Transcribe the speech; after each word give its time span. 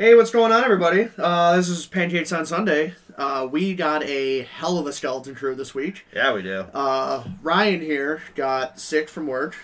Hey, 0.00 0.14
what's 0.14 0.30
going 0.30 0.50
on, 0.50 0.64
everybody? 0.64 1.08
Uh, 1.18 1.56
this 1.56 1.68
is 1.68 1.84
Pancakes 1.84 2.32
on 2.32 2.46
Sunday. 2.46 2.94
Uh, 3.18 3.46
we 3.52 3.74
got 3.74 4.02
a 4.04 4.44
hell 4.44 4.78
of 4.78 4.86
a 4.86 4.94
skeleton 4.94 5.34
crew 5.34 5.54
this 5.54 5.74
week. 5.74 6.06
Yeah, 6.14 6.32
we 6.32 6.40
do. 6.40 6.60
Uh, 6.72 7.22
Ryan 7.42 7.82
here 7.82 8.22
got 8.34 8.80
sick 8.80 9.10
from 9.10 9.26
work 9.26 9.56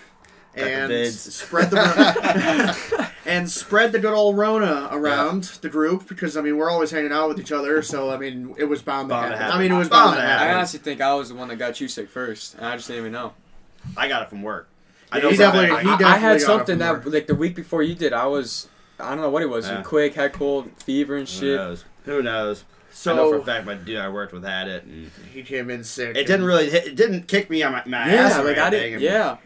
the 0.53 0.63
and 0.63 0.91
vids. 0.91 1.31
spread 1.31 1.71
the 1.71 3.09
and 3.25 3.49
spread 3.49 3.91
the 3.91 3.97
good 3.97 4.13
old 4.13 4.37
Rona 4.37 4.89
around 4.91 5.45
the 5.61 5.69
group 5.69 6.07
because 6.07 6.37
I 6.37 6.41
mean 6.41 6.57
we're 6.57 6.69
always 6.69 6.91
hanging 6.91 7.11
out 7.11 7.29
with 7.29 7.39
each 7.39 7.51
other, 7.51 7.81
so 7.81 8.11
I 8.11 8.17
mean 8.17 8.53
it 8.59 8.65
was 8.65 8.83
bound, 8.83 9.09
Bound 9.09 9.31
to 9.31 9.31
to 9.31 9.37
happen. 9.37 9.57
I 9.57 9.59
mean 9.59 9.71
it 9.71 9.77
was 9.77 9.89
Bound 9.89 10.03
bound, 10.11 10.15
to 10.17 10.21
to 10.21 10.27
happen. 10.27 10.39
happen. 10.39 10.53
I 10.53 10.57
honestly 10.59 10.79
think 10.79 11.01
I 11.01 11.15
was 11.15 11.29
the 11.29 11.35
one 11.35 11.47
that 11.47 11.55
got 11.55 11.81
you 11.81 11.87
sick 11.87 12.09
first, 12.09 12.53
and 12.53 12.63
I 12.65 12.75
just 12.75 12.87
didn't 12.87 13.01
even 13.01 13.11
know. 13.11 13.33
I 13.97 14.07
got 14.07 14.21
it 14.21 14.29
from 14.29 14.43
work. 14.43 14.69
I 15.11 15.17
Yeah, 15.17 15.23
know 15.23 15.29
he 15.31 15.35
for 15.37 15.41
a 15.41 15.45
definitely- 15.47 15.69
fact. 15.69 15.83
he 15.83 15.89
I, 15.89 15.93
I 15.93 15.97
definitely 15.97 16.21
had 16.21 16.29
got 16.29 16.35
it 16.35 16.39
something 16.41 16.65
from 16.73 16.79
that 16.79 16.93
work. 17.05 17.05
like 17.13 17.25
the 17.27 17.35
week 17.35 17.55
before 17.55 17.81
you 17.81 17.95
did. 17.95 18.13
I 18.13 18.27
was 18.27 18.67
I 18.99 19.09
don't 19.09 19.21
know 19.21 19.29
what 19.29 19.43
it 19.43 19.49
was. 19.49 19.67
Yeah. 19.67 19.81
Quick, 19.83 20.15
had 20.15 20.33
cold, 20.33 20.71
fever 20.83 21.15
and 21.15 21.27
shit. 21.27 21.41
Who 21.41 21.47
shit. 21.49 21.55
knows? 21.57 21.85
Who 22.05 22.23
knows? 22.23 22.63
I 23.05 23.13
know 23.13 23.29
for 23.29 23.37
a 23.37 23.43
fact 23.43 23.65
my 23.67 23.75
dude 23.75 23.97
I 23.99 24.09
worked 24.09 24.33
with 24.33 24.43
had 24.43 24.67
it. 24.67 24.83
And 24.83 25.11
he 25.31 25.43
came 25.43 25.69
in 25.69 25.83
sick. 25.83 26.15
it 26.17 26.25
didn't 26.25 26.45
really. 26.45 26.69
Hit, 26.69 26.87
it 26.87 26.95
didn't 26.95 27.27
kick 27.27 27.49
me 27.49 27.61
on 27.61 27.73
my, 27.73 27.83
my 27.85 27.97
ass. 27.99 28.31
Yeah, 28.35 28.41
or 28.41 28.45
like 28.45 28.57
I 28.57 28.69
didn't. 28.71 28.93
and- 28.93 29.01
Yeah, 29.03 29.37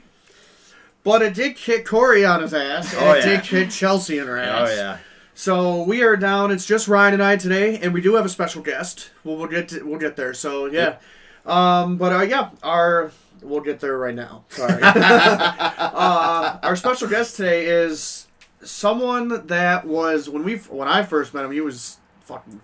but 1.04 1.22
it 1.22 1.34
did 1.34 1.56
kick 1.58 1.86
Corey 1.86 2.24
on 2.24 2.42
his 2.42 2.54
ass, 2.54 2.94
and 2.94 3.04
Oh, 3.04 3.12
it 3.14 3.26
yeah. 3.26 3.26
did 3.26 3.44
kick 3.44 3.70
Chelsea 3.70 4.20
in 4.20 4.28
her 4.28 4.38
ass. 4.38 4.70
Oh 4.70 4.74
yeah. 4.76 4.98
So 5.34 5.84
we 5.84 6.02
are 6.04 6.16
down. 6.16 6.52
It's 6.52 6.66
just 6.66 6.88
Ryan 6.88 7.16
and 7.16 7.24
I 7.24 7.36
today, 7.36 7.78
and 7.80 7.94
we 7.94 8.00
do 8.02 8.16
have 8.16 8.26
a 8.26 8.30
special 8.30 8.62
guest. 8.62 9.10
We'll, 9.24 9.38
we'll 9.38 9.48
get 9.48 9.70
to, 9.70 9.84
we'll 9.84 10.00
get 10.00 10.16
there. 10.16 10.34
So 10.34 10.68
yeah, 10.68 10.98
um, 11.46 11.98
but 11.98 12.14
uh, 12.14 12.22
yeah, 12.22 12.52
our 12.64 13.12
we'll 13.42 13.62
get 13.62 13.80
there 13.82 13.98
right 13.98 14.16
now. 14.16 14.46
Sorry. 14.50 14.82
uh, 14.84 16.60
our 16.64 16.76
special 16.78 17.10
guest 17.10 17.36
today 17.36 17.66
is 17.66 18.28
someone 18.64 19.48
that 19.48 19.86
was 19.86 20.30
when 20.30 20.44
we 20.44 20.58
when 20.58 20.88
I 20.88 21.04
first 21.04 21.34
met 21.34 21.46
him. 21.46 21.52
He 21.52 21.62
was 21.62 21.98
fucking 22.22 22.62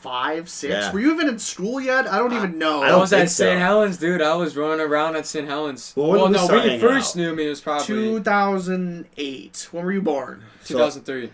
five, 0.00 0.48
six. 0.48 0.72
Yeah. 0.72 0.92
Were 0.92 1.00
you 1.00 1.12
even 1.12 1.28
in 1.28 1.38
school 1.38 1.80
yet? 1.80 2.06
I 2.06 2.18
don't 2.18 2.32
even 2.32 2.58
know. 2.58 2.82
I 2.82 2.90
I 2.90 2.96
was 2.96 3.10
think 3.10 3.22
at 3.24 3.30
so. 3.30 3.44
St. 3.44 3.58
Helens, 3.58 3.98
dude. 3.98 4.22
I 4.22 4.34
was 4.34 4.56
running 4.56 4.80
around 4.84 5.16
at 5.16 5.26
St. 5.26 5.46
Helens. 5.46 5.92
Well, 5.96 6.08
when 6.10 6.20
well 6.20 6.30
no, 6.30 6.46
when 6.46 6.70
you 6.70 6.78
first 6.80 7.16
out? 7.16 7.20
knew 7.20 7.34
me, 7.34 7.46
it 7.46 7.50
was 7.50 7.60
probably 7.60 7.86
2008. 7.86 9.68
When 9.72 9.84
were 9.84 9.92
you 9.92 10.02
born? 10.02 10.44
2003. 10.64 11.26
So 11.26 11.32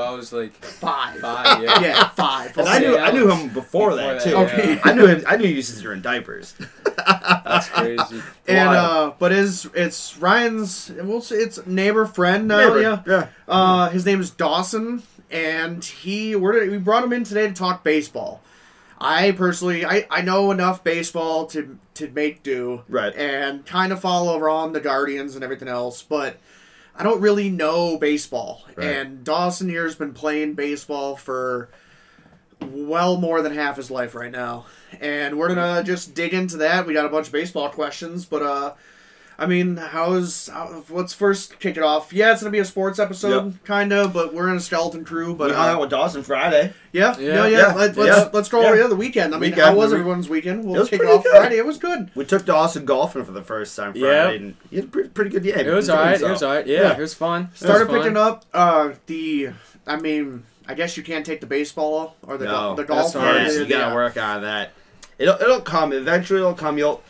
I 0.00 0.10
was 0.10 0.32
like 0.32 0.52
Five. 0.54 1.20
five. 1.20 1.62
Yeah. 1.62 1.80
Yeah, 1.82 2.08
five. 2.10 2.56
And 2.58 2.68
I 2.68 2.78
knew 2.78 2.96
I 2.98 3.10
knew 3.10 3.30
him 3.30 3.48
before, 3.48 3.90
Before 3.90 3.94
that, 3.96 4.20
that, 4.22 4.30
too. 4.30 4.36
Okay. 4.36 4.80
I 4.84 4.92
knew 4.92 5.06
him. 5.06 5.22
I 5.26 5.36
knew 5.36 5.48
you 5.48 5.62
since 5.62 5.80
you 5.82 5.88
were 5.88 5.94
in 5.94 6.02
diapers. 6.02 6.54
That's 6.96 7.68
crazy. 7.70 8.22
And 8.46 8.68
uh, 8.68 9.12
but 9.18 9.32
his 9.32 9.68
it's 9.74 10.16
Ryan's 10.18 10.90
we'll 10.90 11.20
say 11.20 11.36
it's 11.36 11.64
neighbor 11.66 12.06
friend 12.06 12.48
now. 12.48 12.58
Neighbor, 12.74 12.80
Yeah. 12.82 13.02
yeah. 13.06 13.28
Uh, 13.46 13.88
his 13.90 14.04
name 14.04 14.20
is 14.20 14.30
Dawson, 14.30 15.02
and 15.30 15.84
he 15.84 16.34
we're, 16.36 16.68
we 16.70 16.78
brought 16.78 17.04
him 17.04 17.12
in 17.12 17.24
today 17.24 17.46
to 17.48 17.54
talk 17.54 17.84
baseball. 17.84 18.42
I 19.00 19.30
personally 19.30 19.84
I, 19.84 20.06
I 20.10 20.22
know 20.22 20.50
enough 20.50 20.82
baseball 20.82 21.46
to 21.46 21.78
to 21.94 22.08
make 22.10 22.42
do 22.42 22.82
Right. 22.88 23.14
and 23.16 23.64
kind 23.66 23.92
of 23.92 24.00
follow 24.00 24.38
around 24.38 24.72
the 24.72 24.80
Guardians 24.80 25.34
and 25.36 25.44
everything 25.44 25.68
else, 25.68 26.02
but 26.02 26.36
I 26.98 27.04
don't 27.04 27.20
really 27.20 27.48
know 27.48 27.96
baseball. 27.96 28.64
Right. 28.74 28.88
And 28.88 29.24
Dawson 29.24 29.68
here's 29.68 29.94
been 29.94 30.12
playing 30.12 30.54
baseball 30.54 31.16
for 31.16 31.70
well 32.60 33.20
more 33.20 33.40
than 33.40 33.54
half 33.54 33.76
his 33.76 33.90
life 33.90 34.16
right 34.16 34.32
now. 34.32 34.66
And 35.00 35.38
we're 35.38 35.54
gonna 35.54 35.84
just 35.84 36.14
dig 36.14 36.34
into 36.34 36.56
that. 36.58 36.86
We 36.86 36.94
got 36.94 37.06
a 37.06 37.08
bunch 37.08 37.28
of 37.28 37.32
baseball 37.32 37.70
questions, 37.70 38.24
but 38.24 38.42
uh 38.42 38.74
I 39.40 39.46
mean, 39.46 39.76
how's 39.76 40.48
how, 40.48 40.82
let's 40.90 41.12
first 41.12 41.60
kick 41.60 41.76
it 41.76 41.82
off. 41.84 42.12
Yeah, 42.12 42.32
it's 42.32 42.40
gonna 42.42 42.50
be 42.50 42.58
a 42.58 42.64
sports 42.64 42.98
episode, 42.98 43.62
kind 43.62 43.92
of, 43.92 44.12
but 44.12 44.34
we're 44.34 44.48
in 44.50 44.56
a 44.56 44.60
skeleton 44.60 45.04
crew. 45.04 45.32
But 45.32 45.50
we 45.50 45.54
hung 45.54 45.68
uh, 45.68 45.72
out 45.74 45.80
with 45.80 45.90
Dawson 45.90 46.24
Friday. 46.24 46.72
yeah, 46.90 47.16
yeah, 47.18 47.26
Yeah. 47.28 47.46
yeah. 47.46 47.58
Yeah. 47.68 47.74
Let, 47.74 47.96
Yeah. 47.96 48.02
let's 48.02 48.34
let's 48.34 48.48
go 48.48 48.62
Yeah. 48.62 48.66
over 48.68 48.76
the 48.78 48.84
other 48.84 48.96
weekend. 48.96 49.32
I 49.34 49.38
mean, 49.38 49.50
Weekend. 49.52 49.60
how 49.68 49.76
was 49.76 49.92
everyone's 49.92 50.28
weekend? 50.28 50.64
It 50.64 50.66
We'll 50.66 50.80
was 50.80 50.88
kick 50.90 50.96
it 51.00 51.04
pretty 51.04 51.18
off 51.18 51.22
good. 51.22 51.36
Friday. 51.36 51.56
It 51.58 51.66
was 51.66 51.78
good. 51.78 52.10
We 52.16 52.24
took 52.24 52.46
Dawson 52.46 52.84
golfing 52.84 53.24
for 53.24 53.30
the 53.30 53.42
first 53.44 53.76
time 53.76 53.92
Friday, 53.92 54.06
Yeah. 54.06 54.28
and 54.30 54.54
he 54.70 54.76
had 54.76 54.86
a 54.86 54.88
pretty, 54.88 55.08
pretty 55.10 55.30
good 55.30 55.44
game. 55.44 55.58
It 55.58 55.66
was 55.72 55.86
He 55.86 55.92
enjoyed 55.92 55.98
alright. 56.04 56.20
It 56.20 56.28
was 56.30 56.42
alright. 56.42 56.66
Yeah, 56.66 56.80
Yeah. 56.82 56.92
it 56.94 56.98
was 56.98 57.14
fun. 57.14 57.50
Started 57.54 57.86
was 57.86 57.88
fun. 57.94 57.98
picking 58.02 58.16
up 58.16 58.44
uh 58.52 58.90
the. 59.06 59.50
I 59.86 59.96
mean, 60.00 60.42
I 60.66 60.74
guess 60.74 60.96
you 60.96 61.04
can't 61.04 61.24
take 61.24 61.40
the 61.40 61.46
baseball 61.46 62.16
or 62.26 62.38
the 62.38 62.46
No, 62.46 62.50
go- 62.50 62.74
the 62.74 62.82
that's 62.92 63.12
golf. 63.12 63.24
hard. 63.24 63.36
Yes, 63.42 63.54
you 63.54 63.66
gotta 63.66 63.84
yeah. 63.90 63.94
work 63.94 64.16
on 64.16 64.42
that. 64.42 64.72
It'll 65.16 65.40
it'll 65.40 65.60
come. 65.60 65.92
Eventually, 65.92 66.40
it'll 66.40 66.54
come. 66.54 66.76
You'll. 66.76 67.02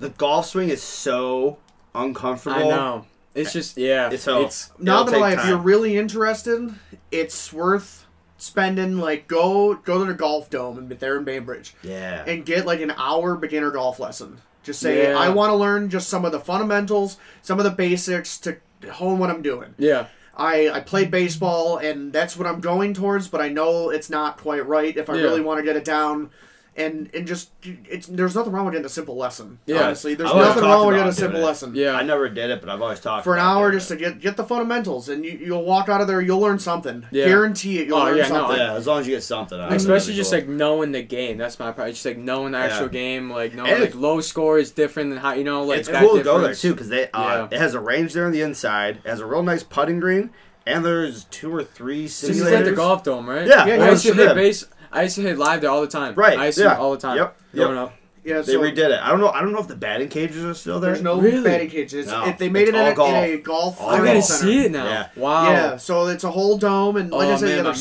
The 0.00 0.08
golf 0.10 0.46
swing 0.46 0.68
is 0.70 0.82
so 0.82 1.58
uncomfortable. 1.94 2.56
I 2.56 2.68
know. 2.76 3.06
It's 3.34 3.52
just 3.52 3.76
yeah. 3.76 4.10
It's 4.10 4.24
so- 4.24 4.42
it's 4.46 4.70
Not 4.78 5.02
It'll 5.08 5.12
gonna 5.20 5.34
lie, 5.36 5.40
if 5.40 5.46
you're 5.46 5.58
really 5.58 5.96
interested, 5.96 6.74
it's 7.12 7.52
worth 7.52 8.06
spending 8.38 8.98
like 8.98 9.28
go 9.28 9.74
go 9.74 9.98
to 9.98 10.04
the 10.06 10.14
golf 10.14 10.48
dome 10.50 10.78
and 10.78 10.90
there 10.90 11.16
in 11.18 11.24
Bainbridge 11.24 11.74
Yeah. 11.82 12.24
and 12.26 12.44
get 12.44 12.64
like 12.66 12.80
an 12.80 12.92
hour 12.96 13.36
beginner 13.36 13.70
golf 13.70 14.00
lesson. 14.00 14.40
Just 14.62 14.80
say 14.80 15.10
Yeah. 15.10 15.18
I 15.18 15.28
want 15.28 15.50
to 15.50 15.56
learn 15.56 15.90
just 15.90 16.08
some 16.08 16.24
of 16.24 16.32
the 16.32 16.40
fundamentals, 16.40 17.18
some 17.42 17.58
of 17.58 17.64
the 17.64 17.70
basics 17.70 18.38
to 18.38 18.56
hone 18.92 19.18
what 19.18 19.30
I'm 19.30 19.42
doing. 19.42 19.74
yeah. 19.78 20.06
I 20.36 20.70
I 20.70 20.80
played 20.80 21.10
baseball 21.10 21.76
and 21.76 22.12
that's 22.14 22.34
what 22.36 22.46
I'm 22.46 22.60
going 22.60 22.94
towards, 22.94 23.28
but 23.28 23.42
I 23.42 23.48
know 23.50 23.90
it's 23.90 24.08
not 24.08 24.38
quite 24.38 24.66
right 24.66 24.96
if 24.96 25.10
I 25.10 25.16
Yeah. 25.16 25.22
really 25.22 25.42
want 25.42 25.58
to 25.58 25.64
get 25.64 25.76
it 25.76 25.84
down. 25.84 26.30
And 26.76 27.10
and 27.12 27.26
just 27.26 27.50
it's 27.64 28.06
there's 28.06 28.34
nothing 28.36 28.52
wrong 28.52 28.64
with 28.64 28.72
getting 28.72 28.86
a 28.86 28.90
simple 28.90 29.16
lesson. 29.16 29.58
Yeah. 29.66 29.82
Honestly, 29.82 30.14
there's 30.14 30.32
nothing 30.32 30.62
wrong 30.62 30.86
with 30.86 30.96
getting 30.96 31.10
a 31.10 31.12
simple 31.12 31.40
it. 31.40 31.44
lesson. 31.44 31.74
Yeah. 31.74 31.92
I 31.94 32.02
never 32.02 32.28
did 32.28 32.48
it, 32.50 32.60
but 32.60 32.70
I've 32.70 32.80
always 32.80 33.00
talked 33.00 33.24
For 33.24 33.34
an 33.34 33.40
about 33.40 33.56
hour, 33.56 33.72
just 33.72 33.90
it. 33.90 33.96
to 33.96 34.00
get 34.00 34.20
get 34.20 34.36
the 34.36 34.44
fundamentals, 34.44 35.08
and 35.08 35.24
you, 35.24 35.32
you'll 35.32 35.64
walk 35.64 35.88
out 35.88 36.00
of 36.00 36.06
there, 36.06 36.20
you'll 36.20 36.38
learn 36.38 36.58
something. 36.60 37.04
Yeah. 37.10 37.26
Guarantee 37.26 37.80
it, 37.80 37.88
you'll 37.88 37.98
Oh, 37.98 38.04
learn 38.04 38.18
yeah, 38.18 38.28
no, 38.28 38.54
yeah, 38.54 38.74
as 38.74 38.86
long 38.86 39.00
as 39.00 39.08
you 39.08 39.14
get 39.16 39.22
something. 39.24 39.58
out 39.58 39.66
of 39.66 39.72
it, 39.72 39.76
Especially 39.76 40.14
just 40.14 40.30
cool. 40.30 40.38
like 40.40 40.48
knowing 40.48 40.92
the 40.92 41.02
game. 41.02 41.38
That's 41.38 41.58
my 41.58 41.72
part. 41.72 41.90
Just 41.90 42.06
like 42.06 42.16
knowing 42.18 42.52
the 42.52 42.58
actual 42.58 42.82
Yeah. 42.86 42.88
game, 42.92 43.30
like 43.30 43.52
knowing 43.52 43.72
And 43.72 43.80
like 43.80 43.94
low 43.96 44.20
score 44.20 44.58
is 44.58 44.70
different 44.70 45.10
than 45.10 45.18
how 45.18 45.32
you 45.34 45.44
know 45.44 45.64
like 45.64 45.80
it's 45.80 45.88
that 45.88 46.00
cool 46.02 46.16
to 46.18 46.22
go 46.22 46.40
there 46.40 46.54
too 46.54 46.72
because 46.72 46.88
they 46.88 47.10
uh, 47.10 47.20
Yeah. 47.22 47.48
it 47.50 47.58
has 47.58 47.74
a 47.74 47.80
range 47.80 48.12
there 48.14 48.26
on 48.26 48.32
the 48.32 48.42
inside. 48.42 49.00
It 49.04 49.08
has 49.10 49.18
a 49.20 49.26
real 49.26 49.42
nice 49.42 49.64
putting 49.64 49.98
green, 49.98 50.30
and 50.66 50.84
there's 50.84 51.24
two 51.24 51.52
or 51.52 51.64
three 51.64 52.04
This 52.04 52.22
is 52.22 52.42
at 52.42 52.64
the 52.64 52.72
golf 52.72 53.02
dome, 53.02 53.28
right? 53.28 53.46
Yeah, 53.46 53.66
Yeah, 53.66 53.74
I 53.74 53.76
yeah, 53.78 53.90
used 53.90 54.66
to 54.98 55.04
it's 55.04 55.14
hit 55.14 55.20
them. 55.20 55.34
base. 55.34 55.38
I 55.38 55.38
used 55.38 55.38
to 55.38 55.38
hit 55.38 55.38
live 55.38 55.60
there 55.60 55.70
all 55.70 55.80
the 55.80 55.86
time. 55.86 56.14
Right, 56.14 56.38
I 56.38 56.46
used 56.46 56.58
to 56.58 56.64
yeah. 56.64 56.76
all 56.76 56.92
the 56.92 56.98
time. 56.98 57.16
Yep, 57.16 57.36
yep. 57.52 57.66
Growing 57.66 57.78
up. 57.78 57.92
Yeah, 58.22 58.42
They 58.42 58.52
so 58.52 58.60
redid 58.60 58.78
it. 58.90 59.00
I 59.00 59.08
don't 59.08 59.20
know. 59.20 59.30
I 59.30 59.40
don't 59.40 59.52
know 59.52 59.60
if 59.60 59.68
the 59.68 59.76
batting 59.76 60.08
cages 60.08 60.44
are 60.44 60.52
still 60.52 60.78
there. 60.78 60.92
there's 60.92 61.02
no 61.02 61.18
Really? 61.18 61.42
batting 61.42 61.70
cages. 61.70 62.06
No. 62.08 62.26
If 62.26 62.36
they 62.36 62.50
made 62.50 62.68
It's 62.68 62.70
it 62.70 62.74
in 62.74 62.86
a, 62.86 62.94
golf. 62.94 63.10
in 63.24 63.30
a 63.32 63.36
golf 63.38 63.80
I 63.80 63.84
learning 63.92 64.04
gotta 64.04 64.22
center. 64.22 64.42
see 64.52 64.64
it 64.66 64.70
now. 64.72 64.84
Yeah. 64.84 65.06
Wow. 65.16 65.50
Yeah, 65.50 65.76
so 65.78 66.06
it's 66.08 66.24
a 66.24 66.30
whole 66.30 66.58
dome, 66.58 66.96
and 66.96 67.10
like 67.10 67.28
Oh, 67.28 67.32
I 67.32 67.36
said, 67.36 67.46
man, 67.46 67.56
yeah, 67.56 67.62
my 67.62 67.72
there's 67.72 67.80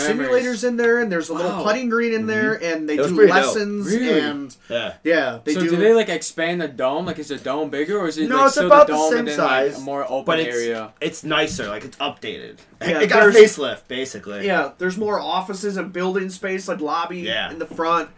simulators 0.63 0.67
in 0.67 0.77
there, 0.77 0.99
and 0.99 1.11
there's 1.11 1.27
a 1.27 1.33
little 1.33 1.51
Wow. 1.51 1.63
putting 1.63 1.89
green 1.89 2.13
in 2.13 2.25
there, 2.25 2.55
mm-hmm. 2.55 2.63
and 2.77 2.87
they 2.89 2.95
do 2.95 3.27
lessons, 3.27 3.85
Really? 3.87 4.19
and 4.19 4.55
Yeah. 4.69 4.93
yeah, 5.03 5.39
they 5.43 5.53
so 5.55 5.59
do. 5.59 5.69
do 5.71 5.75
they 5.75 5.93
like 5.93 6.07
expand 6.09 6.61
the 6.61 6.67
dome? 6.69 7.05
Like 7.05 7.19
is 7.19 7.27
the 7.27 7.37
dome 7.37 7.69
bigger 7.69 7.97
or 7.99 8.07
is 8.07 8.17
it 8.17 8.29
No, 8.29 8.37
like 8.37 8.45
it's 8.45 8.53
still 8.55 8.67
about 8.67 8.87
the 8.87 8.93
the 8.93 8.97
dome 8.99 9.09
same 9.09 9.19
and 9.19 9.27
then 9.27 9.35
size, 9.35 9.71
like 9.73 9.81
a 9.81 9.83
more 9.83 10.05
open 10.09 10.23
but 10.25 10.39
it's 10.39 10.55
area? 10.55 10.93
it's 11.01 11.23
nicer. 11.25 11.67
Like 11.67 11.83
it's 11.83 11.97
updated. 11.97 12.59
Yeah, 12.81 13.01
it 13.01 13.09
got 13.09 13.27
a 13.27 13.31
there's- 13.31 13.57
facelift 13.57 13.89
basically. 13.89 14.45
Yeah, 14.45 14.71
there's 14.77 14.97
more 14.97 15.19
offices 15.19 15.75
and 15.75 15.91
building 15.91 16.29
space, 16.29 16.69
like 16.69 16.79
lobby 16.79 17.19
Yeah. 17.19 17.51
in 17.51 17.59
the 17.59 17.65
front. 17.65 18.09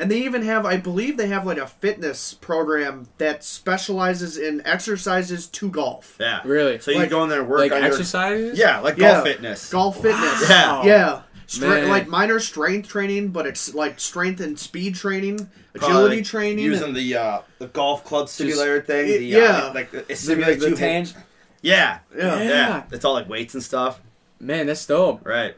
And 0.00 0.10
they 0.10 0.18
even 0.22 0.42
have, 0.42 0.64
I 0.64 0.76
believe 0.76 1.16
they 1.16 1.26
have 1.26 1.44
like 1.44 1.58
a 1.58 1.66
fitness 1.66 2.32
program 2.34 3.08
that 3.18 3.42
specializes 3.42 4.36
in 4.36 4.64
exercises 4.64 5.46
to 5.48 5.68
golf. 5.70 6.16
Yeah. 6.20 6.40
Really? 6.44 6.78
So 6.78 6.90
you 6.92 6.98
Like- 6.98 7.10
go 7.10 7.22
in 7.24 7.28
there 7.30 7.40
and 7.40 7.48
work 7.48 7.60
like 7.60 7.72
on 7.72 7.78
your 7.78 7.86
exercises? 7.90 8.56
yeah, 8.58 8.78
like 8.80 8.96
Yeah. 8.96 9.14
golf 9.14 9.24
fitness. 9.24 9.70
Golf 9.70 10.00
fitness. 10.00 10.48
Yeah. 10.48 10.84
Yeah. 10.84 11.20
Stra- 11.48 11.68
Man. 11.68 11.88
like 11.88 12.06
minor 12.08 12.38
strength 12.40 12.88
training, 12.88 13.28
but 13.28 13.46
it's 13.46 13.74
like 13.74 13.98
strength 13.98 14.38
and 14.40 14.58
speed 14.58 14.94
training, 14.94 15.48
Probably, 15.74 15.88
agility 15.96 16.16
like, 16.16 16.24
training. 16.26 16.64
using 16.64 16.92
the 16.92 17.16
uh, 17.16 17.38
the 17.58 17.66
golf 17.68 18.04
club 18.04 18.28
simulator 18.28 18.82
thing. 18.82 19.06
y- 19.10 19.16
The, 19.18 19.24
yeah. 19.24 19.40
uh, 19.64 19.72
like 19.74 19.90
the, 19.90 19.98
it 20.00 20.08
The, 20.08 20.16
simulates 20.16 20.60
the 20.62 20.70
you 20.70 20.76
hit- 20.76 21.06
tang- 21.06 21.22
Yeah, 21.62 21.98
yeah. 22.16 22.36
yeah, 22.36 22.42
Yeah. 22.48 22.82
It's 22.92 23.04
all 23.04 23.14
like 23.14 23.28
weights 23.30 23.54
and 23.54 23.62
stuff. 23.62 24.00
Man, 24.38 24.66
that's 24.66 24.84
dope. 24.86 25.26
Right. 25.26 25.56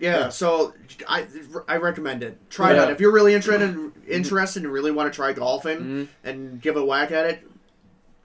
Yeah, 0.00 0.28
so 0.28 0.74
I 1.08 1.26
I 1.68 1.76
recommend 1.76 2.22
it. 2.22 2.38
Try 2.50 2.70
Yeah. 2.70 2.80
that 2.80 2.90
if 2.90 3.00
you're 3.00 3.12
really 3.12 3.34
interested 3.34 3.92
interested 4.08 4.62
and 4.64 4.72
really 4.72 4.90
want 4.90 5.12
to 5.12 5.14
try 5.16 5.32
golfing 5.32 5.78
Mhm. 5.78 6.08
and 6.24 6.60
give 6.60 6.76
a 6.76 6.84
whack 6.84 7.10
at 7.12 7.26
it. 7.26 7.42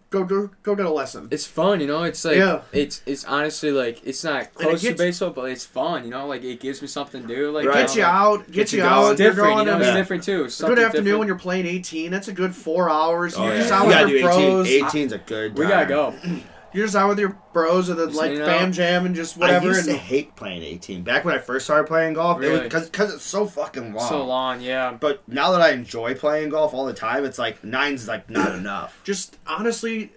Go 0.09 0.23
go 0.23 0.49
go 0.63 0.73
get 0.73 0.85
a 0.85 0.89
lesson. 0.89 1.27
It's 1.31 1.45
fun, 1.45 1.81
you 1.81 1.87
know. 1.87 2.03
It's 2.03 2.23
like 2.23 2.37
Yeah. 2.37 2.61
it's 2.71 3.01
it's 3.05 3.25
honestly 3.25 3.71
like 3.71 3.99
it's 4.05 4.23
not 4.23 4.43
it 4.43 4.53
close 4.53 4.81
to 4.81 4.93
baseball, 4.95 5.31
but 5.31 5.51
it's 5.51 5.65
fun, 5.65 6.05
you 6.05 6.09
know. 6.11 6.25
Like 6.27 6.45
it 6.45 6.61
gives 6.61 6.81
me 6.81 6.87
something 6.87 7.27
to 7.27 7.27
do. 7.27 7.51
Like 7.51 7.65
It 7.65 7.67
Right. 7.67 7.77
gets 7.79 7.95
you 7.97 8.03
out, 8.05 8.45
get 8.45 8.53
Gets 8.53 8.71
you 8.73 8.79
you 8.79 8.85
out. 8.85 9.11
It's 9.11 9.19
you're 9.19 9.29
different, 9.31 9.49
you 9.49 9.55
going 9.55 9.65
know. 9.67 9.73
and 9.73 9.81
It's 9.81 9.89
Yeah. 9.89 9.95
different 9.97 10.23
too. 10.23 10.33
a 10.45 10.47
good 10.47 10.79
afternoon 10.79 10.91
different. 11.03 11.19
when 11.19 11.27
you're 11.27 11.37
playing 11.37 11.65
18. 11.65 12.09
That's 12.11 12.29
a 12.29 12.31
good 12.31 12.55
four 12.55 12.89
hours. 12.89 13.35
Oh, 13.37 13.43
you're 13.43 13.55
yeah. 13.55 13.59
just 13.59 13.71
out 13.73 13.81
you 13.81 13.87
with 13.87 13.97
gotta 13.97 14.09
your 14.11 14.21
do 14.21 14.27
18. 14.29 14.51
bros. 14.53 14.67
18's 14.93 15.11
a 15.13 15.17
good. 15.17 15.57
We 15.57 15.65
gotta 15.67 15.85
go. 15.87 16.13
You're 16.77 16.85
just 16.85 16.95
out 16.95 17.09
with 17.09 17.17
your 17.19 17.35
bros 17.53 17.89
or 17.89 17.95
the 17.95 18.05
Just 18.05 18.17
like 18.17 18.29
hanging 18.31 18.45
fam 18.45 18.71
jam 18.71 19.05
and 19.07 19.15
just 19.15 19.35
whatever. 19.35 19.65
I 19.65 19.69
used 19.69 19.87
and 19.89 19.97
to 19.97 20.03
hate 20.03 20.35
playing 20.35 20.61
18. 20.61 21.01
Back 21.01 21.25
when 21.25 21.33
I 21.33 21.39
first 21.39 21.65
started 21.65 21.87
playing 21.87 22.13
golf, 22.13 22.37
it 22.41 22.47
Really? 22.47 22.69
was 22.69 22.85
because 22.89 23.13
it's 23.13 23.23
so 23.23 23.47
fucking 23.47 23.93
long. 23.93 24.07
So 24.09 24.23
long, 24.23 24.61
yeah. 24.61 24.95
But 24.99 25.27
now 25.27 25.51
that 25.53 25.61
I 25.61 25.71
enjoy 25.71 26.13
playing 26.13 26.49
golf 26.49 26.73
all 26.75 26.85
the 26.85 26.93
time, 26.93 27.25
it's 27.25 27.39
like 27.39 27.63
nine's 27.63 28.07
like 28.07 28.29
not 28.29 28.53
enough. 28.55 28.99
just 29.03 29.37
honestly, 29.47 30.11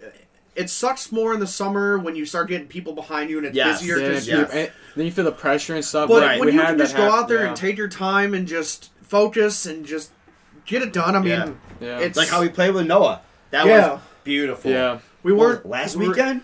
it 0.55 0.69
sucks 0.69 1.11
more 1.11 1.33
in 1.33 1.41
the 1.41 1.47
summer 1.47 1.99
when 1.99 2.15
you 2.15 2.27
start 2.27 2.49
getting 2.49 2.67
people 2.67 2.93
behind 2.93 3.31
you 3.31 3.39
and 3.39 3.47
it's 3.47 3.57
Yes. 3.57 3.81
busier. 3.81 3.99
Yeah, 3.99 4.13
'cause 4.13 4.29
you- 4.29 4.37
yes. 4.39 4.51
and 4.53 4.71
then 4.97 5.07
you 5.07 5.13
feel 5.13 5.25
the 5.25 5.33
pressure 5.33 5.75
and 5.75 5.85
stuff. 5.85 6.09
But 6.09 6.23
like, 6.23 6.39
when 6.41 6.49
we 6.49 6.55
you 6.55 6.61
can 6.61 6.77
just 6.77 6.95
go 6.95 7.05
hap- 7.05 7.13
out 7.13 7.29
there 7.29 7.41
yeah. 7.43 7.49
and 7.49 7.57
take 7.57 7.79
your 7.79 7.89
time 7.89 8.35
and 8.35 8.47
just 8.47 8.91
focus 9.03 9.65
and 9.65 9.87
just 9.87 10.11
get 10.67 10.83
it 10.83 10.93
done, 10.93 11.17
I 11.17 11.21
mean, 11.21 11.31
Yeah. 11.31 11.49
Yeah. 11.81 11.99
it's 12.01 12.19
Like 12.19 12.29
how 12.29 12.43
we 12.43 12.51
played 12.51 12.75
with 12.75 12.87
Noah. 12.87 13.23
That 13.51 13.65
Yeah. 13.67 13.93
was 13.93 14.01
beautiful. 14.25 14.71
Yeah. 14.71 14.99
we 15.23 15.33
What 15.33 15.41
weren't 15.49 15.61
it, 15.65 15.69
last 15.69 15.97
we 15.97 16.07
were- 16.07 16.13
weekend. 16.15 16.41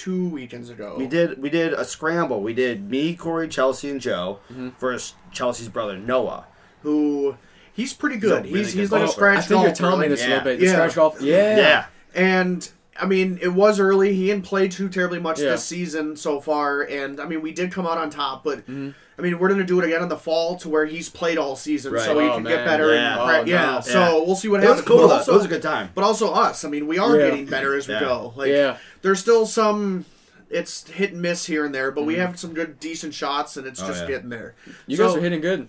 Two 0.00 0.28
weekends 0.30 0.70
ago. 0.70 0.94
We 0.96 1.06
did 1.06 1.40
we 1.42 1.50
did 1.50 1.72
a 1.72 1.84
scramble. 1.84 2.40
We 2.42 2.54
did 2.54 2.88
me, 2.90 3.14
Corey, 3.14 3.48
Chelsea, 3.48 3.90
and 3.90 4.00
Joe 4.00 4.38
Mm-hmm. 4.50 4.70
versus 4.78 5.14
Chelsea's 5.32 5.68
brother 5.68 5.96
Noah. 5.98 6.46
Who 6.82 7.36
he's 7.72 7.92
pretty 7.92 8.16
He's 8.16 8.24
good. 8.24 8.44
really 8.46 8.58
He's 8.58 8.72
good 8.74 8.80
he's 8.80 8.92
like 8.92 9.02
a 9.02 9.08
scratch 9.08 9.38
I 9.38 9.40
think 9.42 9.50
you're 9.50 9.60
golfer, 9.68 9.74
telling 9.76 10.00
me 10.00 10.08
this 10.08 10.20
a 10.20 10.24
Yeah. 10.24 10.28
little 10.30 10.44
bit. 10.44 10.58
The 10.60 10.64
Yeah. 10.66 10.72
scratch 10.72 10.94
golf. 10.94 11.20
Yeah. 11.20 11.56
Yeah. 11.56 11.84
And 12.14 12.68
I 13.00 13.06
mean, 13.06 13.38
it 13.40 13.48
was 13.54 13.80
early. 13.80 14.14
He 14.14 14.26
didn't 14.26 14.44
play 14.44 14.68
too 14.68 14.88
terribly 14.88 15.18
much 15.18 15.40
Yeah. 15.40 15.50
this 15.52 15.64
season 15.64 16.16
so 16.16 16.40
far, 16.40 16.82
and 16.82 17.18
I 17.20 17.24
mean, 17.26 17.40
we 17.42 17.52
did 17.52 17.72
come 17.72 17.86
out 17.86 17.98
on 17.98 18.10
top. 18.10 18.44
But 18.44 18.58
Mm-hmm. 18.66 18.90
I 19.18 19.22
mean, 19.22 19.38
we're 19.38 19.50
gonna 19.50 19.64
do 19.64 19.78
it 19.80 19.84
again 19.84 20.02
in 20.02 20.08
the 20.08 20.16
fall 20.16 20.56
to 20.60 20.68
where 20.70 20.86
he's 20.86 21.10
played 21.10 21.36
all 21.36 21.54
season, 21.54 21.92
Right. 21.92 22.02
so 22.02 22.18
he 22.18 22.26
Oh, 22.26 22.34
can 22.34 22.42
man. 22.44 22.56
get 22.56 22.64
better. 22.64 22.94
Yeah. 22.94 23.16
And, 23.16 23.20
pra- 23.22 23.40
Oh, 23.40 23.44
yeah. 23.44 23.70
no. 23.74 23.80
So 23.82 23.98
Yeah. 24.00 24.12
we'll 24.26 24.34
see 24.36 24.48
what 24.48 24.60
It 24.62 24.68
was 24.68 24.78
happens. 24.80 24.88
cool. 24.88 25.08
But 25.08 25.14
also, 25.18 25.32
it 25.32 25.36
was 25.36 25.44
a 25.44 25.48
good 25.48 25.62
time. 25.62 25.90
but 25.94 26.04
also 26.04 26.32
us. 26.32 26.64
I 26.64 26.68
mean, 26.68 26.86
we 26.86 26.98
are 26.98 27.18
Yeah. 27.18 27.26
getting 27.28 27.44
better 27.46 27.76
as 27.76 27.86
we 27.86 27.94
Yeah. 27.94 28.00
go. 28.00 28.32
Like, 28.36 28.48
Yeah. 28.48 28.76
there's 29.02 29.20
still 29.20 29.44
some. 29.46 30.06
It's 30.48 30.88
hit 30.88 31.12
and 31.12 31.20
miss 31.22 31.44
here 31.46 31.64
and 31.66 31.72
there, 31.74 31.90
but 31.92 32.04
we 32.06 32.14
have 32.16 32.38
some 32.38 32.54
good, 32.54 32.80
decent 32.80 33.12
shots, 33.14 33.56
and 33.58 33.66
it's 33.66 33.78
Mm-hmm. 33.80 33.88
Oh, 33.90 33.92
just 33.92 34.02
yeah. 34.04 34.08
getting 34.16 34.30
there. 34.30 34.54
You 34.86 34.96
So- 34.96 35.06
guys 35.08 35.16
are 35.16 35.20
hitting 35.20 35.40
good. 35.42 35.68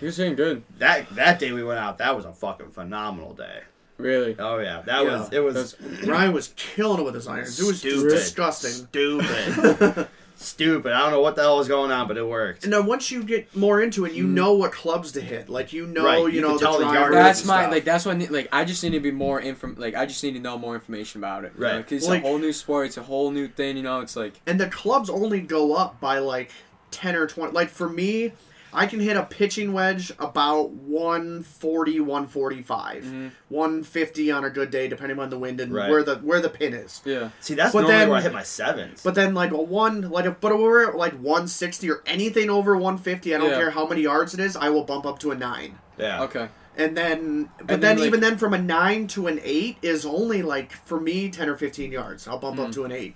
You're 0.00 0.10
hitting 0.12 0.34
good. 0.36 0.62
That 0.78 1.14
that 1.16 1.38
day 1.38 1.52
we 1.52 1.62
went 1.64 1.78
out, 1.80 1.98
that 1.98 2.14
was 2.16 2.24
a 2.24 2.32
fucking 2.32 2.70
phenomenal 2.70 3.34
day. 3.34 3.60
Really. 4.02 4.36
Oh 4.38 4.58
yeah, 4.58 4.82
that 4.82 5.04
Yeah. 5.04 5.18
was 5.18 5.32
it 5.32 5.40
was 5.40 5.54
That's- 5.74 6.02
Ryan 6.06 6.32
was 6.32 6.52
killing 6.56 7.00
it 7.00 7.04
with 7.04 7.14
his 7.14 7.26
irons. 7.28 7.58
It 7.60 7.66
was 7.66 7.78
Stupid. 7.78 8.10
disgusting. 8.10 8.70
stupid, 8.86 10.08
stupid. 10.36 10.92
I 10.92 10.98
don't 11.00 11.10
know 11.12 11.20
what 11.20 11.36
the 11.36 11.42
hell 11.42 11.58
was 11.58 11.68
going 11.68 11.90
on, 11.92 12.08
but 12.08 12.16
it 12.16 12.26
worked. 12.26 12.64
And 12.64 12.72
then 12.72 12.86
once 12.86 13.10
you 13.10 13.22
get 13.22 13.54
more 13.54 13.80
into 13.80 14.04
it, 14.04 14.12
you 14.12 14.26
know 14.26 14.54
what 14.54 14.72
clubs 14.72 15.12
to 15.12 15.20
hit. 15.20 15.48
Like 15.48 15.72
you 15.72 15.86
know, 15.86 16.02
Mm. 16.02 16.04
Right, 16.04 16.18
you, 16.20 16.28
you 16.28 16.40
know 16.40 16.48
can 16.48 16.56
the 16.58 16.62
tell 16.64 16.72
the 16.78 16.84
drivers 16.84 16.94
yardage 17.00 17.16
and 17.16 17.26
That's 17.26 17.44
my 17.44 17.60
stuff. 17.62 17.72
like. 17.72 17.84
That's 17.84 18.06
what 18.06 18.14
I 18.14 18.18
need, 18.18 18.30
like. 18.30 18.48
I 18.52 18.64
just 18.64 18.82
need 18.82 18.90
to 18.90 19.00
be 19.00 19.10
more 19.12 19.40
inform. 19.40 19.76
Like 19.78 19.94
I 19.94 20.06
just 20.06 20.22
need 20.24 20.32
to 20.34 20.40
know 20.40 20.58
more 20.58 20.74
information 20.74 21.20
about 21.20 21.44
it. 21.44 21.52
you 21.56 21.60
know, 21.62 21.76
Right. 21.76 21.82
'cause 21.84 21.92
it's 21.92 22.08
Like- 22.08 22.22
a 22.22 22.26
whole 22.26 22.38
new 22.38 22.52
sport. 22.52 22.86
It's 22.88 22.96
a 22.96 23.02
whole 23.02 23.30
new 23.30 23.48
thing. 23.48 23.76
You 23.76 23.82
know. 23.84 24.00
It's 24.00 24.16
like. 24.16 24.34
and 24.46 24.58
the 24.60 24.66
clubs 24.68 25.08
only 25.10 25.40
go 25.40 25.74
up 25.74 26.00
by 26.00 26.18
like 26.18 26.50
10 26.90 27.14
or 27.16 27.26
20 27.26 27.52
like 27.52 27.68
for 27.70 27.88
me 27.88 28.32
i 28.74 28.86
can 28.86 29.00
hit 29.00 29.16
a 29.16 29.22
pitching 29.24 29.72
wedge 29.72 30.10
about 30.18 30.70
140 30.70 32.00
145 32.00 33.02
Mm-hmm. 33.04 33.28
150 33.48 34.30
on 34.30 34.44
a 34.44 34.50
good 34.50 34.70
day 34.70 34.88
depending 34.88 35.18
on 35.18 35.30
the 35.30 35.38
wind 35.38 35.60
and 35.60 35.72
Right. 35.72 35.90
where 35.90 36.02
the 36.02 36.16
where 36.16 36.40
the 36.40 36.48
pin 36.48 36.72
is 36.74 37.00
Yeah. 37.04 37.30
See, 37.40 37.54
that's 37.54 37.72
But 37.72 37.82
normally 37.82 37.98
then- 37.98 38.08
where 38.10 38.18
I 38.18 38.22
hit 38.22 38.32
my 38.32 38.42
sevens. 38.42 39.02
but 39.02 39.14
then 39.14 39.34
like 39.34 39.50
a 39.52 39.56
one 39.60 40.02
like 40.10 40.24
if 40.26 40.40
but 40.40 40.52
if 40.52 40.58
we're 40.58 40.88
at 40.88 40.96
like 40.96 41.12
160 41.14 41.90
or 41.90 42.02
anything 42.06 42.50
over 42.50 42.74
150 42.76 43.34
i 43.34 43.38
don't 43.38 43.50
Yeah. 43.50 43.56
care 43.58 43.70
how 43.70 43.86
many 43.86 44.02
yards 44.02 44.34
it 44.34 44.40
is 44.40 44.56
i 44.56 44.68
will 44.70 44.84
bump 44.84 45.06
up 45.06 45.18
to 45.20 45.30
a 45.30 45.34
9 45.36 45.78
yeah, 45.98 46.22
Okay. 46.22 46.48
and 46.76 46.96
then 46.96 47.48
but 47.58 47.60
And 47.60 47.68
then, 47.68 47.80
then, 47.80 47.98
like- 47.98 48.06
even 48.06 48.20
then 48.20 48.38
from 48.38 48.54
a 48.54 48.58
9 48.58 49.06
to 49.08 49.26
an 49.26 49.40
8 49.42 49.76
is 49.82 50.06
only 50.06 50.42
like 50.42 50.72
for 50.72 50.98
me 51.00 51.28
10 51.30 51.48
or 51.48 51.56
15 51.56 51.92
yards 51.92 52.26
i'll 52.26 52.38
bump 52.38 52.58
Mm. 52.58 52.66
up 52.66 52.72
to 52.72 52.84
an 52.84 52.92
8 52.92 53.14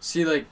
See, 0.00 0.26
like, 0.26 0.44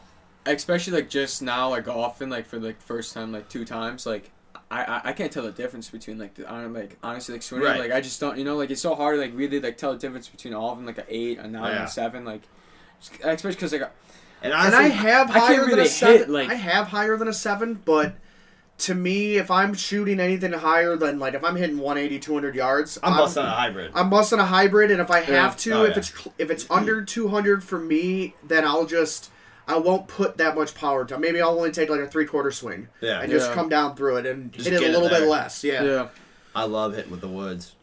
especially 0.46 0.94
like 0.94 1.08
just 1.10 1.42
now, 1.42 1.70
like 1.70 1.88
often, 1.88 2.30
like 2.30 2.46
for 2.46 2.58
like 2.58 2.80
first 2.80 3.14
time, 3.14 3.32
like 3.32 3.48
two 3.48 3.64
times, 3.64 4.06
like. 4.06 4.30
I, 4.70 4.84
I, 4.84 5.00
I 5.10 5.12
can't 5.12 5.30
tell 5.30 5.42
the 5.42 5.50
difference 5.52 5.90
between 5.90 6.18
like 6.18 6.32
the 6.32 6.50
I 6.50 6.62
don't 6.62 6.72
like 6.72 6.96
honestly 7.02 7.34
like 7.34 7.42
swimming 7.42 7.66
Right. 7.68 7.78
like 7.78 7.92
I 7.92 8.00
just 8.00 8.18
don't 8.18 8.38
you 8.38 8.44
know 8.44 8.56
like 8.56 8.70
it's 8.70 8.80
so 8.80 8.94
hard 8.94 9.16
to 9.16 9.20
like 9.20 9.32
really 9.34 9.60
like 9.60 9.76
tell 9.76 9.92
the 9.92 9.98
difference 9.98 10.30
between 10.30 10.54
all 10.54 10.70
of 10.72 10.78
them 10.78 10.86
like 10.86 10.96
an 10.96 11.04
eight 11.10 11.38
a 11.38 11.46
nine 11.46 11.72
Yeah. 11.74 11.84
a 11.84 11.88
seven 11.88 12.24
like 12.24 12.40
especially 13.22 13.50
because 13.52 13.72
like 13.72 13.82
and 14.42 14.54
and 14.54 14.74
I 14.74 14.84
have 14.84 15.30
I 15.30 15.38
higher 15.40 15.56
than 15.60 15.66
really 15.66 15.80
a 15.80 15.82
hit, 15.82 15.90
seven. 15.90 16.32
like- 16.32 16.48
I 16.48 16.54
have 16.54 16.86
higher 16.88 17.18
than 17.18 17.28
a 17.28 17.34
seven, 17.34 17.82
but 17.84 18.14
to 18.78 18.94
me, 18.94 19.36
if 19.36 19.50
I'm 19.50 19.74
shooting 19.74 20.18
anything 20.18 20.52
higher 20.54 20.96
than 20.96 21.18
like 21.18 21.34
if 21.34 21.44
I'm 21.44 21.56
hitting 21.56 21.76
180, 21.78 22.18
200 22.18 22.54
yards, 22.54 22.98
I'm 23.02 23.14
busting 23.14 23.42
a 23.42 23.50
hybrid. 23.50 23.92
I'm 23.94 24.08
busting 24.08 24.38
a 24.38 24.46
hybrid, 24.46 24.90
and 24.90 25.02
if 25.02 25.10
I 25.10 25.20
have 25.20 25.28
Yeah. 25.28 25.50
to, 25.50 25.72
Oh, 25.74 25.84
if 25.84 25.90
yeah. 25.90 25.98
it's 25.98 26.28
if 26.38 26.50
it's 26.50 26.64
mm-hmm. 26.64 26.72
under 26.72 27.04
200 27.04 27.62
for 27.62 27.78
me, 27.78 28.34
then 28.42 28.64
I'll 28.64 28.86
just 28.86 29.28
I 29.68 29.78
won't 29.78 30.08
put 30.08 30.36
that 30.38 30.56
much 30.56 30.74
power 30.74 31.04
to. 31.04 31.18
Maybe 31.18 31.40
I'll 31.40 31.50
only 31.56 31.70
take 31.70 31.88
like 31.88 32.00
a 32.00 32.06
three 32.08 32.26
quarter 32.26 32.50
swing 32.50 32.88
Yeah. 33.00 33.20
and 33.20 33.30
just 33.30 33.48
Yeah. 33.50 33.54
come 33.54 33.68
down 33.68 33.94
through 33.96 34.16
it 34.16 34.26
and 34.26 34.52
Just 34.52 34.66
hit 34.68 34.74
it 34.76 34.80
get 34.80 34.86
a 34.86 34.88
it 34.90 34.92
little 34.92 35.08
bit 35.08 35.20
there. 35.20 35.28
less. 35.28 35.62
Yeah. 35.64 35.82
yeah 35.84 36.08
I 36.54 36.64
love 36.64 36.94
hitting 36.94 37.10
with 37.10 37.20
the 37.20 37.28
woods. 37.28 37.74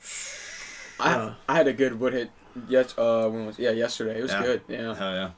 I, 0.99 1.13
Uh. 1.13 1.33
I 1.47 1.55
had 1.55 1.67
a 1.67 1.73
good 1.73 1.99
wood 1.99 2.13
hit 2.13 2.31
yes 2.67 2.93
uh 2.97 3.29
when 3.29 3.45
was 3.45 3.57
yeah 3.59 3.69
yesterday 3.71 4.19
it 4.19 4.21
was 4.23 4.31
Yeah. 4.31 4.41
good 4.43 4.61
yeah 4.67 4.93
Hell 4.95 5.13
yeah. 5.13 5.29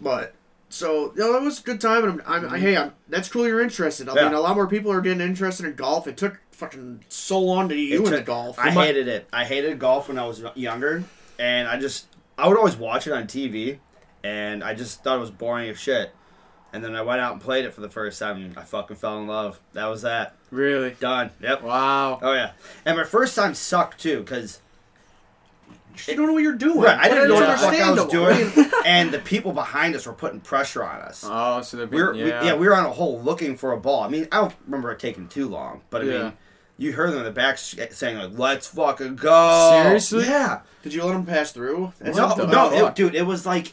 But 0.00 0.34
so 0.68 1.12
you 1.16 1.20
know, 1.22 1.36
it 1.36 1.42
was 1.42 1.60
a 1.60 1.62
good 1.62 1.80
time, 1.80 2.04
and 2.08 2.22
I'm, 2.26 2.48
I'm 2.52 2.60
hey, 2.60 2.76
I'm, 2.76 2.92
that's 3.08 3.28
cool. 3.28 3.46
You're 3.46 3.60
interested. 3.62 4.08
I 4.08 4.14
Yeah. 4.16 4.24
mean, 4.24 4.34
a 4.34 4.40
lot 4.40 4.56
more 4.56 4.66
people 4.66 4.90
are 4.92 5.00
getting 5.00 5.20
interested 5.20 5.64
in 5.64 5.74
golf. 5.76 6.06
It 6.08 6.16
took 6.16 6.38
fucking 6.50 7.04
so 7.08 7.38
long 7.38 7.68
to 7.68 7.74
get 7.76 7.82
you 7.82 7.94
It 7.94 8.04
into 8.06 8.10
took- 8.18 8.26
golf. 8.26 8.58
I 8.58 8.70
hated 8.70 9.06
it. 9.08 9.28
I 9.32 9.44
hated 9.44 9.78
golf 9.78 10.08
when 10.08 10.18
I 10.18 10.26
was 10.26 10.42
younger, 10.56 11.04
and 11.38 11.68
I 11.68 11.78
just 11.78 12.06
I 12.36 12.48
would 12.48 12.58
always 12.58 12.76
watch 12.76 13.06
it 13.06 13.12
on 13.12 13.26
TV, 13.26 13.78
and 14.26 14.64
I 14.64 14.74
just 14.74 15.02
thought 15.04 15.16
it 15.16 15.20
was 15.20 15.30
boring 15.30 15.68
as 15.70 15.78
shit. 15.78 16.12
And 16.72 16.84
then 16.84 16.94
I 16.94 17.02
went 17.02 17.20
out 17.20 17.32
and 17.32 17.40
played 17.40 17.64
it 17.64 17.72
for 17.72 17.80
the 17.80 17.88
first 17.88 18.18
time, 18.18 18.36
and 18.36 18.58
I 18.58 18.62
fucking 18.62 18.96
fell 18.96 19.18
in 19.20 19.26
love. 19.28 19.60
That 19.72 19.86
was 19.86 20.02
that. 20.02 20.34
really 20.50 20.90
Done. 20.98 21.30
Yep. 21.40 21.62
wow 21.62 22.18
Oh 22.20 22.32
yeah. 22.32 22.52
And 22.84 22.96
my 22.98 23.04
first 23.04 23.34
time 23.36 23.54
sucked 23.54 24.00
too, 24.00 24.18
because 24.20 24.60
you 26.06 26.14
don't 26.16 26.26
know 26.26 26.32
what 26.34 26.42
you're 26.42 26.52
doing. 26.56 26.80
right, 26.80 26.98
I 26.98 27.08
didn't 27.08 27.28
know 27.28 27.36
what 27.36 27.46
the 27.48 27.56
fuck 27.56 27.74
I 27.74 27.90
was 27.92 28.06
doing, 28.06 28.70
and 28.84 29.10
the 29.12 29.18
people 29.20 29.52
behind 29.52 29.94
us 29.94 30.06
were 30.06 30.12
putting 30.12 30.40
pressure 30.40 30.84
on 30.84 31.00
us. 31.00 31.24
oh 31.26 31.62
so 31.62 31.78
they're 31.78 31.86
we 31.86 32.02
were, 32.02 32.12
being, 32.12 32.24
we- 32.24 32.30
yeah 32.30 32.44
yeah. 32.44 32.54
we 32.54 32.66
were 32.66 32.76
on 32.76 32.84
a 32.84 32.90
hole 32.90 33.20
looking 33.22 33.56
for 33.56 33.72
a 33.72 33.78
ball. 33.80 34.02
I 34.02 34.08
mean, 34.08 34.28
I 34.30 34.40
don't 34.42 34.54
remember 34.66 34.90
it 34.92 34.98
taking 34.98 35.28
too 35.28 35.48
long, 35.48 35.80
but 35.88 36.02
I 36.02 36.04
Yeah. 36.04 36.22
mean, 36.24 36.32
you 36.78 36.92
heard 36.92 37.10
them 37.10 37.20
in 37.20 37.24
the 37.24 37.30
back 37.30 37.56
saying 37.56 38.18
like, 38.18 38.32
"Let's 38.38 38.66
fucking 38.66 39.16
go!" 39.16 39.82
Seriously? 39.84 40.24
Yeah. 40.24 40.60
Did 40.82 40.92
you 40.92 41.02
let 41.04 41.14
them 41.14 41.24
pass 41.24 41.52
through? 41.52 41.94
No, 42.04 42.34
no, 42.34 42.86
it, 42.88 42.94
dude, 42.94 43.14
it 43.14 43.22
was 43.26 43.46
like 43.46 43.72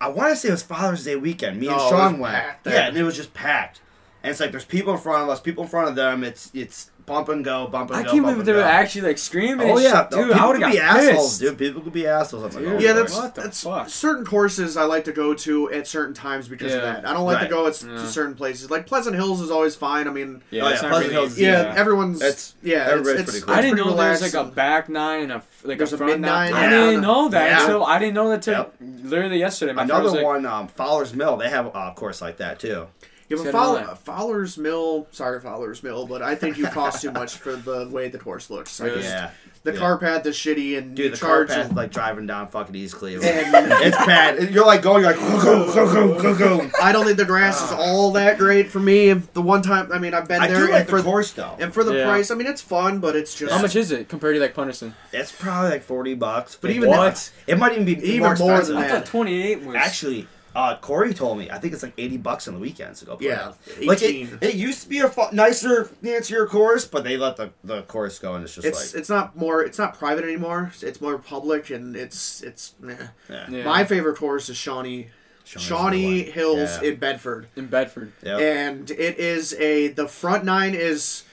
I 0.00 0.08
want 0.08 0.30
to 0.30 0.36
say 0.36 0.48
it 0.48 0.52
was 0.52 0.62
Father's 0.62 1.04
Day 1.04 1.16
weekend. 1.16 1.58
Me 1.60 1.68
and 1.68 1.80
Sean 1.80 2.12
was 2.14 2.20
went. 2.20 2.34
packed. 2.34 2.66
Yeah, 2.66 2.88
and 2.88 2.96
it 2.96 3.02
was 3.02 3.16
just 3.16 3.34
packed. 3.34 3.80
And 4.22 4.30
it's 4.30 4.40
like 4.40 4.50
there's 4.50 4.64
people 4.64 4.92
in 4.92 4.98
front 5.00 5.22
of 5.22 5.28
us, 5.28 5.40
people 5.40 5.64
in 5.64 5.70
front 5.70 5.88
of 5.88 5.96
them. 5.96 6.24
It's 6.24 6.50
it's 6.54 6.90
bump 7.08 7.28
and 7.30 7.44
go, 7.44 7.66
bump 7.66 7.90
and 7.90 7.98
I 7.98 8.02
go. 8.04 8.10
can't 8.12 8.22
bump 8.22 8.36
believe 8.36 8.38
and 8.40 8.48
they 8.48 8.52
were 8.52 8.62
actually 8.68 9.00
like 9.08 9.18
screaming. 9.18 9.70
Oh 9.70 9.78
yeah, 9.78 10.02
shit, 10.02 10.10
dude. 10.10 10.28
people 10.28 10.40
I 10.40 10.46
would 10.46 10.60
could 10.62 10.70
be 10.70 10.76
got 10.78 10.96
assholes, 10.96 11.28
pissed. 11.38 11.40
dude. 11.40 11.58
People 11.58 11.82
could 11.82 11.92
be 11.92 12.06
assholes. 12.06 12.44
I'm 12.44 12.50
like, 12.50 12.72
Dude. 12.72 12.82
oh, 12.82 12.86
Yeah, 12.86 12.92
that's 12.92 13.16
What 13.16 13.34
the 13.34 13.40
that's 13.42 13.62
fuck? 13.62 13.88
certain 13.88 14.24
courses 14.24 14.76
I 14.76 14.84
like 14.84 15.04
to 15.06 15.12
go 15.12 15.34
to 15.34 15.72
at 15.72 15.86
certain 15.86 16.14
times 16.14 16.46
because 16.48 16.74
of 16.74 16.82
that. 16.82 17.06
I 17.08 17.12
don't 17.12 17.24
like 17.24 17.38
Right. 17.38 17.44
to 17.44 17.50
go 17.50 17.66
at, 17.66 17.82
Yeah. 17.82 17.88
to 17.96 18.06
certain 18.06 18.34
places. 18.34 18.70
Like 18.70 18.86
Pleasant 18.86 19.16
Hills 19.16 19.40
is 19.40 19.50
always 19.50 19.74
fine. 19.74 20.06
I 20.06 20.10
mean, 20.10 20.42
Yeah, 20.50 20.64
Oh, 20.64 20.68
yeah, 20.68 20.78
Pleasant 20.78 20.92
really 20.92 21.12
Hills, 21.12 21.38
yeah, 21.38 21.62
yeah. 21.62 21.74
everyone's 21.76 22.20
It's- 22.22 22.54
yeah, 22.62 22.86
everybody's 22.90 23.20
it's, 23.20 23.30
pretty 23.30 23.44
cool. 23.46 23.54
I 23.54 23.62
didn't 23.62 23.76
know 23.78 23.94
there 23.94 24.10
was 24.10 24.22
like 24.22 24.34
a 24.34 24.44
back 24.44 24.88
nine 24.88 25.22
and 25.24 25.32
a 25.32 25.36
f- 25.36 25.62
like 25.64 25.78
There's 25.78 25.92
a 25.92 25.96
a 25.96 25.98
front 25.98 26.12
mid 26.12 26.20
nine. 26.20 26.52
nine, 26.52 26.64
I 26.64 26.70
didn't 26.70 27.00
know 27.02 27.28
that 27.30 27.62
until 27.62 27.84
I 27.84 27.98
didn't 27.98 28.14
know 28.14 28.28
that 28.30 28.42
till 28.42 28.70
literally 29.02 29.38
yesterday. 29.38 29.72
Another 29.76 30.22
one, 30.22 30.46
um, 30.46 30.68
Fowler's 30.68 31.14
Mill. 31.14 31.36
They 31.36 31.48
have 31.48 31.66
a 31.66 31.92
course 31.96 32.20
like 32.20 32.36
that 32.38 32.58
too. 32.60 32.86
Yeah, 33.28 33.36
Said 33.36 33.52
but 33.52 33.52
Fowler. 33.52 33.94
Fowler's 33.96 34.56
Mill, 34.56 35.06
sorry 35.12 35.38
Fowler's 35.40 35.82
Mill, 35.82 36.06
but 36.06 36.22
I 36.22 36.34
think 36.34 36.56
you 36.56 36.66
cost 36.66 37.02
too 37.02 37.10
much 37.12 37.34
for 37.36 37.56
the 37.56 37.86
way 37.90 38.08
the 38.08 38.18
course 38.18 38.48
looks. 38.48 38.80
I 38.80 38.84
Really? 38.86 38.96
just- 39.02 39.08
Yeah, 39.12 39.30
the 39.64 39.72
Yeah. 39.74 39.78
car 39.78 39.98
path 39.98 40.24
is 40.24 40.34
shitty 40.34 40.78
and 40.78 40.96
dude, 40.96 41.12
the 41.12 41.18
car 41.18 41.44
charge 41.44 41.48
path 41.48 41.66
is 41.70 41.76
like 41.76 41.92
driving 41.92 42.26
down 42.26 42.48
fucking 42.48 42.74
East 42.74 42.94
Cleveland. 42.96 43.28
And- 43.54 43.72
it's 43.84 43.96
bad. 43.98 44.50
You're 44.50 44.64
like 44.64 44.80
going, 44.80 45.02
you're 45.04 45.12
like 45.12 45.20
go 45.20 45.42
go 45.42 45.74
go 45.74 45.92
go 46.16 46.22
go 46.22 46.38
go. 46.58 46.70
I 46.82 46.90
don't 46.90 47.04
think 47.04 47.18
the 47.18 47.26
grass 47.26 47.62
is 47.62 47.70
all 47.72 48.12
that 48.12 48.38
great 48.38 48.70
for 48.70 48.80
me. 48.80 49.10
If 49.10 49.30
the 49.34 49.42
one 49.42 49.60
time, 49.60 49.92
I 49.92 49.98
mean, 49.98 50.14
I've 50.14 50.26
been 50.26 50.40
I 50.40 50.46
there 50.46 50.66
do 50.66 50.72
like 50.72 50.80
and 50.82 50.88
for 50.88 50.96
the 51.02 51.02
course 51.10 51.32
though. 51.32 51.54
and 51.58 51.74
for 51.74 51.84
the 51.84 51.94
Yeah. 51.96 52.06
price, 52.06 52.30
I 52.30 52.34
mean, 52.34 52.46
it's 52.46 52.62
fun, 52.62 52.98
but 52.98 53.14
it's 53.14 53.34
just 53.34 53.52
how 53.52 53.60
much 53.60 53.76
is 53.76 53.92
it 53.92 54.08
compared 54.08 54.36
to 54.36 54.40
like 54.40 54.54
Punderson? 54.54 54.94
It's 55.12 55.32
probably 55.32 55.68
like 55.72 55.82
forty 55.82 56.14
bucks. 56.14 56.54
But 56.58 56.68
50 56.68 56.76
even 56.78 56.90
bucks. 56.90 57.32
it 57.46 57.58
might 57.58 57.72
even 57.72 57.84
be 57.84 57.92
Even 58.02 58.20
more, 58.20 58.36
more 58.36 58.50
expensive. 58.52 58.66
than 58.76 58.84
I 58.84 58.88
that. 58.88 58.94
thought 59.04 59.06
twenty 59.06 59.42
eight 59.42 59.62
was 59.64 59.76
Actually, 59.76 60.26
uh, 60.58 60.76
Corey 60.80 61.14
told 61.14 61.38
me 61.38 61.50
I 61.50 61.58
think 61.58 61.72
it's 61.74 61.82
like 61.82 61.94
eighty 61.98 62.16
bucks 62.16 62.48
on 62.48 62.54
the 62.54 62.60
weekends 62.60 62.98
to 63.00 63.06
go 63.06 63.16
play. 63.16 63.28
Yeah, 63.28 63.52
like 63.84 64.02
it, 64.02 64.06
18. 64.06 64.38
it 64.40 64.54
used 64.54 64.82
to 64.82 64.88
be 64.88 64.98
a 64.98 65.08
fu- 65.08 65.30
nicer, 65.32 65.84
fancier 65.84 66.46
course, 66.46 66.84
but 66.84 67.04
they 67.04 67.16
let 67.16 67.36
the 67.36 67.50
the 67.62 67.82
course 67.82 68.18
go, 68.18 68.34
and 68.34 68.44
it's 68.44 68.54
just 68.56 68.66
It's 68.66 68.92
like 68.94 69.00
it's 69.00 69.08
not 69.08 69.36
more 69.36 69.62
it's 69.62 69.78
not 69.78 69.98
private 69.98 70.24
anymore. 70.24 70.72
It's 70.82 71.00
more 71.00 71.18
public, 71.18 71.70
and 71.70 71.94
it's 71.96 72.42
it's. 72.42 72.74
Meh. 72.80 72.94
yeah. 73.30 73.46
Yeah. 73.50 73.64
My 73.64 73.84
favorite 73.84 74.16
course 74.16 74.48
is 74.48 74.56
Shawnee 74.56 75.08
Shawnee. 75.44 76.22
Hills 76.24 76.78
Yeah. 76.82 76.90
in 76.90 76.96
Bedford, 76.96 77.46
in 77.56 77.66
Bedford. 77.66 78.12
Yep. 78.22 78.40
and 78.40 78.90
it 78.90 79.18
is 79.18 79.54
a 79.54 79.88
the 79.88 80.08
front 80.08 80.44
nine 80.44 80.74
is. 80.74 81.24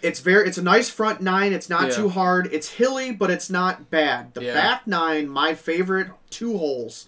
It's 0.00 0.20
very. 0.20 0.46
It's 0.46 0.58
a 0.58 0.62
nice 0.62 0.88
front 0.88 1.20
nine. 1.20 1.52
It's 1.52 1.68
not 1.68 1.88
Yeah. 1.88 1.94
too 1.96 2.08
hard. 2.10 2.48
It's 2.52 2.68
hilly, 2.74 3.10
but 3.12 3.30
it's 3.30 3.50
not 3.50 3.90
bad. 3.90 4.32
The 4.34 4.44
Yeah. 4.44 4.54
back 4.54 4.86
nine, 4.86 5.28
my 5.28 5.54
favorite 5.54 6.08
two 6.30 6.56
holes, 6.56 7.06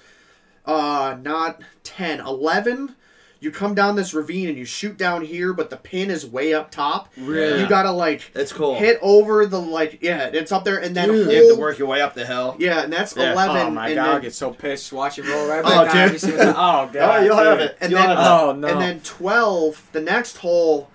uh, 0.67 1.17
not 1.23 1.61
10, 1.85 2.21
11, 2.21 2.95
you 3.43 3.51
come 3.51 3.75
down 3.75 3.97
this 3.97 4.13
ravine 4.13 4.51
and 4.51 4.59
you 4.59 4.67
shoot 4.67 4.99
down 4.99 5.25
here, 5.25 5.55
but 5.55 5.71
the 5.71 5.77
pin 5.79 6.11
is 6.11 6.27
way 6.27 6.53
up 6.53 6.71
top. 6.71 7.11
Really? 7.17 7.61
You 7.63 7.67
gotta 7.69 7.91
like 7.91 8.31
It's 8.35 8.53
cool. 8.53 8.75
hit 8.79 8.99
over 9.01 9.47
the 9.47 9.59
like 9.59 10.01
yeah, 10.03 10.27
it's 10.27 10.53
up 10.53 10.63
there, 10.65 10.77
and 10.77 10.95
then 10.95 11.09
Dude. 11.09 11.25
hold, 11.25 11.35
You 11.35 11.47
have 11.49 11.55
to 11.57 11.61
work 11.61 11.79
your 11.79 11.89
way 11.89 12.03
up 12.03 12.13
the 12.13 12.27
hill. 12.27 12.55
yeah, 12.59 12.83
and 12.83 12.93
that's 12.93 13.17
Yeah. 13.17 13.33
eleven. 13.33 13.57
Oh 13.57 13.71
my 13.71 13.87
and 13.87 13.95
god, 13.97 14.07
I'll 14.07 14.13
then, 14.17 14.23
get 14.23 14.35
so 14.35 14.51
pissed. 14.53 14.93
Watch 14.93 15.19
it 15.19 15.27
roll 15.27 15.49
right 15.49 15.63
Oh, 15.65 15.85
back 15.87 15.93
down. 15.95 16.09
dude. 16.09 16.13
You 16.13 16.19
see 16.19 16.37
what- 16.37 16.49
Oh 16.49 16.91
god. 16.93 16.97
Oh, 16.97 17.25
you'll 17.25 17.37
have 17.39 17.59
dude. 17.61 17.71
it. 17.71 17.79
And 17.81 17.91
You'll 17.91 18.01
then- 18.03 18.09
have 18.11 18.19
it. 18.19 18.29
Oh 18.29 18.53
no. 18.53 18.69
and 18.69 18.79
then 18.81 19.01
twelve, 19.01 19.89
the 19.93 20.03
next 20.03 20.37
hole, 20.37 20.91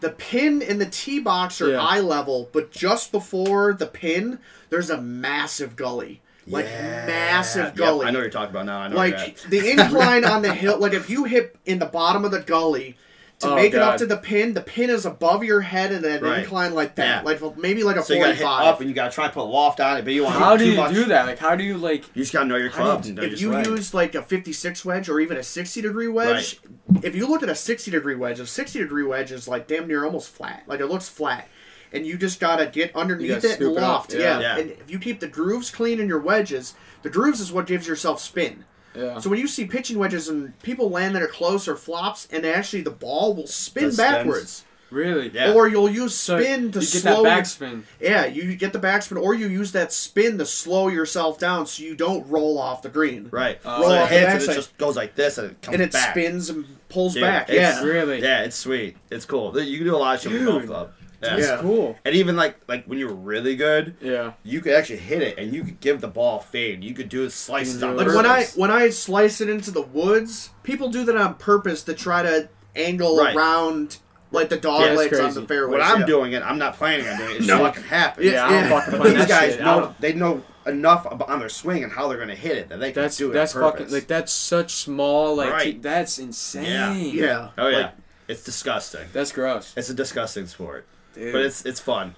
the 0.00 0.08
pin 0.08 0.62
and 0.62 0.80
the 0.80 0.86
tee 0.86 1.18
box 1.20 1.60
are 1.60 1.72
Yeah. 1.72 1.82
eye 1.82 2.00
level, 2.00 2.48
but 2.52 2.70
just 2.70 3.12
before 3.12 3.74
the 3.74 3.86
pin, 3.86 4.38
there's 4.70 4.88
a 4.88 4.96
massive 4.98 5.76
gully, 5.76 6.21
like 6.46 6.66
Yeah. 6.66 7.06
massive 7.06 7.64
Yep, 7.66 7.74
gully. 7.76 8.06
I 8.06 8.10
know 8.10 8.18
what 8.18 8.22
you're 8.22 8.30
talking 8.30 8.50
about 8.50 8.66
now. 8.66 8.80
I 8.80 8.88
know 8.88 8.96
like 8.96 9.38
the 9.48 9.70
incline 9.72 10.24
on 10.24 10.42
the 10.42 10.52
hill 10.52 10.78
like 10.78 10.92
if 10.92 11.08
you 11.10 11.24
hit 11.24 11.56
in 11.66 11.78
the 11.78 11.86
bottom 11.86 12.24
of 12.24 12.30
the 12.30 12.40
gully 12.40 12.96
to 13.38 13.48
Oh, 13.50 13.54
make 13.56 13.74
it 13.74 13.80
up 13.80 13.96
to 13.96 14.06
the 14.06 14.16
pin 14.16 14.54
the 14.54 14.60
pin 14.60 14.88
is 14.90 15.04
above 15.04 15.42
your 15.42 15.60
head 15.62 15.90
and 15.92 16.04
an 16.04 16.22
Right. 16.22 16.40
incline 16.40 16.74
like 16.74 16.94
that 16.96 17.24
Yeah. 17.24 17.30
like 17.40 17.56
maybe 17.56 17.82
like 17.82 17.96
a 17.96 18.02
So 18.02 18.14
you 18.14 18.20
gotta 18.20 18.34
hit 18.34 18.42
45 18.44 18.66
up 18.74 18.80
and 18.80 18.88
you 18.88 18.94
gotta 18.94 19.12
try 19.12 19.26
to 19.26 19.32
put 19.32 19.42
a 19.42 19.50
loft 19.50 19.80
on 19.80 19.96
it, 19.98 20.04
but 20.04 20.12
you 20.12 20.24
want 20.24 20.36
How 20.36 20.56
do 20.56 20.64
you 20.68 20.76
much. 20.76 20.92
do 20.94 21.04
that? 21.06 21.26
Like, 21.26 21.38
how 21.38 21.56
do 21.56 21.64
you 21.64 21.76
like? 21.76 22.04
You 22.14 22.22
just 22.22 22.32
gotta 22.32 22.46
know 22.46 22.56
your 22.56 22.70
How 22.70 22.96
do 22.96 23.08
you 23.08 23.14
and 23.14 23.16
know 23.16 23.22
if 23.24 23.40
you 23.40 23.50
swing. 23.52 23.64
use 23.64 23.94
like 23.94 24.14
a 24.14 24.22
56 24.22 24.84
wedge 24.84 25.08
or 25.08 25.18
even 25.20 25.36
a 25.36 25.42
60 25.42 25.80
degree 25.82 26.08
wedge 26.08 26.60
if 27.02 27.16
you 27.16 27.26
look 27.26 27.42
at 27.42 27.48
a 27.48 27.54
60 27.54 27.90
degree 27.90 28.14
wedge 28.14 28.38
a 28.40 28.46
60 28.46 28.78
degree 28.78 29.02
wedge 29.04 29.32
is 29.32 29.48
like 29.48 29.66
damn 29.66 29.86
near 29.88 30.04
almost 30.04 30.28
flat 30.30 30.62
like 30.68 30.78
it 30.80 30.86
looks 30.86 31.08
flat 31.08 31.48
and 31.92 32.06
you 32.06 32.16
just 32.16 32.40
gotta 32.40 32.66
get 32.66 32.94
underneath 32.96 33.28
gotta 33.42 33.46
it 33.46 33.50
and 33.50 33.54
scoop 33.54 33.76
it 33.76 33.82
up, 33.82 33.88
loft 33.88 34.14
yeah. 34.14 34.20
yeah. 34.20 34.40
Yeah. 34.40 34.58
and 34.58 34.70
if 34.70 34.90
you 34.90 34.98
keep 34.98 35.20
the 35.20 35.28
grooves 35.28 35.70
clean 35.70 36.00
in 36.00 36.08
your 36.08 36.20
wedges 36.20 36.74
the 37.02 37.10
grooves 37.10 37.40
is 37.40 37.52
what 37.52 37.66
gives 37.66 37.86
yourself 37.86 38.20
spin 38.20 38.64
Yeah. 38.94 39.18
So 39.20 39.30
when 39.30 39.38
you 39.38 39.48
see 39.48 39.64
pitching 39.66 39.98
wedges 39.98 40.28
and 40.28 40.58
people 40.62 40.90
land 40.90 41.14
that 41.14 41.22
are 41.22 41.26
close 41.28 41.66
or 41.66 41.76
flops, 41.76 42.28
and 42.30 42.44
actually 42.44 42.82
the 42.82 42.90
ball 42.90 43.34
will 43.34 43.46
spin 43.46 43.84
Does 43.84 43.94
spins? 43.96 44.12
backwards, 44.12 44.64
really? 44.90 45.30
Yeah. 45.32 45.54
or 45.54 45.66
you'll 45.66 45.88
use 45.88 46.14
So 46.14 46.38
spin 46.38 46.70
to 46.72 46.78
you 46.80 46.84
get 46.86 47.00
slow. 47.02 47.22
that 47.22 47.44
backspin. 47.44 47.84
yeah, 47.98 48.26
you 48.26 48.54
get 48.54 48.74
the 48.74 48.78
backspin, 48.78 49.20
or 49.20 49.32
you 49.32 49.48
use 49.48 49.72
that 49.72 49.92
spin 49.94 50.36
to 50.36 50.44
slow 50.44 50.88
yourself 50.88 51.38
down 51.38 51.66
so 51.66 51.82
you 51.82 51.94
don't 51.96 52.28
roll 52.28 52.58
off 52.58 52.82
the 52.82 52.90
green. 52.90 53.28
right. 53.32 53.58
Uh, 53.64 53.76
so 53.78 53.82
Roll 53.82 53.92
it 53.92 53.98
off 54.02 54.08
the 54.10 54.14
hits 54.18 54.44
and 54.44 54.52
it 54.52 54.54
just 54.56 54.76
goes 54.76 54.94
like 54.94 55.14
this 55.14 55.38
and 55.38 55.52
it 55.52 55.62
comes 55.62 55.72
And 55.74 55.82
it 55.82 55.92
back. 55.92 56.10
spins 56.10 56.50
and 56.50 56.66
pulls 56.90 57.14
Dude, 57.14 57.22
back. 57.22 57.48
it's- 57.48 57.82
Yeah. 57.82 57.88
Really? 57.88 58.20
Yeah, 58.20 58.42
it's 58.44 58.56
sweet. 58.56 58.98
It's 59.10 59.24
cool. 59.24 59.58
You 59.58 59.78
can 59.78 59.86
do 59.86 59.96
a 59.96 59.98
lot 59.98 60.16
of 60.16 60.20
shit 60.22 60.32
with 60.32 60.44
golf 60.44 60.66
club. 60.66 60.92
Yeah. 61.22 61.36
That's 61.36 61.48
Yeah. 61.48 61.58
cool. 61.60 61.98
And 62.04 62.14
even 62.14 62.36
like 62.36 62.56
like 62.68 62.84
when 62.86 62.98
you're 62.98 63.12
really 63.14 63.56
good, 63.56 63.94
Yeah. 64.00 64.32
you 64.42 64.60
could 64.60 64.74
actually 64.74 64.98
hit 64.98 65.22
it 65.22 65.38
and 65.38 65.54
you 65.54 65.62
could 65.64 65.80
give 65.80 66.00
the 66.00 66.08
ball 66.08 66.40
a 66.40 66.42
fade. 66.42 66.82
You 66.82 66.94
could 66.94 67.08
do 67.08 67.28
slices 67.30 67.80
You 67.80 67.88
on 67.88 67.92
do 67.96 67.98
Like 68.04 68.08
it. 68.08 68.16
when 68.16 68.26
I 68.26 68.44
when 68.56 68.70
I 68.70 68.90
slice 68.90 69.40
it 69.40 69.48
into 69.48 69.70
the 69.70 69.82
woods, 69.82 70.50
people 70.62 70.88
do 70.88 71.04
that 71.04 71.16
on 71.16 71.34
purpose 71.34 71.82
to 71.84 71.94
try 71.94 72.22
to 72.22 72.48
angle 72.74 73.18
Right. 73.18 73.36
around 73.36 73.98
like 74.32 74.48
the 74.48 74.56
dog 74.56 74.80
Yeah, 74.80 74.86
that's 74.94 74.98
legs 74.98 75.20
on 75.20 75.34
the 75.34 75.46
fairway. 75.46 75.72
when 75.78 75.82
I'm 75.86 76.00
yeah. 76.00 76.06
doing 76.06 76.32
it, 76.32 76.42
I'm 76.42 76.58
not 76.58 76.76
planning 76.78 77.06
on 77.06 77.18
doing 77.18 77.30
it. 77.32 77.36
It's 77.38 77.46
No. 77.46 77.58
fucking 77.58 77.82
happens. 77.84 78.26
Yeah, 78.26 78.32
Yeah, 78.32 78.46
I 78.46 78.50
don't 78.68 78.68
fucking 78.80 78.92
But 78.92 79.00
plan 79.02 79.14
these 79.18 79.26
guys 79.26 79.52
shit. 79.54 79.60
Know 79.62 79.94
they 80.00 80.12
know 80.14 80.42
enough 80.66 81.06
about 81.10 81.28
on 81.28 81.40
their 81.40 81.48
swing 81.48 81.82
and 81.84 81.92
how 81.92 82.08
they're 82.08 82.18
gonna 82.18 82.34
hit 82.34 82.56
it 82.56 82.68
that 82.70 82.80
they 82.80 82.92
can 82.92 83.02
That's 83.02 83.16
do 83.16 83.30
it. 83.30 83.34
that's 83.34 83.54
on 83.54 83.62
fucking 83.62 83.90
like 83.90 84.06
that's 84.06 84.32
such 84.32 84.72
small 84.74 85.34
like 85.36 85.50
Right. 85.52 85.62
t- 85.74 85.78
that's 85.82 86.18
insane. 86.18 87.14
yeah. 87.14 87.48
Oh 87.58 87.68
yeah, 87.68 87.76
like- 87.78 87.92
it's 88.28 88.44
disgusting. 88.44 89.02
That's 89.12 89.32
gross. 89.32 89.72
It's 89.76 89.90
a 89.90 89.94
disgusting 89.94 90.46
sport, 90.46 90.86
Dude. 91.14 91.32
but 91.32 91.42
it's 91.42 91.64
it's 91.66 91.80
fun. 91.80 92.14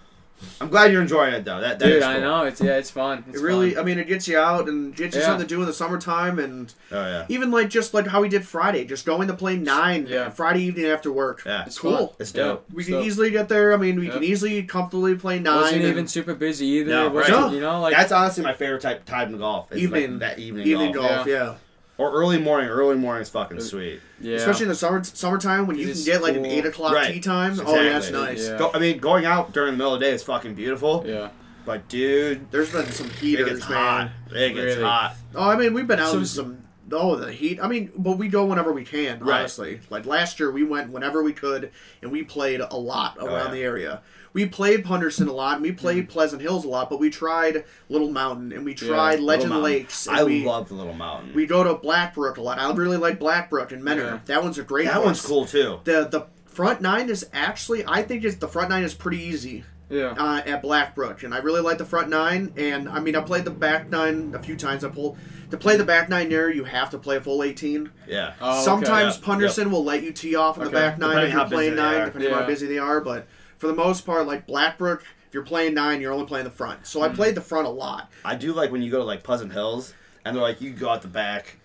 I'm 0.61 0.69
glad 0.69 0.93
you're 0.93 1.01
enjoying 1.01 1.33
it 1.33 1.45
though. 1.45 1.61
That, 1.61 1.79
that 1.79 1.87
Dude, 1.87 1.97
is 1.99 2.03
I 2.05 2.19
know 2.19 2.43
it's 2.45 2.61
yeah, 2.61 2.77
it's 2.77 2.91
fun. 2.91 3.25
It's 3.29 3.39
It 3.39 3.43
really, 3.43 3.71
fun. 3.77 3.83
I 3.83 3.87
mean, 3.87 3.99
it 3.99 4.09
gets 4.09 4.29
you 4.29 4.37
out 4.37 4.69
and 4.69 4.95
gets 4.95 5.15
you 5.15 5.23
Yeah. 5.23 5.29
something 5.29 5.47
to 5.47 5.55
do 5.55 5.61
in 5.61 5.67
the 5.67 5.73
summertime, 5.73 6.39
and 6.39 6.71
Oh 6.93 7.01
yeah, 7.01 7.25
even 7.31 7.51
like 7.51 7.71
just 7.71 7.95
like 7.95 8.09
how 8.09 8.21
we 8.21 8.29
did 8.29 8.47
Friday, 8.47 8.85
just 8.85 9.07
going 9.07 9.29
to 9.29 9.35
play 9.35 9.57
nine 9.57 10.07
Yeah. 10.07 10.29
Friday 10.31 10.65
evening 10.65 10.87
after 10.87 11.11
work. 11.11 11.43
yeah. 11.47 11.65
It's 11.65 11.79
cool. 11.79 12.09
fun. 12.09 12.17
It's 12.19 12.35
Yeah. 12.35 12.43
dope. 12.45 12.67
We 12.75 12.81
It's 12.83 12.89
can 12.89 12.99
dope. 12.99 13.07
easily 13.07 13.31
get 13.31 13.49
there. 13.49 13.73
I 13.73 13.77
mean, 13.79 13.99
we 13.99 14.09
can 14.09 14.23
easily 14.25 14.63
comfortably 14.65 15.15
play 15.15 15.39
nine. 15.39 15.57
wasn't 15.63 15.81
and 15.83 15.91
even 15.91 16.07
super 16.09 16.35
busy 16.35 16.67
either. 16.67 16.91
No, 16.91 17.07
It 17.07 17.13
wasn't. 17.13 17.53
You 17.55 17.61
know, 17.61 17.81
like 17.81 17.95
That's 17.97 18.13
honestly 18.13 18.43
my 18.45 18.55
favorite 18.55 18.83
type 18.83 19.07
time 19.07 19.33
to 19.33 19.39
golf. 19.39 19.73
Is 19.73 19.79
Evening- 19.83 20.11
like 20.11 20.21
that 20.21 20.39
evening, 20.41 20.67
evening 20.67 20.93
golf. 20.93 21.09
golf. 21.09 21.27
Yeah. 21.27 21.55
Or 21.99 22.13
early 22.13 22.39
morning. 22.39 22.69
Early 22.69 22.97
morning 22.97 23.23
is 23.23 23.29
fucking 23.31 23.59
uh, 23.59 23.61
sweet. 23.61 24.01
yeah. 24.21 24.37
especially 24.37 24.65
in 24.65 24.69
the 24.71 24.75
summer 24.75 25.03
summertime 25.05 25.67
when 25.67 25.77
you 25.79 25.89
It's 25.89 26.05
can 26.05 26.13
get 26.15 26.23
like 26.23 26.37
an 26.37 26.43
cool. 26.45 26.53
eight 26.53 26.67
o'clock 26.67 26.93
Right. 26.93 27.13
tea 27.13 27.21
time. 27.21 27.59
Oh 27.65 27.75
yeah, 27.77 27.93
that's 27.95 28.09
Exactly. 28.09 28.35
nice. 28.35 28.49
Yeah. 28.49 28.59
Go, 28.59 28.71
I 28.75 28.79
mean, 28.79 28.99
going 28.99 29.25
out 29.27 29.53
during 29.53 29.73
the 29.73 29.77
middle 29.79 29.95
of 29.95 30.01
the 30.01 30.07
day 30.07 30.13
is 30.13 30.23
fucking 30.23 30.55
beautiful. 30.55 31.05
yeah. 31.07 31.29
But 31.67 31.89
dude, 31.89 32.51
There's 32.51 32.71
been 32.71 32.85
some 32.93 33.07
it 33.07 33.13
heaters, 33.13 33.49
gets 33.61 33.69
man. 33.71 33.79
hot. 33.79 34.11
It 34.37 34.55
gets 34.55 34.57
Really? 34.77 34.83
hot. 34.83 35.17
Oh, 35.35 35.49
I 35.49 35.57
mean, 35.57 35.73
we've 35.73 35.87
been 35.87 35.99
out 35.99 36.11
So 36.11 36.17
in 36.19 36.23
is- 36.25 36.31
some. 36.33 36.59
Oh, 36.93 37.17
the 37.17 37.33
heat. 37.33 37.59
I 37.63 37.67
mean, 37.67 37.91
but 37.97 38.19
we 38.19 38.29
go 38.29 38.45
whenever 38.45 38.71
we 38.71 38.85
can. 38.85 39.19
Right. 39.21 39.39
Honestly, 39.39 39.81
like 39.89 40.05
last 40.05 40.39
year, 40.39 40.51
we 40.51 40.63
went 40.65 40.91
whenever 40.93 41.23
we 41.23 41.33
could, 41.33 41.71
and 42.03 42.13
we 42.13 42.23
played 42.23 42.61
a 42.61 42.77
lot 42.77 43.17
oh, 43.19 43.25
around 43.27 43.35
Oh, 43.35 43.45
yeah. 43.47 43.51
the 43.53 43.63
area. 43.63 44.03
We 44.35 44.47
played 44.47 44.85
Punderson 44.85 45.29
a 45.29 45.33
lot, 45.33 45.55
and 45.55 45.63
we 45.63 45.73
played 45.73 46.09
Pleasant 46.09 46.43
Hills 46.43 46.65
a 46.65 46.69
lot, 46.69 46.91
but 46.91 46.99
we 47.01 47.09
tried 47.09 47.65
Little 47.89 48.11
Mountain, 48.11 48.53
and 48.53 48.65
we 48.65 48.75
tried 48.75 49.21
Little 49.21 49.27
Legend 49.27 49.63
Lakes. 49.63 50.07
And 50.09 50.17
I 50.17 50.25
we, 50.25 50.45
love 50.45 50.69
the 50.69 50.75
little 50.75 50.93
mountain. 50.93 51.33
We 51.35 51.47
go 51.47 51.63
to 51.65 51.75
Blackbrook 51.75 52.37
a 52.37 52.43
lot. 52.43 52.59
I 52.59 52.71
really 52.75 52.97
like 52.97 53.19
Blackbrook 53.21 53.71
and 53.73 53.83
Mentor. 53.83 54.05
Yeah. 54.05 54.21
That 54.27 54.43
one's 54.43 54.59
a 54.59 54.65
great. 54.65 54.87
that 54.87 54.95
course. 54.97 55.07
one's 55.07 55.23
cool 55.23 55.47
too. 55.47 55.81
The 55.85 56.09
the 56.11 56.27
front 56.47 56.81
nine 56.81 57.09
is 57.09 57.27
actually 57.33 57.85
I 57.87 58.03
think 58.03 58.25
it's 58.25 58.37
the 58.37 58.49
front 58.49 58.71
nine 58.71 58.83
is 58.85 58.93
pretty 58.95 59.19
easy 59.23 59.65
Yeah. 59.89 60.15
uh, 60.19 60.43
at 60.45 60.63
Blackbrook, 60.63 61.23
and 61.23 61.33
I 61.33 61.39
really 61.39 61.61
like 61.61 61.79
the 61.79 61.85
front 61.85 62.09
nine. 62.09 62.53
And 62.57 62.89
I 62.89 62.99
mean, 62.99 63.15
I 63.15 63.21
played 63.21 63.45
the 63.45 63.51
back 63.53 63.89
nine 63.89 64.35
a 64.35 64.43
few 64.43 64.57
times. 64.57 64.85
I 64.85 64.89
pulled 64.89 65.17
to 65.51 65.57
play 65.57 65.77
the 65.77 65.85
back 65.85 66.09
nine 66.09 66.29
there. 66.29 66.51
You 66.53 66.65
have 66.65 66.91
to 66.91 66.99
play 66.99 67.17
a 67.17 67.21
full 67.21 67.45
eighteen. 67.45 67.91
Yeah. 68.09 68.35
Oh, 68.41 68.55
okay. 68.55 68.65
Sometimes 68.65 69.17
yeah, 69.17 69.25
Punderson 69.25 69.71
will 69.71 69.85
let 69.85 70.03
you 70.03 70.13
tee 70.13 70.35
off 70.35 70.59
in 70.59 70.65
the 70.65 70.71
back 70.71 70.99
nine 70.99 71.11
Depending 71.11 71.27
if 71.29 71.33
you're 71.33 71.43
how 71.45 71.49
playing 71.49 71.75
nine, 71.77 72.01
are. 72.01 72.05
depending 72.07 72.33
on 72.33 72.41
how 72.41 72.47
busy 72.47 72.67
they 72.67 72.79
are. 72.79 73.01
But 73.01 73.29
for 73.59 73.67
the 73.67 73.75
most 73.75 74.05
part, 74.07 74.27
like 74.27 74.47
Blackbrook, 74.47 75.03
if 75.03 75.33
you're 75.35 75.45
playing 75.45 75.75
nine, 75.75 76.01
you're 76.01 76.13
only 76.13 76.27
playing 76.27 76.45
the 76.45 76.51
front. 76.51 76.87
So 76.87 77.03
I 77.03 77.07
Mm-hmm. 77.09 77.17
played 77.17 77.35
the 77.35 77.41
front 77.41 77.67
a 77.67 77.71
lot. 77.71 78.11
I 78.25 78.35
do 78.35 78.53
like 78.53 78.71
when 78.71 78.83
you 78.83 78.91
go 78.91 78.99
to 78.99 79.05
like 79.05 79.23
Pleasant 79.23 79.53
Hills 79.53 79.95
and 80.25 80.35
they're 80.35 80.43
like, 80.43 80.61
you 80.61 80.71
go 80.71 80.89
out 80.89 81.03
the 81.03 81.09
back. 81.09 81.57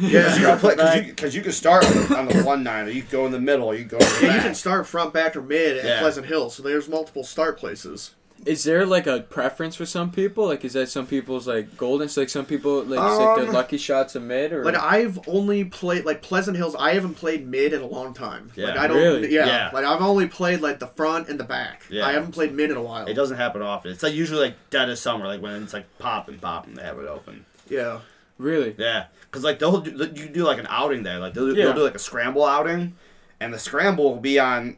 Yeah. 0.00 0.08
Because 0.22 0.36
you, 0.38 0.42
gotta 0.46 0.60
play- 0.60 0.76
'cause 0.76 0.96
you, 1.06 1.12
'cause 1.16 1.34
you 1.34 1.42
can 1.42 1.52
start 1.52 1.84
on 1.84 1.92
the, 2.08 2.16
on 2.18 2.28
the 2.28 2.42
one 2.44 2.62
nine, 2.62 2.86
or 2.86 2.90
you 2.90 3.02
can 3.02 3.10
go 3.10 3.26
in 3.26 3.32
the 3.32 3.40
middle, 3.40 3.66
or 3.66 3.74
you 3.74 3.80
can 3.84 3.98
go 3.98 4.04
in 4.04 4.04
the 4.04 4.14
Yeah, 4.20 4.26
you 4.28 4.28
back. 4.34 4.42
can 4.46 4.54
start 4.54 4.86
front, 4.86 5.12
back, 5.12 5.34
or 5.36 5.42
mid 5.42 5.76
at 5.78 5.84
Yeah. 5.84 5.98
Pleasant 6.00 6.26
Hill. 6.26 6.50
So 6.50 6.62
there's 6.62 6.88
multiple 6.88 7.24
start 7.24 7.58
places. 7.58 8.14
Is 8.46 8.64
there 8.64 8.86
like 8.86 9.06
a 9.06 9.20
preference 9.20 9.74
for 9.76 9.84
some 9.84 10.10
people? 10.10 10.46
Like, 10.46 10.64
is 10.64 10.72
that 10.74 10.88
some 10.88 11.06
people's 11.06 11.46
like 11.48 11.76
golden? 11.76 12.08
So, 12.08 12.20
like 12.22 12.28
some 12.30 12.46
people 12.46 12.82
like, 12.84 12.98
it's 13.00 13.18
like 13.18 13.36
their 13.36 13.48
Um, 13.48 13.52
lucky 13.52 13.78
shots 13.78 14.14
of 14.14 14.22
mid 14.22 14.52
or 14.52 14.64
Like 14.64 14.76
I've 14.76 15.18
only 15.26 15.64
played 15.64 16.04
like 16.04 16.22
Pleasant 16.22 16.56
Hills. 16.56 16.76
I 16.78 16.94
haven't 16.94 17.14
played 17.14 17.46
mid 17.46 17.72
in 17.72 17.80
a 17.82 17.86
long 17.86 18.14
time. 18.14 18.50
Yeah. 18.54 18.66
like 18.68 18.78
I 18.78 18.86
don't. 18.86 18.96
Really? 18.96 19.34
Yeah. 19.34 19.46
Yeah. 19.46 19.70
Like 19.72 19.84
I've 19.84 20.00
only 20.02 20.26
played 20.28 20.60
like 20.60 20.78
the 20.78 20.86
front 20.86 21.28
and 21.28 21.38
the 21.38 21.44
back. 21.44 21.82
Yeah. 21.90 22.06
I 22.06 22.12
haven't 22.12 22.32
played 22.32 22.52
mid 22.54 22.70
in 22.70 22.76
a 22.76 22.82
while. 22.82 23.06
It 23.06 23.14
doesn't 23.14 23.36
happen 23.36 23.60
often. 23.60 23.90
It's 23.90 24.02
like 24.02 24.14
usually 24.14 24.40
like 24.40 24.54
dead 24.70 24.88
of 24.88 24.98
summer, 24.98 25.26
like 25.26 25.42
when 25.42 25.62
it's 25.62 25.72
like 25.72 25.86
popping, 25.98 26.38
popping, 26.38 26.74
they 26.74 26.82
have 26.84 26.98
it 26.98 27.06
open. 27.08 27.44
Yeah. 27.68 28.00
really? 28.38 28.74
Yeah, 28.78 29.06
because 29.22 29.42
like 29.44 29.58
they'll 29.58 29.80
do, 29.80 29.90
you 30.14 30.28
do 30.28 30.44
like 30.44 30.58
an 30.58 30.66
outing 30.70 31.02
there, 31.02 31.18
like 31.18 31.34
they'll, 31.34 31.54
Yeah. 31.56 31.64
they'll 31.66 31.74
do 31.74 31.82
like 31.82 31.96
a 31.96 31.98
scramble 31.98 32.44
outing, 32.44 32.94
and 33.40 33.52
the 33.52 33.58
scramble 33.58 34.04
will 34.14 34.20
be 34.20 34.38
on 34.38 34.76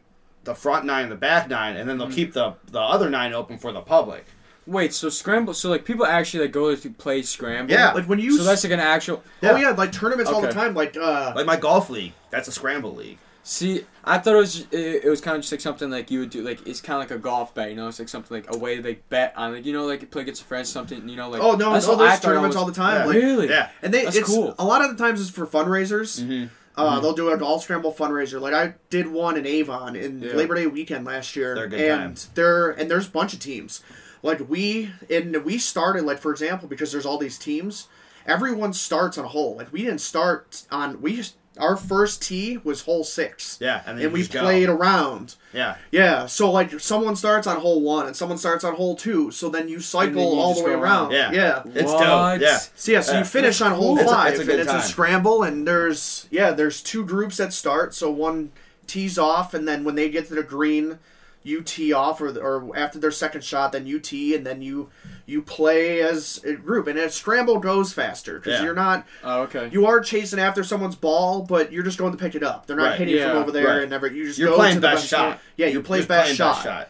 the 0.51 0.55
front 0.57 0.85
nine 0.85 1.05
and 1.05 1.13
the 1.13 1.17
back 1.17 1.49
nine, 1.49 1.77
and 1.77 1.89
then 1.89 1.97
they'll 1.97 2.11
keep 2.11 2.33
the 2.33 2.55
the 2.73 2.81
other 2.81 3.09
nine 3.09 3.33
open 3.33 3.57
for 3.57 3.73
the 3.73 3.81
public. 3.81 4.27
Wait, 4.67 4.93
so 4.93 5.09
scramble? 5.09 5.55
So 5.55 5.71
like 5.71 5.85
people 5.85 6.05
actually 6.05 6.45
like 6.45 6.53
go 6.53 6.75
to 6.75 6.91
play 6.91 7.23
scramble? 7.23 7.73
Yeah. 7.73 7.93
Like 7.93 8.07
when 8.07 8.19
you. 8.19 8.37
So 8.37 8.43
that's 8.43 8.65
like 8.65 8.73
an 8.73 8.81
actual. 8.81 9.23
Oh 9.43 9.57
yeah, 9.57 9.71
like 9.71 9.93
tournaments 9.93 10.31
all 10.31 10.41
the 10.41 10.53
time. 10.53 10.75
Like 10.75 10.97
uh. 10.97 11.33
Like 11.37 11.47
my 11.47 11.57
golf 11.57 11.89
league, 11.89 12.13
that's 12.31 12.49
a 12.49 12.53
scramble 12.53 12.95
league. 12.95 13.19
See, 13.43 13.85
I 14.05 14.19
thought 14.19 14.35
it 14.35 14.39
was 14.39 14.61
it, 14.71 15.05
it 15.05 15.09
was 15.09 15.21
kind 15.21 15.37
of 15.37 15.43
just 15.43 15.53
like 15.53 15.61
something 15.63 15.89
like 15.89 16.11
you 16.11 16.21
would 16.21 16.31
do. 16.31 16.43
Like 16.43 16.67
it's 16.67 16.81
kind 16.81 17.03
of 17.03 17.09
like 17.09 17.17
a 17.17 17.23
golf 17.23 17.55
bet, 17.55 17.71
you 17.71 17.77
know? 17.77 17.89
It's 17.89 17.99
like 17.99 18.09
something 18.09 18.37
like 18.37 18.55
a 18.55 18.59
way 18.59 18.77
to 18.77 18.83
like 18.83 19.09
bet 19.09 19.33
on, 19.37 19.55
like 19.55 19.65
you 19.65 19.73
know, 19.73 19.87
like 19.87 20.03
you 20.03 20.09
play 20.09 20.23
against 20.23 20.43
friends, 20.45 20.69
something, 20.69 21.09
you 21.09 21.17
know, 21.17 21.31
like. 21.31 21.41
oh 21.41 21.55
no, 21.55 21.73
that's 21.73 21.87
no, 21.87 21.93
what 21.95 22.01
there's 22.01 22.21
tournaments 22.21 22.55
was- 22.55 22.61
all 22.63 22.67
the 22.67 22.75
time. 22.75 23.01
Yeah. 23.01 23.05
Like, 23.07 23.17
really? 23.17 23.49
Yeah, 23.49 23.71
and 23.83 23.95
they 23.95 24.05
That's 24.05 24.17
it's 24.17 24.29
cool. 24.29 24.55
a 24.59 24.65
lot 24.65 24.85
of 24.85 24.97
the 24.97 25.03
times 25.03 25.21
it's 25.21 25.31
for 25.31 25.47
fundraisers. 25.47 26.21
mm-hmm. 26.21 26.47
Uh, 26.87 27.01
They'll 27.01 27.13
do 27.13 27.31
a 27.31 27.37
golf 27.37 27.63
scramble 27.65 27.93
fundraiser. 27.93 28.41
Like 28.41 28.55
I 28.55 28.75
did 28.91 29.07
one 29.09 29.37
in 29.37 29.47
Avon 29.47 29.97
in 29.97 30.23
Yeah. 30.23 30.33
Labor 30.35 30.55
Day 30.55 30.67
weekend 30.67 31.05
last 31.05 31.37
year, 31.37 31.55
They're 31.55 31.65
and 31.99 32.17
time. 32.17 32.31
they're 32.35 32.71
and 32.71 32.91
there's 32.91 33.07
a 33.09 33.11
bunch 33.11 33.33
of 33.35 33.41
teams. 33.41 33.83
Like 34.23 34.49
we 34.49 34.91
and 35.11 35.45
we 35.45 35.59
started 35.59 36.05
like 36.05 36.19
for 36.19 36.31
example 36.31 36.69
because 36.69 36.93
there's 36.93 37.07
all 37.07 37.19
these 37.19 37.39
teams. 37.39 37.89
Everyone 38.27 38.73
starts 38.73 39.17
on 39.19 39.25
a 39.25 39.29
hole. 39.29 39.57
Like 39.57 39.73
we 39.73 39.81
didn't 39.83 40.01
start 40.03 40.63
on 40.71 41.01
we 41.01 41.17
just 41.17 41.37
our 41.61 41.77
first 41.77 42.23
tee 42.23 42.59
was 42.59 42.83
hole 42.83 43.05
six. 43.05 43.59
Yeah, 43.61 43.83
and 43.87 43.99
then 43.99 44.07
and 44.07 44.13
we 44.13 44.21
just 44.21 44.33
go. 44.33 44.41
played 44.43 44.69
around. 44.69 45.37
Yeah, 45.53 45.77
Yeah, 45.91 46.27
so 46.27 46.51
like 46.51 46.79
someone 46.81 47.17
starts 47.17 47.47
on 47.47 47.57
hole 47.61 47.81
one 47.83 48.07
and 48.07 48.15
someone 48.17 48.39
starts 48.39 48.63
on 48.65 48.75
hole 48.75 48.95
two, 48.97 49.31
so 49.31 49.49
then 49.49 49.69
you 49.69 49.81
cycle 49.81 50.33
you 50.35 50.39
all 50.41 50.55
the 50.55 50.63
way 50.65 50.73
around. 50.73 51.13
around. 51.13 51.13
Yeah. 51.13 51.33
yeah. 51.33 51.63
it's 51.75 51.91
What? 51.93 52.01
dope. 52.39 52.41
Yeah, 52.41 52.59
So 52.75 52.93
yeah, 52.93 53.01
so 53.01 53.13
Yeah. 53.13 53.19
you 53.21 53.25
finish 53.25 53.61
on 53.61 53.73
hole 53.73 53.99
It's 53.99 54.11
a- 54.11 54.15
five, 54.15 54.29
it's 54.31 54.39
a 54.39 54.43
and 54.43 54.51
good 54.51 54.61
it's 54.61 54.73
a 54.73 54.83
scramble, 54.83 55.43
and 55.43 55.67
there's 55.67 56.27
yeah, 56.31 56.53
there's 56.53 56.81
two 56.83 57.05
groups 57.05 57.37
that 57.39 57.53
start. 57.53 57.95
So 57.95 58.11
one 58.11 58.53
tees 58.87 59.19
off, 59.19 59.55
and 59.55 59.67
then 59.69 59.85
when 59.85 59.95
they 59.97 60.09
get 60.09 60.29
to 60.29 60.35
the 60.35 60.43
green, 60.43 60.99
you 61.43 61.63
tee 61.63 61.93
off, 61.93 62.21
or 62.21 62.29
or 62.39 62.77
after 62.77 62.99
their 62.99 63.11
second 63.11 63.43
shot, 63.43 63.73
then 63.73 63.87
you 63.87 63.99
tee, 63.99 64.35
and 64.35 64.47
then 64.47 64.63
you 64.63 64.89
you 65.27 65.43
play 65.43 66.01
as 66.01 66.41
a 66.45 66.55
group, 66.55 66.87
and 66.87 66.99
a 66.99 67.11
scramble 67.11 67.59
goes 67.59 67.93
faster 67.93 68.39
because 68.39 68.59
Yeah. 68.61 68.65
you're 68.65 68.75
not 68.75 69.07
Oh, 69.25 69.43
okay. 69.43 69.69
you 69.73 69.87
are 69.87 70.01
chasing 70.01 70.39
after 70.39 70.63
someone's 70.65 70.97
ball, 70.97 71.43
but 71.43 71.73
you're 71.73 71.83
just 71.85 71.99
going 71.99 72.13
to 72.13 72.19
pick 72.19 72.35
it 72.35 72.43
up. 72.43 72.67
They're 72.67 72.77
not 72.77 72.91
Right. 72.91 72.99
hitting 72.99 73.17
Yeah. 73.17 73.31
from 73.31 73.39
over 73.43 73.51
there 73.53 73.67
Right. 73.69 73.81
and 73.83 73.91
never. 73.91 74.07
You 74.07 74.27
just 74.27 74.39
You're 74.39 74.51
go 74.51 74.57
playing 74.57 74.75
to 74.77 74.81
the 74.81 74.87
best 74.89 75.07
shot. 75.07 75.39
Yeah, 75.57 75.67
you 75.67 75.75
You're 75.75 75.83
play 75.83 75.99
just 75.99 76.09
best 76.09 76.37
playing 76.37 76.55
shot. 76.63 76.89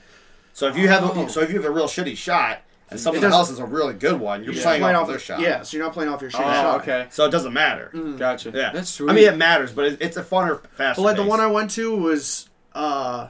So 0.52 0.66
if 0.68 0.76
you 0.76 0.88
have 0.88 1.04
Oh. 1.16 1.24
a, 1.24 1.28
so 1.28 1.40
if 1.40 1.50
you 1.50 1.56
have 1.56 1.64
a 1.64 1.70
real 1.70 1.86
shitty 1.86 2.16
shot 2.16 2.62
and 2.90 2.98
somebody 2.98 3.22
doesn't- 3.22 3.38
else 3.38 3.50
is 3.50 3.58
a 3.60 3.64
really 3.64 3.94
good 3.94 4.18
one, 4.20 4.42
you're 4.44 4.52
You're 4.52 4.62
playing 4.62 4.80
playing 4.82 4.96
off 4.96 5.02
off 5.02 5.08
their 5.08 5.18
shot. 5.18 5.40
Yeah, 5.40 5.62
so 5.62 5.76
you're 5.76 5.86
not 5.86 5.92
playing 5.94 6.10
off 6.12 6.20
your 6.20 6.30
shitty 6.30 6.40
Oh, 6.40 6.62
shot. 6.62 6.80
okay. 6.82 7.06
So 7.10 7.24
it 7.24 7.30
doesn't 7.30 7.52
matter. 7.52 7.90
Gotcha. 8.18 8.50
Yeah. 8.52 8.70
That's 8.72 8.90
sweet. 8.90 9.10
I 9.10 9.12
mean, 9.14 9.28
it 9.28 9.36
matters, 9.36 9.72
but 9.72 9.84
it, 9.86 9.98
it's 10.00 10.16
a 10.16 10.22
funner, 10.22 10.60
faster. 10.76 11.00
But 11.00 11.06
like 11.06 11.16
the 11.16 11.22
pace. 11.22 11.30
one 11.30 11.40
I 11.40 11.46
went 11.46 11.70
to 11.72 11.94
was, 11.96 12.48
uh, 12.74 13.28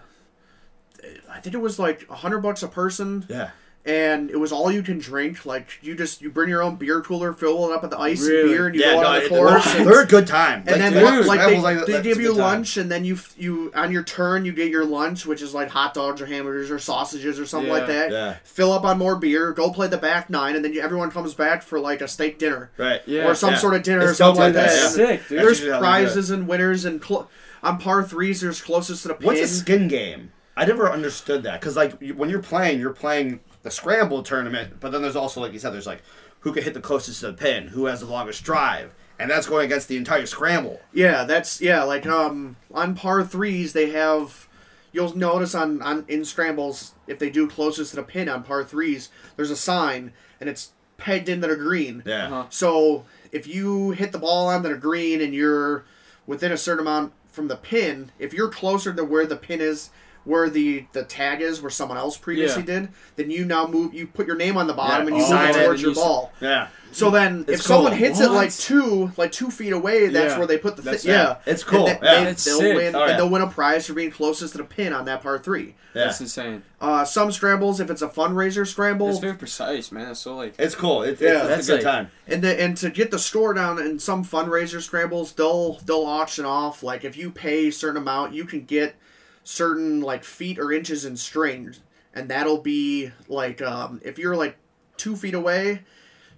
I 1.32 1.40
think 1.40 1.54
it 1.54 1.60
was 1.60 1.78
like 1.78 2.06
a 2.10 2.14
hundred 2.16 2.38
bucks 2.40 2.62
a 2.62 2.68
person, 2.68 3.24
Yeah. 3.28 3.50
And 3.86 4.30
it 4.30 4.36
was 4.38 4.52
all 4.52 4.70
you 4.70 4.82
can 4.82 4.98
drink. 4.98 5.46
Like 5.46 5.66
you 5.82 5.94
just 5.94 6.20
you 6.20 6.30
bring 6.30 6.48
your 6.50 6.62
own 6.62 6.76
beer 6.76 7.00
cooler, 7.00 7.32
fill 7.32 7.70
it 7.70 7.74
up 7.74 7.80
with 7.82 7.90
the 7.92 7.98
ice 7.98 8.20
Really? 8.20 8.40
and 8.42 8.50
beer, 8.50 8.66
and 8.66 8.74
you 8.74 8.82
yeah, 8.82 8.92
go 8.94 9.00
no, 9.00 9.06
on 9.08 9.14
the 9.14 9.24
it- 9.24 9.28
course. 9.30 9.74
and- 9.74 9.86
they're 9.86 10.02
a 10.02 10.06
good 10.06 10.26
time. 10.26 10.64
And 10.66 10.80
then 10.80 10.92
the- 10.94 11.00
like, 11.02 11.26
like 11.26 11.40
they, 11.48 11.58
like- 11.60 11.86
they 11.86 12.02
give 12.02 12.18
you 12.20 12.28
good 12.28 12.36
time. 12.38 12.56
lunch, 12.56 12.76
and 12.76 12.90
then 12.90 13.04
you 13.04 13.18
you 13.38 13.72
on 13.74 13.90
your 13.90 14.02
turn 14.02 14.44
you 14.44 14.52
get 14.52 14.68
your 14.70 14.84
lunch, 14.84 15.24
which 15.24 15.40
is 15.40 15.54
like 15.54 15.70
hot 15.70 15.94
dogs 15.94 16.20
or 16.20 16.26
hamburgers 16.26 16.70
or 16.70 16.78
sausages 16.78 17.40
or 17.40 17.46
something 17.46 17.70
like 17.72 17.86
that. 17.86 18.10
Yeah. 18.10 18.36
Fill 18.44 18.72
up 18.72 18.84
on 18.84 18.98
more 18.98 19.16
beer, 19.16 19.52
go 19.52 19.70
play 19.70 19.86
the 19.88 19.96
back 19.98 20.28
nine, 20.28 20.56
and 20.56 20.64
then 20.64 20.72
you, 20.74 20.80
everyone 20.82 21.10
comes 21.10 21.32
back 21.34 21.62
for 21.62 21.80
like 21.80 22.02
a 22.02 22.08
steak 22.08 22.38
dinner 22.38 22.70
Right. 22.76 23.00
Yeah. 23.06 23.26
or 23.28 23.34
some 23.34 23.52
yeah. 23.54 23.58
sort 23.58 23.74
of 23.74 23.82
dinner 23.82 24.02
It's 24.02 24.12
or 24.12 24.14
something 24.14 24.40
like 24.42 24.54
like 24.54 24.66
that. 24.66 24.74
that, 24.76 24.90
sick, 24.90 25.28
dude. 25.28 25.38
There's 25.40 25.60
usually 25.60 25.70
how 25.72 25.80
they 25.80 25.86
do 25.86 25.86
it. 25.86 26.04
prizes 26.04 26.30
and 26.30 26.46
winners, 26.46 26.84
and 26.84 27.02
cl- 27.02 27.30
on 27.62 27.78
par 27.78 28.02
threes, 28.04 28.40
there's 28.42 28.60
closest 28.60 29.02
to 29.02 29.08
the 29.08 29.14
pin. 29.14 29.26
What's 29.26 29.40
a 29.40 29.46
skin 29.48 29.88
game? 29.88 30.32
I 30.56 30.64
never 30.66 30.90
understood 30.90 31.42
that 31.44 31.60
because 31.60 31.76
like 31.76 31.98
when 32.16 32.28
you're 32.28 32.42
playing, 32.42 32.80
you're 32.80 32.92
playing 32.92 33.40
the 33.62 33.70
scramble 33.70 34.22
tournament, 34.22 34.74
but 34.80 34.92
then 34.92 35.02
there's 35.02 35.16
also 35.16 35.40
like 35.40 35.52
you 35.52 35.58
said, 35.58 35.72
there's 35.72 35.86
like 35.86 36.02
who 36.40 36.52
can 36.52 36.62
hit 36.62 36.74
the 36.74 36.80
closest 36.80 37.20
to 37.20 37.28
the 37.28 37.32
pin, 37.32 37.68
who 37.68 37.86
has 37.86 38.00
the 38.00 38.06
longest 38.06 38.42
drive, 38.42 38.94
and 39.18 39.30
that's 39.30 39.46
going 39.46 39.66
against 39.66 39.88
the 39.88 39.96
entire 39.96 40.26
scramble. 40.26 40.80
Yeah, 40.92 41.24
that's 41.24 41.60
yeah. 41.60 41.82
Like 41.82 42.06
um, 42.06 42.56
on 42.72 42.94
par 42.94 43.24
threes, 43.24 43.72
they 43.72 43.90
have. 43.90 44.48
You'll 44.92 45.16
notice 45.16 45.54
on 45.54 45.80
on 45.82 46.04
in 46.08 46.24
scrambles 46.24 46.94
if 47.06 47.18
they 47.18 47.30
do 47.30 47.48
closest 47.48 47.90
to 47.90 47.96
the 47.96 48.02
pin 48.02 48.28
on 48.28 48.42
par 48.42 48.64
threes, 48.64 49.08
there's 49.36 49.50
a 49.50 49.56
sign 49.56 50.12
and 50.40 50.48
it's 50.48 50.72
pegged 50.96 51.28
into 51.28 51.46
the 51.46 51.56
green. 51.56 52.02
Yeah. 52.06 52.26
Uh-huh. 52.26 52.44
So 52.50 53.04
if 53.30 53.46
you 53.46 53.90
hit 53.92 54.12
the 54.12 54.18
ball 54.18 54.48
onto 54.48 54.68
the 54.68 54.76
green 54.76 55.20
and 55.20 55.34
you're 55.34 55.84
within 56.26 56.52
a 56.52 56.56
certain 56.56 56.86
amount 56.86 57.12
from 57.28 57.48
the 57.48 57.56
pin, 57.56 58.10
if 58.18 58.32
you're 58.32 58.48
closer 58.48 58.92
to 58.92 59.04
where 59.04 59.26
the 59.26 59.36
pin 59.36 59.60
is, 59.60 59.90
where 60.24 60.48
the 60.50 60.84
the 60.92 61.02
tag 61.04 61.40
is, 61.40 61.60
where 61.62 61.70
someone 61.70 61.98
else 61.98 62.16
previously 62.16 62.62
Yeah. 62.66 62.80
did, 62.80 62.88
then 63.16 63.30
you 63.30 63.44
now 63.44 63.66
move. 63.66 63.94
You 63.94 64.06
put 64.06 64.26
your 64.26 64.36
name 64.36 64.56
on 64.56 64.66
the 64.66 64.74
bottom 64.74 65.06
Yeah, 65.08 65.14
and 65.14 65.22
you 65.22 65.28
sign 65.28 65.48
move 65.48 65.56
it 65.56 65.60
it 65.60 65.64
towards 65.64 65.80
and 65.80 65.82
your 65.82 65.90
you 65.94 66.00
s- 66.00 66.04
ball. 66.06 66.32
Yeah. 66.40 66.66
So 66.92 67.08
then, 67.08 67.44
It's 67.46 67.60
if 67.60 67.62
someone 67.66 67.92
cool. 67.92 67.98
hits 68.00 68.18
it 68.18 68.32
like 68.32 68.52
two, 68.52 69.12
like 69.16 69.30
two 69.30 69.48
feet 69.52 69.72
away, 69.72 70.08
that's 70.08 70.32
Yeah. 70.32 70.38
where 70.38 70.46
they 70.48 70.58
put 70.58 70.74
the 70.74 70.82
That's- 70.82 71.04
thi- 71.04 71.10
yeah. 71.10 71.22
yeah. 71.46 71.52
It's 71.52 71.62
cool. 71.62 71.86
And 71.86 72.00
they, 72.00 72.06
Yeah. 72.06 72.18
they, 72.18 72.24
That's 72.24 72.46
will 72.46 72.58
sick. 72.58 72.76
win, 72.76 72.94
Oh, 72.96 72.98
yeah. 73.04 73.10
and 73.10 73.18
they'll 73.20 73.28
win 73.28 73.42
a 73.42 73.46
prize 73.46 73.86
for 73.86 73.92
being 73.92 74.10
closest 74.10 74.52
to 74.52 74.58
the 74.58 74.64
pin 74.64 74.92
on 74.92 75.04
that 75.04 75.22
par 75.22 75.38
three. 75.38 75.76
Yeah. 75.94 76.06
That's 76.06 76.20
insane. 76.20 76.62
Uh, 76.80 77.04
some 77.04 77.30
scrambles, 77.30 77.78
if 77.78 77.90
it's 77.90 78.02
a 78.02 78.08
fundraiser 78.08 78.66
scramble, 78.66 79.08
It's 79.08 79.20
very 79.20 79.34
precise, 79.36 79.92
man. 79.92 80.10
It's 80.10 80.18
so 80.20 80.34
like. 80.34 80.54
It's 80.58 80.74
cool. 80.74 81.02
It's, 81.04 81.20
Yeah. 81.20 81.38
it's, 81.38 81.46
That's 81.46 81.58
it's 81.60 81.68
a 81.68 81.72
good 81.76 81.84
like- 81.84 81.94
time. 81.94 82.10
and 82.26 82.42
the, 82.42 82.60
and 82.60 82.76
to 82.78 82.90
get 82.90 83.12
the 83.12 83.18
score 83.20 83.54
down 83.54 83.78
in 83.78 84.00
some 84.00 84.24
fundraiser 84.24 84.82
scrambles, 84.82 85.30
they'll 85.32 85.78
they'll 85.86 86.04
auction 86.06 86.44
off 86.44 86.82
like 86.82 87.04
if 87.04 87.16
you 87.16 87.30
pay 87.30 87.68
a 87.68 87.72
certain 87.72 87.98
amount, 88.02 88.34
you 88.34 88.44
can 88.44 88.64
get 88.64 88.96
certain 89.44 90.00
like 90.00 90.24
feet 90.24 90.58
or 90.58 90.72
inches 90.72 91.04
in 91.04 91.16
string, 91.16 91.74
and 92.14 92.28
that'll 92.28 92.60
be 92.60 93.10
like 93.28 93.60
um, 93.62 94.00
if 94.04 94.18
you're 94.18 94.36
like 94.36 94.56
two 94.96 95.16
feet 95.16 95.34
away, 95.34 95.82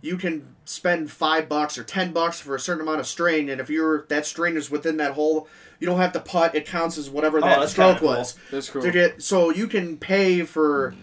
you 0.00 0.16
can 0.16 0.54
spend 0.64 1.10
five 1.10 1.48
bucks 1.48 1.76
or 1.78 1.84
ten 1.84 2.12
bucks 2.12 2.40
for 2.40 2.54
a 2.54 2.60
certain 2.60 2.82
amount 2.82 3.00
of 3.00 3.06
string, 3.06 3.50
and 3.50 3.60
if 3.60 3.68
you're 3.70 4.04
that 4.08 4.26
string 4.26 4.56
is 4.56 4.70
within 4.70 4.96
that 4.98 5.12
hole, 5.12 5.48
you 5.80 5.86
don't 5.86 5.98
have 5.98 6.12
to 6.12 6.20
putt. 6.20 6.54
It 6.54 6.66
counts 6.66 6.96
as 6.98 7.10
whatever 7.10 7.38
Oh, 7.38 7.42
that 7.42 7.58
that's 7.60 7.72
stroke 7.72 7.98
cool. 7.98 8.08
was 8.08 8.36
That's 8.50 8.70
cool. 8.70 8.82
to 8.82 8.90
get. 8.90 9.22
So 9.22 9.50
you 9.50 9.66
can 9.66 9.96
pay 9.96 10.42
for. 10.42 10.94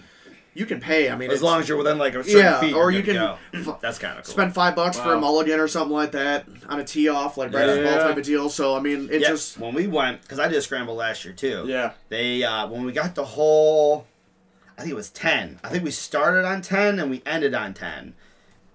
You 0.54 0.66
can 0.66 0.80
pay. 0.80 1.10
I 1.10 1.16
mean, 1.16 1.30
As 1.32 1.42
long 1.44 1.60
as 1.62 1.70
you're 1.70 1.78
within 1.78 1.98
like 1.98 2.16
a 2.16 2.24
certain 2.24 2.40
yeah, 2.40 2.60
feet, 2.60 2.74
or 2.74 2.92
you 2.92 3.04
can 3.04 3.16
f- 3.18 3.80
That's 3.82 4.00
kind 4.00 4.18
of 4.18 4.26
cool. 4.26 4.34
spend 4.34 4.54
five 4.54 4.76
bucks 4.76 4.98
for 5.00 5.14
a 5.14 5.20
mulligan 5.20 5.60
or 5.60 5.68
something 5.68 5.94
like 5.94 6.12
that 6.14 6.46
on 6.68 6.80
a 6.80 6.84
tee 6.84 7.08
off, 7.08 7.38
like 7.38 7.54
right 7.54 7.68
Yeah. 7.68 7.84
ball 7.84 8.08
type 8.08 8.18
of 8.18 8.24
deal. 8.26 8.50
So 8.50 8.76
I 8.76 8.80
mean, 8.80 9.10
it 9.12 9.22
yeah. 9.22 9.28
just 9.30 9.58
when 9.60 9.74
we 9.74 9.88
went 9.88 10.22
because 10.22 10.40
I 10.40 10.48
did 10.48 10.58
a 10.58 10.62
scramble 10.62 10.96
last 10.96 11.24
year 11.24 11.34
too. 11.34 11.66
Yeah. 11.68 11.94
They 12.10 12.44
uh, 12.44 12.68
when 12.68 12.84
we 12.84 12.92
got 12.92 13.16
the 13.16 13.24
whole, 13.26 14.08
I 14.78 14.82
think 14.82 14.92
it 14.92 14.96
was 14.96 15.12
ten. 15.12 15.60
I 15.64 15.70
think 15.70 15.84
we 15.84 15.92
started 15.92 16.46
on 16.46 16.62
ten 16.62 17.00
and 17.00 17.10
we 17.12 17.22
ended 17.26 17.54
on 17.54 17.74
ten, 17.74 18.16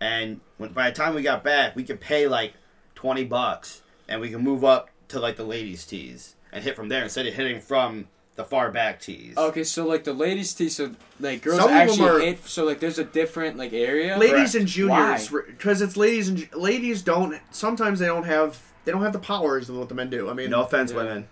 and 0.00 0.40
when, 0.58 0.72
by 0.72 0.90
the 0.90 0.96
time 0.96 1.14
we 1.14 1.22
got 1.22 1.42
back, 1.42 1.74
we 1.76 1.82
could 1.82 2.00
pay 2.00 2.28
like 2.28 2.54
twenty 2.94 3.24
bucks 3.24 3.82
and 4.08 4.20
we 4.20 4.30
can 4.30 4.40
move 4.42 4.64
up 4.64 4.90
to 5.08 5.18
like 5.18 5.36
the 5.36 5.44
ladies' 5.44 5.84
tees 5.84 6.36
and 6.52 6.62
hit 6.62 6.76
from 6.76 6.88
there 6.88 7.02
instead 7.02 7.26
of 7.26 7.34
hitting 7.34 7.60
from 7.60 8.06
the 8.36 8.44
far 8.44 8.70
back 8.72 9.00
tees. 9.00 9.36
Okay, 9.36 9.62
so 9.64 9.86
like 9.86 10.04
the 10.04 10.12
ladies' 10.12 10.52
tee, 10.54 10.68
so 10.68 10.90
like 11.20 11.42
girls 11.42 11.58
Some 11.60 11.68
of 11.68 11.74
them 11.74 11.88
actually 11.88 12.08
are- 12.08 12.18
hit. 12.20 12.46
So 12.46 12.64
like 12.64 12.80
there's 12.80 12.98
a 12.98 13.04
different 13.04 13.56
like 13.56 13.72
area. 13.72 14.18
ladies 14.18 14.32
Correct. 14.52 14.54
and 14.56 14.66
juniors 14.66 15.28
because 15.28 15.80
it's 15.80 15.96
ladies 15.96 16.28
and 16.28 16.38
ju- 16.38 16.48
ladies 16.54 17.02
don't 17.02 17.38
sometimes 17.52 18.00
they 18.00 18.06
don't 18.06 18.24
have 18.24 18.60
they 18.84 18.92
don't 18.92 19.02
have 19.02 19.12
the 19.12 19.18
powers 19.20 19.68
of 19.68 19.76
what 19.76 19.88
the 19.88 19.94
men 19.94 20.10
do. 20.10 20.28
I 20.28 20.34
mean, 20.34 20.50
No 20.50 20.62
offense, 20.62 20.90
Yeah. 20.90 20.96
women. 20.98 21.28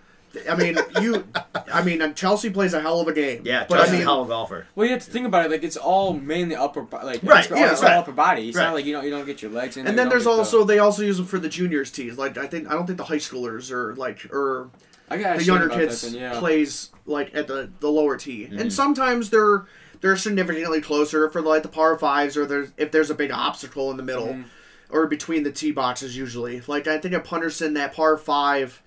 I 0.49 0.55
mean 0.57 0.79
you, 1.03 1.27
I 1.71 1.83
mean 1.83 2.15
Chelsea 2.15 2.49
plays 2.49 2.73
a 2.73 2.81
hell 2.81 3.01
of 3.01 3.09
a 3.09 3.13
game. 3.13 3.43
Yeah, 3.45 3.67
but 3.69 3.75
Chelsea's 3.77 3.91
I 3.91 3.95
a 3.95 3.99
mean. 3.99 4.07
hell 4.07 4.21
of 4.23 4.29
a 4.29 4.31
golfer. 4.31 4.67
Well, 4.75 4.87
you 4.87 4.93
have 4.95 5.05
to 5.05 5.11
think 5.11 5.27
about 5.27 5.45
it. 5.45 5.51
Like 5.51 5.63
it's 5.65 5.77
all 5.77 6.15
mainly 6.15 6.55
upper, 6.57 6.81
bo- 6.83 7.05
like 7.05 7.21
Right, 7.23 7.43
It's, 7.45 7.53
all- 7.53 7.59
yeah, 7.59 7.73
it's 7.73 7.83
right. 7.83 7.93
all 7.95 7.99
upper 7.99 8.13
body. 8.13 8.49
It's 8.49 8.57
Right. 8.57 8.65
not 8.65 8.75
like 8.75 8.87
you 8.87 8.93
don't 8.95 9.05
you 9.05 9.11
don't 9.11 9.27
get 9.27 9.43
your 9.43 9.51
legs 9.51 9.77
in. 9.77 9.87
and 9.87 9.89
there, 9.89 10.05
then 10.05 10.07
you 10.07 10.11
there's 10.11 10.25
don't 10.25 10.37
get 10.37 10.39
also 10.39 10.61
the- 10.61 10.67
they 10.75 10.79
also 10.79 11.03
use 11.03 11.17
them 11.19 11.27
for 11.27 11.39
the 11.39 11.49
juniors 11.51 11.91
tees. 11.91 12.17
Like 12.17 12.39
I 12.39 12.47
think 12.47 12.69
I 12.71 12.73
don't 12.75 12.87
think 12.87 12.97
the 12.97 13.05
high 13.05 13.17
schoolers 13.17 13.71
or 13.73 13.95
like 13.97 14.25
or 14.33 14.71
I 15.13 15.17
got 15.19 15.39
the 15.39 15.45
younger 15.45 15.69
kids 15.69 16.03
Then, 16.03 16.15
yeah. 16.15 16.39
plays 16.39 16.91
like 17.07 17.35
at 17.35 17.47
the 17.47 17.71
the 17.81 17.89
lower 17.91 18.17
tee, 18.17 18.45
Mm-hmm. 18.47 18.59
and 18.59 18.73
sometimes 18.73 19.31
they're 19.31 19.67
they're 20.01 20.17
significantly 20.17 20.81
closer 20.81 21.29
for 21.31 21.41
like 21.43 21.63
the 21.63 21.69
par 21.69 21.97
fives 21.99 22.37
or 22.37 22.47
there's 22.47 22.71
if 22.77 22.91
there's 22.91 23.11
a 23.11 23.15
big 23.15 23.31
obstacle 23.31 23.91
in 23.91 23.97
the 23.97 24.03
middle 24.03 24.29
Mhm. 24.29 24.45
or 24.91 25.07
between 25.07 25.43
the 25.45 25.53
tee 25.53 25.71
boxes 25.73 26.17
usually. 26.17 26.63
Like 26.67 26.87
I 26.89 26.99
think 26.99 27.15
at 27.15 27.25
Punderson 27.25 27.75
that 27.75 27.95
par 27.95 28.17
five, 28.17 28.83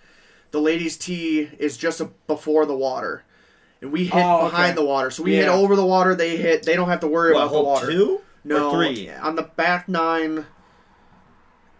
the 0.52 0.60
ladies' 0.62 0.98
tee 0.98 1.50
is 1.60 1.78
just 1.78 2.02
a, 2.02 2.06
before 2.28 2.66
the 2.66 2.76
water. 2.76 3.24
And 3.82 3.92
we 3.92 4.06
hit 4.06 4.14
Oh, 4.26 4.46
behind 4.50 4.72
okay. 4.72 4.76
the 4.82 4.86
water, 4.86 5.12
so 5.12 5.22
we 5.24 5.36
hit 5.36 5.48
over 5.50 5.76
the 5.76 5.86
water. 5.86 6.16
They 6.16 6.38
hit. 6.38 6.64
They 6.64 6.76
don't 6.76 6.90
have 6.90 7.02
to 7.02 7.08
worry 7.08 7.34
What, 7.34 7.44
about 7.44 7.54
the 7.54 7.62
water. 7.62 7.92
two 7.92 8.22
No, 8.44 8.70
or 8.72 8.76
three? 8.86 9.10
on 9.10 9.36
the 9.36 9.44
back 9.44 9.88
nine. 9.90 10.46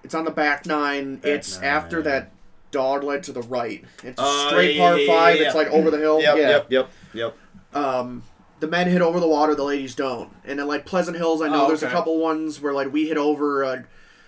It's 0.04 0.14
on 0.14 0.24
the 0.26 0.32
back 0.32 0.66
nine. 0.66 1.16
Back 1.18 1.32
it's 1.32 1.56
nine. 1.58 1.66
after 1.66 2.02
that 2.04 2.32
dog 2.76 3.04
leg 3.04 3.24
to 3.24 3.32
the 3.32 3.42
right. 3.44 3.84
It's 4.04 4.20
a 4.20 4.24
Oh, 4.24 4.48
straight 4.50 4.76
yeah, 4.76 4.82
par 4.90 4.98
yeah, 5.00 5.08
five. 5.08 5.40
yeah, 5.40 5.46
It's 5.48 5.56
like 5.56 5.68
over 5.70 5.90
the 5.90 5.98
hill. 5.98 6.22
Yep, 6.22 6.38
yeah. 6.38 6.50
yep, 6.50 6.68
yep, 6.72 6.90
yep. 7.14 7.38
Um, 7.74 8.24
the 8.60 8.68
men 8.68 8.88
hit 8.88 9.02
over 9.02 9.20
the 9.20 9.28
water. 9.28 9.56
The 9.56 9.64
ladies 9.64 9.96
don't. 9.96 10.30
And 10.46 10.60
then 10.60 10.68
like 10.68 10.86
Pleasant 10.86 11.18
Hills, 11.18 11.42
I 11.42 11.48
know 11.50 11.66
Oh, 11.66 11.68
there's 11.68 11.84
a 11.84 11.90
couple 11.90 12.18
ones 12.20 12.62
where 12.62 12.74
like 12.74 12.92
we 12.92 13.08
hit 13.08 13.18
over 13.18 13.64
a 13.64 13.86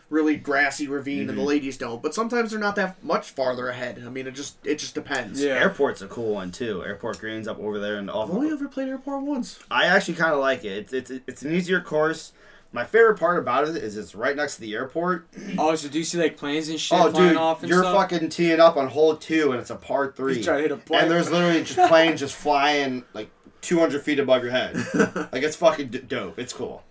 really 0.09 0.35
grassy 0.37 0.87
ravine 0.87 1.21
Mm-hmm. 1.21 1.29
and 1.31 1.37
the 1.37 1.43
ladies 1.43 1.77
don't. 1.77 2.01
But 2.01 2.13
sometimes 2.13 2.51
they're 2.51 2.59
not 2.59 2.75
that 2.77 3.03
much 3.03 3.29
farther 3.31 3.67
ahead. 3.69 4.01
I 4.05 4.09
mean, 4.09 4.27
it 4.27 4.35
just 4.35 4.55
it 4.65 4.79
just 4.79 4.95
depends. 4.95 5.41
Yeah. 5.43 5.53
Airport's 5.59 6.01
a 6.01 6.07
cool 6.07 6.33
one 6.33 6.51
too. 6.51 6.83
Airport 6.85 7.19
Green's 7.19 7.47
up 7.47 7.59
over 7.59 7.79
there 7.79 7.97
and 7.97 8.09
off. 8.09 8.29
I've 8.29 8.35
only 8.35 8.51
ever 8.51 8.67
played 8.67 8.87
airport 8.89 9.23
once. 9.23 9.59
I 9.71 9.85
actually 9.85 10.15
kind 10.15 10.33
of 10.33 10.39
like 10.39 10.63
it. 10.65 10.91
It's, 10.93 10.93
it's 11.11 11.11
it's 11.27 11.41
an 11.43 11.53
easier 11.53 11.81
course. 11.81 12.31
My 12.73 12.83
favorite 12.83 13.17
part 13.17 13.39
about 13.39 13.67
it 13.67 13.75
is 13.77 13.97
it's 13.97 14.13
right 14.13 14.35
next 14.35 14.55
to 14.55 14.61
the 14.61 14.73
airport. 14.75 15.27
Oh, 15.57 15.73
so 15.75 15.87
do 15.87 15.97
you 15.97 16.03
see 16.03 16.17
like 16.19 16.37
planes 16.37 16.69
and 16.69 16.79
shit 16.79 16.97
Oh, 16.99 17.09
flying 17.11 17.29
dude, 17.29 17.37
off 17.37 17.63
and 17.63 17.69
stuff? 17.69 17.75
you're 17.75 17.83
stuff? 17.83 18.09
fucking 18.11 18.29
teeing 18.29 18.59
up 18.59 18.77
on 18.77 18.87
hole 18.87 19.15
two, 19.15 19.51
and 19.51 19.59
it's 19.61 19.69
a 19.69 19.75
par 19.75 20.11
three. 20.11 20.41
To 20.43 20.57
hit 20.57 20.71
a 20.71 20.77
plane. 20.77 21.01
and 21.03 21.11
there's 21.11 21.31
literally 21.31 21.63
just 21.63 21.79
planes 21.89 22.19
just 22.19 22.35
flying 22.35 23.03
like 23.13 23.29
200 23.61 24.01
feet 24.03 24.19
above 24.19 24.43
your 24.43 24.51
head. 24.51 24.75
like 25.31 25.43
it's 25.43 25.55
fucking 25.55 25.87
d- 25.87 25.99
dope. 25.99 26.37
It's 26.37 26.53
cool. 26.53 26.83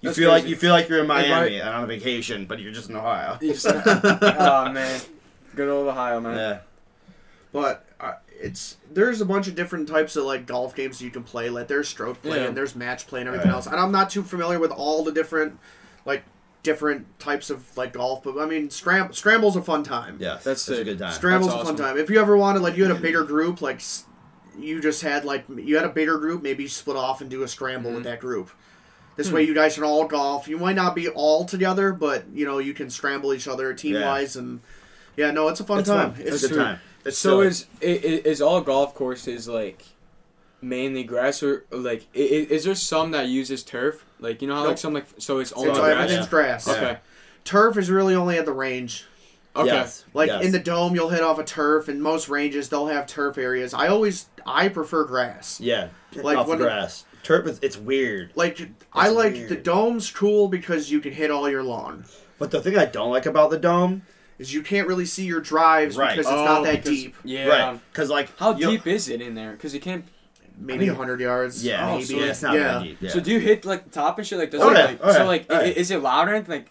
You 0.00 0.10
That's 0.10 0.18
feel 0.18 0.30
like 0.30 0.46
you 0.46 0.54
feel 0.54 0.70
like 0.72 0.88
you're 0.88 1.00
in 1.00 1.08
Miami 1.08 1.58
and 1.58 1.68
on 1.68 1.82
a 1.82 1.86
vacation, 1.86 2.44
but 2.46 2.60
you're 2.60 2.72
just 2.72 2.88
in 2.90 2.94
Ohio. 2.96 3.36
Just- 3.40 3.66
oh 3.66 4.70
man, 4.72 5.00
good 5.56 5.68
old 5.68 5.88
Ohio, 5.88 6.20
man. 6.20 6.36
Yeah. 6.36 6.58
But 7.52 7.84
it's 8.40 8.76
there's 8.92 9.20
a 9.20 9.24
bunch 9.24 9.48
of 9.48 9.54
different 9.54 9.88
types 9.88 10.14
of 10.16 10.24
like 10.24 10.46
golf 10.46 10.74
games 10.74 11.02
you 11.02 11.10
can 11.10 11.22
play. 11.24 11.50
Like 11.50 11.68
there's 11.68 11.88
stroke 11.88 12.22
play 12.22 12.38
Yeah. 12.40 12.46
and 12.48 12.56
there's 12.56 12.76
match 12.76 13.06
play 13.06 13.20
and 13.20 13.28
everything 13.28 13.48
Yeah. 13.50 13.56
else. 13.56 13.66
And 13.66 13.76
I'm 13.76 13.92
not 13.92 14.10
too 14.10 14.22
familiar 14.22 14.58
with 14.58 14.70
all 14.70 15.02
the 15.04 15.12
different 15.12 15.58
like 16.04 16.22
different 16.62 17.18
types 17.18 17.50
of 17.50 17.76
like 17.76 17.92
golf. 17.92 18.22
But 18.24 18.38
I 18.38 18.46
mean, 18.46 18.70
scram- 18.70 19.12
scramble's 19.12 19.56
a 19.56 19.62
fun 19.62 19.82
time. 19.82 20.18
Yeah, 20.20 20.34
That's 20.42 20.66
that's 20.66 20.68
a 20.68 20.84
good 20.84 20.98
time. 20.98 21.12
Scramble's 21.12 21.52
That's 21.52 21.62
a 21.62 21.66
fun 21.66 21.76
time. 21.76 21.96
If 21.98 22.10
you 22.10 22.20
ever 22.20 22.36
wanted, 22.36 22.62
like, 22.62 22.76
you 22.76 22.84
had 22.84 22.96
a 22.96 23.00
bigger 23.00 23.22
group, 23.24 23.62
like, 23.62 23.80
you 24.58 24.80
just 24.80 25.02
had, 25.02 25.24
like, 25.24 25.44
you 25.48 25.76
had 25.76 25.84
a 25.84 25.88
bigger 25.90 26.18
group, 26.18 26.42
maybe 26.42 26.64
you 26.64 26.68
split 26.68 26.96
off 26.96 27.20
and 27.20 27.30
do 27.30 27.42
a 27.44 27.48
scramble 27.48 27.90
Mm-hmm. 27.90 27.94
with 27.96 28.04
that 28.04 28.20
group. 28.20 28.50
This 29.16 29.28
Hmm. 29.28 29.36
way, 29.36 29.42
you 29.44 29.54
guys 29.54 29.76
can 29.76 29.84
all 29.84 30.04
golf. 30.06 30.48
You 30.48 30.58
might 30.58 30.74
not 30.76 30.94
be 30.96 31.08
all 31.08 31.44
together, 31.44 31.92
but, 31.92 32.24
you 32.32 32.44
know, 32.44 32.58
you 32.58 32.74
can 32.74 32.90
scramble 32.90 33.32
each 33.32 33.46
other 33.48 33.72
team 33.72 34.00
wise. 34.00 34.34
And, 34.36 34.60
yeah, 35.16 35.30
no, 35.30 35.48
it's 35.48 35.60
a 35.60 35.64
fun 35.64 35.78
It's 35.80 35.88
time. 35.88 36.12
fun. 36.14 36.20
It's, 36.22 36.34
It's 36.36 36.44
a 36.44 36.48
good 36.48 36.58
time. 36.58 36.80
It's 37.04 37.18
So 37.18 37.30
silly. 37.42 37.46
is, 37.46 37.66
is 37.80 38.20
is 38.24 38.42
all 38.42 38.60
golf 38.60 38.94
courses 38.94 39.48
like 39.48 39.84
mainly 40.60 41.04
grass 41.04 41.42
or 41.42 41.64
like 41.70 42.06
i- 42.14 42.18
i- 42.18 42.46
is 42.50 42.64
there 42.64 42.74
some 42.74 43.12
that 43.12 43.28
uses 43.28 43.62
turf 43.62 44.04
Like 44.20 44.42
you 44.42 44.48
know 44.48 44.54
how 44.54 44.60
Nope. 44.62 44.68
like 44.70 44.78
some 44.78 44.92
like 44.94 45.06
so 45.18 45.38
it's 45.38 45.50
So 45.50 45.56
only 45.56 45.70
Oh, 45.70 45.74
grass. 45.74 45.92
everything's 45.92 46.26
grass. 46.28 46.66
Yeah. 46.66 46.72
Okay. 46.74 46.98
Turf 47.44 47.76
is 47.78 47.90
really 47.90 48.14
only 48.14 48.36
at 48.38 48.44
the 48.44 48.52
range. 48.52 49.06
Okay. 49.56 49.66
Yes. 49.68 50.04
Like 50.14 50.28
yes. 50.28 50.44
in 50.44 50.52
the 50.52 50.58
dome, 50.58 50.94
you'll 50.94 51.08
hit 51.08 51.22
off 51.22 51.38
a 51.38 51.44
turf, 51.44 51.88
and 51.88 52.02
most 52.02 52.28
ranges 52.28 52.68
they'll 52.68 52.86
have 52.88 53.06
turf 53.06 53.38
areas. 53.38 53.72
I 53.74 53.88
always 53.88 54.26
I 54.44 54.68
prefer 54.68 55.04
grass. 55.04 55.60
yeah, 55.60 55.88
Like 56.16 56.24
like 56.24 56.36
off 56.38 56.46
the 56.46 56.50
when- 56.50 56.58
grass. 56.58 57.04
Turf 57.22 57.46
is 57.46 57.58
it's 57.62 57.76
weird. 57.76 58.30
Like 58.34 58.68
I 58.92 59.08
like 59.08 59.34
weird. 59.34 59.48
the 59.48 59.56
dome's 59.56 60.10
cool 60.10 60.48
because 60.48 60.90
you 60.90 61.00
can 61.00 61.12
hit 61.12 61.30
all 61.30 61.48
your 61.48 61.62
lawn. 61.62 62.04
But 62.38 62.50
the 62.50 62.60
thing 62.60 62.76
I 62.78 62.84
don't 62.84 63.10
like 63.10 63.26
about 63.26 63.50
the 63.50 63.58
dome, 63.58 64.02
Is 64.38 64.54
you 64.54 64.62
can't 64.62 64.86
really 64.86 65.04
see 65.06 65.24
your 65.24 65.40
drives 65.40 65.96
Right. 65.96 66.16
because 66.16 66.26
it's 66.26 66.32
Oh, 66.32 66.44
not 66.44 66.64
that 66.64 66.82
because- 66.84 66.88
deep. 66.90 67.16
Yeah. 67.24 67.46
right? 67.48 67.60
Um, 67.62 67.80
because 67.92 68.08
like 68.08 68.36
How 68.38 68.54
you'll- 68.56 68.70
deep 68.72 68.86
is 68.86 69.08
it 69.08 69.20
in 69.20 69.34
there? 69.34 69.52
Because 69.52 69.74
you 69.74 69.80
can't. 69.80 70.04
Maybe 70.60 70.84
I 70.86 70.88
mean- 70.88 70.96
hundred 70.96 71.20
yards. 71.20 71.64
Yeah, 71.64 71.88
Oh, 71.88 71.92
maybe. 71.94 72.04
so 72.04 72.14
yeah, 72.16 72.24
it's 72.26 72.42
not 72.42 72.54
yeah. 72.54 72.60
that 72.64 72.82
deep. 72.82 72.98
Yeah. 73.00 73.10
So 73.10 73.20
do 73.20 73.30
you 73.32 73.38
hit 73.40 73.64
like 73.64 73.84
the 73.84 73.90
top 73.90 74.18
and 74.18 74.26
shit? 74.26 74.38
Like 74.38 74.50
does 74.50 74.60
Oh, 74.60 74.70
it, 74.70 74.74
yeah. 74.74 74.84
like 74.86 74.98
Oh, 75.02 75.12
so 75.12 75.24
like 75.24 75.46
Oh, 75.50 75.56
i- 75.56 75.64
yeah. 75.64 75.72
is 75.72 75.90
it 75.90 76.02
louder? 76.02 76.34
and 76.34 76.48
Like 76.48 76.66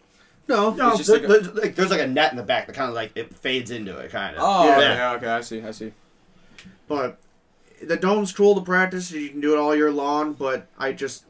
No, 0.50 0.74
no, 0.74 0.90
It's 0.92 1.00
just 1.00 1.10
there- 1.10 1.20
like 1.20 1.26
a- 1.26 1.28
there's, 1.44 1.56
like, 1.58 1.76
there's 1.76 1.90
like 1.90 2.00
a 2.00 2.08
net 2.08 2.32
in 2.32 2.38
the 2.38 2.44
back 2.44 2.68
that 2.68 2.74
kind 2.76 2.88
of 2.88 2.96
like 2.96 3.12
it 3.16 3.36
fades 3.36 3.70
into 3.70 3.98
it, 3.98 4.12
kind 4.12 4.36
of. 4.38 4.42
oh 4.46 4.66
Yeah. 4.68 4.80
yeah. 4.80 4.96
yeah 4.96 5.12
okay 5.16 5.28
I 5.28 5.42
see 5.42 5.62
I 5.62 5.72
see. 5.72 5.92
but 6.88 7.18
the 7.84 7.98
dome's 7.98 8.32
cool 8.32 8.56
to 8.56 8.62
practice. 8.62 9.12
You 9.12 9.30
can 9.30 9.42
do 9.42 9.54
it 9.54 9.58
all 9.60 9.76
year 9.76 9.92
long. 9.92 10.34
But 10.34 10.68
I 10.80 10.94
just 10.94 11.26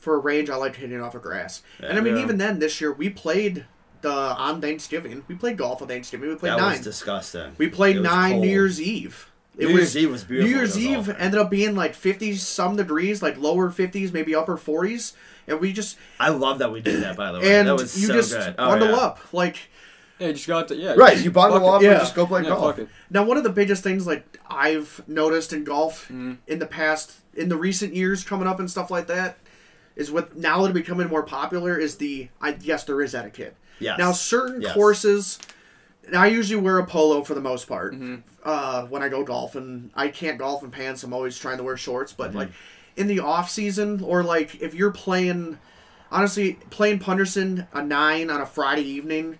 for 0.00 0.14
a 0.14 0.18
range, 0.18 0.50
I 0.50 0.56
like 0.56 0.76
hitting 0.76 1.00
off 1.00 1.14
of 1.14 1.22
grass. 1.22 1.62
and 1.80 1.96
I 1.98 2.00
mean, 2.00 2.16
Yeah. 2.16 2.22
even 2.22 2.38
then, 2.38 2.58
this 2.58 2.80
year 2.80 2.92
we 2.92 3.08
played 3.10 3.64
the 4.02 4.10
on 4.12 4.60
Thanksgiving. 4.60 5.24
We 5.28 5.34
played 5.34 5.56
golf 5.56 5.82
on 5.82 5.88
Thanksgiving. 5.88 6.28
We 6.28 6.34
played 6.36 6.52
that 6.52 6.58
nine. 6.58 6.72
was 6.78 6.80
disgusting. 6.80 7.52
we 7.58 7.68
played 7.68 8.00
nine 8.00 8.32
cold. 8.32 8.44
New 8.44 8.50
Year's 8.50 8.80
Eve. 8.80 9.30
It 9.56 9.66
New 9.68 9.74
was 9.74 9.94
Year's 9.94 9.96
Eve 9.96 10.10
was 10.12 10.24
beautiful. 10.24 10.50
New 10.50 10.56
Year's 10.56 10.74
to 10.74 10.80
Eve 10.80 10.94
golfing. 11.06 11.16
ended 11.16 11.40
up 11.40 11.50
being 11.50 11.74
like 11.74 11.94
50 11.94 12.34
some 12.36 12.76
degrees, 12.76 13.22
like 13.22 13.36
lower 13.38 13.70
50s, 13.70 14.12
maybe 14.12 14.34
upper 14.34 14.56
40s. 14.56 15.14
And 15.48 15.60
we 15.60 15.72
just, 15.72 15.96
I 16.20 16.28
love 16.28 16.58
that 16.60 16.70
we 16.70 16.80
did 16.80 17.02
that. 17.02 17.16
By 17.16 17.32
the 17.32 17.40
way, 17.40 17.58
and 17.58 17.66
that 17.68 17.72
was 17.76 18.00
you 18.00 18.06
so 18.06 18.12
just 18.12 18.32
good. 18.32 18.54
Oh, 18.58 18.68
bundle 18.68 18.90
yeah. 18.90 18.96
up. 18.96 19.18
Like, 19.32 19.56
Yeah, 20.20 20.28
you 20.28 20.32
just 20.34 20.46
got 20.46 20.68
to 20.68 20.76
yeah. 20.76 20.92
Right, 20.92 21.18
you 21.18 21.30
bundle 21.32 21.58
fuck 21.60 21.66
it. 21.66 21.74
up 21.76 21.82
Yeah. 21.82 21.90
and 21.92 22.00
just 22.00 22.14
go 22.14 22.26
play 22.26 22.42
Yeah, 22.42 22.50
golf. 22.50 22.78
now 23.10 23.24
one 23.24 23.36
of 23.36 23.42
the 23.44 23.50
biggest 23.50 23.82
things 23.82 24.06
like 24.06 24.38
I've 24.48 25.00
noticed 25.08 25.52
in 25.52 25.64
golf 25.64 26.06
Mhm. 26.08 26.36
in 26.46 26.58
the 26.60 26.66
past, 26.66 27.14
in 27.34 27.48
the 27.48 27.56
recent 27.56 27.94
years 27.94 28.22
coming 28.24 28.46
up 28.46 28.60
and 28.60 28.70
stuff 28.70 28.90
like 28.92 29.06
that, 29.08 29.38
is 29.96 30.12
what 30.12 30.36
now 30.36 30.62
that 30.62 30.70
are 30.70 30.74
becoming 30.74 31.08
more 31.08 31.24
popular 31.24 31.76
is 31.76 31.96
the, 31.96 32.28
I 32.40 32.56
yes, 32.60 32.84
there 32.84 33.00
is 33.02 33.12
etiquette. 33.14 33.56
Yes. 33.80 33.98
Now, 33.98 34.12
certain 34.12 34.60
Yes. 34.62 34.74
courses, 34.74 35.38
I 36.16 36.28
usually 36.28 36.60
wear 36.60 36.78
a 36.78 36.86
polo 36.86 37.22
for 37.22 37.34
the 37.34 37.40
most 37.40 37.68
part 37.68 37.94
Mm-hmm. 37.94 38.16
uh, 38.44 38.82
when 38.86 39.02
I 39.02 39.08
go 39.08 39.24
golfing. 39.24 39.90
I 39.94 40.08
can't 40.08 40.38
golf 40.38 40.62
in 40.62 40.70
pants. 40.70 41.02
I'm 41.02 41.12
always 41.12 41.38
trying 41.38 41.58
to 41.58 41.64
wear 41.64 41.76
shorts. 41.76 42.12
But 42.12 42.30
Mm-hmm. 42.30 42.38
like 42.38 42.50
in 42.96 43.06
the 43.06 43.20
off 43.20 43.50
season, 43.50 44.02
or 44.02 44.22
like 44.24 44.60
if 44.60 44.74
you're 44.74 44.90
playing, 44.90 45.58
honestly, 46.10 46.58
playing 46.70 46.98
Punderson 47.00 47.66
a 47.72 47.82
nine 47.82 48.30
on 48.30 48.40
a 48.40 48.46
Friday 48.46 48.82
evening, 48.82 49.38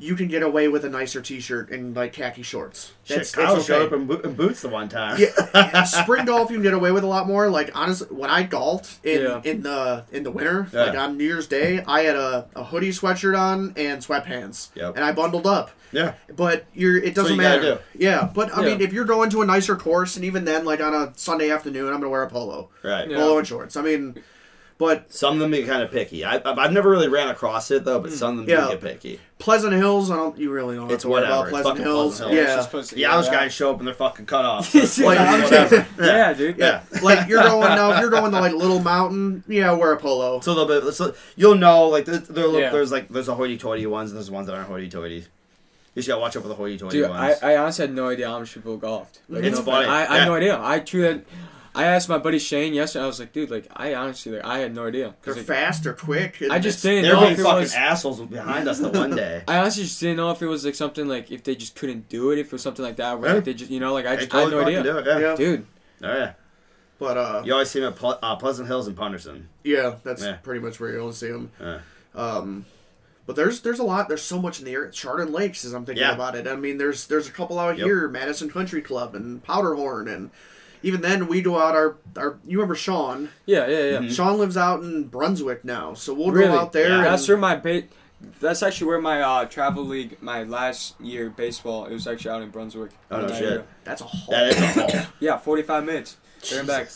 you 0.00 0.16
can 0.16 0.26
get 0.28 0.42
away 0.42 0.66
with 0.68 0.84
a 0.84 0.88
nicer 0.88 1.20
T-shirt 1.20 1.70
and 1.70 1.94
like 1.94 2.12
khaki 2.14 2.42
shorts. 2.42 2.92
Shit, 3.04 3.18
That's, 3.18 3.34
Kyle 3.34 3.54
that's 3.54 3.66
showed 3.66 3.86
up 3.86 3.92
in, 3.92 4.06
bo- 4.06 4.20
in 4.20 4.32
boots 4.34 4.62
the 4.62 4.68
one 4.68 4.88
time. 4.88 5.20
Yeah, 5.20 5.84
spring 5.84 6.24
golf 6.24 6.50
you 6.50 6.56
can 6.56 6.62
get 6.62 6.72
away 6.74 6.90
with 6.90 7.04
a 7.04 7.06
lot 7.06 7.26
more. 7.26 7.50
Like 7.50 7.70
honestly, 7.76 8.08
when 8.10 8.30
I 8.30 8.42
golfed 8.44 9.04
in 9.04 9.20
Yeah. 9.22 9.40
in 9.44 9.62
the 9.62 10.04
in 10.10 10.22
the 10.24 10.30
winter, 10.30 10.66
Yeah. 10.72 10.84
like 10.84 10.96
on 10.98 11.16
New 11.18 11.24
Year's 11.24 11.46
Day, 11.46 11.84
I 11.86 12.00
had 12.02 12.16
a, 12.16 12.46
a 12.56 12.64
hoodie 12.64 12.90
sweatshirt 12.90 13.38
on 13.38 13.74
and 13.76 14.00
sweatpants, 14.02 14.70
Yep. 14.74 14.96
and 14.96 15.04
I 15.04 15.12
bundled 15.12 15.46
up. 15.46 15.70
yeah. 15.92 16.14
But 16.34 16.64
you're 16.72 16.96
it 16.96 17.14
doesn't 17.14 17.36
you 17.36 17.42
gotta 17.42 17.60
matter. 17.60 17.74
do. 17.92 17.98
Yeah, 18.04 18.30
but 18.34 18.56
I 18.56 18.60
Yeah. 18.62 18.70
mean, 18.70 18.80
if 18.80 18.92
you're 18.94 19.04
going 19.04 19.28
to 19.30 19.42
a 19.42 19.46
nicer 19.46 19.76
course, 19.76 20.16
and 20.16 20.24
even 20.24 20.44
then, 20.46 20.64
like 20.64 20.80
on 20.80 20.94
a 20.94 21.12
Sunday 21.16 21.50
afternoon, 21.50 21.88
I'm 21.88 21.94
gonna 22.00 22.08
wear 22.08 22.22
a 22.22 22.28
polo, 22.30 22.70
Right. 22.82 23.08
Yeah. 23.10 23.18
polo 23.18 23.38
and 23.38 23.46
shorts. 23.46 23.76
I 23.76 23.82
mean, 23.82 24.22
but 24.78 25.12
Some 25.12 25.34
of 25.34 25.40
them 25.40 25.50
get 25.50 25.66
kind 25.66 25.82
of 25.82 25.90
picky. 25.90 26.24
I, 26.24 26.36
I've 26.36 26.58
I've 26.58 26.72
never 26.72 26.88
really 26.88 27.08
ran 27.08 27.28
across 27.28 27.70
it 27.70 27.84
though, 27.84 28.00
but 28.00 28.10
mm. 28.12 28.14
some 28.14 28.38
of 28.38 28.46
them 28.46 28.48
Yeah. 28.48 28.64
do 28.66 28.70
get 28.72 28.80
picky. 28.80 29.20
Pleasant 29.40 29.72
Hills, 29.72 30.10
I 30.10 30.16
don't. 30.16 30.38
You 30.38 30.50
really 30.52 30.76
don't 30.76 30.84
have 30.84 30.92
It's 30.92 31.02
to 31.02 31.08
worry 31.08 31.22
whatever. 31.22 31.40
about 31.40 31.48
Pleasant 31.50 31.68
fucking 31.78 31.84
Hills. 31.84 32.18
Pleasant 32.18 32.30
Hills. 32.36 32.46
Yeah, 32.48 32.54
It's 32.56 32.64
supposed 32.66 32.88
to- 32.90 32.94
The 32.94 33.02
Amish 33.04 33.30
guys 33.32 33.52
show 33.52 33.70
up 33.72 33.78
and 33.78 33.86
they're 33.86 33.94
fucking 33.94 34.26
cut 34.26 34.44
off. 34.44 34.72
Like, 35.00 35.18
whatever. 35.18 35.86
yeah, 36.00 36.32
dude. 36.32 36.58
Yeah. 36.58 36.82
like 37.02 37.26
you're 37.28 37.42
going 37.42 37.68
now. 37.70 37.98
You're 38.00 38.10
going 38.10 38.30
to 38.32 38.40
like 38.40 38.52
Little 38.52 38.80
Mountain, 38.80 39.42
yeah, 39.48 39.72
wear 39.72 39.92
a 39.92 39.96
polo. 39.96 40.40
So 40.40 40.52
a 40.52 40.54
little 40.54 40.80
bit. 40.82 40.92
So 40.94 41.14
you'll 41.36 41.56
know 41.56 41.88
like 41.88 42.04
there, 42.04 42.18
there, 42.18 42.46
Yeah. 42.60 42.70
there's 42.70 42.92
like 42.92 43.08
there's 43.08 43.28
a 43.28 43.34
hoity-toity 43.34 43.86
ones 43.86 44.10
and 44.10 44.16
there's 44.18 44.30
ones 44.30 44.46
that 44.46 44.54
aren't 44.54 44.68
hoity-toity. 44.68 45.16
You 45.16 45.22
just 45.96 46.06
gotta 46.06 46.20
watch 46.20 46.36
out 46.36 46.42
for 46.42 46.48
the 46.48 46.54
hoity-toity 46.54 46.98
Dude, 46.98 47.10
I, 47.10 47.28
ones. 47.30 47.42
I 47.42 47.56
honestly 47.56 47.86
had 47.86 47.94
no 47.94 48.08
idea 48.10 48.26
Amish 48.28 48.54
people 48.54 48.76
golfed. 48.76 49.18
Like, 49.28 49.42
It's 49.42 49.58
no, 49.58 49.64
funny. 49.64 49.86
I, 49.88 50.04
I 50.04 50.14
Yeah. 50.14 50.18
had 50.20 50.26
no 50.28 50.34
idea. 50.34 50.60
I 50.62 50.78
truly, 50.80 51.22
I 51.74 51.84
asked 51.84 52.08
my 52.08 52.18
buddy 52.18 52.38
Shane 52.40 52.74
yesterday. 52.74 53.04
I 53.04 53.06
was 53.06 53.20
like, 53.20 53.32
dude, 53.32 53.50
like 53.50 53.66
I 53.74 53.94
honestly, 53.94 54.32
like 54.32 54.44
I 54.44 54.58
had 54.58 54.74
no 54.74 54.86
idea. 54.86 55.08
'Cause, 55.08 55.16
They're 55.22 55.34
like, 55.36 55.44
fast. 55.46 55.84
They're 55.84 55.92
quick. 55.94 56.42
I 56.50 56.58
just 56.58 56.78
It's- 56.78 56.82
didn't 56.82 57.02
They're 57.04 57.12
know 57.14 57.28
if 57.28 57.38
it 57.38 57.42
fucking 57.42 57.60
was. 57.60 57.74
assholes 57.74 58.20
behind 58.22 58.68
us 58.68 58.80
the 58.80 58.88
one 58.88 59.14
day. 59.14 59.44
I 59.48 59.58
honestly 59.58 59.84
just 59.84 60.00
didn't 60.00 60.16
know 60.16 60.30
if 60.32 60.42
it 60.42 60.46
was 60.48 60.64
like 60.64 60.74
something 60.74 61.06
like 61.06 61.30
if 61.30 61.44
they 61.44 61.54
just 61.54 61.76
couldn't 61.76 62.08
do 62.08 62.32
it, 62.32 62.38
if 62.40 62.46
it 62.46 62.52
was 62.52 62.62
something 62.62 62.84
like 62.84 62.96
that, 62.96 63.20
where 63.20 63.30
Yeah. 63.30 63.34
like, 63.36 63.44
they 63.44 63.54
just, 63.54 63.70
you 63.70 63.78
know, 63.78 63.92
like 63.92 64.04
I 64.06 64.16
They 64.16 64.22
just 64.22 64.34
I 64.34 64.38
had 64.40 64.44
totally 64.50 64.74
no 64.74 64.80
idea, 64.80 64.92
do 64.92 64.98
it, 64.98 65.06
yeah. 65.06 65.18
Yeah. 65.18 65.36
dude. 65.36 65.66
Oh 66.02 66.12
yeah. 66.16 66.32
But 66.98 67.16
uh, 67.16 67.42
You 67.46 67.52
always 67.52 67.70
see 67.70 67.80
them 67.80 67.92
at 67.92 67.98
Ple- 67.98 68.18
uh, 68.22 68.36
Pleasant 68.36 68.66
Hills 68.68 68.86
and 68.88 68.96
Punderson. 68.96 69.48
yeah, 69.64 69.94
that's 70.04 70.22
Yeah. 70.22 70.34
pretty 70.42 70.60
much 70.60 70.80
where 70.80 70.90
you're 70.90 71.00
gonna 71.00 71.12
see 71.12 71.28
them. 71.30 71.50
Yeah. 71.60 71.78
Um, 72.14 72.66
but 73.26 73.36
there's 73.36 73.60
there's 73.60 73.78
a 73.78 73.84
lot. 73.84 74.08
There's 74.08 74.22
so 74.22 74.40
much 74.42 74.58
in 74.58 74.64
the 74.64 74.72
area. 74.72 74.90
Chardon 74.90 75.32
Lakes, 75.32 75.64
as 75.64 75.72
I'm 75.72 75.84
thinking 75.84 76.02
Yeah. 76.02 76.14
about 76.14 76.34
it. 76.34 76.48
I 76.48 76.56
mean, 76.56 76.78
there's 76.78 77.06
there's 77.06 77.28
a 77.28 77.30
couple 77.30 77.58
out 77.60 77.78
Yep. 77.78 77.86
here, 77.86 78.08
Madison 78.08 78.50
Country 78.50 78.82
Club 78.82 79.14
and 79.14 79.42
Powderhorn, 79.44 80.08
and 80.12 80.30
even 80.82 81.00
then 81.00 81.26
we 81.28 81.42
go 81.42 81.58
out 81.58 81.74
our 81.74 81.96
our. 82.16 82.38
You 82.46 82.58
remember 82.58 82.74
Sean? 82.74 83.28
Yeah, 83.46 83.66
yeah, 83.66 83.78
yeah. 83.84 83.98
Mhm. 83.98 84.14
Sean 84.14 84.38
lives 84.38 84.56
out 84.56 84.82
in 84.82 85.04
Brunswick 85.08 85.64
now, 85.64 85.94
so 85.94 86.14
we'll 86.14 86.30
Really? 86.30 86.48
go 86.52 86.58
out 86.58 86.72
there. 86.72 86.88
Yeah. 86.88 86.96
and- 86.98 87.06
That's 87.06 87.28
where 87.28 87.36
my 87.36 87.56
ba- 87.56 87.84
That's 88.38 88.62
actually 88.62 88.88
where 88.88 89.00
my 89.00 89.22
uh, 89.22 89.44
travel 89.46 89.82
league, 89.84 90.18
my 90.22 90.42
last 90.42 91.00
year 91.00 91.30
baseball, 91.30 91.86
it 91.86 91.92
was 91.94 92.06
actually 92.06 92.32
out 92.32 92.42
in 92.42 92.50
Brunswick. 92.50 92.90
Oh, 93.10 93.22
no 93.22 93.28
shit. 93.34 93.66
that's 93.84 94.02
a 94.02 94.04
haul. 94.04 94.30
That 94.30 94.48
is 94.48 94.58
a 94.58 94.82
haul. 94.82 95.06
Yeah, 95.20 95.38
forty-five 95.38 95.84
minutes. 95.84 96.16
There 96.50 96.58
and 96.58 96.68
back. 96.68 96.88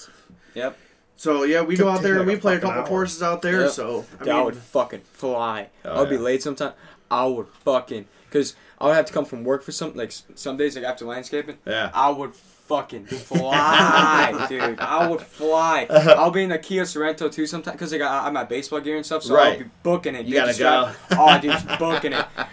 Yep. 0.54 0.76
So 1.16 1.44
yeah, 1.44 1.62
we 1.62 1.76
go 1.76 1.88
out 1.88 2.02
there 2.02 2.18
and 2.18 2.26
like 2.26 2.36
we 2.36 2.40
play 2.40 2.56
a 2.56 2.60
couple 2.60 2.80
hour. 2.80 2.86
courses 2.86 3.22
out 3.22 3.40
there. 3.40 3.62
Yep. 3.62 3.70
So 3.70 4.04
I 4.20 4.24
Dude, 4.24 4.32
I 4.34 4.42
would 4.42 4.56
fucking 4.56 5.00
fly. 5.12 5.68
Oh, 5.84 5.90
I 5.96 6.00
would 6.00 6.10
be 6.10 6.18
late 6.18 6.42
sometime. 6.42 6.72
I 7.10 7.24
would 7.26 7.48
fucking 7.64 8.06
because 8.28 8.54
I 8.78 8.86
would 8.88 8.94
have 8.96 9.06
to 9.06 9.12
come 9.12 9.24
from 9.24 9.44
work 9.44 9.62
for 9.62 9.72
some 9.72 9.94
like 9.94 10.12
some 10.34 10.56
days 10.56 10.74
like 10.76 10.84
after 10.84 11.04
landscaping. 11.06 11.56
Yeah. 11.64 11.90
I 11.94 12.10
would 12.10 12.34
fucking 12.66 13.06
fly, 13.58 14.46
dude. 14.48 14.78
I 14.80 15.08
would 15.08 15.20
fly. 15.20 15.86
I'll 15.90 16.30
be 16.30 16.42
in 16.44 16.52
a 16.52 16.58
Kia 16.58 16.82
Sorento 16.84 17.30
too 17.30 17.46
sometimes 17.46 17.74
because 17.74 17.92
I, 17.94 18.26
I'm 18.26 18.36
at 18.36 18.48
baseball 18.48 18.80
gear 18.80 18.96
and 18.96 19.04
stuff, 19.06 19.22
so 19.22 19.36
I'll 19.36 19.58
be 19.58 19.66
booking 19.82 20.14
it. 20.14 20.26
You 20.26 20.34
gotta 20.34 20.54
drive- 20.54 20.98
Oh, 21.12 21.38
dude, 21.40 21.52
just 21.52 21.78
booking 21.78 22.12
it. 22.12 22.24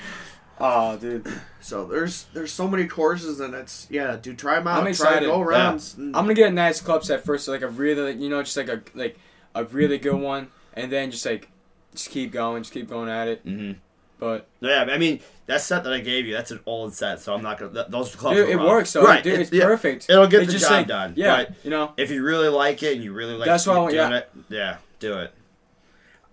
Oh, 0.63 0.95
dude. 0.95 1.25
so 1.59 1.85
there's 1.85 2.25
there's 2.33 2.51
so 2.51 2.67
many 2.67 2.85
courses 2.85 3.39
and 3.39 3.55
it's 3.55 3.87
yeah, 3.89 4.15
dude, 4.21 4.37
try 4.37 4.55
them 4.59 4.67
out. 4.67 4.75
I'm 4.77 4.83
Try 4.83 4.89
excited. 4.91 5.25
go 5.25 5.41
around. 5.41 5.83
I'm 5.97 6.11
gonna 6.11 6.35
get 6.35 6.49
a 6.49 6.53
nice 6.53 6.79
club 6.79 7.03
set 7.03 7.25
first, 7.25 7.45
so 7.45 7.51
like 7.51 7.63
a 7.63 7.67
really, 7.67 8.13
you 8.13 8.29
know, 8.29 8.43
just 8.43 8.55
like 8.57 8.67
a 8.69 8.83
like 8.93 9.17
a 9.55 9.63
really 9.65 9.97
good 9.97 10.19
one, 10.21 10.49
and 10.75 10.91
then 10.91 11.09
just 11.09 11.25
like 11.25 11.49
just 11.95 12.11
keep 12.11 12.31
going, 12.31 12.61
just 12.61 12.73
keep 12.73 12.87
going 12.87 13.09
at 13.09 13.27
it. 13.27 13.41
hmm 13.41 13.71
But 14.21 14.47
Yeah, 14.61 14.85
I 14.89 14.97
mean 14.99 15.19
that 15.47 15.61
set 15.61 15.83
that 15.83 15.91
I 15.91 15.99
gave 15.99 16.27
you, 16.27 16.33
that's 16.33 16.51
an 16.51 16.59
old 16.67 16.93
set, 16.93 17.19
so 17.19 17.33
I'm 17.33 17.41
not 17.41 17.57
gonna. 17.59 17.73
Th- 17.73 17.87
those 17.89 18.15
clubs. 18.15 18.37
dude, 18.37 18.49
it 18.49 18.55
rough. 18.55 18.67
works 18.67 18.93
though. 18.93 19.03
Right. 19.03 19.21
dude, 19.23 19.33
it- 19.33 19.39
it's 19.41 19.51
yeah, 19.51 19.65
perfect. 19.65 20.09
It'll 20.09 20.27
get 20.27 20.43
It's 20.43 20.53
the 20.53 20.59
job 20.59 20.71
like- 20.71 20.87
done. 20.87 21.13
Yeah, 21.17 21.37
But 21.45 21.55
you 21.63 21.71
know. 21.71 21.91
if 21.97 22.11
you 22.11 22.23
really 22.23 22.47
like 22.47 22.83
it 22.83 22.93
and 22.93 23.03
you 23.03 23.11
really 23.13 23.33
like 23.33 23.47
That's 23.47 23.63
keep 23.65 23.71
why 23.71 23.75
I 23.75 23.79
want- 23.79 23.91
doing 23.93 24.11
yeah. 24.11 24.17
it, 24.17 24.29
yeah, 24.49 24.77
do 24.99 25.17
it. 25.17 25.33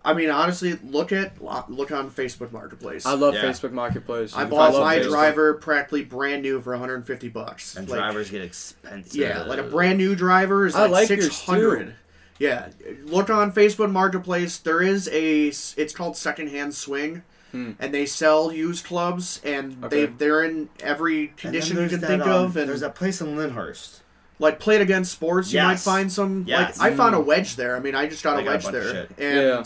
I 0.05 0.13
mean, 0.15 0.31
honestly, 0.31 0.79
look 0.85 1.13
at 1.13 1.43
look 1.43 1.91
on 1.91 2.11
Facebook 2.11 2.53
Marketplace. 2.53 3.05
I 3.07 3.15
love 3.15 3.35
Yeah. 3.35 3.43
Facebook 3.45 3.73
Marketplace. 3.73 4.35
I 4.37 4.45
bought 4.45 4.75
love 4.75 4.83
my 4.85 4.99
Facebook. 4.99 5.09
driver 5.09 5.55
practically 5.55 6.05
brand 6.05 6.43
new 6.43 6.61
for 6.61 6.73
150 6.73 7.29
bucks. 7.31 7.75
And 7.77 7.89
Like, 7.89 7.99
drivers 7.99 8.31
get 8.31 8.43
expensive. 8.43 9.17
Yeah, 9.17 9.43
like 9.45 9.59
a 9.59 9.63
brand 9.65 9.97
new 9.99 10.15
driver 10.15 10.67
is 10.67 10.75
like, 10.75 10.91
like 10.91 11.09
600. 11.09 11.95
Yeah, 12.39 12.69
look 13.05 13.31
on 13.31 13.51
Facebook 13.53 13.91
Marketplace. 13.91 14.59
There 14.59 14.81
is 14.81 15.09
a 15.09 15.47
it's 15.49 15.93
called 15.95 16.17
Secondhand 16.17 16.75
Swing. 16.75 17.23
Hmm. 17.53 17.73
And 17.79 17.95
they 17.95 18.05
sell 18.07 18.53
used 18.53 18.85
clubs, 18.85 19.41
and 19.45 19.83
Okay. 19.85 20.05
they 20.05 20.13
they're 20.13 20.43
in 20.45 20.69
every 20.81 21.19
And 21.21 21.29
then 21.29 21.37
condition 21.37 21.77
you 21.77 21.81
there's 21.81 21.91
can 21.93 22.01
that, 22.03 22.07
think 22.09 22.23
um, 22.27 22.31
of. 22.45 22.57
And 22.57 22.69
there's 22.69 22.81
that 22.81 22.95
place 22.95 23.21
in 23.21 23.37
Lyndhurst. 23.37 24.01
like 24.41 24.61
Play 24.61 24.77
It 24.77 24.83
Again 24.83 25.05
Sports, 25.05 25.53
you 25.53 25.61
might 25.61 25.71
Yes. 25.73 25.85
find 25.85 26.13
some. 26.13 26.45
Yes. 26.47 26.79
Like 26.79 26.93
I 26.93 26.97
found 26.97 27.15
a 27.15 27.19
Mm. 27.19 27.25
wedge 27.25 27.57
there. 27.57 27.77
I 27.77 27.81
mean, 27.81 27.95
I 27.95 28.07
just 28.07 28.23
got 28.23 28.37
They 28.37 28.43
a 28.43 28.45
got 28.45 28.51
a 28.51 28.55
wedge 28.55 28.63
bunch 28.65 28.77
of 28.77 28.83
there, 28.85 28.93
shit. 28.93 29.11
and 29.19 29.37
Yeah. 29.49 29.65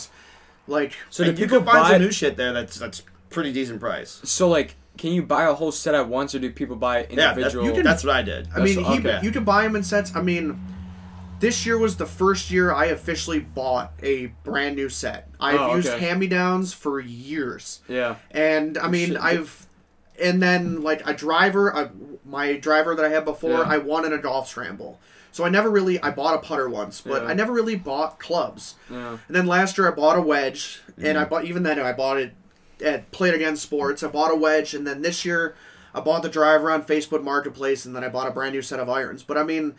like 0.66 0.92
So 1.11 1.25
do 1.25 1.31
and 1.31 1.38
you 1.38 1.45
people 1.45 1.59
can 1.59 1.66
find 1.66 1.83
buy? 1.85 1.90
some 1.90 2.03
new 2.03 2.12
shit 2.12 2.37
there 2.37 2.53
that's 2.53 2.79
that's 2.79 3.03
pretty 3.31 3.53
decent 3.53 3.81
price. 3.81 4.21
so 4.25 4.49
like, 4.49 4.77
can 4.99 5.11
you 5.12 5.23
buy 5.23 5.45
a 5.45 5.53
whole 5.55 5.73
set 5.73 5.95
at 5.95 6.09
once, 6.09 6.35
or 6.35 6.38
do 6.38 6.51
people 6.51 6.77
buy 6.77 7.01
Yeah, 7.11 7.16
that, 7.16 7.31
individual? 7.37 7.64
you 7.66 7.73
can, 7.73 7.83
that's 7.83 8.05
what 8.05 8.14
I 8.14 8.23
did. 8.23 8.49
I 8.55 8.61
mean, 8.61 8.79
he, 8.85 8.99
okay. 8.99 9.18
you 9.23 9.31
can 9.31 9.42
buy 9.45 9.62
them 9.64 9.75
in 9.77 9.83
sets. 9.83 10.12
I 10.14 10.21
mean, 10.23 10.59
this 11.42 11.66
year 11.66 11.76
was 11.76 11.96
the 11.96 12.07
first 12.07 12.50
year 12.50 12.72
I 12.72 12.87
officially 12.87 13.40
bought 13.40 13.92
a 14.02 14.26
brand 14.44 14.76
new 14.76 14.88
set. 14.88 15.28
I've 15.38 15.61
Oh, 15.61 15.74
used 15.76 15.88
okay. 15.88 16.07
hand 16.07 16.20
me 16.20 16.26
downs 16.28 16.72
for 16.72 16.98
years, 17.00 17.81
yeah. 17.88 18.16
and 18.31 18.78
I 18.78 18.88
mean. 18.88 19.16
I've 19.18 19.66
and 20.20 20.42
then 20.42 20.83
like 20.83 21.07
a 21.09 21.14
driver, 21.14 21.74
I, 21.74 21.88
my 22.24 22.52
driver 22.57 22.94
that 22.94 23.05
I 23.05 23.09
had 23.09 23.24
before, 23.24 23.50
Yeah. 23.59 23.62
I 23.62 23.78
wanted 23.78 24.12
a 24.12 24.18
golf 24.18 24.46
scramble. 24.48 25.00
So 25.33 25.42
I 25.44 25.48
never 25.48 25.70
really 25.70 26.00
I 26.00 26.11
bought 26.11 26.35
a 26.35 26.38
putter 26.38 26.68
once, 26.68 27.00
but 27.00 27.22
Yeah. 27.22 27.28
I 27.28 27.35
never 27.35 27.52
really 27.52 27.76
bought 27.76 28.20
clubs. 28.20 28.74
Yeah. 28.90 29.16
And 29.26 29.35
then 29.37 29.46
last 29.46 29.78
year 29.78 29.88
I 29.88 29.90
bought 29.90 30.16
a 30.18 30.20
wedge, 30.22 30.81
and 30.98 31.16
Mm. 31.16 31.20
I 31.20 31.24
bought 31.24 31.44
even 31.46 31.62
then 31.64 31.81
I 31.81 31.92
bought 31.92 32.18
it 32.18 32.35
at 32.85 33.11
Play 33.11 33.31
It 33.31 33.35
Again 33.35 33.57
Sports. 33.57 34.02
I 34.02 34.09
bought 34.09 34.31
a 34.31 34.37
wedge, 34.37 34.74
and 34.74 34.87
then 34.87 35.00
this 35.02 35.24
year 35.24 35.55
I 35.94 36.00
bought 36.00 36.22
the 36.22 36.28
driver 36.28 36.70
on 36.70 36.85
Facebook 36.85 37.22
Marketplace, 37.24 37.85
and 37.87 37.96
then 37.96 38.05
I 38.05 38.09
bought 38.09 38.28
a 38.28 38.31
brand 38.33 38.55
new 38.55 38.62
set 38.62 38.78
of 38.81 38.88
irons. 38.90 39.22
But 39.22 39.38
I 39.38 39.42
mean, 39.42 39.74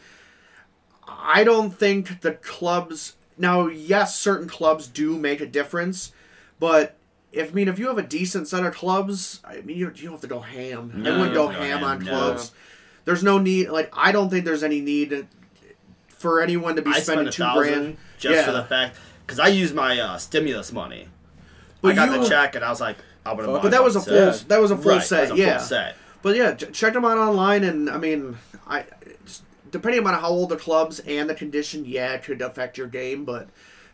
I 1.08 1.44
don't 1.44 1.72
think 1.72 2.22
the 2.22 2.34
clubs 2.34 3.13
now. 3.38 3.68
Yes, 3.68 4.20
certain 4.20 4.48
clubs 4.48 4.88
do 4.88 5.18
make 5.18 5.42
a 5.42 5.46
difference, 5.48 6.12
but. 6.60 6.96
If 7.32 7.50
I 7.50 7.54
mean, 7.56 7.68
if 7.68 7.80
you 7.80 7.88
have 7.88 7.98
a 7.98 8.04
decent 8.04 8.48
set 8.48 8.63
of 8.63 8.76
clubs, 8.76 9.42
I 9.44 9.62
mean, 9.62 9.76
you, 9.76 9.88
you 9.96 10.04
don't 10.04 10.12
have 10.12 10.22
to 10.22 10.28
go 10.28 10.39
ham. 10.42 10.92
No, 10.94 11.16
I 11.16 11.18
wouldn't 11.18 11.34
go 11.34 11.48
to 11.48 11.54
go 11.56 11.60
ham 11.62 11.80
ham, 11.80 11.84
on 11.84 12.04
no. 12.06 12.12
clubs. 12.12 12.52
There's 13.06 13.24
no 13.24 13.39
need. 13.39 13.70
Like, 13.70 13.89
I 13.92 14.12
don't 14.12 14.30
think 14.30 14.46
there's 14.46 14.62
any 14.62 14.82
need 14.82 15.26
for 16.10 16.42
anyone 16.42 16.76
to 16.76 16.84
be 16.84 16.92
I 16.92 17.00
spending 17.00 17.32
two 17.32 17.44
grand. 17.56 17.98
just 18.20 18.36
Yeah. 18.36 18.46
for 18.46 18.52
the 18.52 18.63
fact 18.63 18.98
because 19.26 19.39
I 19.39 19.48
used 19.48 19.74
my 19.74 20.00
uh, 20.00 20.18
stimulus 20.20 20.72
money. 20.72 21.08
But 21.82 21.94
I 21.94 21.96
got 21.96 22.12
you- 22.13 22.22
the 22.24 22.30
check 22.30 22.54
and 22.54 22.63
I 22.63 22.70
was 22.70 22.80
like, 22.80 22.98
I'm 23.26 23.36
gonna. 23.36 23.60
But 23.60 23.72
that 23.72 23.84
was 23.84 23.96
a 23.96 24.02
full. 24.02 24.32
set. 24.32 24.48
That 24.50 24.62
was 24.62 24.70
a 24.70 24.78
full 24.78 24.92
Right, 24.92 25.02
set. 25.02 25.36
yeah. 25.36 25.58
full 25.58 25.68
set. 25.70 25.96
But 26.22 26.36
yeah, 26.36 26.54
check 26.54 26.94
them 26.94 27.04
out 27.04 27.18
online, 27.18 27.63
and 27.63 27.89
I 27.89 27.98
mean, 27.98 28.38
I 28.68 28.86
just- 29.26 29.42
depending 29.74 30.08
on 30.08 30.14
how 30.14 30.30
old 30.30 30.48
the 30.50 30.56
clubs 30.56 31.00
and 31.02 31.30
the 31.30 31.36
condition, 31.36 31.84
yeah, 31.86 32.14
it 32.14 32.24
could 32.24 32.42
affect 32.42 32.78
your 32.78 32.88
game. 32.88 33.26
But 33.26 33.50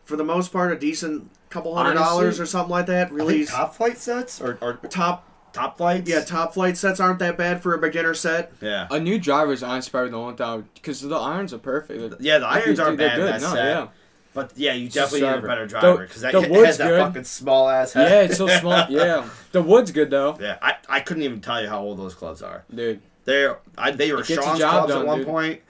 for 0.06 0.16
the 0.16 0.24
most 0.24 0.54
part, 0.54 0.72
a 0.72 0.78
decent 0.78 1.32
couple 1.50 1.74
hundred 1.76 1.98
Honestly, 1.98 2.06
dollars 2.06 2.40
or 2.40 2.46
something 2.46 2.70
like 2.70 2.86
that 2.86 3.08
I 3.08 3.10
really 3.12 3.38
think 3.40 3.50
Top 3.50 3.74
Flite 3.74 3.98
sets 3.98 4.40
or, 4.40 4.60
or 4.62 4.74
top. 4.90 5.26
Top 5.52 5.80
Flites. 5.80 6.08
Yeah, 6.08 6.22
Top 6.24 6.54
Flite 6.54 6.78
sets 6.78 7.00
aren't 7.00 7.18
that 7.20 7.36
bad 7.36 7.64
for 7.64 7.74
a 7.74 7.80
beginner 7.80 8.14
set. 8.14 8.52
yeah. 8.62 8.88
A 8.92 9.00
new 9.00 9.18
driver 9.18 9.52
is 9.52 9.64
honestly 9.64 9.90
probably 9.90 10.12
the 10.12 10.18
only 10.20 10.36
thing 10.36 10.70
because 10.76 11.02
the 11.02 11.16
irons 11.18 11.52
are 11.56 11.58
perfect. 11.58 12.22
Yeah, 12.22 12.38
the 12.38 12.46
irons 12.46 12.78
They're 12.78 12.86
aren't 12.86 13.00
bad. 13.00 13.18
in 13.18 13.26
good. 13.26 13.34
That 13.34 13.42
No, 13.42 13.54
set. 13.56 13.66
yeah. 13.66 13.88
But 14.36 14.52
yeah, 14.56 14.74
you 14.74 14.86
Just 14.90 15.12
definitely 15.12 15.28
need 15.38 15.44
a 15.44 15.48
better 15.48 15.66
driver 15.66 15.98
because 16.06 16.22
that 16.22 16.34
the 16.34 16.42
wood's 16.42 16.66
has 16.68 16.78
that 16.78 16.88
good. 16.90 17.00
fucking 17.02 17.24
small 17.24 17.68
ass 17.68 17.94
head. 17.94 18.12
Yeah, 18.12 18.22
it's 18.22 18.38
so 18.38 18.48
small. 18.48 18.86
Yeah, 18.90 19.28
the 19.54 19.64
wood's 19.64 19.92
good 19.92 20.12
though, 20.12 20.38
Yeah, 20.40 20.60
I, 20.62 20.76
I 20.88 21.00
couldn't 21.00 21.24
even 21.24 21.42
tell 21.42 21.60
you 21.64 21.68
how 21.68 21.82
old 21.82 21.98
those 21.98 22.14
clubs 22.14 22.44
are. 22.44 22.64
dude. 22.74 23.02
They're 23.26 23.58
I, 23.76 23.90
they 23.90 24.12
were 24.14 24.20
It 24.22 24.28
Sean's 24.28 24.60
clubs 24.60 24.60
done, 24.94 25.02
at 25.02 25.08
one 25.08 25.18
dude. 25.20 25.28
point, 25.28 25.62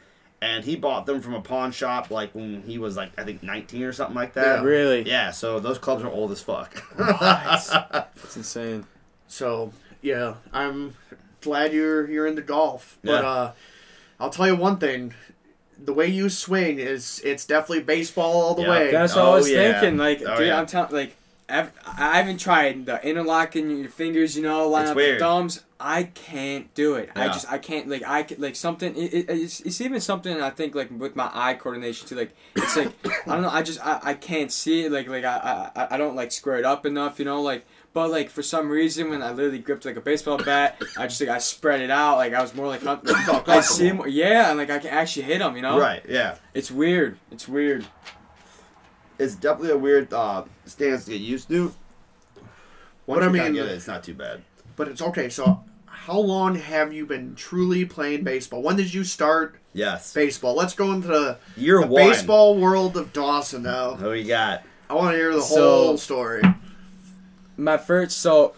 and 0.42 0.64
he 0.64 0.76
bought 0.76 1.06
them 1.06 1.22
from 1.22 1.34
a 1.34 1.42
pawn 1.42 1.72
shop 1.72 2.10
like 2.12 2.34
when 2.34 2.62
he 2.64 2.78
was 2.78 2.96
like 2.96 3.12
I 3.18 3.24
think 3.24 3.44
19 3.44 3.84
or 3.84 3.92
something 3.94 4.16
like 4.16 4.34
that. 4.34 4.64
Really? 4.64 5.02
Yeah, 5.08 5.32
so 5.32 5.60
those 5.60 5.78
clubs 5.78 6.04
are 6.04 6.10
old 6.12 6.32
as 6.32 6.42
fuck. 6.42 6.84
It's 8.24 8.36
insane. 8.38 8.86
So 9.28 9.72
yeah, 10.02 10.36
I'm 10.54 10.96
glad 11.42 11.74
you're 11.74 12.10
you're 12.10 12.28
into 12.28 12.42
golf. 12.42 12.98
But 13.04 13.24
Yeah. 13.24 13.30
uh, 13.30 13.52
I'll 14.20 14.30
tell 14.30 14.48
you 14.48 14.56
one 14.56 14.78
thing: 14.78 15.14
the 15.78 15.94
way 15.94 16.08
you 16.08 16.30
swing 16.30 16.80
is 16.80 17.22
it's 17.24 17.46
definitely 17.46 17.84
baseball 17.84 18.42
all 18.42 18.56
the 18.56 18.64
Yeah, 18.64 18.70
way. 18.70 18.92
That's 18.92 19.16
what 19.16 19.26
Oh, 19.26 19.32
I 19.32 19.36
was 19.36 19.50
yeah. 19.52 19.80
thinking. 19.80 19.98
Like, 19.98 20.22
Oh, 20.26 20.38
dude, 20.38 20.48
yeah. 20.48 20.60
I'm 20.60 20.66
telling, 20.66 20.92
like, 20.92 21.16
I've, 21.50 21.72
I 21.86 22.18
haven't 22.18 22.38
tried 22.40 22.86
the 22.86 23.06
interlocking 23.08 23.70
your 23.80 23.90
fingers. 23.90 24.36
You 24.36 24.44
know, 24.44 24.68
line 24.68 24.84
It's 24.84 24.92
up 24.92 24.96
weird. 24.98 25.20
the 25.20 25.26
thumbs. 25.26 25.64
I 25.82 26.04
can't 26.04 26.74
do 26.74 26.96
it. 26.96 27.10
I 27.16 27.28
just, 27.28 27.50
I 27.50 27.58
can't. 27.58 27.88
Like, 27.88 28.04
I 28.06 28.24
can, 28.24 28.42
like 28.42 28.56
something. 28.58 28.96
It, 28.98 29.14
it, 29.14 29.26
it's, 29.30 29.62
it's 29.62 29.80
even 29.80 30.02
something 30.02 30.42
I 30.42 30.50
think 30.50 30.76
like 30.76 30.90
with 30.92 31.16
my 31.16 31.30
eye 31.34 31.54
coordination 31.54 32.08
too. 32.08 32.16
Like, 32.16 32.36
it's 32.56 32.76
like 32.76 32.92
I 33.28 33.34
don't 33.34 33.44
know. 33.44 33.50
I 33.50 33.62
just, 33.62 33.80
I, 33.86 34.00
I 34.04 34.14
can't 34.14 34.52
see 34.52 34.86
it. 34.86 34.92
Like, 34.92 35.08
like 35.08 35.24
I, 35.24 35.72
I, 35.76 35.88
I 35.92 35.98
don't 35.98 36.16
like 36.16 36.32
square 36.32 36.58
it 36.58 36.66
up 36.66 36.86
enough. 36.86 37.20
You 37.20 37.26
know, 37.26 37.42
like. 37.42 37.66
But 37.92 38.12
like 38.12 38.30
for 38.30 38.44
some 38.44 38.70
reason, 38.70 39.10
when 39.10 39.24
I 39.24 39.32
literally 39.32 39.58
gripped 39.58 39.84
like 39.84 39.96
a 39.96 40.02
baseball 40.02 40.38
bat, 40.38 40.80
I 40.96 41.08
just 41.08 41.20
like 41.20 41.30
I 41.32 41.40
spread 41.40 41.82
it 41.82 41.90
out. 41.90 42.18
Like 42.18 42.34
I 42.34 42.42
was 42.42 42.54
more 42.54 42.68
like, 42.68 42.86
I 42.86 43.62
see 43.62 43.92
more, 43.92 44.08
yeah, 44.08 44.50
and 44.50 44.60
like 44.60 44.70
I 44.70 44.78
can 44.78 44.92
actually 44.92 45.24
hit 45.24 45.42
him. 45.42 45.56
You 45.56 45.64
know, 45.64 45.80
Right? 45.80 46.06
Yeah, 46.08 46.36
It's 46.54 46.70
weird. 46.70 47.18
It's 47.32 47.48
weird. 47.48 47.88
It's 49.20 49.36
definitely 49.36 49.72
a 49.72 49.78
weird 49.78 50.12
uh, 50.14 50.44
stance 50.66 51.06
to 51.06 51.12
get 51.12 51.22
used 51.22 51.50
to. 51.50 51.74
Once 53.06 53.20
But 53.20 53.24
I 53.24 53.28
mean- 53.30 53.54
get 53.54 53.66
it, 53.66 53.72
it's 53.74 53.88
not 53.88 54.04
too 54.04 54.14
bad. 54.14 54.42
But 54.76 54.88
it's 54.88 55.02
okay. 55.02 55.30
So, 55.30 55.62
how 55.86 56.18
long 56.20 56.56
have 56.56 56.94
you 56.94 57.06
been 57.06 57.36
truly 57.36 57.84
playing 57.86 58.24
baseball? 58.24 58.62
When 58.62 58.76
did 58.78 58.94
you 58.94 59.04
start 59.04 59.56
Yes, 59.74 60.14
baseball? 60.14 60.56
Let's 60.56 60.74
go 60.74 60.92
into 60.94 61.08
the, 61.10 61.38
year 61.58 61.82
the 61.82 61.88
one. 61.88 62.08
baseball 62.10 62.58
world 62.58 62.96
of 62.98 63.12
Dawson 63.14 63.64
now. 63.64 63.96
Who 63.96 64.14
you 64.14 64.26
got? 64.28 64.64
I 64.90 64.94
want 64.94 65.12
to 65.14 65.18
hear 65.18 65.34
the 65.34 65.42
So- 65.42 65.56
whole 65.86 65.98
story. 65.98 66.42
My 67.58 67.78
first 67.78 68.20
so 68.20 68.54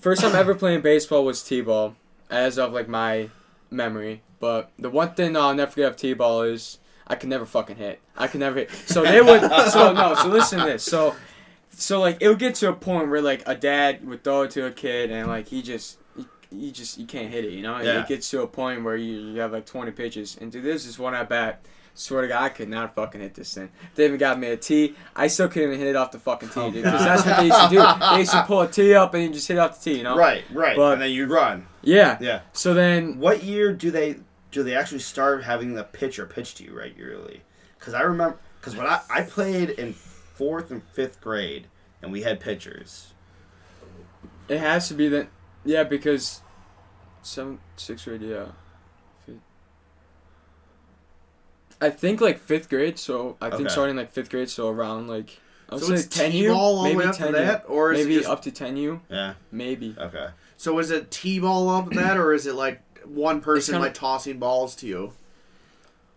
first 0.00 0.22
time 0.22 0.34
ever 0.34 0.54
playing 0.54 0.80
baseball 0.80 1.24
was 1.24 1.42
t-ball, 1.42 1.94
as 2.30 2.58
of 2.58 2.72
like 2.72 2.88
my 2.88 3.28
memory. 3.70 4.22
But 4.40 4.70
the 4.78 4.88
one 4.88 5.12
thing 5.14 5.36
I'll 5.36 5.54
never 5.54 5.70
forget 5.70 5.90
of 5.90 5.96
t-ball 5.96 6.42
is 6.42 6.78
I 7.08 7.14
can 7.16 7.28
never 7.30 7.46
fucking 7.46 7.76
hit. 7.76 8.00
I 8.16 8.26
can 8.28 8.40
never 8.40 8.60
hit. 8.60 8.70
So 8.86 9.02
they 9.02 9.20
would. 9.20 9.40
So 9.70 9.92
no. 9.92 10.14
So 10.14 10.28
listen 10.28 10.58
to 10.60 10.66
this. 10.66 10.84
So 10.84 11.14
so 11.70 12.00
like 12.00 12.18
it 12.20 12.28
would 12.28 12.38
get 12.38 12.54
to 12.56 12.68
a 12.68 12.72
point 12.72 13.08
where 13.08 13.20
like 13.22 13.42
a 13.46 13.54
dad 13.54 14.06
would 14.06 14.22
throw 14.24 14.42
it 14.42 14.50
to 14.52 14.66
a 14.66 14.70
kid 14.70 15.10
and 15.10 15.28
like 15.28 15.48
he 15.48 15.62
just. 15.62 15.98
he- 16.16 16.26
You 16.50 16.70
just 16.72 16.96
you 16.98 17.04
can't 17.06 17.30
hit 17.30 17.44
it, 17.44 17.52
you 17.52 17.62
know. 17.62 17.74
And 17.76 17.86
Yeah. 17.86 18.00
It 18.02 18.08
gets 18.08 18.30
to 18.30 18.40
a 18.42 18.46
point 18.46 18.82
where 18.82 18.96
you, 18.96 19.20
you 19.34 19.40
have 19.40 19.52
like 19.52 19.66
twenty 19.66 19.90
pitches, 19.92 20.38
and 20.40 20.50
dude, 20.50 20.64
this 20.64 20.86
is 20.86 20.98
one 20.98 21.14
at 21.14 21.28
bat. 21.28 21.60
Swear 21.94 22.22
to 22.22 22.28
God, 22.28 22.42
I 22.42 22.48
could 22.48 22.68
not 22.68 22.94
fucking 22.94 23.20
hit 23.20 23.34
this 23.34 23.52
thing. 23.54 23.68
They 23.96 24.04
even 24.06 24.18
got 24.18 24.38
me 24.38 24.46
a 24.46 24.56
tee. 24.56 24.94
I 25.16 25.26
still 25.26 25.48
couldn't 25.48 25.70
even 25.70 25.80
hit 25.80 25.88
it 25.88 25.96
off 25.96 26.12
the 26.12 26.18
fucking 26.20 26.48
tee, 26.50 26.60
oh, 26.60 26.70
dude. 26.70 26.84
Because 26.84 27.04
that's 27.04 27.26
what 27.26 27.36
they 27.38 27.46
used 27.46 27.60
to 27.60 27.68
do. 27.70 27.82
They 28.12 28.18
used 28.20 28.30
to 28.30 28.44
pull 28.44 28.60
a 28.62 28.68
tee 28.68 28.94
up 28.94 29.14
and 29.14 29.34
just 29.34 29.48
hit 29.48 29.56
it 29.56 29.60
off 29.60 29.82
the 29.82 29.90
tee, 29.90 29.96
you 29.98 30.04
know? 30.04 30.16
Right, 30.16 30.44
right. 30.52 30.76
But- 30.76 30.92
and 30.92 31.02
then 31.02 31.10
you 31.10 31.26
run. 31.26 31.66
Yeah. 31.82 32.16
Yeah. 32.20 32.40
So 32.52 32.72
then, 32.72 33.18
What 33.18 33.42
year 33.42 33.72
do 33.72 33.90
they 33.90 34.16
do 34.50 34.62
they 34.62 34.74
actually 34.74 35.00
start 35.00 35.44
having 35.44 35.74
the 35.74 35.84
pitcher 35.84 36.26
pitch 36.26 36.54
to 36.56 36.64
you 36.64 36.72
regularly? 36.76 37.42
Because 37.78 37.94
I 37.94 38.02
remember 38.02 38.38
because 38.60 38.76
when 38.76 38.86
I 38.86 39.00
I 39.10 39.22
played 39.22 39.70
in 39.70 39.92
fourth 39.92 40.70
and 40.70 40.82
fifth 40.82 41.20
grade 41.20 41.66
and 42.02 42.12
we 42.12 42.22
had 42.22 42.40
pitchers. 42.40 43.12
it 44.48 44.58
has 44.58 44.88
to 44.88 44.94
be 44.94 45.08
that. 45.08 45.28
Yeah, 45.64 45.84
because 45.84 46.40
seven, 47.22 47.58
sixth 47.76 48.04
grade, 48.06 48.22
yeah. 48.22 48.46
I 51.80 51.90
think 51.90 52.20
like 52.20 52.38
fifth 52.38 52.68
grade, 52.68 52.98
so 52.98 53.36
I 53.40 53.50
think 53.50 53.62
Okay. 53.62 53.68
starting 53.68 53.96
like 53.96 54.10
fifth 54.10 54.30
grade, 54.30 54.50
so 54.50 54.68
around 54.68 55.06
like 55.08 55.38
I 55.68 55.74
would 55.76 55.84
So 55.84 55.90
say 55.90 55.94
it's 55.94 56.06
ten 56.08 56.32
U, 56.32 56.48
T-ball 56.48 56.78
all 56.78 56.82
maybe 56.84 56.96
way 56.96 57.04
up 57.04 57.12
to 57.16 57.22
ten 57.24 57.32
that, 57.32 57.64
or 57.68 57.92
is 57.92 58.00
maybe 58.00 58.14
it 58.16 58.18
just 58.20 58.30
up 58.30 58.42
to 58.42 58.50
ten 58.50 58.76
U, 58.76 59.00
Yeah. 59.08 59.34
maybe. 59.52 59.94
Okay. 59.96 60.28
so? 60.56 60.76
Is 60.80 60.90
it 60.90 61.10
t-ball 61.12 61.68
up 61.68 61.90
that, 61.92 62.16
or 62.16 62.32
is 62.32 62.46
it 62.46 62.54
like 62.54 62.80
one 63.08 63.40
person 63.40 63.72
kinda- 63.74 63.86
like 63.86 63.94
tossing 63.94 64.38
balls 64.38 64.74
to 64.76 64.86
you, 64.86 65.12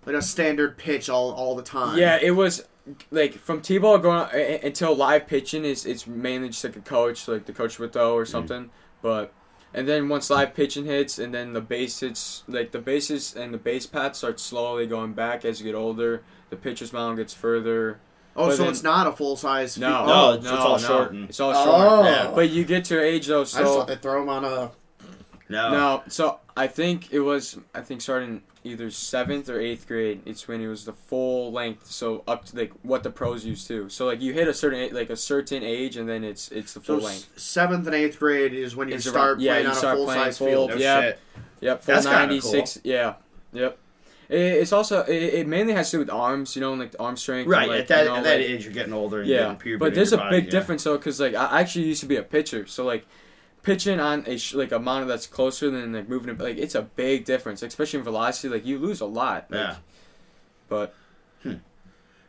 like 0.05 0.15
a 0.15 0.21
standard 0.21 0.77
pitch 0.77 1.09
all 1.09 1.31
all 1.31 1.55
the 1.55 1.63
time? 1.63 1.97
Yeah, 1.97 2.17
it 2.21 2.31
was 2.31 2.63
like 3.11 3.33
from 3.35 3.61
t-ball 3.61 3.99
going 3.99 4.17
on, 4.21 4.29
a- 4.33 4.37
a- 4.63 4.67
until 4.67 4.95
live 4.95 5.27
pitching 5.27 5.63
is 5.65 5.85
it's 5.85 6.07
mainly 6.07 6.49
just 6.49 6.63
like 6.63 6.75
a 6.75 6.81
coach, 6.81 7.27
like 7.27 7.45
the 7.45 7.53
coach 7.53 7.77
would 7.79 7.93
throw 7.93 8.13
or 8.15 8.25
something. 8.25 8.69
But 9.01 9.31
and 9.73 9.87
then 9.87 10.09
once 10.09 10.29
live 10.29 10.53
pitching 10.53 10.85
hits, 10.85 11.17
and 11.19 11.33
then 11.33 11.53
the 11.53 11.61
base 11.61 11.99
hits, 12.01 12.43
like 12.47 12.71
the 12.71 12.79
bases 12.79 13.35
and 13.35 13.53
the 13.53 13.57
base 13.57 13.85
paths 13.85 14.17
start 14.19 14.39
slowly 14.39 14.85
going 14.87 15.13
back 15.13 15.45
as 15.45 15.59
you 15.61 15.65
get 15.65 15.75
older. 15.77 16.23
The 16.49 16.57
pitcher's 16.57 16.91
mound 16.91 17.17
gets 17.17 17.33
further. 17.33 17.99
Oh, 18.35 18.47
But 18.47 18.55
so 18.57 18.63
then- 18.63 18.71
it's 18.71 18.83
not 18.83 19.07
a 19.07 19.11
full 19.11 19.35
size. 19.37 19.77
No, 19.77 19.89
No, 19.89 20.05
no, 20.05 20.33
it's- 20.33 20.43
it's 20.45 20.51
all 20.53 20.77
shortened. 20.77 21.29
It's 21.29 21.39
all 21.39 21.53
Oh. 21.55 21.65
short. 22.03 22.05
Yeah. 22.05 22.31
But 22.33 22.49
you 22.49 22.63
get 22.65 22.85
to 22.85 22.95
your 22.95 23.03
age 23.03 23.27
though, 23.27 23.41
I 23.41 23.43
just 23.43 23.53
so 23.55 23.63
thought 23.65 23.87
they'd 23.87 24.01
throw 24.01 24.19
them 24.21 24.29
on 24.29 24.43
a. 24.45 24.71
No. 25.51 25.71
no. 25.71 26.03
So 26.07 26.39
I 26.57 26.67
think 26.67 27.11
it 27.13 27.19
was 27.19 27.57
I 27.75 27.81
think 27.81 28.01
starting 28.01 28.41
either 28.63 28.91
seventh 28.91 29.49
or 29.49 29.59
eighth 29.59 29.87
grade. 29.87 30.21
It's 30.25 30.47
when 30.47 30.61
it 30.61 30.67
was 30.67 30.85
the 30.85 30.93
full 30.93 31.51
length, 31.51 31.87
so 31.91 32.23
up 32.27 32.45
to 32.45 32.57
like 32.57 32.71
what 32.83 33.03
the 33.03 33.09
pros 33.09 33.43
used 33.45 33.67
to. 33.67 33.89
So 33.89 34.05
like 34.05 34.21
you 34.21 34.33
hit 34.33 34.47
a 34.47 34.53
certain 34.53 34.93
like 34.93 35.09
a 35.09 35.15
certain 35.15 35.63
age, 35.63 35.97
and 35.97 36.07
then 36.07 36.23
it's 36.23 36.49
it's 36.51 36.73
the 36.73 36.79
full 36.79 36.97
s- 36.97 37.03
length. 37.03 37.39
seventh 37.39 37.85
and 37.87 37.95
eighth 37.95 38.17
grade 38.19 38.53
is 38.53 38.75
when 38.75 38.87
you 38.89 38.95
It's 38.95 39.07
start 39.09 39.31
around- 39.31 39.41
yeah, 39.41 39.51
playing 39.53 39.63
you 39.65 39.69
on 39.71 39.75
start 39.75 39.93
a 39.93 39.97
full 39.97 40.05
playing 40.05 40.23
size 40.25 40.37
full- 40.37 40.47
field. 40.47 40.69
No 40.71 40.75
Yeah. 40.77 41.01
shit. 41.01 41.19
Yep, 41.61 41.83
full 41.83 41.93
That's 41.95 42.05
kinda 42.05 42.19
ninety 42.19 42.41
six. 42.41 42.79
Yeah, 42.83 43.13
yep. 43.53 43.77
It, 44.29 44.39
it's 44.39 44.71
also 44.71 45.01
it, 45.03 45.11
it 45.39 45.47
mainly 45.47 45.73
has 45.73 45.89
to 45.91 45.95
do 45.97 45.99
with 46.01 46.09
arms, 46.09 46.55
you 46.55 46.61
know, 46.61 46.71
and 46.71 46.79
like 46.81 46.95
arm 46.99 47.17
strength. 47.17 47.45
and, 47.45 47.51
Right. 47.51 47.67
like, 47.67 47.79
at 47.81 47.87
that 47.89 48.03
you 48.03 48.09
know, 48.09 48.15
at 48.17 48.23
that 48.23 48.39
like- 48.39 48.45
age, 48.49 48.63
you're 48.63 48.73
getting 48.73 48.93
older. 48.93 49.19
And 49.21 49.27
Yeah, 49.29 49.37
getting 49.39 49.55
puberty 49.57 49.89
but 49.89 49.95
there's 49.95 50.13
a 50.13 50.17
body, 50.17 50.37
big 50.37 50.45
yeah. 50.45 50.51
difference 50.59 50.83
though, 50.83 50.97
because 50.97 51.19
like 51.19 51.33
I 51.35 51.59
actually 51.61 51.85
used 51.85 52.01
to 52.01 52.05
be 52.07 52.15
a 52.15 52.23
pitcher, 52.23 52.65
so 52.67 52.85
like 52.85 53.05
pitching 53.63 53.99
on 53.99 54.23
a 54.27 54.37
sh- 54.37 54.53
like 54.55 54.71
a 54.71 54.79
monitor 54.79 55.07
that's 55.07 55.27
closer 55.27 55.69
than 55.69 55.93
like 55.93 56.09
moving 56.09 56.29
it, 56.33 56.39
like 56.39 56.57
it's 56.57 56.75
a 56.75 56.81
big 56.81 57.25
difference, 57.25 57.61
especially 57.61 57.99
in 57.99 58.03
velocity. 58.03 58.49
Like 58.49 58.65
you 58.65 58.77
lose 58.79 59.01
a 59.01 59.05
lot. 59.05 59.47
Like, 59.49 59.59
Yeah. 59.59 59.75
But 60.69 60.93
Hmm. 61.43 61.53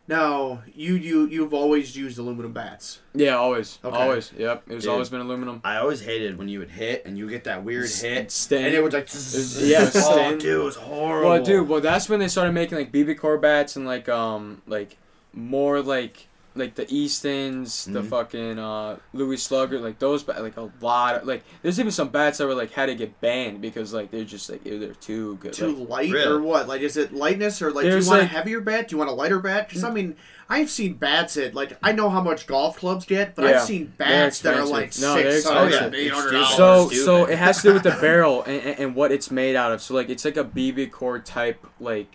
Now 0.09 0.63
you 0.75 0.95
you 0.95 1.27
you've 1.27 1.55
always 1.55 1.97
used 1.97 2.19
aluminum 2.19 2.53
bats. 2.53 2.99
yeah, 3.15 3.37
always, 3.37 3.79
Okay. 3.85 3.97
always. 3.97 4.33
Yep, 4.37 4.65
it 4.69 4.75
was 4.75 4.85
Dude. 4.85 4.93
always 4.93 5.09
been 5.11 5.21
aluminum. 5.21 5.61
I 5.65 5.77
always 5.77 6.01
hated 6.01 6.37
when 6.39 6.49
you 6.49 6.59
would 6.59 6.71
hit 6.71 7.05
and 7.07 7.17
you 7.17 7.29
get 7.31 7.45
that 7.45 7.63
weird 7.63 7.89
hit, 7.89 8.33
Stain. 8.33 8.65
and 8.67 8.75
it 8.75 8.83
would 8.83 8.93
like. 8.93 9.05
was- 9.05 9.63
yeah, 9.63 9.83
it 9.83 9.95
was 9.95 9.97
oh, 10.07 10.13
stain. 10.13 10.39
dude, 10.39 10.61
it 10.61 10.65
was 10.65 10.75
horrible. 10.77 11.31
Well, 11.31 11.43
dude, 11.43 11.69
well 11.69 11.81
that's 11.81 12.09
when 12.09 12.19
they 12.19 12.27
started 12.29 12.53
making 12.53 12.77
like 12.79 12.91
BBCOR 12.91 13.41
bats 13.41 13.77
and 13.77 13.87
like 13.87 14.09
um 14.09 14.61
like 14.67 14.97
more 15.33 15.81
like 15.81 16.27
like 16.55 16.75
the 16.75 16.87
Eastons, 16.95 17.87
the 17.87 18.01
Mhm. 18.03 18.09
fucking 18.09 18.59
uh, 18.59 18.97
Louis 19.15 19.37
Slugger, 19.39 19.79
like 19.81 19.99
those, 19.99 20.23
ba- 20.23 20.37
like 20.41 20.57
a 20.57 20.71
lot 20.81 21.15
of 21.17 21.27
like. 21.27 21.45
There's 21.63 21.81
even 21.81 21.93
some 21.93 22.09
bats 22.09 22.39
that 22.39 22.47
were 22.47 22.55
like 22.55 22.73
had 22.73 22.87
to 22.87 22.95
get 22.95 23.21
banned 23.21 23.61
because 23.63 23.95
like 23.95 24.11
they're 24.11 24.25
just 24.25 24.51
like 24.51 24.63
they're 24.65 24.93
too 24.95 25.37
good. 25.37 25.53
Too 25.55 25.69
like- 25.75 25.89
light 25.89 26.11
Really? 26.13 26.31
or 26.31 26.43
what? 26.43 26.69
Like, 26.69 26.83
is 26.83 26.97
it 26.97 27.15
lightness 27.15 27.63
or 27.63 27.71
like? 27.73 27.85
Do 27.85 27.89
you 27.91 27.95
want 27.97 28.09
like- 28.09 28.23
a 28.23 28.27
heavier 28.27 28.61
bat? 28.61 28.89
Do 28.89 28.95
you 28.95 28.99
want 28.99 29.11
a 29.11 29.15
lighter 29.15 29.39
bat? 29.39 29.69
Because 29.69 29.83
I 29.85 29.91
mean, 29.91 30.17
I've 30.49 30.69
seen 30.71 30.95
bats 30.95 31.37
at 31.39 31.55
like 31.55 31.79
I 31.83 31.93
know 31.93 32.11
how 32.11 32.21
much 32.21 32.47
golf 32.47 32.77
clubs 32.77 33.07
get, 33.07 33.35
but 33.35 33.45
Yeah. 33.47 33.53
I've 33.61 33.63
seen 33.63 33.93
bats 33.97 34.41
that 34.41 34.55
are 34.59 34.65
like 34.67 34.93
No, 35.01 35.15
they're 35.15 35.33
six 35.33 35.47
expensive. 35.47 35.81
hundred, 35.81 35.95
eight 35.99 36.13
hundred 36.13 36.35
It's 36.41 36.57
dollars. 36.59 37.05
so 37.05 37.05
so 37.05 37.25
it 37.25 37.39
has 37.39 37.57
to 37.63 37.69
do 37.69 37.75
with 37.75 37.83
the 37.85 37.91
barrel 38.01 38.43
and, 38.43 38.61
and, 38.61 38.79
and 38.79 38.95
what 38.95 39.11
it's 39.11 39.31
made 39.31 39.57
out 39.57 39.73
of. 39.73 39.81
So 39.81 39.95
like 39.95 40.11
it's 40.11 40.25
like 40.25 40.37
a 40.37 40.45
BBCOR 40.45 41.25
type 41.25 41.67
like 41.81 42.13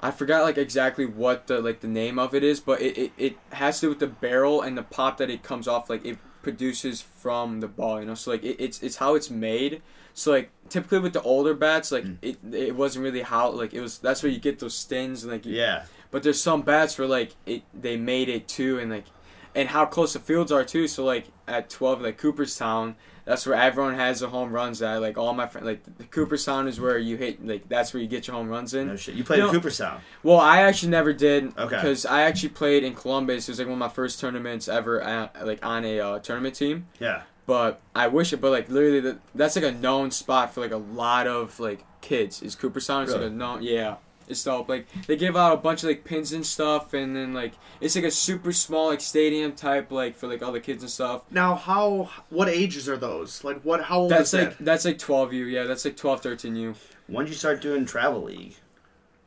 I 0.00 0.10
forgot 0.10 0.42
like 0.42 0.58
exactly 0.58 1.06
what 1.06 1.46
the 1.46 1.60
like 1.60 1.80
the 1.80 1.88
name 1.88 2.18
of 2.18 2.34
it 2.34 2.44
is, 2.44 2.60
but 2.60 2.80
it, 2.82 2.98
it, 2.98 3.12
it 3.16 3.38
has 3.52 3.80
to 3.80 3.86
do 3.86 3.88
with 3.90 4.00
the 4.00 4.06
barrel 4.06 4.60
and 4.62 4.76
the 4.76 4.82
pop 4.82 5.16
that 5.18 5.30
it 5.30 5.42
comes 5.42 5.66
off 5.66 5.88
like 5.88 6.04
it 6.04 6.18
produces 6.42 7.00
from 7.00 7.60
the 7.60 7.68
ball, 7.68 8.00
you 8.00 8.06
know. 8.06 8.14
So 8.14 8.30
like 8.32 8.44
it, 8.44 8.56
it's 8.62 8.82
it's 8.82 8.96
how 8.96 9.14
it's 9.14 9.30
made. 9.30 9.80
So 10.12 10.30
like 10.32 10.50
typically 10.68 10.98
with 11.00 11.14
the 11.14 11.22
older 11.22 11.54
bats, 11.54 11.90
like 11.90 12.04
Mm. 12.04 12.18
it 12.22 12.38
it 12.52 12.76
wasn't 12.76 13.04
really 13.04 13.22
how 13.22 13.50
like 13.50 13.72
it 13.72 13.80
was. 13.80 13.98
That's 13.98 14.22
where 14.22 14.30
you 14.30 14.38
get 14.38 14.58
those 14.58 14.74
stins 14.76 15.24
and 15.24 15.32
like 15.32 15.46
you, 15.46 15.54
Yeah. 15.56 15.84
but 16.10 16.22
there's 16.22 16.40
some 16.40 16.62
bats 16.62 16.98
where 16.98 17.08
like 17.08 17.34
it 17.46 17.62
they 17.72 17.96
made 17.96 18.28
it 18.28 18.46
too, 18.46 18.78
and 18.78 18.90
like 18.90 19.06
and 19.54 19.68
how 19.70 19.86
close 19.86 20.12
the 20.12 20.18
fields 20.20 20.52
are 20.52 20.64
too. 20.64 20.86
So 20.86 21.04
like 21.04 21.26
at 21.48 21.70
twelve, 21.70 22.02
like 22.02 22.18
Cooperstown, 22.18 22.96
that's 23.24 23.46
where 23.46 23.56
everyone 23.56 23.94
has 23.94 24.20
the 24.20 24.28
home 24.28 24.52
runs 24.52 24.82
at. 24.82 25.00
Like 25.00 25.16
all 25.16 25.32
my 25.34 25.46
friends, 25.46 25.66
like 25.66 25.96
the 25.98 26.04
Cooperstown 26.04 26.68
is 26.68 26.78
where 26.80 26.98
you 26.98 27.16
hit 27.16 27.44
like 27.46 27.68
that's 27.68 27.94
where 27.94 28.02
you 28.02 28.08
get 28.08 28.26
your 28.26 28.36
home 28.36 28.48
runs 28.48 28.74
in. 28.74 28.88
No 28.88 28.96
shit. 28.96 29.14
You 29.14 29.24
played 29.24 29.38
You 29.38 29.44
in 29.44 29.48
know- 29.48 29.58
Cooperstown. 29.58 30.00
Well, 30.22 30.38
I 30.38 30.62
actually 30.62 30.90
never 30.90 31.12
did 31.12 31.56
Okay. 31.58 31.76
because 31.76 32.04
I 32.06 32.22
actually 32.22 32.50
played 32.50 32.84
in 32.84 32.94
Columbus. 32.94 33.48
It 33.48 33.52
was 33.52 33.58
like 33.58 33.66
one 33.68 33.74
of 33.74 33.78
my 33.78 33.88
first 33.88 34.20
tournaments 34.20 34.68
ever, 34.68 35.00
at, 35.00 35.46
like 35.46 35.64
on 35.64 35.84
a 35.84 36.00
uh, 36.00 36.18
tournament 36.20 36.54
team. 36.54 36.86
Yeah. 37.00 37.22
But 37.46 37.80
I 37.94 38.08
wish 38.08 38.32
it. 38.32 38.40
But 38.40 38.50
like 38.52 38.68
literally, 38.70 39.00
the, 39.00 39.18
that's 39.34 39.56
like 39.56 39.64
a 39.64 39.72
known 39.72 40.10
spot 40.10 40.54
for 40.54 40.60
like 40.60 40.72
a 40.72 40.76
lot 40.78 41.26
of 41.26 41.60
like 41.60 41.84
kids. 42.00 42.42
Is 42.42 42.54
Cooperstown? 42.54 43.02
It's 43.04 43.12
Really? 43.12 43.24
like 43.24 43.32
a 43.32 43.36
known. 43.36 43.62
Yeah, 43.62 43.96
it's 44.28 44.42
dope. 44.44 44.68
Like 44.68 44.86
they 45.06 45.16
give 45.16 45.36
out 45.36 45.52
a 45.52 45.56
bunch 45.56 45.82
of 45.82 45.88
like 45.88 46.04
pins 46.04 46.32
and 46.32 46.44
stuff, 46.44 46.94
and 46.94 47.14
then 47.14 47.34
like 47.34 47.52
it's 47.80 47.96
like 47.96 48.04
a 48.04 48.10
super 48.10 48.52
small 48.52 48.88
like 48.88 49.00
stadium 49.00 49.52
type 49.52 49.90
like 49.90 50.16
for 50.16 50.26
like 50.26 50.42
all 50.42 50.52
the 50.52 50.60
kids 50.60 50.82
and 50.82 50.90
stuff. 50.90 51.22
Now, 51.30 51.54
how? 51.54 52.10
What 52.30 52.48
ages 52.48 52.88
are 52.88 52.96
those? 52.96 53.44
Like, 53.44 53.60
what? 53.62 53.82
How 53.84 54.00
old 54.00 54.10
That's 54.10 54.32
is 54.34 54.40
like 54.40 54.58
that? 54.58 54.64
that's 54.64 54.84
like 54.84 54.98
12 54.98 55.32
U. 55.32 55.44
Yeah, 55.46 55.64
that's 55.64 55.84
like 55.84 55.96
12, 55.96 56.20
13 56.22 56.56
U. 56.56 56.74
When 57.06 57.26
did 57.26 57.32
you 57.32 57.38
start 57.38 57.60
doing 57.60 57.84
travel 57.84 58.22
league? 58.22 58.54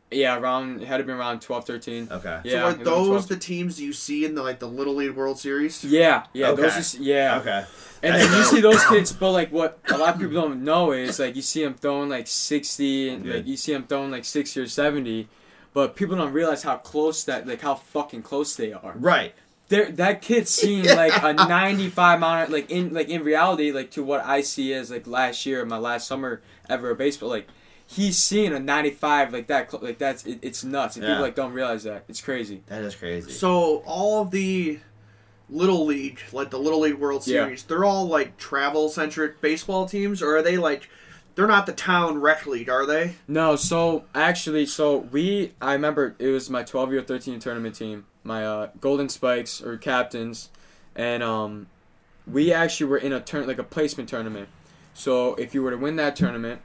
Yeah, 0.10 0.38
around 0.40 0.82
it 0.82 0.88
had 0.88 0.98
to 0.98 1.04
be 1.04 1.12
around 1.12 1.42
12, 1.42 1.66
13. 1.66 2.08
Okay. 2.10 2.40
Yeah, 2.46 2.52
so 2.52 2.58
are 2.68 2.74
those 2.74 3.08
12. 3.26 3.28
the 3.28 3.36
teams 3.38 3.82
you 3.82 3.92
see 3.92 4.24
in 4.24 4.36
the 4.36 4.42
like 4.44 4.60
the 4.60 4.68
Little 4.68 4.96
League 4.96 5.12
World 5.12 5.38
Series? 5.38 5.84
Yeah, 5.84 6.24
yeah, 6.34 6.48
Okay. 6.50 6.62
those 6.62 6.78
is 6.78 6.96
yeah. 6.96 7.40
Okay. 7.40 7.66
And 8.04 8.16
then 8.16 8.38
you 8.38 8.44
see 8.44 8.62
those 8.62 8.84
kids, 8.86 9.12
but 9.12 9.32
like 9.32 9.52
what 9.52 9.80
a 9.90 9.98
lot 9.98 10.16
of 10.16 10.20
people 10.22 10.36
don't 10.42 10.64
know 10.64 10.92
is 10.92 11.20
like 11.20 11.36
you 11.36 11.42
see 11.42 11.64
them 11.64 11.74
throwing 11.74 12.10
like 12.10 12.28
sixty, 12.28 13.10
and 13.10 13.26
Yeah. 13.26 13.36
like 13.36 13.48
you 13.48 13.58
see 13.58 13.74
them 13.74 13.86
throwing 13.88 14.12
like 14.12 14.26
sixty 14.26 14.60
or 14.60 14.68
seventy, 14.68 15.28
but 15.74 15.96
people 15.96 16.16
don't 16.16 16.34
realize 16.34 16.64
how 16.64 16.78
close 16.78 17.24
that 17.26 17.48
like 17.48 17.62
how 17.62 17.76
fucking 17.76 18.22
close 18.24 18.56
they 18.56 18.74
are. 18.74 18.94
Right. 18.96 19.34
They're, 19.70 19.92
that 19.92 20.22
kid's 20.22 20.50
seeing 20.50 20.86
like 21.04 21.22
a 21.24 21.34
ninety-five 21.34 22.20
mile, 22.20 22.48
like 22.50 22.70
in 22.72 22.94
like 22.94 23.10
in 23.10 23.24
reality, 23.24 23.72
like 23.72 23.92
to 23.92 24.04
what 24.04 24.24
I 24.24 24.42
see 24.42 24.74
as 24.74 24.90
like 24.92 25.08
last 25.08 25.46
year, 25.46 25.66
my 25.66 25.78
last 25.78 26.08
summer 26.08 26.42
ever 26.70 26.92
of 26.92 26.98
baseball, 26.98 27.30
like. 27.30 27.48
He's 27.90 28.18
seeing 28.18 28.52
a 28.52 28.60
95 28.60 29.32
like 29.32 29.48
that, 29.48 29.72
cl- 29.72 29.82
like 29.82 29.98
that's 29.98 30.26
it, 30.26 30.40
it's 30.42 30.62
nuts, 30.62 30.98
and 30.98 31.06
Yeah. 31.06 31.12
people 31.12 31.22
like 31.22 31.36
don't 31.36 31.54
realize 31.54 31.84
that. 31.86 32.04
It's 32.10 32.20
crazy. 32.20 32.62
That 32.68 32.82
is 32.82 32.94
crazy. 32.96 33.32
So 33.32 33.78
all 33.86 34.22
of 34.24 34.30
the 34.32 34.80
Little 35.50 35.86
League, 35.86 36.20
like 36.34 36.50
the 36.50 36.60
Little 36.60 36.82
League 36.82 36.96
World 36.96 37.26
Yeah. 37.26 37.44
Series, 37.44 37.64
they're 37.64 37.86
all 37.86 38.08
like 38.08 38.38
travel 38.38 38.90
centric 38.90 39.42
baseball 39.42 39.88
teams, 39.88 40.22
or 40.22 40.38
are 40.38 40.42
they 40.42 40.58
like? 40.58 40.90
They're 41.36 41.48
not 41.48 41.68
the 41.68 41.74
town 41.74 42.20
rec 42.20 42.48
league, 42.48 42.68
are 42.68 42.86
they? 42.88 43.14
No, 43.28 43.56
so 43.56 44.06
actually, 44.16 44.66
so 44.66 44.98
we, 44.98 45.54
I 45.62 45.74
remember 45.74 46.16
it 46.18 46.30
was 46.30 46.50
my 46.50 46.64
12 46.64 46.92
year, 46.94 47.02
13 47.04 47.34
year 47.36 47.40
tournament 47.42 47.76
team, 47.76 48.08
my 48.24 48.44
uh, 48.44 48.70
Golden 48.82 49.08
Spikes 49.08 49.62
or 49.62 49.78
captains, 49.78 50.50
and 50.96 51.22
um, 51.22 51.68
we 52.26 52.52
actually 52.52 52.88
were 52.88 52.98
in 52.98 53.14
a 53.14 53.22
turn 53.22 53.46
like 53.46 53.60
a 53.60 53.64
placement 53.64 54.10
tournament. 54.10 54.50
So 54.96 55.36
if 55.36 55.54
you 55.54 55.62
were 55.62 55.70
to 55.70 55.78
win 55.78 55.96
that 55.98 56.16
tournament, 56.16 56.60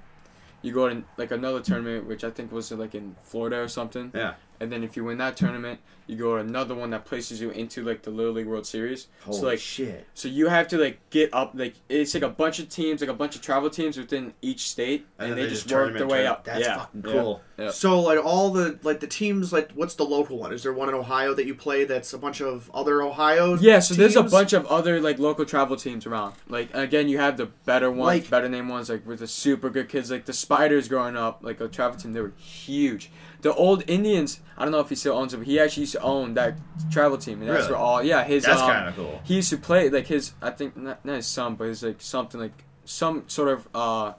you 0.63 0.73
go 0.73 0.89
to 0.89 1.05
like 1.19 1.31
another 1.31 1.61
tournament, 1.61 2.07
which 2.07 2.25
I 2.25 2.31
think 2.31 2.51
was 2.51 2.73
like 2.73 2.95
in 2.95 3.17
Florida 3.23 3.61
or 3.61 3.69
something. 3.69 4.11
Yeah. 4.15 4.35
And 4.63 4.71
then 4.71 4.85
if 4.85 4.97
you 4.97 5.03
win 5.03 5.19
that 5.19 5.37
tournament, 5.37 5.81
you 6.07 6.15
go 6.15 6.37
to 6.37 6.41
another 6.41 6.77
one 6.77 6.91
that 6.91 7.05
places 7.05 7.41
you 7.41 7.51
into 7.51 7.83
like 7.83 8.03
the 8.03 8.11
Little 8.11 8.35
League 8.35 8.47
World 8.47 8.65
Series. 8.65 9.09
Holy 9.25 9.39
so 9.41 9.47
like 9.47 9.59
shit. 9.59 10.07
so 10.15 10.29
you 10.29 10.47
have 10.49 10.69
to 10.69 10.79
like 10.79 10.99
get 11.11 11.35
up 11.35 11.51
like 11.55 11.75
it's 11.89 12.15
like 12.15 12.23
a 12.23 12.29
bunch 12.29 12.61
of 12.61 12.69
teams, 12.69 13.01
like 13.01 13.11
a 13.11 13.15
bunch 13.15 13.35
of 13.35 13.43
travel 13.43 13.71
teams 13.71 13.97
within 13.97 14.35
each 14.41 14.69
state, 14.69 15.05
and, 15.19 15.31
then 15.31 15.37
they, 15.37 15.45
they 15.45 15.49
just 15.49 15.65
just 15.65 15.75
work 15.75 15.99
their 15.99 16.07
way 16.07 16.29
up. 16.29 16.45
That's 16.45 16.61
yeah, 16.61 16.79
fucking 16.79 17.03
yeah. 17.05 17.13
cool. 17.13 17.41
So 17.71 18.01
like 18.01 18.25
all 18.25 18.51
the 18.51 18.79
like 18.85 19.01
the 19.01 19.07
teams 19.09 19.53
like 19.53 19.73
what's 19.73 19.97
the 19.97 20.05
local 20.05 20.39
one? 20.39 20.53
Is 20.53 20.63
there 20.63 20.73
one 20.73 20.89
in 20.89 20.95
Ohio 20.95 21.35
that 21.35 21.47
you 21.47 21.57
play 21.57 21.85
that's 21.85 22.13
a 22.13 22.19
bunch 22.19 22.41
of 22.41 22.71
other 22.73 23.03
Ohio? 23.03 23.57
Yeah, 23.57 23.81
so 23.81 23.95
there's 23.95 24.17
a 24.17 24.23
bunch 24.23 24.53
of 24.53 24.65
other 24.67 25.01
like 25.01 25.19
local 25.19 25.45
travel 25.45 25.77
teams 25.77 26.07
around. 26.07 26.35
Like 26.49 26.73
again, 26.73 27.09
you 27.09 27.19
have 27.19 27.37
the 27.37 27.47
better 27.47 27.91
ones, 27.91 28.07
Like- 28.23 28.31
better 28.31 28.49
name 28.49 28.69
ones, 28.69 28.91
like 28.91 29.07
with 29.07 29.19
the 29.19 29.27
super 29.27 29.71
good 29.71 29.89
kids, 29.89 30.11
like 30.11 30.25
the 30.25 30.33
Spiders 30.33 30.89
growing 30.89 31.17
up, 31.17 31.41
like 31.43 31.61
a 31.61 31.69
travel 31.69 31.99
team. 31.99 32.13
They 32.13 32.21
were 32.21 32.33
huge. 32.37 33.11
The 33.43 33.53
old 33.55 33.83
Indians, 33.89 34.41
I 34.57 34.63
don't 34.65 34.73
know 34.73 34.79
if 34.81 34.89
he 34.89 34.95
still 34.95 35.15
owns 35.17 35.35
it, 35.35 35.39
but 35.39 35.47
he 35.47 35.59
actually 35.61 35.83
used 35.83 35.93
to 35.93 36.01
own 36.03 36.35
that 36.35 36.55
travel 36.91 37.19
team, 37.19 37.41
and 37.43 37.51
that's 37.51 37.63
Really? 37.65 37.73
where 37.73 37.81
all 37.81 38.03
yeah 38.03 38.25
his 38.25 38.45
That's 38.45 38.61
um, 38.61 38.71
kind 38.71 38.89
of 38.89 38.97
cool. 38.97 39.21
he 39.25 39.35
used 39.35 39.51
to 39.51 39.57
play 39.59 39.89
like 39.91 40.07
his 40.07 40.33
I 40.41 40.51
think 40.51 40.77
not, 40.77 41.05
not 41.05 41.17
his 41.17 41.27
son, 41.27 41.57
but 41.57 41.67
his 41.69 41.83
like 41.83 42.01
something 42.01 42.41
like 42.41 42.65
some 42.85 43.25
sort 43.29 43.49
of 43.49 43.69
uh 43.75 44.13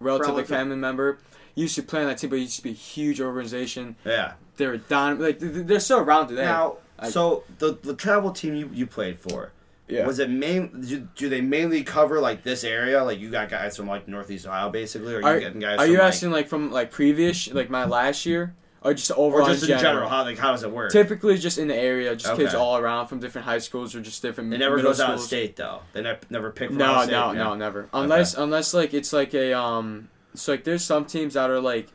relative 0.00 0.34
like 0.34 0.46
family 0.46 0.76
member. 0.76 1.18
Used 1.56 1.76
to 1.76 1.82
play 1.84 2.00
on 2.00 2.08
that 2.08 2.18
team, 2.18 2.30
but 2.30 2.36
it 2.36 2.42
used 2.42 2.56
to 2.56 2.62
be 2.64 2.70
a 2.70 2.72
huge 2.72 3.20
organization. 3.20 3.94
Yeah. 4.04 4.32
they're 4.56 4.76
down 4.76 5.20
like 5.20 5.38
th- 5.38 5.52
th- 5.54 5.66
they're 5.66 5.78
still 5.80 6.00
around 6.00 6.26
today. 6.28 6.42
Now, 6.44 6.78
I- 6.98 7.10
so 7.10 7.44
the 7.58 7.78
the 7.80 7.94
travel 7.94 8.32
team 8.32 8.54
you, 8.56 8.68
you 8.72 8.86
played 8.88 9.20
for, 9.20 9.52
yeah. 9.86 10.04
was 10.04 10.18
it 10.18 10.30
main? 10.30 10.80
Do, 10.80 11.08
do 11.14 11.28
they 11.28 11.40
mainly 11.40 11.84
cover 11.84 12.18
like 12.20 12.42
this 12.42 12.64
area? 12.64 13.04
Like 13.04 13.20
you 13.20 13.30
got 13.30 13.50
guys 13.50 13.76
from 13.76 13.86
like 13.86 14.08
Northeast 14.08 14.46
Ohio, 14.48 14.68
basically, 14.70 15.14
or 15.14 15.18
are 15.18 15.20
you 15.20 15.26
Are- 15.28 15.38
getting 15.40 15.60
guys? 15.60 15.78
Are 15.78 15.82
from, 15.84 15.92
you 15.92 15.98
like, 15.98 16.08
asking 16.08 16.30
like 16.32 16.48
from 16.48 16.72
like 16.72 16.90
previous, 16.90 17.52
like 17.52 17.70
my 17.70 17.84
last 17.84 18.26
year, 18.26 18.52
or 18.84 18.92
just 18.92 19.10
overall 19.12 19.48
or 19.48 19.52
just 19.52 19.64
in 19.64 19.72
in 19.72 19.78
general? 19.80 20.08
How 20.08 20.22
like 20.22 20.38
how 20.38 20.52
does 20.52 20.62
it 20.62 20.70
work? 20.70 20.92
Typically, 20.92 21.38
just 21.38 21.58
in 21.58 21.68
the 21.68 21.74
area, 21.74 22.14
just 22.14 22.36
kids 22.36 22.54
all 22.54 22.76
around 22.76 23.08
from 23.08 23.18
different 23.18 23.46
high 23.46 23.58
schools 23.58 23.94
or 23.94 24.00
just 24.00 24.20
different. 24.22 24.52
It 24.52 24.58
never 24.58 24.80
goes 24.80 25.00
out 25.00 25.14
of 25.14 25.20
state 25.20 25.56
though. 25.56 25.80
They 25.92 26.02
ne- 26.02 26.18
never 26.30 26.50
pick. 26.50 26.70
No, 26.70 27.02
state, 27.02 27.12
no, 27.12 27.32
yeah. 27.32 27.42
no, 27.44 27.54
never. 27.54 27.88
Unless, 27.92 28.34
unless 28.34 28.74
like 28.74 28.94
it's 28.94 29.12
like 29.12 29.34
a 29.34 29.54
um. 29.58 30.10
So 30.34 30.52
like, 30.52 30.64
there's 30.64 30.84
some 30.84 31.04
teams 31.04 31.34
that 31.34 31.48
are 31.48 31.60
like, 31.60 31.88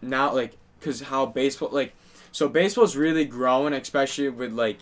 now 0.00 0.32
like, 0.32 0.56
cause 0.80 1.00
how 1.00 1.26
baseball 1.26 1.70
like, 1.72 1.94
so 2.30 2.48
baseball's 2.48 2.96
really 2.96 3.24
growing, 3.24 3.74
especially 3.74 4.28
with 4.28 4.52
like, 4.52 4.80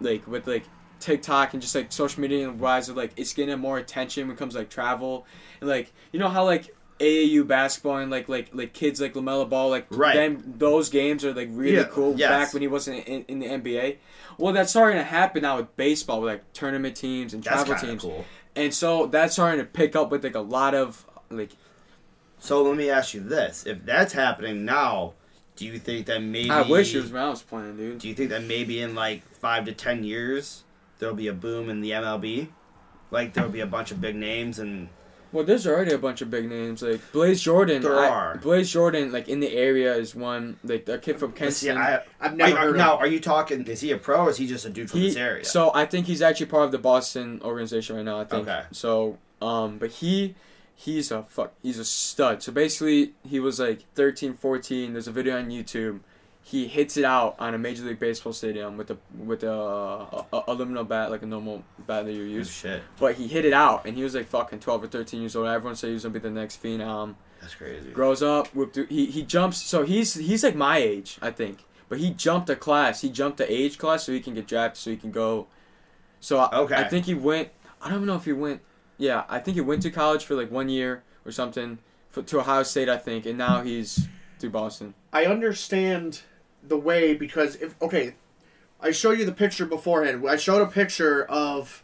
like 0.00 0.26
with 0.26 0.46
like 0.46 0.64
TikTok 0.98 1.52
and 1.52 1.60
just 1.60 1.74
like 1.74 1.92
social 1.92 2.22
media 2.22 2.48
and 2.48 2.58
wise 2.58 2.88
of 2.88 2.96
like 2.96 3.12
it's 3.16 3.34
getting 3.34 3.58
more 3.58 3.76
attention 3.78 4.28
when 4.28 4.36
it 4.36 4.38
comes 4.38 4.54
to, 4.54 4.60
like 4.60 4.70
travel 4.70 5.26
and 5.60 5.68
like 5.68 5.92
you 6.12 6.18
know 6.18 6.28
how 6.28 6.44
like 6.44 6.74
AAU 7.02 7.46
basketball 7.46 7.96
and 7.98 8.10
like 8.10 8.28
like 8.28 8.48
like 8.54 8.72
kids 8.72 9.00
like 9.00 9.14
LaMelo 9.14 9.48
Ball 9.48 9.68
like 9.70 9.86
Right. 9.90 10.14
them 10.14 10.54
those 10.58 10.88
games 10.88 11.24
are 11.24 11.34
like 11.34 11.48
really 11.50 11.76
Yeah, 11.76 11.84
cool 11.90 12.14
yes. 12.16 12.30
back 12.30 12.52
when 12.54 12.62
he 12.62 12.68
wasn't 12.68 13.06
in, 13.06 13.24
in 13.28 13.38
the 13.40 13.46
NBA. 13.46 13.96
Well, 14.38 14.52
that's 14.52 14.70
starting 14.70 14.98
to 14.98 15.04
happen 15.04 15.42
now 15.42 15.56
with 15.58 15.76
baseball 15.76 16.20
with 16.22 16.32
like 16.32 16.52
tournament 16.52 16.96
teams 16.96 17.34
and 17.34 17.42
travel 17.44 17.74
teams, 17.74 18.02
cool. 18.02 18.24
and 18.56 18.72
so 18.72 19.06
that's 19.06 19.34
starting 19.34 19.60
to 19.60 19.66
pick 19.66 19.94
up 19.96 20.10
with 20.10 20.24
like 20.24 20.34
a 20.36 20.40
lot 20.40 20.74
of 20.74 21.04
like 21.30 21.50
So 22.38 22.62
let 22.62 22.76
me 22.76 22.88
ask 22.88 23.12
you 23.14 23.20
this: 23.20 23.66
If 23.66 23.84
that's 23.84 24.12
happening 24.12 24.64
now, 24.64 25.12
do 25.56 25.66
you 25.66 25.78
think 25.78 26.06
that 26.06 26.22
maybe? 26.22 26.50
I 26.50 26.62
wish 26.62 26.94
it 26.94 27.02
was 27.02 27.12
when 27.12 27.22
I 27.22 27.28
was 27.28 27.42
playing, 27.42 27.76
dude. 27.76 27.98
Do 27.98 28.08
you 28.08 28.14
think 28.14 28.30
that 28.30 28.44
maybe 28.44 28.80
in 28.80 28.94
like 28.94 29.22
five 29.34 29.64
to 29.66 29.72
ten 29.72 30.02
years 30.04 30.64
there'll 30.98 31.14
be 31.14 31.28
a 31.28 31.32
boom 31.34 31.68
in 31.68 31.80
the 31.80 31.90
MLB? 31.90 32.48
Like 33.10 33.34
there'll 33.34 33.50
be 33.50 33.60
a 33.60 33.66
bunch 33.66 33.90
of 33.90 34.00
big 34.00 34.16
names 34.16 34.58
and 34.58 34.88
Well, 35.32 35.44
there's 35.44 35.66
already 35.66 35.92
a 35.92 35.98
bunch 35.98 36.20
of 36.20 36.30
big 36.30 36.48
names 36.48 36.82
like 36.82 37.00
Blaze 37.12 37.40
Jordan. 37.42 37.82
There 37.82 37.98
I- 37.98 38.08
are. 38.08 38.36
Blaze 38.38 38.70
Jordan, 38.70 39.10
like 39.12 39.28
in 39.28 39.40
the 39.40 39.50
area, 39.56 39.94
is 39.94 40.14
one 40.14 40.58
like 40.62 40.88
a 40.88 40.98
kid 40.98 41.18
from 41.18 41.32
But 41.38 41.52
see, 41.52 41.70
I, 41.70 42.02
I've 42.20 42.36
never 42.36 42.56
I- 42.58 42.60
heard 42.60 42.76
now, 42.76 42.94
of. 42.94 43.00
are 43.00 43.06
you 43.06 43.18
talking? 43.20 43.66
Is 43.66 43.80
he 43.80 43.90
a 43.92 43.96
pro 43.98 44.24
or 44.26 44.30
is 44.30 44.36
he 44.36 44.46
just 44.46 44.64
a 44.66 44.70
dude 44.70 44.90
from 44.90 45.00
He- 45.00 45.08
this 45.08 45.16
area? 45.16 45.44
So 45.44 45.70
I 45.74 45.86
think 45.86 46.06
he's 46.06 46.20
actually 46.22 46.46
part 46.46 46.64
of 46.64 46.72
the 46.72 46.78
Boston 46.78 47.40
organization 47.42 47.96
right 47.96 48.04
now. 48.04 48.20
I 48.20 48.24
think. 48.24 48.46
Okay. 48.46 48.62
So 48.72 49.18
um, 49.40 49.78
but 49.78 49.90
he 49.90 50.34
he's 50.74 51.10
a 51.10 51.22
fuck. 51.24 51.52
He's 51.62 51.78
a 51.78 51.84
stud. 51.84 52.42
So 52.42 52.52
basically, 52.52 53.12
he 53.26 53.40
was 53.40 53.58
like 53.58 53.84
13, 53.94 54.34
14. 54.34 54.92
There's 54.92 55.08
a 55.08 55.12
video 55.12 55.38
on 55.38 55.48
YouTube. 55.48 56.00
He 56.44 56.66
hits 56.66 56.96
it 56.96 57.04
out 57.04 57.36
on 57.38 57.54
a 57.54 57.58
Major 57.58 57.84
League 57.84 58.00
Baseball 58.00 58.32
stadium 58.32 58.76
with 58.76 58.90
a 58.90 58.96
with 59.16 59.44
a, 59.44 59.50
a, 59.52 60.26
a 60.32 60.42
aluminum 60.48 60.86
bat, 60.86 61.10
like 61.10 61.22
a 61.22 61.26
normal 61.26 61.62
bat 61.86 62.04
that 62.04 62.12
you 62.12 62.24
Oh, 62.24 62.26
use. 62.26 62.50
shit, 62.50 62.82
But 62.98 63.14
he 63.14 63.28
hit 63.28 63.44
it 63.44 63.52
out, 63.52 63.86
and 63.86 63.96
he 63.96 64.02
was 64.02 64.14
like 64.14 64.26
fucking 64.26 64.58
12 64.60 64.84
or 64.84 64.86
13 64.88 65.20
years 65.20 65.36
old. 65.36 65.46
Everyone 65.46 65.76
said 65.76 65.88
he 65.88 65.92
was 65.94 66.02
gonna 66.02 66.14
be 66.14 66.18
the 66.18 66.30
next 66.30 66.60
phenom. 66.62 67.14
that's 67.40 67.54
crazy. 67.54 67.90
Grows 67.92 68.22
up, 68.22 68.48
whoop, 68.48 68.74
he 68.88 69.06
he 69.06 69.22
jumps. 69.22 69.58
So 69.62 69.84
he's 69.84 70.14
he's 70.14 70.42
like 70.42 70.56
my 70.56 70.78
age, 70.78 71.16
I 71.22 71.30
think. 71.30 71.64
but 71.88 71.98
he 72.00 72.10
jumped 72.10 72.50
a 72.50 72.56
class. 72.56 73.02
He 73.02 73.08
jumped 73.08 73.38
the 73.38 73.50
age 73.50 73.78
class 73.78 74.04
so 74.04 74.12
he 74.12 74.18
can 74.20 74.34
get 74.34 74.46
drafted, 74.48 74.78
so 74.82 74.90
he 74.90 74.96
can 74.96 75.12
go. 75.12 75.46
So 76.20 76.38
I, 76.38 76.58
Okay. 76.58 76.74
I 76.74 76.88
think 76.88 77.06
he 77.06 77.14
went. 77.14 77.50
I 77.80 77.86
don't 77.88 77.98
even 77.98 78.06
know 78.08 78.16
if 78.16 78.24
he 78.24 78.32
went. 78.32 78.60
Yeah, 78.98 79.24
I 79.28 79.38
think 79.38 79.54
he 79.54 79.60
went 79.60 79.82
to 79.82 79.90
college 79.90 80.24
for 80.24 80.34
like 80.34 80.50
one 80.50 80.68
year 80.68 81.02
or 81.24 81.30
something 81.32 81.78
for, 82.10 82.22
to 82.22 82.40
Ohio 82.40 82.62
State, 82.64 82.88
I 82.88 82.96
think, 82.98 83.26
and 83.26 83.38
now 83.38 83.62
he's 83.62 84.08
to 84.40 84.50
Boston. 84.50 84.94
I 85.12 85.24
understand 85.26 86.22
the 86.62 86.76
way 86.76 87.14
because 87.14 87.56
if 87.56 87.74
okay, 87.82 88.14
I 88.80 88.90
showed 88.90 89.18
you 89.18 89.24
the 89.24 89.32
picture 89.32 89.66
beforehand. 89.66 90.26
I 90.28 90.36
showed 90.36 90.62
a 90.62 90.66
picture 90.66 91.24
of 91.24 91.82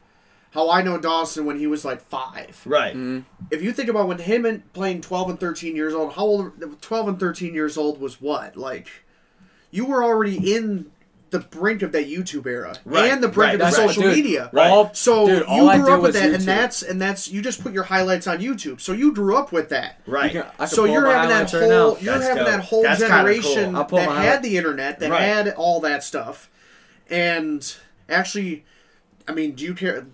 how 0.53 0.70
I 0.70 0.83
know 0.83 0.99
Dawson 0.99 1.45
when 1.45 1.59
he 1.59 1.66
was 1.66 1.85
like 1.85 2.01
five. 2.01 2.62
Right. 2.64 2.95
Mhm. 2.97 3.24
If 3.51 3.62
you 3.62 3.72
think 3.72 3.89
about 3.89 4.09
when 4.09 4.18
him 4.18 4.45
and 4.47 4.72
playing 4.72 5.03
twelve 5.03 5.29
and 5.29 5.39
thirteen 5.39 5.76
years 5.76 5.95
old, 5.95 6.14
how 6.14 6.22
old 6.22 6.81
twelve 6.81 7.09
and 7.09 7.20
thirteen 7.20 7.55
years 7.55 7.76
old 7.76 8.01
was 8.01 8.20
what? 8.20 8.57
Like 8.57 8.89
you 9.70 9.85
were 9.85 10.03
already 10.03 10.55
in 10.55 10.91
the 11.31 11.41
brink 11.41 11.83
of 11.83 11.93
that 11.93 12.07
YouTube 12.09 12.47
era 12.47 12.74
Right, 12.85 13.11
and 13.12 13.22
the 13.22 13.29
brink 13.29 13.37
right, 13.49 13.55
of 13.55 13.59
the 13.61 13.64
That's 13.66 13.76
social 13.76 14.03
dude, 14.05 14.16
media. 14.16 14.49
Right. 14.53 14.70
All, 14.70 14.93
So 14.95 15.26
dude, 15.26 15.39
you 15.49 15.83
grew 15.83 15.95
up 15.95 16.03
with 16.03 16.14
that, 16.14 16.31
YouTube. 16.31 16.35
and 16.35 16.43
that's 16.45 16.83
and 16.83 17.01
that's 17.01 17.29
you 17.29 17.43
just 17.43 17.62
put 17.62 17.72
your 17.72 17.85
highlights 17.85 18.26
on 18.26 18.39
YouTube. 18.39 18.81
So 18.81 18.93
you 18.93 19.12
grew 19.12 19.37
up 19.37 19.53
with 19.53 19.68
that. 19.68 20.01
Right. 20.07 20.33
You 20.35 20.43
can- 20.59 20.66
So 20.68 20.85
you're 20.85 21.07
having 21.07 21.29
that 21.31 21.51
whole 21.51 21.93
right 21.95 22.03
you're 22.03 22.14
That's 22.14 22.29
having 22.29 22.45
dope. 22.45 22.47
that 22.53 22.61
whole 22.64 22.83
That's 22.83 23.01
generation 23.01 23.74
cool. 23.74 23.85
That 23.99 24.09
had 24.09 24.09
highlight- 24.09 24.43
the 24.43 24.57
internet 24.57 25.01
that 25.01 25.11
Right. 25.11 25.20
had 25.22 25.49
all 25.51 25.81
that 25.81 26.03
stuff, 26.03 26.49
and 27.11 27.74
actually, 28.09 28.64
I 29.26 29.33
mean, 29.33 29.53
do 29.53 29.64
you 29.64 29.74
care? 29.74 30.07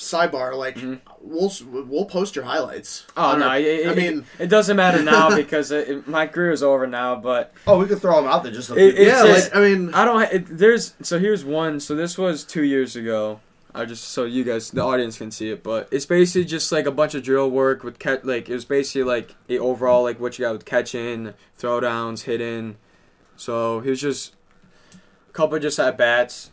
Sidebar, 0.00 0.56
like 0.56 0.78
we'll 1.20 1.52
we'll 1.86 2.06
post 2.06 2.34
your 2.34 2.46
highlights. 2.46 3.02
Mm-hmm. 3.14 3.20
Oh 3.20 3.36
no! 3.36 3.48
our- 3.48 3.58
It, 3.58 3.64
it, 3.80 3.88
I 3.88 3.94
mean, 3.94 4.24
it 4.38 4.46
doesn't 4.46 4.74
matter 4.76 5.02
now 5.02 5.36
because 5.36 5.70
it, 5.70 5.88
it- 5.90 6.08
my 6.08 6.26
career 6.26 6.52
is 6.52 6.62
over 6.62 6.86
now. 6.86 7.16
But 7.16 7.52
Oh, 7.66 7.78
we 7.78 7.84
could 7.86 8.00
throw 8.00 8.16
them 8.16 8.24
out 8.30 8.42
there 8.42 8.50
just 8.50 8.70
It- 8.70 8.94
yeah, 8.98 9.26
just- 9.26 9.52
like, 9.52 9.56
I 9.56 9.60
mean, 9.68 9.92
I 9.92 10.06
don't. 10.06 10.22
It, 10.32 10.46
there's 10.48 10.94
so 11.02 11.18
here's 11.18 11.44
one. 11.44 11.80
So 11.80 11.94
this 11.94 12.16
was 12.16 12.44
two 12.44 12.64
years 12.64 12.96
ago. 12.96 13.40
I 13.74 13.84
just 13.84 14.04
so 14.04 14.24
you 14.24 14.42
guys, 14.42 14.70
the 14.72 14.80
audience 14.82 15.18
can 15.18 15.30
see 15.30 15.50
it, 15.50 15.62
but 15.62 15.86
it's 15.92 16.06
basically 16.06 16.44
just 16.46 16.72
like 16.72 16.86
a 16.86 16.90
bunch 16.90 17.14
of 17.14 17.22
drill 17.22 17.50
work 17.50 17.84
with 17.84 17.98
catch. 17.98 18.24
Like 18.24 18.48
it 18.48 18.54
was 18.54 18.64
basically 18.64 19.04
like 19.04 19.36
a 19.50 19.58
overall 19.58 20.02
like 20.02 20.18
what 20.18 20.38
you 20.38 20.46
got 20.46 20.54
with 20.54 20.64
catching, 20.64 21.34
throwdowns, 21.60 22.22
hitting. 22.22 22.78
So 23.36 23.80
he 23.80 23.90
was 23.90 24.00
just 24.00 24.34
a 25.28 25.32
couple 25.32 25.58
just 25.58 25.78
at 25.78 25.96
bats. 25.98 26.50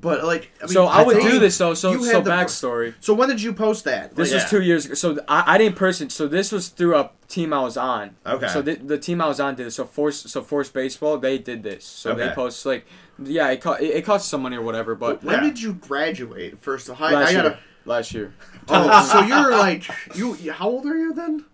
But 0.00 0.24
like, 0.24 0.50
I 0.60 0.64
mean, 0.64 0.72
so 0.72 0.86
I 0.86 1.02
would 1.02 1.20
do 1.20 1.38
this 1.38 1.58
though. 1.58 1.74
So 1.74 1.92
you 1.92 2.04
so 2.04 2.14
had 2.16 2.24
the- 2.24 2.30
backstory. 2.30 2.94
So 3.00 3.14
when 3.14 3.28
did 3.28 3.42
you 3.42 3.52
post 3.52 3.84
that? 3.84 4.14
This 4.14 4.32
Like, 4.32 4.42
was 4.42 4.50
two 4.50 4.62
years 4.62 4.86
ago. 4.86 4.94
So 4.94 5.18
I, 5.28 5.54
I 5.54 5.58
didn't 5.58 5.76
person. 5.76 6.08
So 6.10 6.28
this 6.28 6.52
was 6.52 6.68
through 6.68 6.96
a 6.96 7.10
team 7.28 7.52
I 7.52 7.60
was 7.62 7.76
on. 7.76 8.16
Okay. 8.26 8.48
So 8.48 8.62
the, 8.62 8.76
the 8.76 8.98
team 8.98 9.20
I 9.20 9.26
was 9.26 9.40
on 9.40 9.54
did 9.54 9.66
this. 9.66 9.74
So 9.76 9.84
force 9.84 10.18
so 10.30 10.42
force 10.42 10.68
baseball 10.70 11.18
they 11.18 11.38
did 11.38 11.62
this. 11.62 11.84
So 11.84 12.14
they 12.14 12.24
Okay. 12.24 12.34
post 12.34 12.64
like 12.66 12.86
yeah 13.22 13.48
it 13.50 13.60
cost 13.60 13.80
it, 13.82 13.86
it 13.96 14.04
cost 14.04 14.28
some 14.28 14.42
money 14.42 14.56
or 14.56 14.62
whatever. 14.62 14.94
But 14.94 15.22
when 15.24 15.34
Yeah. 15.36 15.40
did 15.48 15.60
you 15.60 15.72
graduate? 15.74 16.60
First, 16.60 16.88
I, 16.90 16.92
last 16.92 17.28
I 17.28 17.30
year, 17.32 17.42
gotta. 17.42 17.58
last 17.84 18.14
year, 18.14 18.34
Oh, 18.68 19.08
so 19.12 19.22
you're 19.22 19.50
like 19.50 19.88
you? 20.14 20.52
How 20.52 20.68
old 20.68 20.86
are 20.86 20.96
you 20.96 21.12
then? 21.14 21.44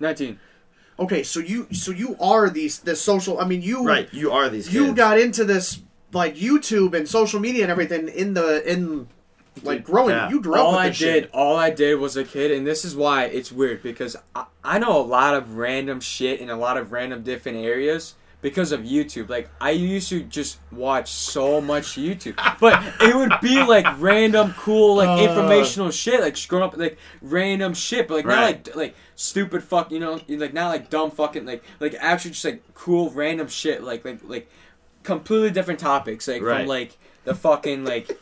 nineteen. 0.00 0.38
Okay, 0.98 1.22
so 1.22 1.40
you 1.40 1.66
so 1.72 1.90
you 1.90 2.16
are 2.20 2.50
these 2.50 2.78
this 2.80 3.00
social. 3.00 3.40
I 3.40 3.44
mean, 3.46 3.62
you 3.62 3.84
right. 3.84 4.12
You 4.12 4.30
are 4.32 4.48
these. 4.50 4.72
you 4.72 4.86
kids. 4.86 4.96
got 4.96 5.18
into 5.18 5.44
this 5.44 5.80
like 6.12 6.36
YouTube 6.36 6.94
and 6.94 7.08
social 7.08 7.40
media 7.40 7.62
and 7.62 7.70
everything 7.70 8.08
in 8.08 8.34
the 8.34 8.70
in 8.70 9.08
like 9.62 9.84
growing. 9.84 10.10
Yeah. 10.14 10.30
You 10.30 10.40
grew 10.40 10.54
up 10.54 10.60
all 10.66 10.74
I 10.76 10.86
did, 10.88 10.94
shit. 10.96 11.30
all 11.32 11.56
I 11.56 11.70
did 11.70 11.96
was 11.96 12.16
a 12.16 12.24
kid, 12.24 12.50
and 12.50 12.66
this 12.66 12.84
is 12.84 12.96
why 12.96 13.24
it's 13.24 13.52
weird 13.52 13.82
because 13.82 14.16
I, 14.34 14.44
I 14.64 14.78
know 14.78 14.98
a 14.98 15.02
lot 15.02 15.34
of 15.34 15.56
random 15.56 16.00
shit 16.00 16.40
in 16.40 16.50
a 16.50 16.56
lot 16.56 16.76
of 16.76 16.92
random 16.92 17.22
different 17.22 17.58
areas 17.58 18.14
because 18.40 18.72
of 18.72 18.80
YouTube. 18.80 19.28
Like 19.28 19.48
I 19.60 19.70
used 19.70 20.08
to 20.08 20.22
just 20.22 20.58
watch 20.72 21.10
so 21.10 21.60
much 21.60 21.96
YouTube, 21.96 22.36
but 22.60 22.82
it 23.00 23.14
would 23.14 23.32
be 23.42 23.62
like 23.62 23.86
random, 24.00 24.54
cool, 24.58 24.96
like 24.96 25.08
Uh. 25.20 25.28
informational 25.28 25.90
shit, 25.90 26.20
like 26.20 26.48
growing 26.48 26.64
up 26.64 26.76
like 26.76 26.96
random 27.20 27.74
shit, 27.74 28.08
but 28.08 28.14
like 28.16 28.26
not 28.26 28.42
like 28.42 28.74
like 28.74 28.94
stupid 29.16 29.62
fuck, 29.62 29.92
you 29.92 30.00
know, 30.00 30.18
like 30.28 30.54
not 30.54 30.68
like 30.68 30.88
dumb 30.90 31.10
fucking 31.10 31.44
like 31.44 31.62
like 31.78 31.94
actually 32.00 32.30
just 32.32 32.44
like 32.44 32.62
cool 32.74 33.10
random 33.10 33.48
shit, 33.48 33.82
like 33.82 34.04
like 34.04 34.20
like 34.24 34.48
completely 35.02 35.50
different 35.50 35.80
topics, 35.80 36.28
like 36.28 36.42
Right. 36.42 36.58
from 36.60 36.66
like 36.68 36.96
the 37.24 37.34
fucking 37.34 37.84
like 37.84 38.18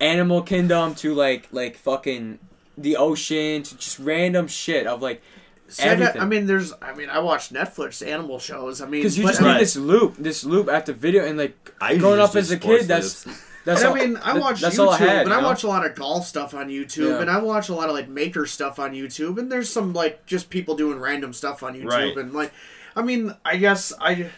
animal 0.00 0.42
kingdom 0.42 0.94
to 0.96 1.14
like 1.14 1.48
like 1.52 1.76
fucking 1.76 2.38
the 2.78 2.96
ocean 2.96 3.62
to 3.62 3.76
just 3.76 3.98
random 3.98 4.48
shit 4.48 4.86
of 4.86 5.02
like 5.02 5.22
See, 5.68 5.84
I, 5.84 5.86
got- 5.94 6.00
everything. 6.00 6.20
I 6.22 6.24
mean, 6.26 6.46
there's. 6.46 6.72
I 6.82 6.92
mean, 6.94 7.08
I 7.08 7.18
watch 7.20 7.48
Netflix 7.48 8.06
animal 8.06 8.38
shows. 8.38 8.82
I 8.82 8.84
mean, 8.84 9.00
because 9.00 9.16
you 9.16 9.24
but- 9.24 9.30
just 9.30 9.40
Right. 9.40 9.54
need 9.54 9.60
this 9.62 9.76
loop, 9.76 10.16
this 10.18 10.44
loop 10.44 10.68
after 10.68 10.92
video, 10.92 11.24
and 11.24 11.38
like 11.38 11.72
I 11.80 11.96
growing 11.96 12.20
up 12.20 12.36
as 12.36 12.50
a 12.50 12.56
sports 12.56 12.80
kid, 12.82 12.88
that's 12.88 13.26
loops. 13.26 13.40
that's 13.64 13.80
and 13.80 13.88
all, 13.90 13.96
I 13.96 14.00
mean, 14.06 14.16
I 14.22 14.38
watch 14.38 14.60
that's 14.60 14.76
YouTube, 14.76 14.84
all 14.86 14.90
I 14.90 14.98
had, 14.98 15.22
and 15.24 15.32
I 15.32 15.36
you 15.36 15.42
know? 15.42 15.48
watch 15.48 15.62
a 15.62 15.68
lot 15.68 15.86
of 15.86 15.94
golf 15.94 16.26
stuff 16.26 16.52
on 16.52 16.68
YouTube, 16.68 17.08
Yeah. 17.08 17.20
and 17.22 17.30
I 17.30 17.38
watch 17.40 17.70
a 17.70 17.74
lot 17.74 17.88
of 17.88 17.94
like 17.94 18.06
maker 18.08 18.44
stuff 18.44 18.78
on 18.78 18.92
YouTube, 18.92 19.38
and 19.38 19.50
there's 19.50 19.70
some 19.70 19.94
like 19.94 20.26
just 20.26 20.50
people 20.50 20.74
doing 20.76 20.98
random 20.98 21.32
stuff 21.32 21.62
on 21.62 21.74
YouTube, 21.74 21.86
Right. 21.90 22.14
and 22.18 22.34
like, 22.34 22.52
I 22.94 23.00
mean, 23.00 23.34
I 23.42 23.56
guess 23.56 23.94
I, 23.98 24.28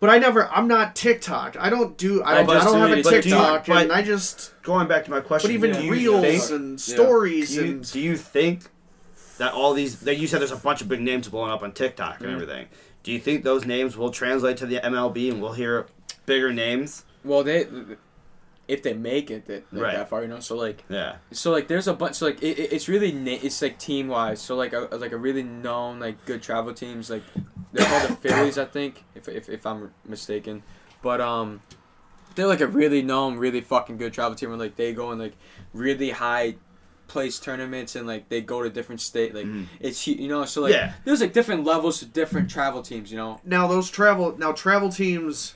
but 0.00 0.10
I 0.10 0.18
never, 0.18 0.48
I'm 0.50 0.66
not 0.66 0.96
TikTok. 0.96 1.56
I 1.60 1.70
don't 1.70 1.96
do, 1.96 2.22
I 2.22 2.32
I 2.32 2.34
don't, 2.42 2.50
I 2.56 2.64
don't 2.64 2.78
have 2.80 2.90
a 2.90 2.98
it- 2.98 3.04
but 3.04 3.10
do 3.10 3.16
you- 3.16 3.22
TikTok, 3.22 3.68
and 3.68 3.88
but- 3.88 3.96
I 3.96 4.02
just, 4.02 4.52
Going 4.62 4.88
back 4.88 5.04
to 5.04 5.10
my 5.10 5.20
question. 5.20 5.48
but 5.50 5.54
even 5.54 5.72
do 5.72 5.84
you 5.84 5.92
reels 5.92 6.22
think- 6.48 6.50
and 6.50 6.70
Yeah. 6.72 6.94
stories 6.94 7.48
do 7.50 7.54
you, 7.54 7.60
and 7.72 7.92
do 7.92 8.00
you 8.00 8.16
think 8.16 8.62
that 9.38 9.52
all 9.54 9.72
these 9.74 10.00
that 10.00 10.16
you 10.16 10.26
said 10.26 10.40
there's 10.40 10.50
a 10.52 10.56
bunch 10.56 10.80
of 10.82 10.88
big 10.88 11.00
names 11.00 11.28
blowing 11.28 11.50
up 11.52 11.62
on 11.62 11.72
TikTok 11.72 12.20
and 12.20 12.28
Mm. 12.30 12.34
everything? 12.34 12.66
Do 13.02 13.12
you 13.12 13.18
think 13.20 13.44
those 13.44 13.64
names 13.64 13.96
will 13.96 14.10
translate 14.10 14.56
to 14.58 14.66
the 14.66 14.76
MLB 14.84 15.30
and 15.30 15.40
we'll 15.40 15.52
hear 15.54 15.86
bigger 16.26 16.52
names? 16.52 17.04
well 17.24 17.42
they 17.44 17.66
if 18.68 18.82
they 18.84 18.92
make 18.94 19.30
it 19.32 19.46
that, 19.46 19.64
like, 19.72 19.82
Right. 19.82 19.96
that 19.96 20.08
far, 20.08 20.22
you 20.22 20.28
know. 20.28 20.38
So 20.40 20.54
like 20.56 20.84
Yeah. 20.88 21.16
so 21.32 21.50
like 21.50 21.66
there's 21.68 21.88
a 21.88 21.92
bunch. 21.94 22.14
So 22.16 22.26
like 22.26 22.42
it, 22.42 22.58
it- 22.58 22.72
it's 22.72 22.88
really 22.88 23.10
na- 23.12 23.38
it's 23.42 23.60
like 23.60 23.78
team 23.78 24.08
wise. 24.08 24.40
So 24.40 24.54
like 24.56 24.72
a 24.72 24.88
like 24.92 25.12
a 25.12 25.16
really 25.16 25.42
known 25.42 25.98
like 25.98 26.24
good 26.24 26.40
travel 26.42 26.72
teams 26.72 27.10
like 27.10 27.22
they're 27.72 27.86
called 27.86 28.10
the 28.10 28.16
Phillies, 28.16 28.58
I 28.58 28.64
think, 28.64 29.04
if 29.14 29.28
if 29.28 29.48
if 29.48 29.66
I'm 29.66 29.92
mistaken. 30.06 30.62
But 31.02 31.20
um, 31.20 31.62
they're 32.34 32.46
like 32.46 32.60
a 32.60 32.66
really 32.66 33.02
known, 33.02 33.36
really 33.36 33.60
fucking 33.60 33.96
good 33.98 34.12
travel 34.12 34.34
team. 34.36 34.50
Where 34.50 34.58
like 34.58 34.76
they 34.76 34.92
go 34.92 35.12
in 35.12 35.18
like 35.18 35.34
really 35.72 36.10
high 36.10 36.56
place 37.08 37.40
tournaments 37.40 37.96
and 37.96 38.06
like 38.06 38.28
they 38.28 38.40
go 38.40 38.62
to 38.62 38.70
different 38.70 39.00
state. 39.00 39.34
Like 39.34 39.46
Mhm. 39.46 39.66
it's 39.80 40.06
you 40.06 40.28
know 40.28 40.44
so 40.44 40.62
like 40.62 40.72
Yeah. 40.72 40.92
there's 41.04 41.20
like 41.20 41.32
different 41.32 41.64
levels 41.64 41.98
to 42.00 42.06
different 42.06 42.48
travel 42.50 42.82
teams. 42.82 43.10
You 43.10 43.16
know. 43.18 43.40
now 43.44 43.66
those 43.66 43.90
travel, 43.90 44.36
now 44.38 44.52
travel 44.52 44.90
teams. 44.90 45.54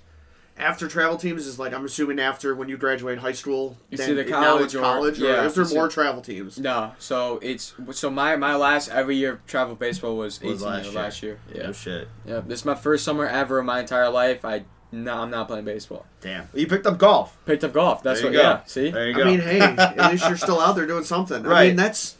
After 0.56 0.86
travel 0.86 1.16
teams 1.16 1.46
is 1.48 1.58
like 1.58 1.74
I'm 1.74 1.84
assuming 1.84 2.20
after 2.20 2.54
when 2.54 2.68
you 2.68 2.76
graduate 2.76 3.18
high 3.18 3.32
school, 3.32 3.76
It's 3.90 4.00
then 4.00 4.12
either 4.12 4.24
now 4.24 4.42
college 4.44 4.64
it's 4.66 4.74
college, 4.76 5.20
or, 5.20 5.24
yeah, 5.26 5.44
is 5.44 5.54
there 5.56 5.64
more 5.66 5.86
a- 5.86 5.90
travel 5.90 6.22
teams? 6.22 6.58
No, 6.60 6.92
so 7.00 7.40
it's 7.42 7.74
so 7.90 8.08
my 8.08 8.36
my 8.36 8.54
last 8.54 8.88
every 8.88 9.16
year 9.16 9.32
of 9.32 9.46
travel 9.46 9.74
baseball 9.74 10.16
was 10.16 10.40
Was 10.40 10.62
18 10.62 10.66
last 10.72 10.84
year, 10.84 10.92
year. 10.92 11.02
last 11.02 11.22
year. 11.22 11.38
Yeah. 11.54 11.62
No 11.64 11.72
shit. 11.72 12.08
Yeah, 12.24 12.40
this 12.46 12.60
is 12.60 12.64
my 12.64 12.76
first 12.76 13.04
summer 13.04 13.26
ever 13.26 13.58
in 13.58 13.66
my 13.66 13.80
entire 13.80 14.08
life. 14.10 14.44
I 14.44 14.64
no, 14.92 15.12
I'm 15.22 15.30
not 15.30 15.48
playing 15.48 15.64
baseball. 15.64 16.06
Damn. 16.20 16.48
You 16.54 16.68
picked 16.68 16.86
up 16.86 16.98
golf. 16.98 17.36
Picked 17.46 17.64
up 17.64 17.72
golf. 17.72 18.04
That's 18.04 18.20
There 18.20 18.30
what. 18.30 18.36
you 18.36 18.42
go. 18.42 18.48
Yeah. 18.48 18.64
See. 18.64 18.90
There 18.92 19.08
you 19.08 19.14
go. 19.14 19.22
I 19.22 19.24
mean, 19.24 19.40
hey, 19.40 19.58
at 19.60 20.10
least 20.12 20.28
you're 20.28 20.36
still 20.36 20.60
out 20.60 20.76
there 20.76 20.86
doing 20.86 21.02
something. 21.02 21.44
I 21.44 21.48
Right. 21.48 21.66
mean, 21.68 21.76
that's 21.76 22.16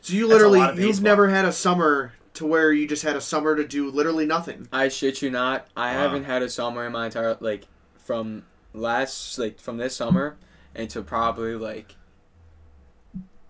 so 0.00 0.12
you 0.12 0.26
literally 0.26 0.58
you've 0.82 1.02
never 1.02 1.28
had 1.28 1.44
a 1.44 1.52
summer 1.52 2.14
to 2.34 2.44
where 2.44 2.72
you 2.72 2.88
just 2.88 3.04
had 3.04 3.14
a 3.14 3.20
summer 3.20 3.54
to 3.54 3.64
do 3.64 3.88
literally 3.92 4.26
nothing. 4.26 4.66
I 4.72 4.88
shit 4.88 5.22
you 5.22 5.30
not. 5.30 5.68
I 5.76 5.94
Wow. 5.94 6.00
haven't 6.00 6.24
had 6.24 6.42
a 6.42 6.48
summer 6.48 6.84
in 6.84 6.90
my 6.92 7.06
entire 7.06 7.36
like 7.38 7.66
from 8.06 8.44
last 8.72 9.36
like 9.38 9.58
from 9.60 9.78
this 9.78 9.96
summer 9.96 10.36
until 10.74 11.02
probably 11.02 11.56
like 11.56 11.96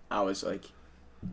I 0.09 0.21
was 0.21 0.43
like 0.43 0.63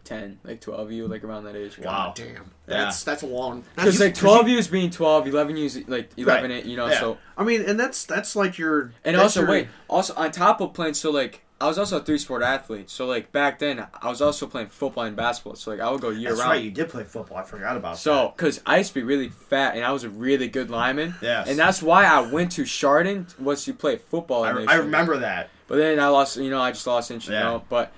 ten, 0.03 0.41
like 0.45 0.61
twelve 0.61 0.91
you, 0.93 1.07
like 1.07 1.25
around 1.25 1.45
that 1.45 1.57
age. 1.57 1.79
Wow. 1.79 2.13
Damn, 2.15 2.51
that's 2.67 3.05
that's 3.05 3.23
a 3.23 3.27
long. 3.27 3.65
Because 3.75 3.99
That's, 3.99 4.01
like 4.01 4.15
twelve 4.15 4.49
years 4.49 4.69
being 4.69 4.91
12, 4.91 5.29
11 5.29 5.57
years 5.57 5.89
like 5.89 6.11
eleven, 6.17 6.51
Right. 6.51 6.65
you 6.65 6.77
know. 6.77 6.87
Yeah. 6.89 7.01
So 7.01 7.19
I 7.39 7.45
mean, 7.45 7.63
and 7.63 7.79
that's 7.79 8.05
that's 8.05 8.35
like 8.37 8.59
your 8.59 8.93
and 9.05 9.17
also 9.17 9.41
your- 9.41 9.49
wait, 9.51 9.69
also 9.89 10.15
on 10.15 10.31
top 10.33 10.61
of 10.61 10.75
playing, 10.75 10.95
so 10.95 11.11
like 11.11 11.44
I 11.65 11.69
was 11.69 11.79
also 11.79 11.97
a 11.99 12.01
three 12.01 12.19
sport 12.19 12.43
athlete. 12.43 12.91
So 12.91 13.07
like 13.07 13.33
back 13.33 13.59
then, 13.59 13.87
I 14.03 14.09
was 14.11 14.21
also 14.21 14.47
playing 14.47 14.69
football 14.69 15.05
and 15.05 15.17
basketball. 15.17 15.55
So 15.57 15.71
like 15.71 15.81
I 15.81 15.91
would 15.91 16.01
go 16.03 16.11
year 16.11 16.29
round. 16.29 16.39
That's 16.39 16.41
round. 16.41 16.51
right. 16.53 16.63
You 16.65 16.71
did 16.71 16.89
play 16.91 17.05
football. 17.05 17.39
I 17.39 17.43
forgot 17.43 17.77
about 17.77 17.95
that. 17.95 18.01
So, 18.01 18.33
because 18.37 18.61
I 18.67 18.79
used 18.79 18.91
to 18.91 18.95
be 18.97 19.03
really 19.03 19.31
fat 19.31 19.75
and 19.75 19.85
I 19.85 19.91
was 19.93 20.05
a 20.05 20.11
really 20.11 20.49
good 20.49 20.69
lineman. 20.71 21.15
Yes. 21.23 21.49
And 21.49 21.59
that's 21.59 21.83
why 21.83 22.05
I 22.05 22.21
went 22.21 22.53
to 22.53 22.65
Chardon 22.65 23.27
was 23.39 23.65
to 23.65 23.73
play 23.73 23.97
football. 23.97 24.45
I. 24.45 24.51
I 24.69 24.75
remember 24.77 25.17
that. 25.19 25.49
But 25.67 25.77
then 25.77 25.99
I 25.99 26.09
lost, 26.09 26.37
you 26.37 26.51
know, 26.51 26.61
I 26.61 26.71
just 26.73 26.87
lost 26.87 27.11
interest, 27.11 27.31
Yeah. 27.31 27.39
you 27.39 27.45
know. 27.45 27.65
But 27.71 27.91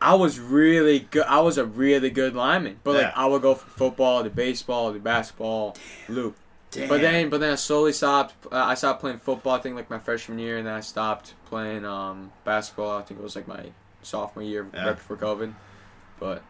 I 0.00 0.14
was 0.14 0.38
really 0.38 0.98
good. 1.10 1.24
I 1.24 1.40
was 1.40 1.56
a 1.56 1.64
really 1.64 2.10
good 2.10 2.34
lineman. 2.34 2.80
But 2.84 2.92
Yeah. 2.96 3.02
like, 3.06 3.16
I 3.16 3.24
would 3.24 3.40
go 3.40 3.54
from 3.54 3.70
football 3.70 4.22
to 4.22 4.28
baseball 4.28 4.92
to 4.92 4.98
basketball, 4.98 5.74
loop. 6.08 6.36
Damn. 6.72 6.88
But 6.88 7.00
then, 7.00 7.30
but 7.30 7.40
then 7.40 7.52
I 7.52 7.54
slowly 7.54 7.92
stopped. 7.92 8.34
Uh, 8.52 8.56
I 8.56 8.74
stopped 8.74 9.00
playing 9.00 9.18
football. 9.18 9.54
I 9.54 9.58
think 9.60 9.76
like 9.76 9.88
my 9.88 9.98
freshman 9.98 10.38
year, 10.38 10.58
and 10.58 10.66
then 10.66 10.74
I 10.74 10.80
stopped 10.80 11.34
playing 11.46 11.84
um, 11.84 12.32
basketball. 12.44 12.98
I 12.98 13.02
think 13.02 13.20
it 13.20 13.22
was 13.22 13.36
like 13.36 13.48
my 13.48 13.66
sophomore 14.02 14.42
year, 14.42 14.66
Yeah. 14.74 14.86
right 14.86 14.96
before 14.96 15.16
COVID. 15.16 15.54
But 16.18 16.42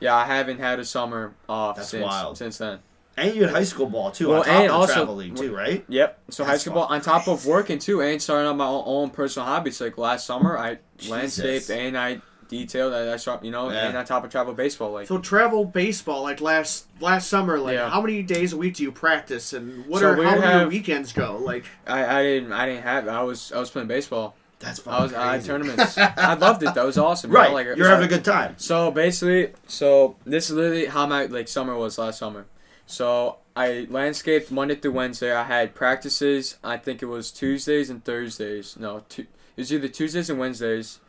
yeah, 0.00 0.14
I 0.14 0.26
haven't 0.26 0.58
had 0.58 0.78
a 0.78 0.84
summer 0.84 1.34
off 1.48 1.76
That's 1.76 1.88
since 1.88 2.04
wild. 2.04 2.38
since 2.38 2.58
then. 2.58 2.80
And 3.16 3.34
you 3.34 3.42
had 3.42 3.50
high 3.52 3.64
school 3.64 3.86
ball 3.86 4.10
too. 4.10 4.28
Well, 4.28 4.38
on 4.40 4.44
top 4.46 4.54
and 4.54 4.64
of 4.70 4.72
also- 4.72 4.94
travel 4.94 5.16
league 5.16 5.36
too, 5.36 5.54
right? 5.54 5.84
Yep. 5.88 6.20
So 6.30 6.44
high 6.44 6.56
school 6.56 6.74
ball 6.74 6.86
on 6.86 7.00
top 7.00 7.28
of 7.28 7.44
working 7.46 7.78
too, 7.78 8.00
and 8.00 8.20
starting 8.22 8.48
on 8.48 8.56
my 8.56 8.66
own, 8.66 8.82
own 8.86 9.10
personal 9.10 9.46
hobbies. 9.46 9.80
Like 9.80 9.98
last 9.98 10.24
summer, 10.26 10.56
I 10.56 10.78
Jesus. 10.98 11.10
landscaped 11.10 11.70
and 11.70 11.96
I 11.98 12.20
detailed. 12.48 12.92
I, 12.94 13.12
I 13.12 13.16
shot, 13.16 13.44
you 13.44 13.50
know, 13.50 13.70
Yeah. 13.70 13.88
and 13.88 13.96
on 13.96 14.04
top 14.04 14.24
of 14.24 14.30
travel 14.30 14.54
baseball. 14.54 14.92
Like 14.92 15.08
So 15.08 15.18
travel 15.18 15.64
baseball, 15.64 16.22
like 16.22 16.40
last 16.40 16.86
last 17.00 17.28
summer, 17.28 17.58
like 17.58 17.74
Yeah. 17.74 17.88
how 17.90 18.00
many 18.00 18.22
days 18.22 18.52
a 18.52 18.56
week 18.56 18.74
do 18.76 18.82
you 18.82 18.92
practice, 18.92 19.52
and 19.52 19.86
what 19.86 20.00
So 20.00 20.10
are 20.10 20.16
we 20.16 20.24
how 20.24 20.34
do 20.40 20.58
your 20.60 20.68
weekends 20.68 21.12
go? 21.12 21.36
Like 21.40 21.64
I, 21.86 22.20
I 22.20 22.22
didn't 22.22 22.52
I 22.52 22.66
didn't 22.66 22.82
have 22.82 23.08
I 23.08 23.22
was 23.22 23.52
I 23.52 23.58
was 23.58 23.70
playing 23.70 23.88
baseball. 23.88 24.34
That's 24.58 24.78
I 24.80 24.82
fucking 24.82 25.02
was 25.02 25.14
I 25.14 25.32
had 25.36 25.44
tournaments. 25.44 25.98
I 25.98 26.34
loved 26.34 26.62
it. 26.62 26.74
That 26.74 26.84
was 26.84 26.96
awesome. 26.96 27.30
you 27.30 27.34
know, 27.36 27.40
Right, 27.42 27.52
like, 27.52 27.76
you're 27.76 27.88
having 27.88 28.04
a 28.06 28.08
good 28.08 28.24
time. 28.24 28.54
So 28.58 28.90
basically, 28.92 29.52
so 29.66 30.16
this 30.24 30.50
is 30.50 30.56
literally 30.56 30.86
how 30.86 31.06
my 31.06 31.26
like 31.26 31.48
summer 31.48 31.76
was 31.76 31.98
last 31.98 32.18
summer. 32.20 32.46
So 32.86 33.38
I 33.56 33.86
landscaped 33.90 34.50
Monday 34.52 34.76
through 34.76 34.92
Wednesday. 34.92 35.32
I 35.32 35.42
had 35.44 35.74
practices. 35.74 36.58
I 36.62 36.76
think 36.76 37.02
it 37.02 37.06
was 37.06 37.30
Tuesdays 37.32 37.90
and 37.90 38.04
Thursdays. 38.04 38.76
No, 38.78 39.02
tu- 39.08 39.22
it 39.56 39.60
was 39.60 39.72
either 39.72 39.88
Tuesdays 39.88 40.30
and 40.30 40.38
Wednesdays, 40.38 41.00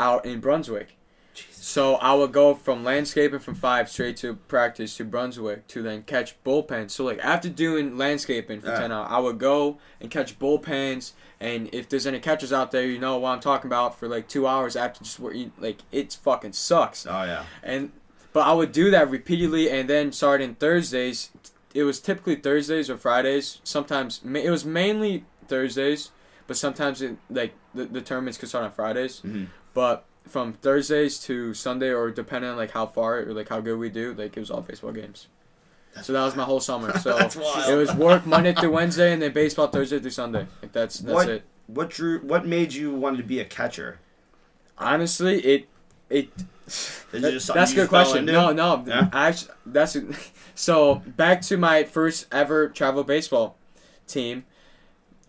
out 0.00 0.24
in 0.26 0.40
Brunswick. 0.40 0.96
So 1.52 1.96
I 1.96 2.14
would 2.14 2.32
go 2.32 2.54
from 2.54 2.82
landscaping 2.84 3.38
from 3.38 3.54
five 3.54 3.88
straight 3.88 4.16
to 4.18 4.34
practice 4.34 4.96
to 4.96 5.04
Brunswick 5.04 5.68
to 5.68 5.82
then 5.82 6.02
catch 6.02 6.42
bullpens. 6.42 6.90
So 6.90 7.04
like 7.04 7.18
after 7.22 7.48
doing 7.48 7.96
landscaping 7.98 8.60
for 8.60 8.68
Yeah. 8.68 8.80
ten 8.80 8.92
hours, 8.92 9.08
I 9.10 9.18
would 9.20 9.38
go 9.38 9.78
and 10.00 10.10
catch 10.10 10.38
bullpens. 10.38 11.12
And 11.38 11.68
if 11.72 11.88
there's 11.88 12.06
any 12.06 12.18
catchers 12.18 12.52
out 12.52 12.70
there, 12.70 12.84
you 12.84 12.98
know 12.98 13.18
what 13.18 13.30
I'm 13.30 13.40
talking 13.40 13.68
about 13.68 13.98
for 13.98 14.08
like 14.08 14.26
two 14.26 14.46
hours 14.46 14.74
after 14.74 15.04
just 15.04 15.20
where 15.20 15.32
you 15.34 15.52
like 15.58 15.78
it 15.92 16.18
fucking 16.22 16.54
sucks. 16.54 17.06
Oh 17.06 17.22
yeah. 17.24 17.44
And 17.62 17.92
but 18.32 18.40
I 18.46 18.52
would 18.52 18.72
do 18.72 18.90
that 18.90 19.10
repeatedly, 19.10 19.70
and 19.70 19.88
then 19.88 20.12
starting 20.12 20.54
Thursdays, 20.54 21.30
it 21.74 21.82
was 21.84 22.00
typically 22.00 22.36
Thursdays 22.36 22.88
or 22.88 22.96
Fridays. 22.96 23.60
Sometimes 23.64 24.20
it 24.24 24.50
was 24.50 24.64
mainly 24.64 25.24
Thursdays, 25.48 26.10
but 26.46 26.56
sometimes 26.56 27.02
it, 27.02 27.16
like 27.28 27.52
the, 27.74 27.84
the 27.86 28.00
tournaments 28.00 28.38
could 28.38 28.48
start 28.48 28.64
on 28.64 28.72
Fridays. 28.72 29.20
Mhm. 29.24 29.48
But 29.74 30.04
from 30.28 30.52
Thursdays 30.54 31.18
to 31.20 31.54
Sunday, 31.54 31.90
or 31.92 32.10
depending 32.10 32.50
on 32.50 32.56
like 32.56 32.70
how 32.72 32.86
far 32.86 33.20
or 33.20 33.32
like 33.32 33.48
how 33.48 33.60
good 33.60 33.78
we 33.78 33.88
do, 33.90 34.14
like 34.14 34.36
it 34.36 34.40
was 34.40 34.50
all 34.50 34.60
baseball 34.60 34.92
games. 34.92 35.28
so 36.02 36.12
that 36.12 36.22
was 36.24 36.36
my 36.36 36.44
whole 36.44 36.60
summer. 36.60 36.96
So 37.00 37.16
it 37.18 37.74
was 37.76 37.92
work 37.94 38.26
Monday 38.26 38.52
through 38.54 38.72
Wednesday, 38.72 39.12
and 39.12 39.20
then 39.22 39.32
baseball 39.32 39.66
Thursday 39.68 39.98
through 39.98 40.10
Sunday. 40.10 40.46
Like 40.62 40.72
that's 40.72 40.98
that's 41.00 41.14
What- 41.14 41.28
it. 41.28 41.42
What 41.66 41.90
drew? 41.90 42.18
What 42.20 42.46
made 42.46 42.72
you 42.72 42.92
want 42.92 43.16
to 43.18 43.22
be 43.22 43.38
a 43.38 43.44
catcher? 43.44 44.00
Honestly, 44.78 45.40
it 45.40 45.68
it. 46.08 46.30
That- 47.12 47.50
that's 47.54 47.72
a 47.72 47.74
good 47.74 47.88
question. 47.88 48.24
No, 48.24 48.52
no. 48.52 48.84
Yeah? 48.86 49.08
Actually, 49.12 49.52
that's 49.66 49.96
so. 50.54 50.96
Back 51.06 51.42
to 51.42 51.56
my 51.56 51.84
first 51.84 52.26
ever 52.32 52.68
travel 52.68 53.04
baseball 53.04 53.56
team. 54.06 54.44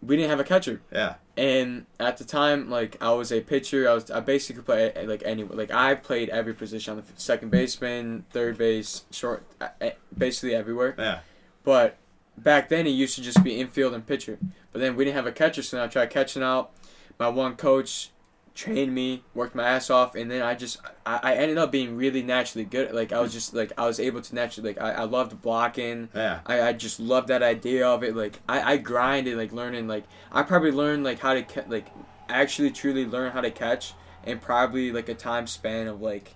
We 0.02 0.16
didn't 0.18 0.30
have 0.32 0.40
a 0.40 0.44
catcher, 0.44 0.82
Yeah. 0.92 1.16
And 1.38 1.86
at 2.00 2.18
the 2.18 2.26
time, 2.26 2.70
like 2.70 2.98
I 3.02 3.14
was 3.14 3.32
a 3.32 3.42
pitcher. 3.42 3.90
I 3.90 3.94
was 3.94 4.12
I 4.12 4.20
basically 4.20 4.64
play 4.64 4.94
like 5.06 5.24
any 5.26 5.44
like 5.44 5.72
I 5.72 5.96
played 5.96 6.30
every 6.30 6.54
position 6.54 6.92
on 6.92 6.98
the 6.98 7.06
second 7.16 7.52
baseman, 7.52 8.26
third 8.32 8.58
base, 8.58 9.06
short, 9.12 9.44
uh, 9.62 9.70
uh, 9.82 9.92
basically 10.18 10.54
everywhere. 10.54 10.96
Yeah. 10.98 11.20
But 11.64 11.98
back 12.38 12.70
then, 12.70 12.86
it 12.86 12.92
used 12.92 13.16
to 13.16 13.22
just 13.22 13.44
be 13.44 13.60
infield 13.60 13.94
and 13.94 14.06
pitcher. 14.06 14.40
But 14.72 14.80
then 14.80 14.96
we 14.96 15.06
didn't 15.06 15.16
have 15.16 15.28
a 15.28 15.32
catcher, 15.32 15.64
so 15.64 15.78
then 15.78 15.86
I 15.86 15.88
tried 15.88 16.10
catching 16.10 16.44
out. 16.44 16.72
My 17.18 17.30
one 17.30 17.56
coach 17.56 18.10
trained 18.54 18.94
me, 18.94 19.24
worked 19.34 19.56
my 19.56 19.64
ass 19.64 19.90
off, 19.90 20.16
and 20.16 20.30
then 20.30 20.42
I 20.42 20.56
just 20.56 20.78
I, 21.06 21.20
I 21.24 21.34
ended 21.36 21.58
up 21.58 21.72
being 21.72 21.96
really 21.98 22.22
naturally 22.22 22.66
good. 22.66 22.94
Like 22.94 23.12
I 23.14 23.20
was 23.22 23.32
just 23.34 23.54
like 23.54 23.72
I 23.78 23.86
was 23.88 24.00
able 24.00 24.22
to 24.22 24.36
naturally 24.36 24.74
like 24.74 24.82
I, 24.82 24.92
I 24.92 25.04
loved 25.04 25.42
blocking. 25.42 26.10
Yeah. 26.14 26.40
I, 26.46 26.62
I 26.62 26.74
just 26.74 27.00
loved 27.00 27.30
that 27.30 27.44
idea 27.44 27.88
of 27.88 28.04
it. 28.04 28.16
Like 28.16 28.40
I, 28.50 28.74
I 28.74 28.78
grinded 28.78 29.38
like 29.38 29.52
learning 29.54 29.88
like 29.88 30.04
I 30.32 30.44
probably 30.44 30.72
learned 30.72 31.04
like 31.04 31.20
how 31.20 31.34
to 31.34 31.44
ca- 31.44 31.64
like 31.68 31.88
actually 32.30 32.72
truly 32.72 33.06
learn 33.06 33.32
how 33.32 33.42
to 33.42 33.52
catch 33.52 33.94
in 34.26 34.40
probably 34.40 34.92
like 34.92 35.10
a 35.10 35.16
time 35.16 35.48
span 35.48 35.88
of 35.88 36.02
like 36.02 36.34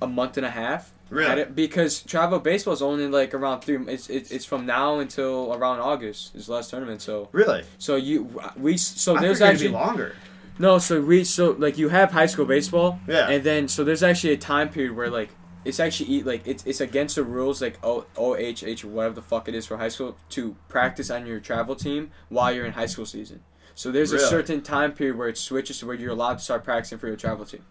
a 0.00 0.06
month 0.06 0.36
and 0.36 0.46
a 0.46 0.50
half. 0.50 0.92
Really? 1.10 1.40
It- 1.42 1.54
because 1.56 2.02
travel 2.02 2.38
baseball 2.38 2.74
is 2.74 2.82
only 2.82 3.08
like 3.08 3.32
around 3.32 3.62
three. 3.62 3.78
It's, 3.92 4.10
it's 4.10 4.30
it's 4.30 4.44
from 4.44 4.66
now 4.66 4.98
until 4.98 5.54
around 5.54 5.80
August 5.80 6.34
is 6.36 6.46
the 6.46 6.52
last 6.52 6.70
tournament. 6.70 7.00
So 7.00 7.28
Really? 7.32 7.64
so 7.78 7.96
you 7.96 8.28
we 8.56 8.76
so 8.76 9.16
I 9.16 9.20
there's 9.22 9.38
figured 9.38 9.56
it'd 9.56 9.70
be 9.72 9.76
actually 9.76 9.86
longer. 9.86 10.16
No 10.58 10.78
so 10.78 11.00
we 11.00 11.24
so 11.24 11.50
like 11.58 11.78
you 11.78 11.88
have 11.88 12.10
high 12.12 12.26
school 12.26 12.44
baseball 12.46 12.98
Yeah. 13.06 13.28
and 13.28 13.44
then 13.44 13.68
so 13.68 13.84
there's 13.84 14.02
actually 14.02 14.32
a 14.34 14.38
time 14.38 14.68
period 14.70 14.96
where 14.96 15.10
like 15.10 15.30
it's 15.64 15.80
actually 15.80 16.22
like 16.22 16.46
it's 16.46 16.64
it's 16.66 16.80
against 16.80 17.16
the 17.16 17.24
rules 17.24 17.60
like 17.60 17.78
O 17.82 18.06
O 18.16 18.36
H 18.36 18.62
H 18.64 18.84
or 18.84 18.88
whatever 18.88 19.14
the 19.16 19.22
fuck 19.22 19.48
it 19.48 19.54
is 19.54 19.66
for 19.66 19.76
high 19.76 19.88
school 19.88 20.16
to 20.30 20.56
practice 20.68 21.10
on 21.10 21.26
your 21.26 21.40
travel 21.40 21.74
team 21.76 22.10
while 22.28 22.52
you're 22.52 22.64
in 22.66 22.72
high 22.72 22.86
school 22.86 23.04
season. 23.06 23.40
So 23.74 23.92
there's 23.92 24.12
a 24.12 24.18
certain 24.18 24.60
time 24.62 24.92
period 24.92 25.16
where 25.18 25.28
it 25.28 25.38
switches 25.38 25.78
to 25.80 25.86
where 25.86 25.94
you're 25.96 26.10
allowed 26.12 26.38
to 26.38 26.44
start 26.44 26.64
practicing 26.64 26.98
for 26.98 27.06
your 27.06 27.16
travel 27.16 27.44
team. 27.44 27.64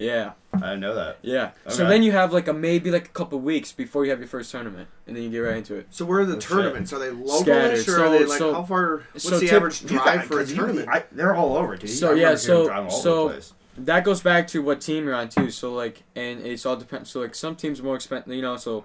Yeah, 0.00 0.32
I 0.54 0.58
didn't 0.60 0.80
know 0.80 0.94
that. 0.94 1.18
yeah. 1.20 1.50
So 1.68 1.84
Okay. 1.84 1.90
then 1.92 2.02
you 2.02 2.12
have 2.12 2.32
like 2.32 2.48
a 2.48 2.52
maybe 2.54 2.90
like 2.90 3.04
a 3.06 3.10
couple 3.10 3.38
weeks 3.38 3.70
before 3.70 4.04
you 4.04 4.10
have 4.10 4.18
your 4.18 4.28
first 4.28 4.50
tournament, 4.50 4.88
and 5.06 5.14
then 5.14 5.22
you 5.24 5.30
get 5.30 5.38
right 5.40 5.58
into 5.58 5.74
it. 5.76 5.88
so 5.90 6.04
where 6.06 6.20
are 6.20 6.24
the 6.24 6.36
Oh, 6.36 6.40
shit. 6.40 6.48
tournaments? 6.48 6.92
Are 6.94 6.98
they 6.98 7.10
Scattered. 7.10 7.26
localish 7.26 7.78
or 7.88 7.92
So- 7.92 8.06
are 8.06 8.10
they 8.18 8.24
like 8.24 8.38
so- 8.38 8.54
how 8.54 8.62
far? 8.64 9.02
What's 9.12 9.28
so 9.28 9.38
the 9.38 9.46
tip- 9.46 9.52
average 9.52 9.82
You 9.82 9.88
drive 9.88 10.04
got- 10.04 10.24
for 10.24 10.34
a 10.34 10.36
'cause 10.38 10.50
you- 10.50 10.56
tournament? 10.56 10.88
I, 10.90 11.04
they're 11.12 11.34
all 11.34 11.56
over, 11.56 11.76
dude. 11.76 11.90
So, 11.90 12.06
I 12.06 12.10
remember 12.10 12.20
yeah, 12.22 12.26
hearing 12.28 12.38
so- 12.38 12.56
them 12.58 12.66
driving 12.66 12.90
all 12.90 13.00
so- 13.00 13.28
the 13.28 13.32
place. 13.34 13.52
that 13.76 14.04
goes 14.04 14.20
back 14.22 14.46
to 14.48 14.62
what 14.62 14.80
team 14.80 15.04
you're 15.04 15.14
on 15.14 15.28
too. 15.28 15.50
So 15.50 15.72
like, 15.74 16.02
and 16.16 16.40
it's 16.46 16.64
all 16.64 16.76
depends. 16.76 17.10
So 17.10 17.20
like, 17.20 17.34
some 17.34 17.54
teams 17.54 17.78
are 17.80 17.82
more 17.84 17.96
expensive. 17.96 18.32
You 18.32 18.40
know, 18.42 18.56
so 18.56 18.84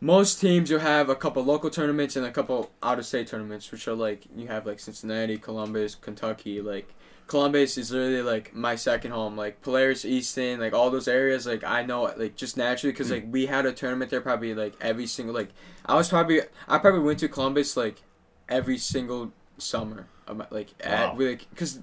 most 0.00 0.40
teams 0.40 0.70
you 0.70 0.78
have 0.78 1.08
a 1.08 1.14
couple 1.16 1.44
local 1.44 1.70
tournaments 1.70 2.14
and 2.16 2.24
a 2.24 2.30
couple 2.30 2.70
out 2.82 2.98
of 2.98 3.04
state 3.06 3.26
tournaments, 3.26 3.70
which 3.72 3.86
are 3.88 3.94
like 3.94 4.22
you 4.36 4.46
have 4.46 4.64
like 4.64 4.78
Cincinnati, 4.80 5.38
Columbus, 5.38 5.94
Kentucky. 5.94 6.60
Like 6.60 6.94
Columbus 7.28 7.78
is 7.78 7.92
literally 7.92 8.22
like 8.22 8.54
my 8.54 8.74
second 8.74 9.12
home. 9.12 9.36
Like 9.36 9.62
Polaris, 9.62 10.04
Easton, 10.04 10.58
like 10.60 10.72
all 10.72 10.90
those 10.90 11.06
areas. 11.06 11.46
Like 11.46 11.62
I 11.62 11.84
know 11.84 12.02
like 12.16 12.34
just 12.36 12.56
naturally 12.56 12.92
because 12.92 13.10
like 13.10 13.26
we 13.30 13.46
had 13.46 13.64
a 13.66 13.72
tournament 13.72 14.10
there 14.10 14.20
probably 14.20 14.54
like 14.54 14.74
every 14.80 15.06
single 15.06 15.34
like 15.34 15.50
I 15.86 15.94
was 15.94 16.08
probably 16.08 16.40
I 16.66 16.78
probably 16.78 17.00
went 17.00 17.20
to 17.20 17.28
Columbus 17.28 17.76
like 17.76 18.02
every 18.48 18.78
single 18.78 19.32
summer. 19.58 20.06
my- 20.26 20.46
Like 20.50 20.68
Wow. 20.84 21.12
at 21.12 21.18
like 21.18 21.46
because 21.50 21.78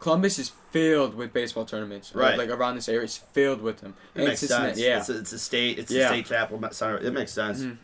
Columbus 0.00 0.38
is 0.38 0.50
filled 0.70 1.14
with 1.14 1.32
baseball 1.32 1.64
tournaments. 1.66 2.14
Right. 2.14 2.36
Like 2.38 2.48
around 2.50 2.76
this 2.76 2.88
area, 2.88 3.02
it's 3.04 3.18
filled 3.18 3.60
with 3.60 3.78
them. 3.78 3.94
It 4.14 4.20
And 4.20 4.28
makes 4.28 4.40
Cincinnati- 4.40 4.68
sense. 4.74 4.80
Yeah. 4.80 4.98
It's 4.98 5.08
a, 5.10 5.18
it's 5.18 5.32
a 5.32 5.38
state. 5.38 5.78
It's 5.78 5.92
Yeah. 5.92 6.06
a 6.06 6.08
state 6.08 6.26
chapel 6.26 6.58
center. 6.72 6.98
It 6.98 7.12
makes 7.12 7.32
sense. 7.32 7.60
Mhm. 7.62 7.76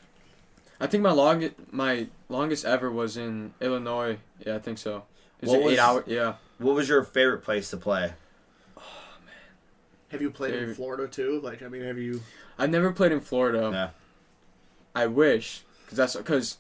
I 0.81 0.87
think 0.87 1.03
my 1.03 1.13
longest 1.13 1.55
my 1.71 2.09
longest 2.31 2.65
ever 2.65 2.91
was 2.91 3.17
in 3.19 3.53
Illinois. 3.61 4.19
Yeah, 4.47 4.57
I 4.57 4.59
think 4.61 4.79
so. 4.79 5.05
What 5.41 5.59
it 5.59 5.63
was- 5.65 5.73
eight 5.75 5.79
hour? 5.79 6.05
Yeah. 6.07 6.35
What 6.63 6.75
was 6.75 6.89
your 6.89 7.03
favorite 7.03 7.43
place 7.43 7.71
to 7.71 7.77
play? 7.77 8.13
Oh 8.77 8.81
man. 9.25 9.35
Have 10.09 10.23
you 10.23 10.31
played 10.31 10.55
in 10.55 10.61
Favorite- 10.61 10.77
Florida 10.77 11.09
too? 11.09 11.41
Like 11.43 11.63
I 11.63 11.69
mean, 11.69 11.83
have 11.83 11.99
you? 11.99 12.23
I've 12.59 12.71
never 12.71 12.93
played 12.93 13.13
in 13.13 13.21
Florida. 13.21 13.71
Yeah. 13.73 13.89
I 14.95 15.07
wish, 15.07 15.63
cause 15.89 15.97
that's 15.97 16.17
cause. 16.17 16.59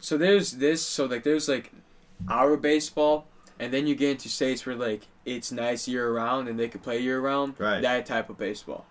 So 0.00 0.16
there's 0.18 0.52
this. 0.52 0.84
So 0.84 1.06
like 1.06 1.22
there's 1.24 1.48
like 1.48 1.72
our 2.28 2.56
baseball, 2.56 3.26
and 3.58 3.72
then 3.72 3.86
you 3.86 3.94
get 3.94 4.10
into 4.12 4.28
states 4.28 4.66
where 4.66 4.76
like 4.76 5.06
it's 5.24 5.50
nice 5.50 5.88
year 5.88 6.12
round 6.12 6.48
and 6.48 6.58
they 6.58 6.68
could 6.68 6.82
play 6.82 7.00
year 7.00 7.20
round. 7.20 7.54
Right. 7.58 7.80
That 7.80 8.04
type 8.06 8.28
of 8.28 8.36
baseball, 8.38 8.84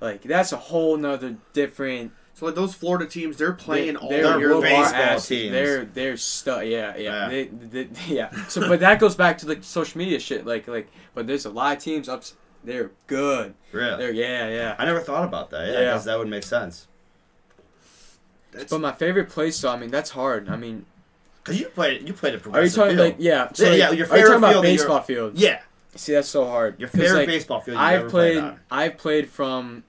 like 0.00 0.22
that's 0.22 0.52
a 0.52 0.56
whole 0.56 0.96
nother 0.96 1.36
different. 1.52 2.12
So 2.38 2.46
like 2.46 2.54
those 2.54 2.72
Florida 2.72 3.04
teams, 3.04 3.36
they're 3.36 3.52
playing 3.52 3.96
all 3.96 4.08
they're 4.10 4.38
year 4.38 4.60
baseball 4.60 5.18
teams. 5.18 5.50
They're 5.50 5.84
they're 5.86 6.16
stu- 6.16 6.50
Yeah, 6.68 6.96
yeah, 6.96 6.96
Yeah. 6.96 7.28
They, 7.28 7.44
they, 7.46 7.88
yeah. 8.06 8.44
So, 8.46 8.60
but 8.68 8.78
that 8.78 9.00
goes 9.00 9.16
back 9.16 9.38
to 9.38 9.46
the 9.46 9.60
social 9.60 9.98
media 9.98 10.20
shit. 10.20 10.46
Like, 10.46 10.68
like, 10.68 10.86
but 11.14 11.26
there's 11.26 11.46
a 11.46 11.50
lot 11.50 11.76
of 11.76 11.82
teams 11.82 12.08
up. 12.08 12.22
They're 12.62 12.92
good. 13.08 13.54
Really? 13.72 13.96
They're 13.96 14.12
yeah, 14.12 14.48
yeah. 14.50 14.76
I 14.78 14.84
never 14.84 15.00
thought 15.00 15.24
about 15.24 15.50
that. 15.50 15.66
Yeah, 15.66 15.80
Yeah. 15.80 15.98
that 15.98 16.16
would 16.16 16.28
make 16.28 16.44
sense. 16.44 16.86
That's, 18.52 18.70
But 18.70 18.82
my 18.82 18.92
favorite 18.92 19.30
place, 19.30 19.60
though, 19.60 19.72
I 19.72 19.76
mean, 19.76 19.90
that's 19.90 20.10
hard. 20.10 20.48
I 20.48 20.54
mean, 20.54 20.86
Cause 21.42 21.58
you 21.58 21.66
played, 21.66 22.06
you 22.06 22.14
played 22.14 22.34
a 22.34 22.50
are 22.52 22.62
you 22.62 22.70
talking 22.70 22.96
field. 22.96 23.08
like 23.08 23.16
yeah? 23.18 23.50
So 23.52 23.64
Yeah, 23.64 23.70
like, 23.70 23.78
yeah, 23.78 23.90
your 23.90 24.10
are 24.12 24.16
you 24.18 24.24
talking 24.26 24.38
about 24.38 24.62
baseball 24.62 25.00
field? 25.00 25.36
yeah, 25.36 25.60
See, 25.96 26.12
that's 26.12 26.28
so 26.28 26.46
hard. 26.46 26.78
your 26.78 26.88
favorite 26.88 27.14
like, 27.18 27.26
baseball 27.26 27.60
field. 27.62 27.78
I've 27.78 28.00
ever 28.02 28.10
played. 28.10 28.38
played. 28.40 28.54
I've 28.70 28.96
played 28.96 29.28
from 29.28 29.82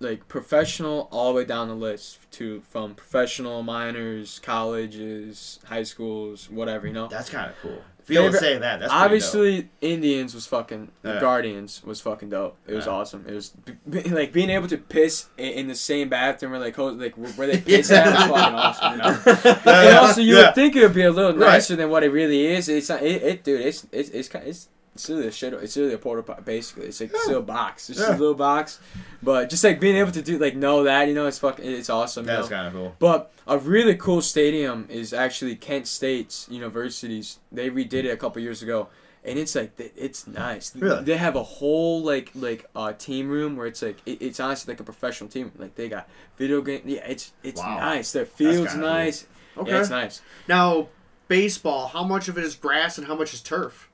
like 0.00 0.26
professional 0.28 1.08
all 1.10 1.32
the 1.32 1.38
way 1.38 1.44
down 1.44 1.68
the 1.68 1.74
list 1.74 2.18
to 2.32 2.62
from 2.68 2.94
professional 2.94 3.62
minors, 3.62 4.38
colleges, 4.40 5.60
high 5.66 5.82
schools, 5.84 6.50
whatever. 6.50 6.86
You 6.86 6.92
know. 6.92 7.08
That's 7.08 7.30
kind 7.30 7.50
of 7.50 7.56
cool. 7.60 7.82
Be 8.06 8.16
able 8.16 8.26
to 8.26 8.32
Favorite- 8.32 8.40
say 8.40 8.58
that. 8.58 8.80
That's 8.80 8.92
Obviously, 8.92 9.70
Indians 9.80 10.34
was 10.34 10.46
fucking. 10.46 10.90
Yeah. 11.02 11.20
Guardians 11.20 11.82
was 11.82 12.02
fucking 12.02 12.28
dope. 12.28 12.58
It 12.66 12.74
was 12.74 12.84
Yeah. 12.84 12.92
awesome. 12.92 13.24
It 13.26 13.32
was 13.32 13.48
b- 13.48 13.72
b- 13.88 14.02
like 14.10 14.30
being 14.30 14.50
able 14.50 14.68
to 14.68 14.76
piss 14.76 15.26
in, 15.38 15.46
in 15.52 15.68
the 15.68 15.74
same 15.74 16.10
bathroom 16.10 16.52
where 16.52 16.60
like 16.60 16.76
like 16.76 17.14
where 17.14 17.46
they 17.46 17.58
piss 17.62 17.90
at 17.90 18.04
was 18.06 18.24
fucking 18.38 18.54
awesome. 18.54 18.92
You 18.92 18.98
know? 18.98 19.22
dope. 19.54 19.66
and 19.66 19.96
also, 19.96 20.20
you 20.20 20.36
Yeah. 20.36 20.46
would 20.46 20.54
think 20.54 20.76
it 20.76 20.82
would 20.82 20.92
be 20.94 21.04
a 21.04 21.10
little 21.10 21.32
Right. 21.32 21.52
nicer 21.52 21.76
than 21.76 21.88
what 21.88 22.02
it 22.04 22.10
really 22.10 22.46
is. 22.48 22.68
It's 22.68 22.90
not. 22.90 23.02
It, 23.02 23.22
it 23.22 23.42
dude. 23.44 23.62
It's 23.62 23.86
it's 23.90 24.10
it's 24.10 24.28
kind. 24.28 24.46
It's 24.48 24.68
it's 24.94 25.08
really 25.10 25.26
a 25.26 25.32
shit. 25.32 25.52
It's 25.54 25.76
really 25.76 25.94
a 25.94 25.98
porta 25.98 26.22
potty. 26.22 26.42
Basically, 26.44 26.86
it's 26.86 27.00
like 27.00 27.12
Yeah. 27.12 27.20
still 27.22 27.38
a 27.40 27.42
box. 27.42 27.90
It's 27.90 27.98
Yeah. 27.98 28.06
just 28.06 28.18
a 28.18 28.20
little 28.20 28.34
box, 28.34 28.78
but 29.22 29.50
just 29.50 29.64
like 29.64 29.80
being 29.80 29.96
able 29.96 30.12
to 30.12 30.22
do 30.22 30.38
like 30.38 30.54
know 30.56 30.84
that 30.84 31.08
you 31.08 31.14
know 31.14 31.26
it's 31.26 31.38
fucking 31.38 31.64
it's 31.64 31.90
awesome. 31.90 32.24
That's 32.26 32.48
kind 32.48 32.66
of 32.68 32.72
cool. 32.72 32.94
But 32.98 33.30
a 33.46 33.58
really 33.58 33.96
cool 33.96 34.22
stadium 34.22 34.86
is 34.88 35.12
actually 35.12 35.56
Kent 35.56 35.86
State's 35.88 36.46
Universities. 36.50 37.38
They 37.52 37.70
redid 37.70 38.04
it 38.04 38.10
a 38.10 38.16
couple 38.16 38.40
years 38.40 38.62
ago, 38.62 38.88
and 39.24 39.38
it's 39.38 39.54
like 39.54 39.72
it's 39.78 40.26
nice. 40.26 40.74
Really? 40.76 41.02
They 41.04 41.16
have 41.16 41.36
a 41.36 41.42
whole 41.42 42.02
like 42.02 42.30
like 42.34 42.66
uh, 42.76 42.92
team 42.92 43.28
room 43.28 43.56
where 43.56 43.66
it's 43.66 43.82
like 43.82 43.98
it, 44.06 44.22
it's 44.22 44.38
honestly 44.40 44.72
like 44.72 44.80
a 44.80 44.84
professional 44.84 45.28
team. 45.28 45.52
Like 45.58 45.74
they 45.74 45.88
got 45.88 46.08
video 46.38 46.60
game. 46.62 46.82
Yeah, 46.84 47.04
it's 47.06 47.32
it's 47.42 47.60
Wow. 47.60 47.78
nice. 47.80 48.12
Their 48.12 48.26
field's 48.26 48.74
nice. 48.76 49.26
Okay. 49.58 49.70
Yeah, 49.70 49.80
it's 49.80 49.90
nice. 49.90 50.20
Now, 50.48 50.88
baseball. 51.28 51.88
How 51.88 52.04
much 52.04 52.28
of 52.28 52.36
it 52.38 52.44
is 52.44 52.54
grass 52.54 52.98
and 52.98 53.06
how 53.06 53.14
much 53.14 53.32
is 53.34 53.40
turf? 53.40 53.88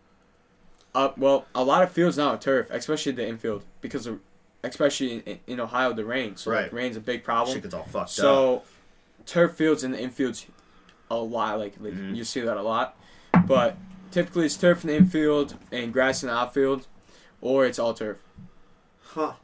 Uh, 0.95 1.11
well, 1.17 1.47
a 1.55 1.63
lot 1.63 1.83
of 1.83 1.91
fields 1.93 2.17
now 2.19 2.29
are 2.31 2.39
turf, 2.39 2.69
especially 2.71 3.13
the 3.13 3.27
infield, 3.27 3.63
because 3.81 4.07
of, 4.07 4.19
especially 4.65 5.23
in, 5.25 5.39
in 5.47 5.61
Ohio 5.61 5.93
the 5.93 6.05
rain. 6.05 6.37
So 6.37 6.51
like, 6.51 6.63
Right. 6.65 6.73
rain's 6.73 6.97
a 6.97 7.01
big 7.01 7.23
problem. 7.25 7.55
Shit 7.55 7.63
gets 7.63 7.75
all 7.75 7.85
fucked 7.85 7.95
up. 7.95 8.09
So, 8.09 8.63
turf 9.27 9.55
fields 9.55 9.85
and 9.85 9.95
the 9.95 9.99
infields, 9.99 10.47
a 11.11 11.17
lot. 11.17 11.59
Like, 11.59 11.75
like 11.81 11.93
Mhm. 11.95 12.17
you 12.17 12.25
see 12.25 12.41
that 12.41 12.57
a 12.57 12.63
lot, 12.63 12.97
but 13.47 13.77
typically 14.11 14.47
it's 14.47 14.57
turf 14.57 14.83
in 14.85 14.89
the 14.89 14.97
infield 14.97 15.55
and 15.71 15.93
grass 15.93 16.23
in 16.23 16.29
the 16.29 16.35
outfield, 16.35 16.87
or 17.41 17.67
it's 17.67 17.79
all 17.79 17.95
turf. 17.95 18.19
Huh. 19.03 19.35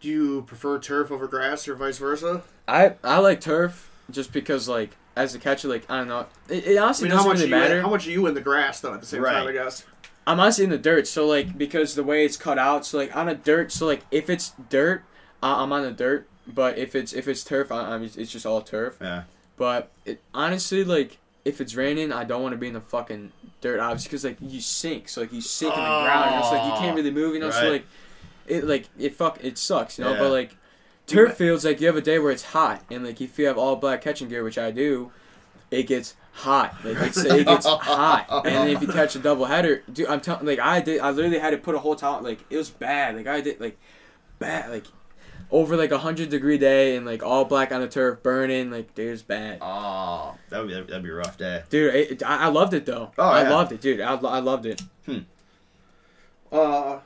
Do 0.00 0.08
you 0.08 0.42
prefer 0.42 0.78
turf 0.78 1.10
over 1.10 1.26
grass 1.26 1.66
or 1.68 1.74
vice 1.74 1.98
versa? 1.98 2.42
I 2.66 2.94
I 3.02 3.18
like 3.18 3.40
turf 3.40 3.90
just 4.10 4.32
because 4.32 4.68
like 4.68 4.96
as 5.16 5.34
a 5.34 5.38
catcher, 5.38 5.68
like 5.68 5.84
I 5.90 5.96
don't 5.98 6.08
know, 6.08 6.26
it, 6.48 6.66
it 6.66 6.78
I 6.78 6.82
honestly 6.84 7.08
mean, 7.08 7.16
doesn't 7.16 7.28
much, 7.28 7.38
really 7.38 7.50
you 7.50 7.54
in, 7.56 7.60
matter. 7.60 7.82
how 7.82 7.90
much 7.90 8.06
are 8.06 8.10
you 8.10 8.26
in 8.26 8.34
the 8.34 8.40
grass 8.40 8.80
though? 8.80 8.94
At 8.94 9.00
the 9.00 9.06
same 9.06 9.24
time, 9.24 9.46
I 9.48 9.52
guess. 9.52 9.84
I'm 10.28 10.38
honestly 10.38 10.64
in 10.64 10.70
the 10.70 10.76
dirt, 10.76 11.06
so 11.06 11.26
like 11.26 11.56
because 11.56 11.94
the 11.94 12.04
way 12.04 12.26
it's 12.26 12.36
cut 12.36 12.58
out, 12.58 12.84
so 12.84 12.98
like 12.98 13.16
on 13.16 13.30
a 13.30 13.34
dirt, 13.34 13.72
so 13.72 13.86
like 13.86 14.02
if 14.10 14.28
it's 14.28 14.52
dirt, 14.68 15.02
uh, 15.42 15.62
I'm 15.62 15.72
on 15.72 15.82
the 15.82 15.90
dirt. 15.90 16.28
But 16.46 16.76
if 16.76 16.94
it's 16.94 17.14
if 17.14 17.26
it's 17.26 17.42
turf, 17.42 17.72
I, 17.72 17.94
I'm 17.94 18.04
it's 18.04 18.30
just 18.30 18.44
all 18.44 18.60
turf. 18.60 18.98
yeah. 19.00 19.22
But 19.56 19.90
it, 20.04 20.20
honestly, 20.34 20.84
like 20.84 21.16
if 21.46 21.62
it's 21.62 21.74
raining, 21.74 22.12
I 22.12 22.24
don't 22.24 22.42
want 22.42 22.52
to 22.52 22.58
be 22.58 22.68
in 22.68 22.74
the 22.74 22.80
fucking 22.82 23.32
dirt, 23.62 23.80
obviously, 23.80 24.08
because 24.08 24.24
like 24.24 24.36
you 24.40 24.60
sink, 24.60 25.08
so 25.08 25.22
like 25.22 25.32
you 25.32 25.40
sink 25.40 25.72
in 25.72 25.80
the 25.80 25.86
ground, 25.86 26.36
know, 26.36 26.42
so 26.42 26.56
like 26.56 26.74
you 26.74 26.78
can't 26.78 26.94
really 26.94 27.10
move, 27.10 27.32
you 27.32 27.40
know, 27.40 27.50
so 27.50 27.70
like 27.70 27.86
it 28.46 28.64
like 28.64 28.86
it 28.98 29.14
fuck 29.16 29.42
it 29.42 29.56
sucks, 29.56 29.98
you 29.98 30.04
know. 30.04 30.12
Yeah. 30.12 30.18
But 30.18 30.30
like 30.30 30.56
turf 31.06 31.36
fields, 31.36 31.64
like 31.64 31.80
you 31.80 31.86
have 31.86 31.96
a 31.96 32.02
day 32.02 32.18
where 32.18 32.32
it's 32.32 32.44
hot, 32.44 32.84
and 32.90 33.02
like 33.02 33.22
if 33.22 33.38
you 33.38 33.46
have 33.46 33.56
all 33.56 33.76
black 33.76 34.02
catching 34.02 34.28
gear, 34.28 34.44
which 34.44 34.58
I 34.58 34.72
do, 34.72 35.10
it 35.70 35.84
gets 35.84 36.14
hot. 36.32 36.74
Like 36.84 36.96
it's, 36.98 37.16
it 37.18 37.46
gets 37.46 37.66
hot, 37.68 38.46
and 38.46 38.70
if 38.70 38.80
you 38.82 38.88
catch 38.88 39.16
a 39.16 39.18
double 39.18 39.44
header, 39.44 39.82
dude, 39.92 40.06
I'm 40.08 40.20
telling, 40.20 40.46
like 40.46 40.58
I 40.60 40.80
did, 40.80 41.00
I 41.00 41.10
literally 41.10 41.38
had 41.38 41.50
to 41.50 41.58
put 41.58 41.74
a 41.74 41.78
whole 41.78 41.96
towel, 41.96 42.22
like 42.22 42.44
it 42.50 42.56
was 42.56 42.70
bad. 42.70 43.16
Like 43.16 43.26
I 43.26 43.40
did, 43.40 43.60
like 43.60 43.78
bad, 44.38 44.70
like 44.70 44.86
over 45.50 45.76
like 45.76 45.90
a 45.92 45.98
hundred 45.98 46.28
degree 46.28 46.58
day 46.58 46.94
and 46.96 47.06
like 47.06 47.22
all 47.22 47.44
black 47.44 47.72
on 47.72 47.80
the 47.80 47.88
turf, 47.88 48.22
burning. 48.22 48.70
Like 48.70 48.94
dude, 48.94 49.12
it's 49.12 49.22
bad. 49.22 49.58
Oh, 49.60 50.36
that 50.50 50.58
would 50.60 50.68
be 50.68 50.74
that'd 50.74 51.02
be 51.02 51.10
a 51.10 51.14
rough 51.14 51.36
day. 51.38 51.62
Dude, 51.70 51.94
it, 51.94 52.10
it- 52.12 52.22
I, 52.22 52.44
I 52.44 52.48
loved 52.48 52.74
it 52.74 52.86
though. 52.86 53.12
Oh, 53.18 53.22
I 53.28 53.42
yeah. 53.42 53.50
loved 53.50 53.72
it, 53.72 53.80
dude. 53.80 54.00
I, 54.00 54.14
I 54.14 54.38
loved 54.40 54.66
it. 54.66 54.82
Hmm. 55.06 55.18
Uh, 56.50 57.00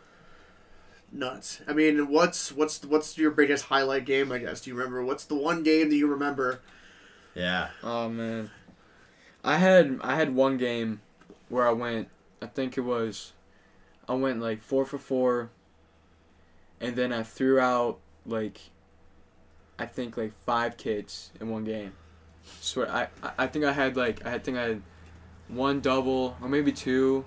nuts. 1.10 1.60
I 1.66 1.72
mean, 1.72 2.08
what's 2.08 2.52
what's 2.52 2.84
what's 2.84 3.16
your 3.18 3.30
biggest 3.30 3.64
highlight 3.66 4.04
game? 4.04 4.30
I 4.32 4.38
guess. 4.38 4.60
Do 4.60 4.70
you 4.70 4.76
remember? 4.76 5.04
What's 5.04 5.24
the 5.24 5.34
one 5.34 5.62
game 5.62 5.88
that 5.90 5.96
you 5.96 6.06
remember? 6.06 6.60
Yeah. 7.34 7.68
Oh 7.82 8.08
man, 8.08 8.50
I 9.42 9.56
had 9.56 9.98
I 10.02 10.16
had 10.16 10.34
one 10.34 10.56
game 10.56 11.00
where 11.48 11.66
I 11.66 11.72
went. 11.72 12.08
I 12.40 12.46
think 12.46 12.76
it 12.76 12.80
was, 12.82 13.32
I 14.08 14.14
went 14.14 14.40
like 14.40 14.62
four 14.62 14.84
for 14.84 14.98
four. 14.98 15.50
And 16.80 16.96
then 16.96 17.12
I 17.12 17.22
threw 17.22 17.60
out 17.60 18.00
like, 18.26 18.58
I 19.78 19.86
think 19.86 20.16
like 20.16 20.32
five 20.44 20.76
kids 20.76 21.30
in 21.40 21.48
one 21.48 21.62
game. 21.62 21.92
Swear, 22.60 22.90
I 22.90 23.06
I- 23.38 23.46
think 23.46 23.64
I 23.64 23.72
had 23.72 23.96
like 23.96 24.26
I 24.26 24.38
think 24.38 24.56
I 24.58 24.62
had 24.62 24.82
one 25.48 25.80
double 25.80 26.36
or 26.42 26.48
maybe 26.48 26.72
two, 26.72 27.24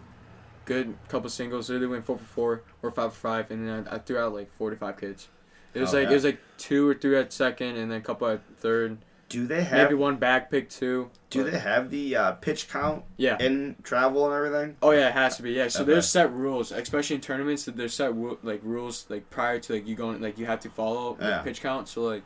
good 0.66 0.96
couple 1.08 1.30
singles. 1.30 1.70
Literally 1.70 1.88
went 1.94 2.06
four 2.06 2.18
for 2.18 2.26
four 2.26 2.62
or 2.84 2.92
five 2.92 3.14
for 3.14 3.20
five, 3.20 3.50
and 3.52 3.66
then 3.68 3.88
I, 3.90 3.96
I 3.96 4.00
threw 4.00 4.18
out 4.18 4.34
like 4.34 4.52
forty 4.58 4.76
five 4.76 4.98
kids. 5.00 5.30
It 5.74 5.80
was 5.80 5.94
Oh, 5.94 5.98
like 6.00 6.06
yeah. 6.08 6.12
it 6.12 6.16
was 6.16 6.24
like 6.26 6.40
two 6.58 6.90
or 6.90 6.94
three 6.94 7.18
at 7.18 7.32
second, 7.32 7.78
and 7.78 7.90
then 7.92 8.00
a 8.00 8.04
couple 8.04 8.28
at 8.28 8.42
third. 8.60 8.98
Do 9.28 9.48
they 9.48 9.64
have 9.64 9.90
Maybe 9.90 9.96
one 9.96 10.18
back 10.18 10.52
pick 10.52 10.70
two. 10.70 11.10
Do 11.32 11.44
but- 11.44 11.52
they 11.52 11.60
have 11.60 11.90
the 11.90 12.16
uh, 12.16 12.32
pitch 12.34 12.70
count 12.70 13.04
Yeah. 13.18 13.38
in 13.40 13.76
travel 13.84 14.26
and 14.26 14.34
everything? 14.36 14.76
Oh 14.82 14.92
yeah, 14.92 15.08
it 15.10 15.14
has 15.14 15.38
to 15.38 15.44
be. 15.44 15.52
Yeah. 15.54 15.68
So 15.68 15.82
Okay. 15.82 15.94
there's 15.94 16.08
set 16.08 16.32
rules, 16.32 16.72
especially 16.72 17.16
in 17.16 17.22
tournaments. 17.22 17.66
That 17.66 17.76
there's 17.76 17.94
set 17.96 18.14
ru- 18.16 18.38
like 18.44 18.62
rules 18.64 19.06
like 19.10 19.30
prior 19.32 19.60
to 19.60 19.74
like 19.74 19.88
you 19.88 19.96
going 19.96 20.22
like 20.22 20.38
you 20.38 20.46
have 20.46 20.60
to 20.62 20.70
follow 20.70 21.18
like, 21.20 21.44
pitch 21.44 21.62
count. 21.62 21.88
So 21.88 22.04
like, 22.04 22.24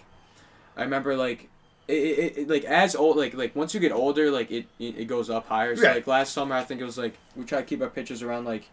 I 0.77 0.83
remember 0.83 1.15
like. 1.15 1.49
It, 1.87 1.93
it, 1.93 2.37
it 2.37 2.49
like 2.49 2.65
as 2.65 2.95
old 2.95 3.17
like 3.17 3.33
like 3.33 3.55
once 3.55 3.73
you 3.73 3.79
get 3.79 3.91
older 3.91 4.29
like 4.29 4.51
it, 4.51 4.67
it, 4.77 4.95
it 4.99 5.05
goes 5.05 5.27
up 5.31 5.47
higher 5.47 5.75
so 5.75 5.81
Right. 5.81 5.95
like 5.95 6.05
last 6.05 6.33
summer 6.33 6.53
I 6.53 6.63
think 6.63 6.79
it 6.81 6.83
was 6.83 6.99
like 6.99 7.15
we 7.35 7.45
try 7.45 7.61
to 7.61 7.65
keep 7.65 7.81
our 7.81 7.89
pitchers 7.89 8.21
around 8.21 8.45
like 8.45 8.69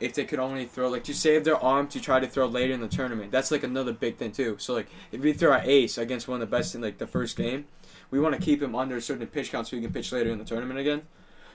if 0.00 0.14
they 0.14 0.24
could 0.24 0.38
only 0.38 0.64
throw 0.64 0.88
like 0.88 1.04
to 1.04 1.14
save 1.14 1.44
their 1.44 1.56
arm 1.62 1.86
to 1.86 2.00
try 2.00 2.18
to 2.18 2.26
throw 2.26 2.46
later 2.46 2.72
in 2.72 2.80
the 2.80 2.88
tournament 2.88 3.30
that's 3.30 3.50
like 3.50 3.62
another 3.62 3.92
big 3.92 4.16
thing 4.16 4.32
too 4.32 4.56
so 4.58 4.72
like 4.74 4.86
if 5.12 5.20
we 5.20 5.32
throw 5.32 5.52
our 5.52 5.60
ace 5.64 5.98
against 5.98 6.26
one 6.26 6.40
of 6.40 6.48
the 6.50 6.56
best 6.56 6.74
in 6.74 6.80
like 6.80 6.98
the 6.98 7.06
first 7.06 7.36
game 7.36 7.66
we 8.10 8.18
want 8.18 8.34
to 8.34 8.40
keep 8.40 8.62
him 8.62 8.74
under 8.74 8.96
a 8.96 9.00
certain 9.00 9.26
pitch 9.26 9.50
count 9.52 9.66
so 9.66 9.76
he 9.76 9.82
can 9.82 9.92
pitch 9.92 10.10
later 10.12 10.30
in 10.30 10.38
the 10.38 10.44
tournament 10.44 10.78
again 10.80 11.02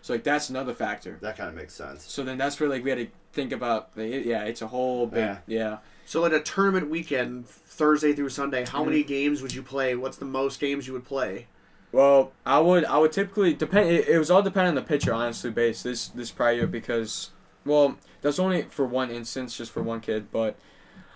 so 0.01 0.13
like 0.13 0.23
that's 0.23 0.49
another 0.49 0.73
factor 0.73 1.17
That 1.21 1.35
kind 1.37 1.49
of 1.49 1.55
makes 1.55 1.73
sense. 1.73 2.03
so 2.09 2.23
then 2.23 2.37
that's 2.37 2.59
where 2.59 2.69
like 2.69 2.83
we 2.83 2.91
had 2.91 2.99
to 2.99 3.07
think 3.33 3.51
about 3.51 3.89
yeah, 3.95 4.43
it's 4.43 4.61
a 4.61 4.67
whole 4.67 5.07
big 5.07 5.19
Yeah. 5.19 5.37
yeah. 5.47 5.77
So, 6.07 6.21
like 6.21 6.33
a 6.33 6.39
tournament 6.39 6.91
weekend, 6.91 7.47
Thursday 7.49 8.13
through 8.13 8.29
Sunday, 8.29 8.63
how 8.63 8.83
Mhm. 8.83 8.85
many 8.85 9.03
games 9.03 9.41
would 9.41 9.55
you 9.55 9.63
play? 9.63 9.95
What's 9.95 10.17
the 10.17 10.25
most 10.25 10.59
games 10.59 10.85
you 10.85 10.93
would 10.93 11.03
play? 11.03 11.47
Well, 11.91 12.31
I 12.45 12.59
would 12.59 12.85
I 12.85 12.99
would 12.99 13.11
typically 13.11 13.53
depend. 13.55 13.89
It, 13.89 14.07
it 14.07 14.19
was 14.19 14.29
all 14.29 14.43
dependent 14.43 14.77
on 14.77 14.83
the 14.83 14.87
pitcher, 14.87 15.11
honestly, 15.13 15.49
based 15.49 15.83
this 15.83 16.07
this 16.09 16.29
prior 16.29 16.53
year 16.53 16.67
because 16.67 17.31
well, 17.65 17.97
that's 18.25 18.39
only 18.39 18.63
for 18.63 18.87
one 18.87 19.11
instance, 19.11 19.55
just 19.55 19.71
for 19.71 19.83
one 19.83 20.01
kid. 20.01 20.31
But 20.31 20.57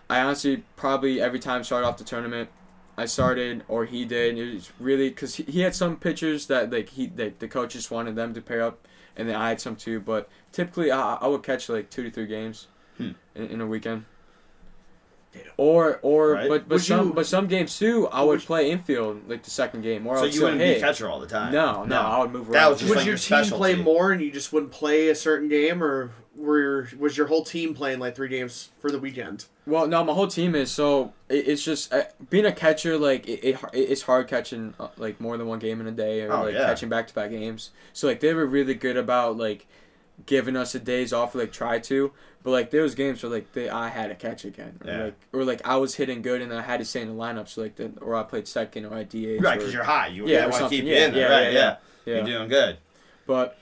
I 0.09 0.21
honestly 0.21 0.63
probably 0.75 1.19
every 1.19 1.39
time 1.39 1.63
started 1.63 1.87
off 1.87 1.97
the 1.97 2.03
tournament, 2.03 2.49
I 2.97 3.05
started 3.05 3.63
or 3.67 3.85
he 3.85 4.05
did. 4.05 4.37
It 4.37 4.53
was 4.53 4.71
really 4.79 5.09
because 5.09 5.35
he, 5.35 5.43
he 5.43 5.61
had 5.61 5.73
some 5.73 5.97
pitchers 5.97 6.45
that 6.47 6.71
like 6.71 6.89
he 6.89 7.11
like, 7.15 7.39
the 7.39 7.47
coaches 7.47 7.89
wanted 7.89 8.15
them 8.15 8.33
to 8.35 8.41
pair 8.41 8.61
up, 8.61 8.87
and 9.17 9.27
then 9.27 9.35
I 9.35 9.49
had 9.49 9.59
some 9.59 9.75
too. 9.75 9.99
But 9.99 10.29
typically, 10.51 10.91
I, 10.91 11.15
I 11.15 11.27
would 11.27 11.41
catch 11.41 11.67
like 11.67 11.89
two 11.89 12.03
to 12.03 12.11
three 12.11 12.27
games 12.27 12.67
Hmm. 12.97 13.11
in, 13.33 13.47
in 13.47 13.61
a 13.61 13.65
weekend. 13.65 14.05
Or 15.57 15.99
or 16.01 16.31
Right. 16.33 16.49
but 16.49 16.67
but 16.67 16.75
Would 16.75 16.83
some 16.83 17.07
you- 17.09 17.13
but 17.13 17.25
some 17.25 17.47
games 17.47 17.77
too 17.77 18.07
I 18.11 18.21
would 18.21 18.39
Would- 18.39 18.41
play 18.41 18.71
infield 18.71 19.27
like 19.29 19.43
the 19.43 19.51
second 19.51 19.81
game 19.81 20.07
or 20.07 20.13
I 20.13 20.17
So 20.17 20.21
would 20.23 20.35
you 20.35 20.41
wouldn't 20.43 20.61
hit. 20.61 20.75
be 20.75 20.81
catcher 20.81 21.09
all 21.09 21.19
the 21.19 21.27
time. 21.27 21.51
No, 21.53 21.83
no, 21.83 21.99
I 22.01 22.19
would 22.19 22.31
move 22.31 22.43
around. 22.49 22.53
That 22.53 22.69
was 22.69 22.79
just 22.79 22.89
would 22.89 22.97
like 22.97 23.05
your 23.05 23.15
your 23.15 23.43
team 23.43 23.51
play 23.57 23.75
more 23.75 24.11
and 24.11 24.21
you 24.21 24.31
just 24.31 24.51
wouldn't 24.53 24.71
play 24.71 25.09
a 25.09 25.15
certain 25.15 25.47
game, 25.49 25.83
or 25.83 26.11
were 26.35 26.59
your, 26.59 26.89
was 26.97 27.17
your 27.17 27.27
whole 27.27 27.43
team 27.43 27.73
playing 27.73 27.99
like 27.99 28.15
three 28.15 28.29
games 28.29 28.69
for 28.79 28.89
the 28.89 28.99
weekend? 28.99 29.45
well, 29.67 29.85
no, 29.87 30.03
my 30.03 30.13
whole 30.13 30.27
team 30.27 30.55
is 30.55 30.71
so 30.71 31.13
it, 31.29 31.47
it's 31.47 31.63
just 31.63 31.93
uh, 31.93 32.03
being 32.31 32.45
a 32.45 32.51
catcher. 32.51 32.97
Like 32.97 33.27
it, 33.27 33.43
it, 33.43 33.57
it's 33.73 34.01
hard 34.03 34.27
catching 34.27 34.73
uh, 34.79 34.87
like 34.97 35.19
more 35.21 35.37
than 35.37 35.45
one 35.47 35.59
game 35.59 35.79
in 35.81 35.85
a 35.87 35.91
day 35.91 36.21
or 36.21 36.31
Oh, 36.33 36.43
like 36.43 36.53
yeah. 36.55 36.65
catching 36.65 36.89
back 36.89 37.07
to 37.07 37.13
back 37.13 37.29
games. 37.29 37.69
So 37.93 38.07
like 38.07 38.19
they 38.21 38.33
were 38.33 38.47
really 38.47 38.73
good 38.73 38.97
about 38.97 39.37
like 39.37 39.67
giving 40.25 40.55
us 40.55 40.75
a 40.75 40.79
days 40.79 41.13
off. 41.13 41.35
Like 41.35 41.51
try 41.51 41.79
to, 41.79 42.11
but 42.43 42.51
like 42.51 42.71
there 42.71 42.81
was 42.83 42.95
games 42.95 43.21
where 43.23 43.31
like 43.31 43.53
they 43.53 43.69
I 43.69 43.89
had 43.89 44.07
to 44.07 44.15
catch 44.15 44.45
again. 44.45 44.79
Or, 44.83 44.89
Yeah. 44.91 45.03
like 45.05 45.15
or 45.33 45.43
like 45.43 45.67
I 45.67 45.77
was 45.77 45.95
hitting 45.95 46.21
good 46.21 46.41
and 46.41 46.53
I 46.53 46.61
had 46.61 46.79
to 46.79 46.85
stay 46.85 47.01
in 47.01 47.07
the 47.09 47.13
lineup. 47.13 47.47
So 47.47 47.61
like 47.61 47.75
the, 47.75 47.91
or 48.01 48.15
I 48.15 48.23
played 48.23 48.47
second 48.47 48.85
or 48.85 48.93
I 48.95 49.03
DH. 49.03 49.41
Right, 49.41 49.57
because 49.57 49.73
you're 49.73 49.83
high. 49.83 50.07
You 50.07 50.25
Yeah, 50.27 50.31
yeah, 50.37 50.41
want 50.43 50.53
to 50.53 50.59
something. 50.59 50.77
keep 50.79 50.85
you 50.87 50.95
in 50.95 51.13
there. 51.13 51.29
yeah, 51.29 51.35
right, 51.45 51.53
yeah, 51.53 51.59
yeah. 51.59 51.75
yeah. 52.05 52.15
You're 52.15 52.25
doing 52.25 52.49
good. 52.49 52.77
But 53.27 53.57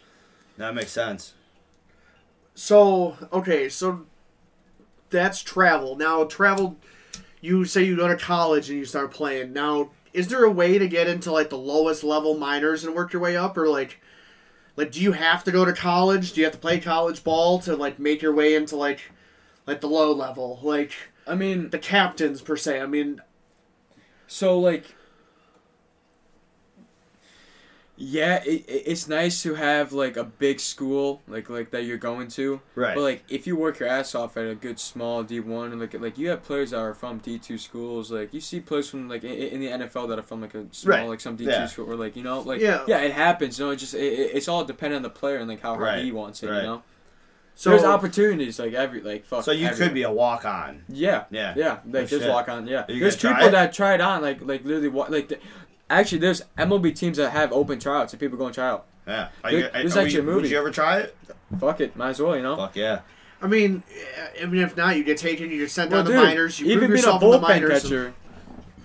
That 0.58 0.74
makes 0.76 0.92
sense. 0.92 1.34
So 2.56 3.16
okay, 3.32 3.70
so 3.70 4.06
that's 5.10 5.42
travel. 5.42 5.96
Now 5.96 6.24
travel, 6.24 6.78
you 7.42 7.66
say 7.66 7.84
you 7.84 7.96
go 7.96 8.08
to 8.08 8.18
college 8.18 8.70
and 8.70 8.78
you 8.80 8.86
start 8.86 9.12
playing. 9.12 9.54
Now, 9.54 9.92
is 10.14 10.28
there 10.28 10.44
a 10.44 10.52
way 10.52 10.78
to 10.80 10.88
get 10.88 11.08
into 11.08 11.32
like 11.32 11.50
the 11.50 11.58
lowest 11.58 12.04
level 12.04 12.36
minors 12.38 12.84
and 12.84 12.96
work 12.96 13.14
your 13.14 13.22
way 13.22 13.38
up, 13.38 13.58
or 13.58 13.68
like, 13.68 14.02
like 14.78 14.92
do 14.92 15.02
you 15.02 15.12
have 15.12 15.44
to 15.44 15.52
go 15.52 15.66
to 15.66 15.74
college? 15.74 16.32
Do 16.32 16.40
you 16.40 16.46
have 16.46 16.54
to 16.54 16.60
play 16.60 16.80
college 16.80 17.24
ball 17.24 17.60
to 17.60 17.76
like 17.76 18.00
make 18.00 18.22
your 18.22 18.34
way 18.34 18.56
into 18.56 18.78
like, 18.78 19.12
like 19.66 19.82
the 19.82 19.90
low 19.90 20.14
level, 20.14 20.60
like 20.64 20.94
I 21.28 21.36
mean, 21.36 21.72
the 21.72 21.80
captains 21.80 22.42
per 22.42 22.56
se? 22.56 22.80
I 22.80 22.86
mean, 22.86 23.22
So 24.28 24.58
like, 24.60 24.96
yeah, 28.00 28.44
it, 28.46 28.64
it- 28.70 28.84
it's 28.86 29.08
nice 29.08 29.42
to 29.44 29.56
have 29.56 29.92
like 29.92 30.18
a 30.18 30.24
big 30.24 30.60
school 30.60 31.22
like 31.28 31.50
like 31.50 31.72
that 31.72 31.84
you're 31.84 31.98
going 31.98 32.28
to. 32.30 32.62
Right. 32.76 32.94
But 32.96 33.02
like, 33.02 33.24
if 33.28 33.48
you 33.48 33.56
work 33.56 33.80
your 33.80 33.90
ass 33.90 34.14
off 34.14 34.38
at 34.38 34.46
a 34.46 34.54
good 34.56 34.80
small 34.80 35.24
D 35.24 35.40
one 35.40 35.72
and 35.72 35.82
like 35.82 35.94
like 36.00 36.18
you 36.18 36.30
have 36.30 36.44
players 36.44 36.70
that 36.72 36.78
are 36.80 36.94
from 36.94 37.18
D 37.18 37.40
two 37.40 37.58
schools, 37.58 38.12
like 38.12 38.34
you 38.34 38.40
see 38.42 38.60
players 38.60 38.88
from 38.90 39.10
like 39.10 39.24
in, 39.24 39.32
in 39.32 39.60
the 39.62 39.86
NFL 39.88 40.08
that 40.10 40.20
are 40.20 40.24
from 40.24 40.42
like 40.42 40.54
a 40.54 40.66
small 40.72 40.98
Right. 40.98 41.10
like 41.10 41.20
some 41.22 41.36
D 41.36 41.46
two 41.46 41.50
Yeah. 41.52 41.66
school 41.66 41.92
or 41.92 41.96
like 41.96 42.16
you 42.16 42.24
know 42.24 42.42
like 42.42 42.62
Yeah. 42.62 42.84
yeah 42.88 43.00
it 43.00 43.14
happens. 43.14 43.58
You 43.58 43.66
know, 43.66 43.72
it 43.72 43.78
just 43.78 43.96
it, 43.96 44.02
it- 44.14 44.32
it's 44.36 44.48
all 44.48 44.64
dependent 44.64 44.98
on 44.98 45.04
the 45.04 45.10
player 45.10 45.38
and 45.38 45.50
like 45.50 45.62
how 45.62 45.72
hard 45.72 45.82
Right. 45.82 46.04
he 46.06 46.12
wants 46.12 46.44
it. 46.44 46.50
Right. 46.50 46.58
You 46.58 46.64
know. 46.68 46.84
So 47.56 47.72
there's 47.72 47.84
opportunities 47.84 48.60
like 48.60 48.74
every 48.74 49.02
like 49.02 49.26
fuck. 49.26 49.44
So 49.44 49.52
you 49.52 49.66
everywhere. 49.66 49.88
could 49.88 49.94
be 49.96 50.04
a 50.04 50.12
walk 50.12 50.46
on. 50.46 50.84
Yeah, 50.88 51.24
Yeah. 51.32 51.56
yeah. 51.58 51.70
Like 51.92 52.04
Oh, 52.14 52.18
there's 52.18 52.28
walk 52.28 52.48
on. 52.50 52.68
Yeah, 52.68 52.86
there's 52.88 53.16
people 53.18 53.50
that 53.50 53.74
try 53.74 53.96
it 53.96 54.02
on 54.02 54.22
like 54.22 54.42
like 54.42 54.64
literally 54.64 54.90
like. 55.10 55.42
The, 55.90 55.94
actually, 55.96 56.20
there's 56.20 56.42
MLB 56.58 56.96
teams 56.96 57.18
that 57.18 57.32
have 57.32 57.52
open 57.52 57.80
tryouts 57.80 58.14
and 58.14 58.20
people 58.20 58.38
go 58.38 58.46
and 58.46 58.54
try 58.56 58.68
out. 58.70 58.86
Yeah. 59.08 59.30
Are 59.44 59.52
There- 59.52 59.60
you, 59.60 59.70
there's 59.74 59.96
are 59.98 60.02
actually 60.02 60.20
a 60.20 60.24
movie. 60.24 60.42
Would 60.44 60.52
you 60.52 60.58
ever 60.58 60.72
try 60.72 61.00
it? 61.00 61.16
Fuck 61.60 61.82
it, 61.82 61.96
might 61.96 62.10
as 62.10 62.22
well, 62.22 62.36
you 62.36 62.44
know. 62.44 62.56
Fuck 62.58 62.76
yeah. 62.76 63.00
I 63.42 63.48
mean, 63.48 63.84
eh, 63.96 64.44
I 64.44 64.46
mean, 64.48 64.62
if 64.64 64.76
not, 64.76 64.98
you 64.98 65.04
get 65.04 65.18
taken, 65.18 65.50
you 65.52 65.60
get 65.60 65.72
sent 65.72 65.92
Well, 65.92 66.04
down 66.04 66.12
dude, 66.12 66.22
to 66.22 66.28
minors. 66.28 66.60
You 66.60 66.66
even 66.68 66.80
prove 66.80 66.90
being 66.90 66.92
a 66.94 66.96
yourself 66.98 67.24
in 67.24 67.30
the 67.32 67.38
bullpen 67.38 67.42
minors. 67.42 67.72
and- 67.72 67.82
catcher, 67.84 68.14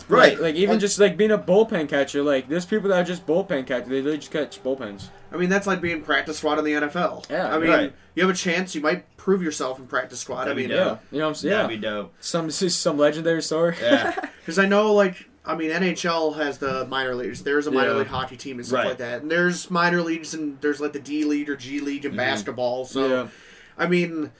Right. 0.08 0.32
Like, 0.34 0.40
like 0.42 0.54
even 0.56 0.74
Like- 0.74 0.80
just 0.80 0.98
like 0.98 1.16
being 1.16 1.30
a 1.30 1.38
bullpen 1.38 1.88
catcher, 1.88 2.22
like 2.22 2.48
there's 2.48 2.66
people 2.66 2.88
that 2.90 3.00
are 3.00 3.04
just 3.04 3.26
bullpen 3.26 3.66
catcher. 3.66 3.88
They 3.88 3.96
literally 3.96 4.18
just 4.18 4.30
catch 4.32 4.62
bullpens. 4.62 5.04
I 5.32 5.36
mean, 5.36 5.48
that's 5.48 5.66
like 5.66 5.80
being 5.80 6.02
practice 6.02 6.38
squad 6.38 6.58
in 6.58 6.64
the 6.64 6.72
NFL. 6.74 7.24
Yeah, 7.30 7.54
I 7.54 7.58
mean, 7.58 7.70
right. 7.70 7.92
you 8.14 8.22
have 8.22 8.30
a 8.30 8.36
chance. 8.36 8.74
You 8.74 8.80
might 8.82 9.16
prove 9.16 9.42
yourself 9.42 9.78
in 9.78 9.86
practice 9.86 10.20
squad. 10.20 10.40
That'd 10.44 10.52
I 10.52 10.54
be 10.56 10.62
mean, 10.68 10.76
Yeah. 10.76 10.84
Yeah, 10.84 10.96
you 11.12 11.18
know 11.18 11.24
what 11.24 11.28
I'm 11.30 11.34
saying. 11.36 11.52
That'd 11.54 11.70
Yeah, 11.70 11.76
be 11.76 11.80
dope. 11.82 12.14
some 12.20 12.50
some 12.50 12.98
legendary 12.98 13.42
story. 13.42 13.76
Yeah. 13.80 14.14
because 14.40 14.58
I 14.58 14.66
know, 14.66 14.92
like, 14.92 15.28
I 15.44 15.56
mean, 15.56 15.70
NHL 15.70 16.36
has 16.36 16.58
the 16.58 16.86
minor 16.86 17.14
leagues. 17.16 17.42
There's 17.42 17.66
a 17.66 17.70
minor 17.72 17.90
Yeah. 17.92 17.96
league 17.98 18.06
hockey 18.06 18.36
team 18.36 18.58
and 18.58 18.66
stuff 18.66 18.78
Right. 18.78 18.88
like 18.90 18.98
that. 18.98 19.22
And 19.22 19.30
there's 19.30 19.70
minor 19.70 20.00
leagues 20.00 20.34
and 20.34 20.58
there's 20.60 20.80
like 20.80 20.92
the 20.92 21.00
D 21.00 21.24
League 21.24 21.50
or 21.50 21.56
G 21.56 21.80
League 21.80 22.04
in 22.04 22.12
Mhm. 22.12 22.16
basketball. 22.16 22.84
So, 22.84 23.08
yeah, 23.08 23.26
I 23.76 23.86
mean, 23.88 24.30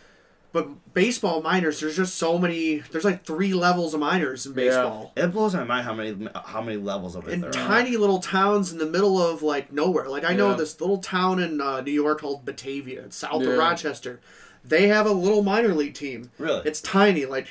but 0.53 0.68
baseball 0.94 1.42
minors, 1.42 1.80
there's 1.80 1.96
just 1.96 2.14
so 2.16 2.38
many. 2.38 2.84
There's 2.92 3.05
like 3.05 3.24
three 3.24 3.53
levels 3.53 3.94
of 3.94 4.00
minors 4.00 4.46
in 4.46 4.53
Yeah. 4.53 4.57
baseball. 4.57 5.12
It 5.16 5.32
blows 5.32 5.55
my 5.55 5.64
mind 5.64 5.86
how 5.86 5.94
many 5.94 6.28
how 6.44 6.61
many 6.62 6.76
levels 6.76 7.16
of 7.16 7.26
it 7.26 7.32
in 7.32 7.40
there 7.40 7.50
are. 7.50 7.53
tiny 7.53 7.96
little 7.96 8.20
towns 8.20 8.70
in 8.70 8.78
the 8.78 8.86
middle 8.86 9.20
of 9.20 9.42
like 9.42 9.72
nowhere. 9.72 10.09
Like 10.09 10.24
I 10.24 10.34
know 10.34 10.50
Yeah. 10.50 10.57
this 10.57 10.80
little 10.80 10.98
town 10.98 11.40
in 11.42 11.61
uh, 11.61 11.80
New 11.80 11.90
York 11.90 12.20
called 12.20 12.44
Batavia, 12.44 13.03
it's 13.07 13.16
south 13.16 13.42
Yeah. 13.42 13.48
of 13.50 13.59
Rochester. 13.59 14.20
They 14.64 14.86
have 14.86 15.07
a 15.07 15.12
little 15.12 15.42
minor 15.42 15.74
league 15.74 15.94
team. 15.94 16.30
Really? 16.38 16.62
It's 16.64 16.80
tiny. 16.80 17.24
Like, 17.24 17.48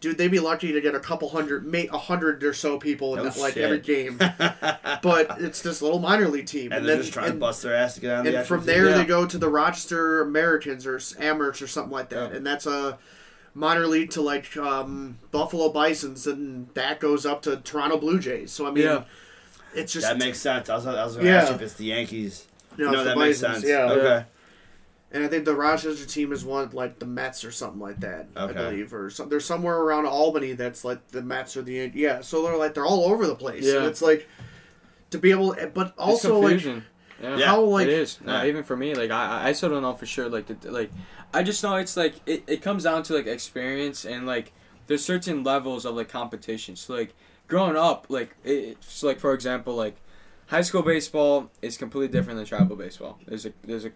dude, 0.00 0.16
they'd 0.18 0.28
be 0.28 0.40
lucky 0.40 0.72
to 0.72 0.80
get 0.80 0.94
a 0.94 1.00
couple 1.00 1.28
hundred, 1.28 1.66
may 1.66 1.86
a 1.88 1.98
hundred 1.98 2.42
or 2.42 2.52
so 2.54 2.78
people 2.78 3.16
in 3.16 3.22
No 3.24 3.30
that, 3.30 3.38
like 3.40 3.56
every 3.56 3.78
game. 3.80 4.16
but 5.02 5.36
it's 5.40 5.62
this 5.62 5.82
little 5.82 5.98
minor 5.98 6.28
league 6.28 6.46
team, 6.46 6.72
and 6.72 6.84
they're 6.86 6.96
then 6.96 7.02
just 7.02 7.12
trying 7.12 7.32
to 7.32 7.36
bust 7.38 7.62
their 7.62 7.74
ass 7.74 7.94
to 7.94 8.00
get 8.00 8.12
on 8.16 8.24
the 8.24 8.30
and 8.30 8.38
actual 8.38 8.56
from 8.58 8.66
team. 8.66 8.74
there 8.74 8.88
Yeah. 8.90 8.96
they 8.98 9.04
go 9.04 9.26
to 9.26 9.38
the 9.38 9.48
Rochester 9.48 10.22
Americans 10.22 10.86
or 10.86 11.00
Amherst 11.18 11.62
or 11.62 11.66
something 11.66 11.92
like 11.92 12.08
that, 12.10 12.30
Yeah. 12.30 12.36
and 12.36 12.46
that's 12.46 12.66
a 12.66 12.98
minor 13.54 13.86
league 13.86 14.10
to 14.10 14.22
like 14.22 14.56
um, 14.56 15.18
Buffalo 15.30 15.70
Bisons, 15.70 16.26
and 16.26 16.68
that 16.74 17.00
goes 17.00 17.26
up 17.26 17.42
to 17.42 17.56
Toronto 17.56 17.98
Blue 17.98 18.18
Jays. 18.18 18.52
So 18.52 18.66
I 18.66 18.70
mean, 18.70 18.84
Yeah. 18.84 19.04
it's 19.74 19.92
just 19.92 20.06
that 20.06 20.18
makes 20.18 20.38
sense. 20.38 20.68
I 20.68 20.76
was, 20.76 20.86
I 20.86 21.04
was 21.04 21.14
going 21.14 21.26
to 21.26 21.32
Yeah. 21.32 21.38
ask 21.38 21.48
you 21.50 21.54
if 21.56 21.62
it's 21.62 21.74
the 21.74 21.84
Yankees. 21.86 22.46
know, 22.78 22.90
no, 22.92 23.04
that 23.04 23.18
makes 23.18 23.40
Bisons, 23.40 23.62
sense. 23.62 23.68
Yeah. 23.68 23.90
Okay. 23.92 24.24
And 25.12 25.24
I 25.24 25.28
think 25.28 25.44
the 25.44 25.56
Rochester 25.56 26.06
team 26.06 26.32
is 26.32 26.44
one 26.44 26.70
like 26.72 26.98
the 27.00 27.06
Mets 27.06 27.44
or 27.44 27.50
something 27.50 27.80
like 27.80 27.98
that. 28.00 28.28
Okay. 28.36 28.50
I 28.58 28.70
believe, 28.70 28.94
or 28.94 29.10
some, 29.10 29.28
there's 29.28 29.44
somewhere 29.44 29.76
around 29.78 30.06
Albany 30.06 30.52
that's 30.52 30.84
like 30.84 31.08
the 31.08 31.20
Mets 31.22 31.56
or 31.56 31.62
the 31.62 31.90
yeah. 31.94 32.20
So 32.20 32.42
they're 32.44 32.56
like 32.56 32.74
they're 32.74 32.86
all 32.86 33.04
over 33.06 33.26
the 33.26 33.34
place. 33.34 33.64
Yeah. 33.64 33.78
And 33.78 33.86
it's 33.86 34.02
like 34.02 34.28
to 35.10 35.18
be 35.18 35.30
able, 35.32 35.54
eh, 35.54 35.66
but 35.66 35.94
also 35.98 36.38
like. 36.40 36.64
Yeah. 36.64 36.80
Yeah. 37.36 37.46
how 37.46 37.60
like 37.62 37.86
it 37.86 37.92
is. 37.92 38.18
No, 38.22 38.32
Yeah. 38.42 38.48
even 38.48 38.62
for 38.64 38.76
me, 38.76 38.94
like 38.94 39.10
I, 39.10 39.48
I- 39.48 39.52
still 39.52 39.68
don't 39.68 39.82
know 39.82 39.92
for 39.94 40.06
sure. 40.06 40.28
Like, 40.28 40.46
the, 40.46 40.70
like 40.70 40.90
I 41.34 41.42
just 41.42 41.62
know 41.62 41.76
it's 41.76 41.96
like 41.96 42.14
it, 42.26 42.44
it 42.46 42.62
comes 42.62 42.84
down 42.84 43.02
to 43.04 43.14
like 43.14 43.26
experience 43.26 44.04
and 44.06 44.26
like 44.26 44.52
there's 44.86 45.04
certain 45.04 45.42
levels 45.44 45.84
of 45.84 45.96
like 45.96 46.08
competition. 46.08 46.76
So 46.76 46.94
like 46.94 47.14
growing 47.46 47.76
up, 47.76 48.06
like 48.08 48.36
it, 48.44 48.78
it's 48.80 49.02
like 49.02 49.18
for 49.20 49.34
example, 49.34 49.74
like 49.74 49.96
high 50.46 50.62
school 50.62 50.82
baseball 50.82 51.50
is 51.60 51.76
completely 51.76 52.08
different 52.16 52.38
than 52.38 52.46
travel 52.46 52.74
baseball. 52.76 53.18
There's 53.26 53.44
a 53.44 53.52
there's 53.64 53.84
a 53.84 53.90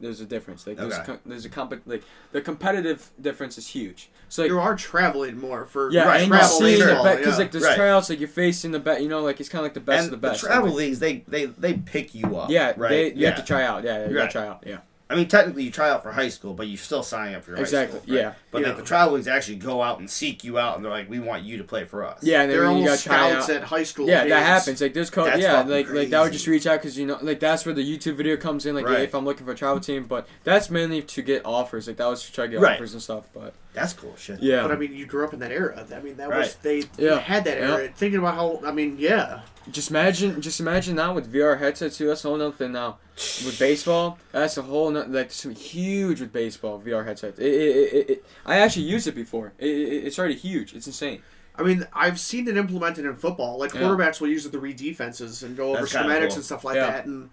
there's 0.00 0.20
a 0.20 0.24
difference. 0.26 0.66
Like 0.66 0.76
there's 0.78 0.92
Okay. 0.94 1.02
a, 1.02 1.04
co- 1.04 1.20
there's 1.26 1.44
a 1.44 1.48
comp 1.48 1.80
like 1.86 2.02
the 2.32 2.40
competitive 2.40 3.10
difference 3.20 3.58
is 3.58 3.68
huge. 3.68 4.10
So 4.28 4.42
like 4.42 4.50
you 4.50 4.58
are 4.60 4.74
traveling 4.76 5.38
more 5.38 5.66
for 5.66 5.90
yeah, 5.92 6.04
right, 6.04 6.20
and 6.22 6.28
you're 6.30 6.38
travel 6.38 6.58
seeing 6.58 6.78
the 6.78 6.84
baseball, 6.86 7.04
bet 7.04 7.18
because 7.18 7.34
yeah. 7.34 7.38
like 7.38 7.50
there's 7.52 7.64
Right. 7.64 7.76
tryouts 7.76 8.10
like 8.10 8.18
you're 8.20 8.28
facing 8.28 8.70
the 8.72 8.78
best. 8.80 9.02
You 9.02 9.08
know, 9.08 9.20
like 9.22 9.40
it's 9.40 9.48
kind 9.48 9.60
of 9.60 9.64
like 9.66 9.74
the 9.74 9.80
best 9.80 10.04
and 10.06 10.14
of 10.14 10.20
the 10.20 10.28
best. 10.28 10.40
the 10.42 10.46
travel 10.48 10.68
Like, 10.70 10.76
leagues, 10.76 10.98
they, 10.98 11.24
they 11.28 11.46
they 11.46 11.74
pick 11.74 12.14
you 12.14 12.36
up. 12.36 12.50
yeah, 12.50 12.72
right. 12.76 12.88
they, 12.88 13.06
you 13.08 13.12
yeah. 13.16 13.28
have 13.30 13.38
to 13.38 13.44
try 13.44 13.62
out. 13.64 13.84
Yeah, 13.84 13.98
you 14.08 14.16
Right. 14.16 14.22
gotta 14.30 14.32
try 14.32 14.46
out. 14.46 14.64
Yeah. 14.66 14.78
I 15.10 15.16
mean, 15.16 15.26
technically, 15.26 15.64
you 15.64 15.70
try 15.72 15.90
out 15.90 16.02
for 16.04 16.12
high 16.12 16.28
school, 16.28 16.54
but 16.54 16.68
you 16.68 16.76
still 16.76 17.02
sign 17.02 17.34
up 17.34 17.42
for 17.44 17.50
your 17.50 17.60
Exactly, 17.60 17.98
high 17.98 18.04
school. 18.04 18.14
right? 18.14 18.22
yeah. 18.22 18.32
But 18.52 18.62
Yeah. 18.62 18.68
like 18.68 18.76
the 18.76 18.82
travel 18.84 19.14
leagues 19.14 19.26
actually 19.26 19.56
go 19.56 19.82
out 19.82 19.98
and 19.98 20.08
seek 20.08 20.44
you 20.44 20.56
out, 20.58 20.76
and 20.76 20.84
they're 20.84 20.92
like, 20.92 21.10
"We 21.10 21.18
want 21.18 21.42
you 21.42 21.58
to 21.58 21.64
play 21.64 21.84
for 21.84 22.04
us." 22.04 22.20
Yeah, 22.22 22.42
and 22.42 22.50
They're 22.50 22.62
when 22.62 22.78
you 22.78 22.84
got 22.84 22.90
almost 22.90 23.04
scouts 23.04 23.50
out. 23.50 23.56
at 23.56 23.62
high 23.64 23.82
school. 23.82 24.06
Yeah, 24.06 24.20
games. 24.20 24.30
that 24.30 24.42
happens. 24.46 24.80
Like 24.80 24.94
there's 24.94 25.10
co- 25.10 25.26
yeah, 25.26 25.52
fucking 25.56 25.70
like 25.72 25.90
like 25.90 26.10
that 26.10 26.22
would 26.22 26.32
just 26.32 26.46
reach 26.46 26.66
out 26.66 26.80
because 26.80 26.96
you 26.96 27.06
know 27.06 27.18
like 27.22 27.40
that's 27.40 27.66
where 27.66 27.74
the 27.74 27.82
YouTube 27.82 28.14
video 28.14 28.36
comes 28.36 28.66
in. 28.66 28.74
Like 28.76 28.86
Right. 28.86 29.00
if 29.00 29.14
I'm 29.14 29.24
looking 29.24 29.44
for 29.44 29.52
a 29.52 29.56
travel 29.56 29.80
team, 29.80 30.04
but 30.04 30.28
that's 30.44 30.70
mainly 30.70 31.02
to 31.02 31.22
get 31.22 31.44
offers. 31.44 31.88
Like 31.88 31.96
that 31.96 32.06
was 32.06 32.22
to 32.24 32.32
try 32.32 32.46
to 32.46 32.50
get 32.52 32.60
Right. 32.60 32.76
offers 32.76 32.92
and 32.92 33.02
stuff. 33.02 33.24
But 33.34 33.52
that's 33.74 33.92
cool 33.92 34.14
shit. 34.16 34.40
yeah, 34.40 34.62
But 34.62 34.70
I 34.72 34.76
mean, 34.76 34.94
you 34.94 35.06
grew 35.06 35.24
up 35.24 35.32
in 35.32 35.40
that 35.40 35.50
era. 35.52 35.84
I 35.94 36.00
mean, 36.00 36.16
that 36.18 36.28
was 36.28 36.54
they 36.62 36.84
Yeah. 36.96 37.18
had 37.18 37.44
that 37.44 37.58
era. 37.58 37.88
Thinking 37.96 38.20
about 38.20 38.34
how 38.34 38.60
I 38.64 38.70
mean, 38.72 38.96
yeah, 38.98 39.40
just 39.70 39.90
imagine 39.90 40.40
just 40.40 40.60
imagine 40.60 40.96
now 40.96 41.14
with 41.14 41.32
VR 41.32 41.58
headsets 41.58 41.96
too. 41.98 42.06
That's 42.08 42.24
a 42.24 42.28
whole 42.28 42.36
nother 42.36 42.54
thing 42.56 42.72
now. 42.72 42.98
With 43.44 43.58
baseball, 43.58 44.18
that's 44.32 44.56
a 44.56 44.62
whole 44.62 44.90
nother, 44.90 45.08
like 45.08 45.30
some 45.30 45.54
huge 45.54 46.20
with 46.20 46.32
baseball 46.32 46.80
VR 46.80 47.04
headsets. 47.04 47.38
It, 47.38 47.44
it, 47.46 47.92
it, 47.92 48.10
it, 48.10 48.24
I 48.46 48.56
actually 48.58 48.86
used 48.86 49.06
it 49.06 49.14
before. 49.14 49.52
It, 49.58 49.68
it, 49.68 50.04
it's 50.06 50.18
already 50.18 50.34
huge. 50.36 50.74
It's 50.74 50.86
insane. 50.86 51.22
I 51.56 51.62
mean, 51.62 51.86
I've 51.92 52.18
seen 52.18 52.48
it 52.48 52.56
implemented 52.56 53.04
in 53.04 53.14
football. 53.16 53.58
Like 53.58 53.74
Yeah. 53.74 53.80
quarterbacks 53.82 54.20
will 54.20 54.28
use 54.28 54.46
it 54.46 54.52
to 54.52 54.58
read 54.58 54.76
defenses 54.76 55.42
and 55.42 55.56
go 55.56 55.70
over 55.70 55.80
That's 55.80 55.92
schematics 55.92 56.28
cool. 56.28 56.34
and 56.36 56.44
stuff 56.44 56.64
like 56.64 56.76
Yeah. 56.76 56.86
that. 56.90 57.06
And, 57.06 57.28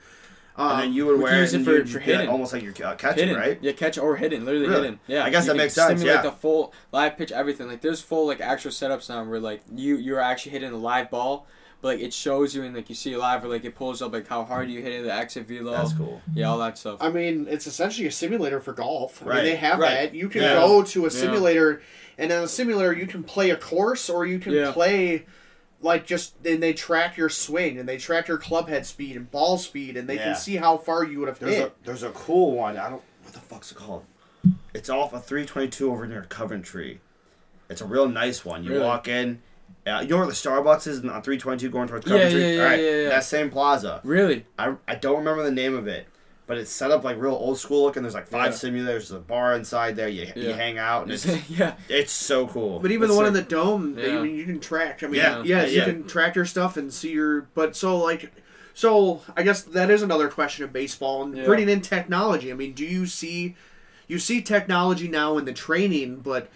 And 0.57 0.71
um, 0.71 0.79
then 0.79 0.93
you 0.93 1.05
would 1.05 1.17
we 1.19 1.23
wear 1.23 1.45
can 1.45 1.55
it 1.55 1.61
it 1.61 1.63
for- 1.63 1.71
you'd 1.77 1.89
for 1.89 1.99
be, 1.99 2.05
hitting. 2.05 2.27
almost 2.29 2.51
like 2.51 2.63
you're 2.63 2.73
uh, 2.83 2.95
catching, 2.95 3.27
hidden, 3.27 3.39
right? 3.39 3.59
Yeah, 3.61 3.71
catch 3.73 3.97
or 3.99 4.17
hidden, 4.17 4.43
literally 4.43 4.67
Really? 4.67 4.81
hidden. 4.85 4.99
Yeah, 5.07 5.23
I 5.23 5.29
guess 5.29 5.45
You 5.45 5.51
that 5.53 5.57
makes 5.57 5.75
sense, 5.75 5.99
Simulate 6.01 6.15
yeah. 6.17 6.21
the 6.23 6.31
full 6.31 6.73
live 6.91 7.15
pitch, 7.15 7.31
everything. 7.31 7.67
Like 7.69 7.81
there's 7.81 8.01
full 8.01 8.25
like 8.25 8.41
actual 8.41 8.71
setups 8.71 9.07
now 9.07 9.23
where 9.23 9.39
like 9.39 9.61
you 9.73 9.97
you're 9.97 10.19
actually 10.19 10.53
hitting 10.53 10.71
a 10.73 10.77
live 10.77 11.09
ball, 11.11 11.45
but 11.81 11.89
like 11.89 11.99
it 11.99 12.13
shows 12.13 12.55
you 12.55 12.63
and 12.63 12.75
like 12.75 12.89
you 12.89 12.95
see 12.95 13.13
it 13.13 13.17
live 13.19 13.43
or 13.43 13.47
like 13.47 13.63
it 13.65 13.75
pulls 13.75 14.01
up 14.01 14.11
like 14.13 14.27
how 14.27 14.43
hard 14.43 14.69
you 14.69 14.81
hit 14.81 14.93
it, 14.93 15.03
the 15.03 15.13
exit 15.13 15.47
velo, 15.47 15.71
That's 15.71 15.93
cool. 15.93 16.21
yeah, 16.33 16.45
all 16.49 16.57
that 16.59 16.77
stuff. 16.77 16.97
I 17.01 17.09
mean, 17.09 17.47
it's 17.49 17.67
essentially 17.67 18.07
a 18.07 18.11
simulator 18.11 18.59
for 18.59 18.73
golf. 18.73 19.21
I 19.21 19.25
Right, 19.25 19.35
mean, 19.37 19.45
they 19.45 19.55
have 19.57 19.79
right. 19.79 19.89
that. 20.11 20.15
You 20.15 20.29
can 20.29 20.41
Yeah. 20.41 20.55
go 20.55 20.83
to 20.83 21.01
a 21.01 21.03
Yeah. 21.03 21.09
simulator, 21.09 21.81
and 22.17 22.31
in 22.31 22.39
a 22.43 22.47
simulator, 22.47 22.93
you 22.93 23.05
can 23.07 23.23
play 23.23 23.51
a 23.51 23.55
course, 23.55 24.09
or 24.09 24.25
you 24.25 24.39
can 24.39 24.53
Yeah. 24.53 24.71
play 24.71 25.25
like 25.79 26.07
just 26.07 26.33
and 26.43 26.63
they 26.63 26.73
track 26.73 27.15
your 27.17 27.29
swing 27.29 27.77
and 27.77 27.87
they 27.87 27.97
track 27.97 28.27
your 28.27 28.39
club 28.39 28.67
head 28.67 28.83
speed 28.87 29.15
and 29.15 29.29
ball 29.29 29.59
speed, 29.59 29.95
and 29.95 30.09
they 30.09 30.15
Yeah. 30.15 30.23
can 30.23 30.35
see 30.35 30.55
how 30.55 30.77
far 30.77 31.03
you 31.03 31.19
would 31.19 31.27
have 31.27 31.37
There's 31.39 31.53
a 31.55 31.59
hit. 31.59 31.73
there's 31.85 32.01
a 32.03 32.09
cool 32.09 32.53
one. 32.53 32.77
I 32.77 32.89
don't 32.89 33.03
what 33.23 33.33
the 33.33 33.39
fuck's 33.39 33.71
it 33.71 33.75
called. 33.75 34.03
It's 34.73 34.89
off 34.89 35.13
a 35.13 35.19
322 35.19 35.91
over 35.91 36.07
near 36.07 36.25
Coventry. 36.29 37.01
It's 37.69 37.81
a 37.81 37.85
real 37.85 38.07
nice 38.07 38.43
one. 38.45 38.63
You 38.63 38.71
Really? 38.71 38.83
walk 38.85 39.07
in. 39.07 39.41
Uh, 39.87 40.01
you 40.01 40.07
know 40.09 40.17
where 40.17 40.25
the 40.27 40.33
Starbucks 40.33 40.87
is 40.87 40.97
on 40.99 41.21
322 41.21 41.69
going 41.69 41.87
towards 41.87 42.05
Yeah, 42.05 42.13
Coventry? 42.17 42.41
yeah, 42.41 42.47
yeah, 42.55 42.61
All 42.61 42.69
right, 42.69 42.79
yeah, 42.79 42.91
yeah. 43.03 43.09
That 43.09 43.23
same 43.23 43.49
plaza. 43.49 44.01
really? 44.03 44.45
I, 44.59 44.73
I 44.87 44.95
don't 44.95 45.17
remember 45.19 45.43
the 45.43 45.51
name 45.51 45.75
of 45.75 45.87
it, 45.87 46.07
but 46.45 46.57
it's 46.57 46.71
set 46.71 46.91
up 46.91 47.03
like 47.03 47.17
real 47.19 47.33
old 47.33 47.57
school 47.57 47.83
looking. 47.83 48.01
There's 48.03 48.13
like 48.13 48.27
five 48.27 48.53
simulators. 48.53 48.85
There's 48.85 49.11
a 49.11 49.19
bar 49.19 49.53
inside 49.55 49.95
there. 49.95 50.09
You, 50.09 50.25
you 50.35 50.49
Yeah. 50.49 50.55
hang 50.55 50.77
out, 50.77 51.03
and 51.03 51.11
it's 51.13 51.25
yeah, 51.49 51.75
it's 51.89 52.11
so 52.11 52.47
cool. 52.47 52.79
But 52.79 52.91
even 52.91 53.01
That's 53.07 53.13
the 53.13 53.17
one 53.17 53.27
in 53.27 53.33
the 53.33 53.41
dome, 53.41 53.95
they, 53.95 54.11
Yeah. 54.11 54.19
I 54.19 54.21
mean, 54.23 54.35
you 54.35 54.45
can 54.45 54.59
track. 54.59 55.03
I 55.03 55.07
mean, 55.07 55.15
Yeah, 55.15 55.43
yeah, 55.43 55.65
you 55.65 55.77
yeah. 55.79 55.85
can 55.85 56.07
track 56.07 56.35
your 56.35 56.45
stuff 56.45 56.75
and 56.77 56.91
see 56.93 57.11
your. 57.11 57.41
But 57.53 57.75
so 57.75 57.97
like, 57.97 58.31
so 58.73 59.21
I 59.35 59.43
guess 59.43 59.61
that 59.63 59.89
is 59.89 60.01
another 60.01 60.27
question 60.27 60.63
of 60.65 60.73
baseball 60.73 61.23
and 61.23 61.37
Yeah. 61.37 61.45
bringing 61.45 61.69
in 61.69 61.81
technology. 61.81 62.51
I 62.51 62.55
mean, 62.55 62.73
do 62.73 62.85
you 62.85 63.05
see, 63.05 63.55
you 64.07 64.19
see 64.19 64.41
technology 64.41 65.07
now 65.07 65.37
in 65.37 65.45
the 65.45 65.53
training, 65.53 66.17
but 66.17 66.49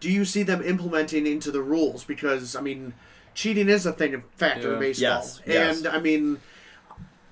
do 0.00 0.10
you 0.10 0.24
see 0.24 0.42
them 0.42 0.62
implementing 0.62 1.26
into 1.26 1.50
the 1.50 1.62
rules? 1.62 2.04
Because 2.04 2.54
I 2.56 2.60
mean, 2.60 2.94
cheating 3.34 3.68
is 3.68 3.86
a 3.86 3.92
thing 3.92 4.14
of 4.14 4.22
factor 4.36 4.68
in 4.68 4.74
Yeah. 4.74 4.78
baseball, 4.80 5.08
Yes, 5.08 5.42
yes. 5.46 5.78
and 5.78 5.88
I 5.88 5.98
mean, 6.00 6.40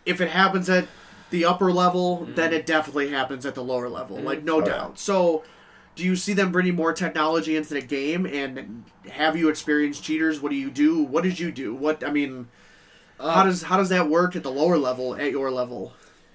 if 0.05 0.21
it 0.21 0.29
happens 0.31 0.69
at 0.69 0.87
the 1.31 1.45
upper 1.45 1.73
level, 1.73 2.25
then 2.27 2.51
Mm-hmm. 2.51 2.55
it 2.55 2.67
definitely 2.67 3.11
happens 3.11 3.45
at 3.47 3.55
the 3.55 3.65
lower 3.65 3.89
level, 3.89 4.17
like 4.19 4.43
no 4.45 4.61
yeah. 4.61 4.67
doubt. 4.67 4.99
So 4.99 5.43
do 5.97 6.05
you 6.05 6.15
see 6.15 6.33
them 6.35 6.53
bringing 6.53 6.75
more 6.77 6.93
technology 6.93 7.57
into 7.57 7.73
the 7.75 7.81
game 7.81 8.27
and 8.27 8.85
have 9.11 9.35
you 9.37 9.49
experienced 9.49 10.05
cheaters 10.05 10.41
what 10.43 10.51
do 10.51 10.57
you 10.57 10.71
do 10.71 11.03
what 11.03 11.25
did 11.25 11.39
you 11.41 11.51
do 11.51 11.75
what 11.75 12.05
i 12.05 12.11
mean 12.11 12.49
how 13.19 13.43
does 13.45 13.63
how 13.63 13.79
does 13.79 13.89
that 13.89 14.07
work 14.11 14.37
at 14.37 14.43
the 14.43 14.51
lower 14.51 14.77
level 14.77 15.17
at 15.17 15.31
your 15.31 15.51
level 15.51 15.95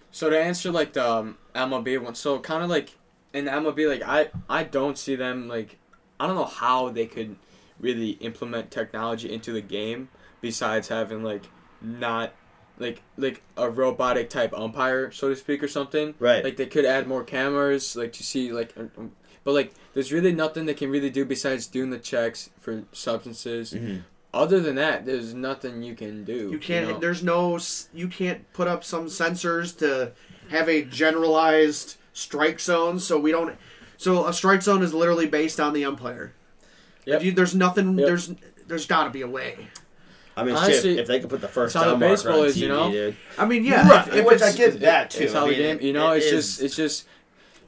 So 0.09 0.32
to 0.32 0.39
answer 0.39 0.71
like 0.71 0.93
the 0.93 1.07
um, 1.07 1.38
MLB 1.53 2.01
one, 2.01 2.15
so 2.15 2.39
kind 2.39 2.63
of 2.63 2.71
like 2.71 2.97
in 3.34 3.45
the 3.45 3.51
MLB, 3.51 3.88
like 3.88 4.01
I 4.01 4.29
I 4.49 4.63
don't 4.63 4.97
see 4.97 5.15
them 5.15 5.47
like 5.47 5.77
I 6.22 6.28
don't 6.28 6.36
know 6.36 6.45
how 6.45 6.89
they 6.89 7.07
could 7.07 7.36
really 7.80 8.11
implement 8.11 8.69
technology 8.69 9.34
into 9.34 9.51
the 9.51 9.61
game 9.61 10.09
besides 10.39 10.88
having 10.88 11.24
like 11.24 11.43
not 11.82 12.34
like 12.78 13.01
like 13.17 13.41
a 13.57 13.69
robotic 13.69 14.30
type 14.30 14.53
umpire 14.53 15.11
so 15.11 15.30
to 15.30 15.36
speak 15.36 15.63
or 15.63 15.67
something. 15.67 16.13
Right. 16.19 16.43
Like 16.43 16.57
they 16.57 16.67
could 16.67 16.86
add 16.86 17.07
more 17.07 17.24
cameras 17.24 17.95
like 17.95 18.13
to 18.13 18.24
see 18.24 18.51
like. 18.51 18.74
um, 18.78 18.91
um, 18.97 19.11
But 19.43 19.53
like, 19.53 19.74
there's 19.93 20.13
really 20.13 20.32
nothing 20.34 20.67
they 20.67 20.76
can 20.76 20.91
really 20.91 21.09
do 21.09 21.26
besides 21.26 21.65
doing 21.65 21.89
the 21.89 21.97
checks 21.97 22.51
for 22.59 22.84
substances. 22.91 23.74
Mhm. 23.74 24.03
Other 24.34 24.59
than 24.61 24.76
that, 24.76 25.05
there's 25.05 25.34
nothing 25.34 25.82
you 25.84 25.95
can 25.95 26.24
do. 26.24 26.49
you 26.51 26.59
can't 26.59 26.88
know? 26.88 26.99
there's 26.99 27.24
no 27.24 27.57
you 27.93 28.07
can't 28.07 28.41
put 28.53 28.67
up 28.67 28.84
some 28.84 29.07
sensors 29.07 29.76
to 29.80 30.11
have 30.49 30.69
a 30.69 30.84
generalized 30.84 31.95
strike 32.13 32.59
zone 32.59 32.99
so 32.99 33.17
we 33.19 33.32
don't 33.32 33.55
So 34.02 34.26
a 34.28 34.34
strike 34.34 34.64
zone 34.64 34.82
is 34.82 34.95
literally 34.95 35.28
based 35.28 35.60
on 35.60 35.74
the 35.74 35.86
umpire. 35.86 36.34
Yep. 37.06 37.18
If 37.18 37.24
you- 37.26 37.32
there's 37.34 37.54
nothing. 37.54 37.99
Yep. 37.99 38.08
There's 38.08 38.34
there's 38.68 38.86
got 38.88 39.04
to 39.04 39.10
be 39.12 39.22
a 39.22 39.28
way. 39.28 39.68
I 40.36 40.43
mean, 40.43 40.56
Honestly, 40.56 40.91
shit, 40.95 40.99
if 40.99 41.08
they 41.08 41.20
could 41.20 41.30
put 41.30 41.41
the 41.41 41.47
first 41.47 41.74
that's 41.76 41.84
how 41.86 41.91
down 41.91 41.99
marker 41.99 42.14
baseball 42.14 42.39
on 42.39 42.45
is, 42.47 42.56
TV, 42.56 42.62
you 42.62 42.68
know? 42.70 42.89
dude. 42.91 43.18
I 43.38 43.45
mean, 43.45 43.64
yeah. 43.66 43.88
Right, 43.88 44.08
if, 44.08 44.14
if 44.16 44.26
which 44.26 44.41
I 44.41 44.49
it's- 44.49 44.58
get 44.58 44.80
that 44.80 45.12
too. 45.12 45.26
It's 45.26 45.34
how 45.34 45.45
I 45.45 45.49
the 45.49 45.56
game. 45.56 45.82
You 45.82 45.93
know, 45.93 46.14
it 46.14 46.18
it's 46.18 46.26
is- 46.28 46.32
just 46.47 46.62
it's 46.64 46.76
just 46.76 47.08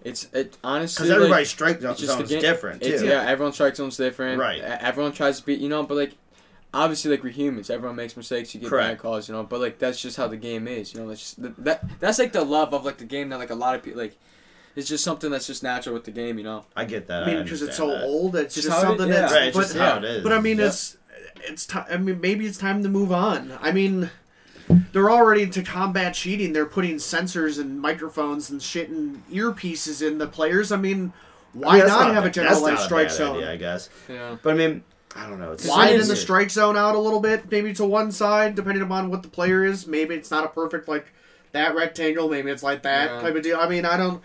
it's 0.03 0.27
it 0.33 0.57
honestly. 0.63 1.03
because 1.03 1.09
like, 1.09 1.15
everybody's 1.17 1.49
strike 1.49 1.81
zone 1.81 1.91
it's 1.91 1.99
just 2.01 2.17
the 2.17 2.25
zone's 2.25 2.41
different 2.41 2.81
too. 2.81 2.89
It's, 2.89 3.03
yeah, 3.03 3.23
everyone's 3.27 3.53
strike 3.55 3.75
zone's 3.75 3.97
different. 3.97 4.39
Right. 4.39 4.59
Everyone 4.61 5.11
tries 5.11 5.39
to 5.39 5.45
be, 5.45 5.53
you 5.53 5.69
know, 5.69 5.83
but 5.83 5.95
like, 5.97 6.13
obviously, 6.73 7.11
like 7.11 7.23
we're 7.23 7.29
humans. 7.29 7.69
Everyone 7.69 7.95
makes 7.95 8.17
mistakes. 8.17 8.55
You 8.55 8.61
get 8.61 8.69
Correct. 8.71 8.89
bad 8.89 8.97
calls, 8.99 9.27
you 9.29 9.35
know. 9.35 9.43
But 9.43 9.59
like, 9.59 9.77
that's 9.77 10.01
just 10.01 10.17
how 10.17 10.27
the 10.27 10.37
game 10.37 10.67
is. 10.67 10.93
You 10.95 11.01
know, 11.01 11.07
that's 11.09 11.19
just 11.19 11.41
that, 11.43 11.63
that. 11.63 11.99
That's 11.99 12.17
like 12.17 12.31
the 12.31 12.43
love 12.43 12.73
of 12.73 12.85
like 12.85 12.97
the 12.97 13.05
game 13.05 13.29
that 13.29 13.37
like 13.37 13.51
a 13.51 13.55
lot 13.55 13.75
of 13.75 13.83
people 13.83 14.01
like. 14.01 14.17
It's 14.75 14.87
just 14.89 15.03
something 15.03 15.29
that's 15.29 15.45
just 15.47 15.61
natural 15.63 15.93
with 15.93 16.03
the 16.05 16.11
game, 16.11 16.37
you 16.39 16.43
know. 16.43 16.65
I 16.75 16.85
get 16.85 17.07
that. 17.07 17.23
I 17.23 17.25
mean, 17.33 17.43
because 17.43 17.61
it's 17.61 17.77
so 17.77 17.87
that. 17.91 18.03
old, 18.03 18.35
it's 18.35 18.55
Just 18.55 18.67
just, 18.67 18.75
how 18.75 18.83
it- 18.83 18.97
something 18.97 19.07
yeah. 19.09 19.21
that's. 19.21 19.33
Right, 19.33 19.43
it's 19.49 19.57
but, 19.57 19.63
just 19.63 19.75
how 19.77 19.97
it 19.97 20.03
is. 20.03 20.23
but 20.23 20.31
I 20.33 20.39
mean, 20.39 20.57
Yep. 20.57 20.67
it's 20.67 20.97
it's 21.47 21.65
time. 21.67 21.85
I 21.91 21.97
mean, 21.97 22.19
maybe 22.21 22.45
it's 22.47 22.57
time 22.57 22.81
to 22.83 22.89
move 22.89 23.11
on. 23.11 23.51
I 23.61 23.71
mean, 23.71 24.09
they're 24.93 25.11
already 25.11 25.47
to 25.47 25.61
combat 25.61 26.13
cheating. 26.15 26.53
They're 26.53 26.65
putting 26.65 26.95
sensors 26.95 27.59
and 27.59 27.79
microphones 27.79 28.49
and 28.49 28.61
shit 28.61 28.89
and 28.89 29.21
earpieces 29.29 30.05
in 30.05 30.17
the 30.17 30.27
players. 30.27 30.71
I 30.71 30.77
mean, 30.77 31.13
I 31.53 31.57
why 31.57 31.71
mean, 31.73 31.79
that's 31.81 31.91
not, 31.91 32.13
have 32.13 32.23
a 32.23 32.27
bad- 32.27 32.33
generalized 32.33 32.65
that's 32.65 32.79
not 32.79 32.85
strike 32.85 33.07
bad 33.09 33.15
zone? 33.15 33.37
idea, 33.37 33.51
I 33.51 33.55
guess. 33.57 33.89
Yeah. 34.09 34.37
But 34.41 34.53
I 34.53 34.57
mean, 34.57 34.83
I 35.15 35.29
don't 35.29 35.39
know. 35.39 35.51
It's 35.51 35.67
Widen 35.67 35.99
is 35.99 36.07
the 36.07 36.15
strike 36.15 36.49
zone 36.49 36.75
out 36.77 36.95
a 36.95 36.99
little 36.99 37.19
bit, 37.19 37.51
maybe 37.51 37.73
to 37.73 37.85
one 37.85 38.11
side, 38.11 38.55
depending 38.55 38.81
upon 38.81 39.11
what 39.11 39.21
the 39.21 39.29
player 39.29 39.63
is. 39.63 39.85
Maybe 39.85 40.15
it's 40.15 40.31
not 40.31 40.45
a 40.45 40.47
perfect 40.47 40.87
like 40.87 41.05
that 41.51 41.75
rectangle. 41.75 42.27
Maybe 42.29 42.49
it's 42.49 42.63
like 42.63 42.81
that 42.83 43.11
Yeah. 43.11 43.21
type 43.21 43.35
of 43.35 43.43
deal. 43.43 43.57
I 43.59 43.67
mean, 43.69 43.85
I 43.85 43.97
don't. 43.97 44.23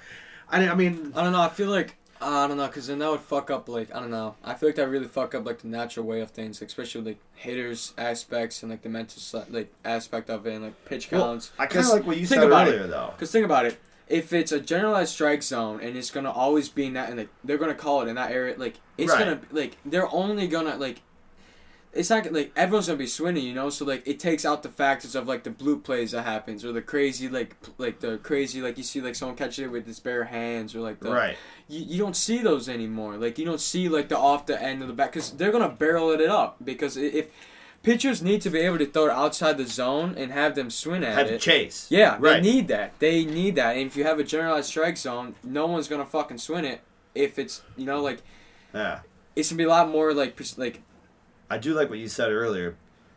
I, 0.50 0.68
I 0.68 0.74
mean, 0.74 1.12
I 1.14 1.22
don't 1.22 1.32
know. 1.32 1.40
I 1.42 1.48
feel 1.48 1.68
like 1.70 1.96
I 2.20 2.48
don't 2.48 2.56
know, 2.56 2.66
cause 2.68 2.88
then 2.88 2.98
that 2.98 3.10
would 3.10 3.20
fuck 3.20 3.50
up 3.50 3.68
like 3.68 3.94
I 3.94 4.00
don't 4.00 4.10
know. 4.10 4.34
I 4.44 4.54
feel 4.54 4.68
like 4.70 4.76
that 4.76 4.88
really 4.88 5.06
fuck 5.06 5.34
up 5.34 5.46
like 5.46 5.58
the 5.60 5.68
natural 5.68 6.04
way 6.06 6.20
of 6.20 6.30
things, 6.30 6.60
like, 6.60 6.68
especially 6.68 7.00
with, 7.02 7.06
like 7.08 7.18
hitters 7.36 7.92
aspects 7.96 8.62
and 8.62 8.70
like 8.70 8.82
the 8.82 8.88
mental 8.88 9.44
like 9.50 9.72
aspect 9.84 10.28
of 10.30 10.46
it 10.46 10.54
and 10.54 10.64
like 10.64 10.84
pitch 10.84 11.10
Well, 11.12 11.22
counts. 11.24 11.52
I 11.58 11.66
kind 11.66 11.86
of 11.86 11.92
like 11.92 12.06
what 12.06 12.16
you 12.16 12.26
think 12.26 12.40
said 12.40 12.48
about 12.48 12.66
earlier, 12.68 12.84
it. 12.84 12.88
though. 12.90 13.12
Cause 13.18 13.30
think 13.30 13.44
about 13.44 13.66
it. 13.66 13.78
If 14.08 14.32
it's 14.32 14.52
a 14.52 14.58
generalized 14.60 15.12
strike 15.12 15.42
zone 15.42 15.80
and 15.82 15.96
it's 15.96 16.10
gonna 16.10 16.30
always 16.32 16.68
be 16.70 16.86
in 16.86 16.94
that, 16.94 17.10
and 17.10 17.18
like 17.18 17.28
they're 17.44 17.58
gonna 17.58 17.74
call 17.74 18.00
it 18.02 18.08
in 18.08 18.14
that 18.16 18.32
area, 18.32 18.54
like 18.56 18.76
it's 18.96 19.12
Right. 19.12 19.18
gonna 19.18 19.40
like 19.52 19.76
they're 19.84 20.12
only 20.12 20.48
gonna 20.48 20.76
like. 20.76 21.02
It's 21.92 22.10
not 22.10 22.30
like 22.32 22.52
everyone's 22.54 22.86
gonna 22.86 22.98
be 22.98 23.06
swinging, 23.06 23.44
you 23.44 23.54
know. 23.54 23.70
So 23.70 23.84
like 23.84 24.06
it 24.06 24.20
takes 24.20 24.44
out 24.44 24.62
the 24.62 24.68
factors 24.68 25.14
of 25.14 25.26
like 25.26 25.42
the 25.44 25.50
blue 25.50 25.78
plays 25.80 26.10
that 26.12 26.22
happens 26.24 26.64
or 26.64 26.72
the 26.72 26.82
crazy 26.82 27.28
like 27.28 27.56
like 27.78 28.00
the 28.00 28.18
crazy 28.18 28.60
like 28.60 28.76
you 28.76 28.84
see 28.84 29.00
like 29.00 29.14
someone 29.14 29.36
catches 29.36 29.60
it 29.60 29.70
with 29.70 29.86
his 29.86 29.98
bare 29.98 30.24
hands 30.24 30.74
or 30.74 30.80
like 30.80 31.00
the 31.00 31.10
Right. 31.10 31.36
you, 31.66 31.84
you 31.84 31.98
don't 31.98 32.14
see 32.16 32.38
those 32.38 32.68
anymore. 32.68 33.16
Like 33.16 33.38
you 33.38 33.44
don't 33.46 33.60
see 33.60 33.88
like 33.88 34.08
the 34.10 34.18
off 34.18 34.46
the 34.46 34.60
end 34.62 34.82
of 34.82 34.88
the 34.88 34.94
back 34.94 35.12
because 35.12 35.30
they're 35.32 35.50
gonna 35.50 35.70
barrel 35.70 36.10
it 36.10 36.20
up 36.28 36.56
because 36.62 36.96
if 36.98 37.28
pitchers 37.82 38.22
need 38.22 38.42
to 38.42 38.50
be 38.50 38.58
able 38.58 38.76
to 38.78 38.86
throw 38.86 39.06
it 39.06 39.10
outside 39.12 39.56
the 39.56 39.64
zone 39.66 40.14
and 40.18 40.30
have 40.30 40.54
them 40.54 40.68
swing 40.68 41.02
at 41.02 41.16
Have 41.16 41.26
it. 41.28 41.40
chase. 41.40 41.86
Yeah, 41.88 42.16
Right. 42.20 42.42
they 42.42 42.52
need 42.52 42.68
that. 42.68 42.98
They 42.98 43.24
need 43.24 43.54
that. 43.54 43.76
And 43.76 43.86
if 43.86 43.96
you 43.96 44.04
have 44.04 44.18
a 44.18 44.24
generalized 44.24 44.68
strike 44.68 44.98
zone, 44.98 45.36
no 45.42 45.66
one's 45.66 45.88
gonna 45.88 46.04
fucking 46.06 46.38
swing 46.38 46.64
it. 46.66 46.80
If 47.14 47.38
it's 47.38 47.62
you 47.78 47.86
know 47.86 48.02
like 48.02 48.18
Yeah. 48.74 49.00
it's 49.34 49.48
gonna 49.50 49.56
be 49.58 49.64
a 49.64 49.68
lot 49.68 49.88
more 49.88 50.12
like 50.12 50.38
like 50.58 50.82
I 51.50 51.58
do 51.58 51.74
like 51.74 51.88
what 51.90 51.98
you 51.98 52.08
said 52.08 52.30
earlier 52.30 52.76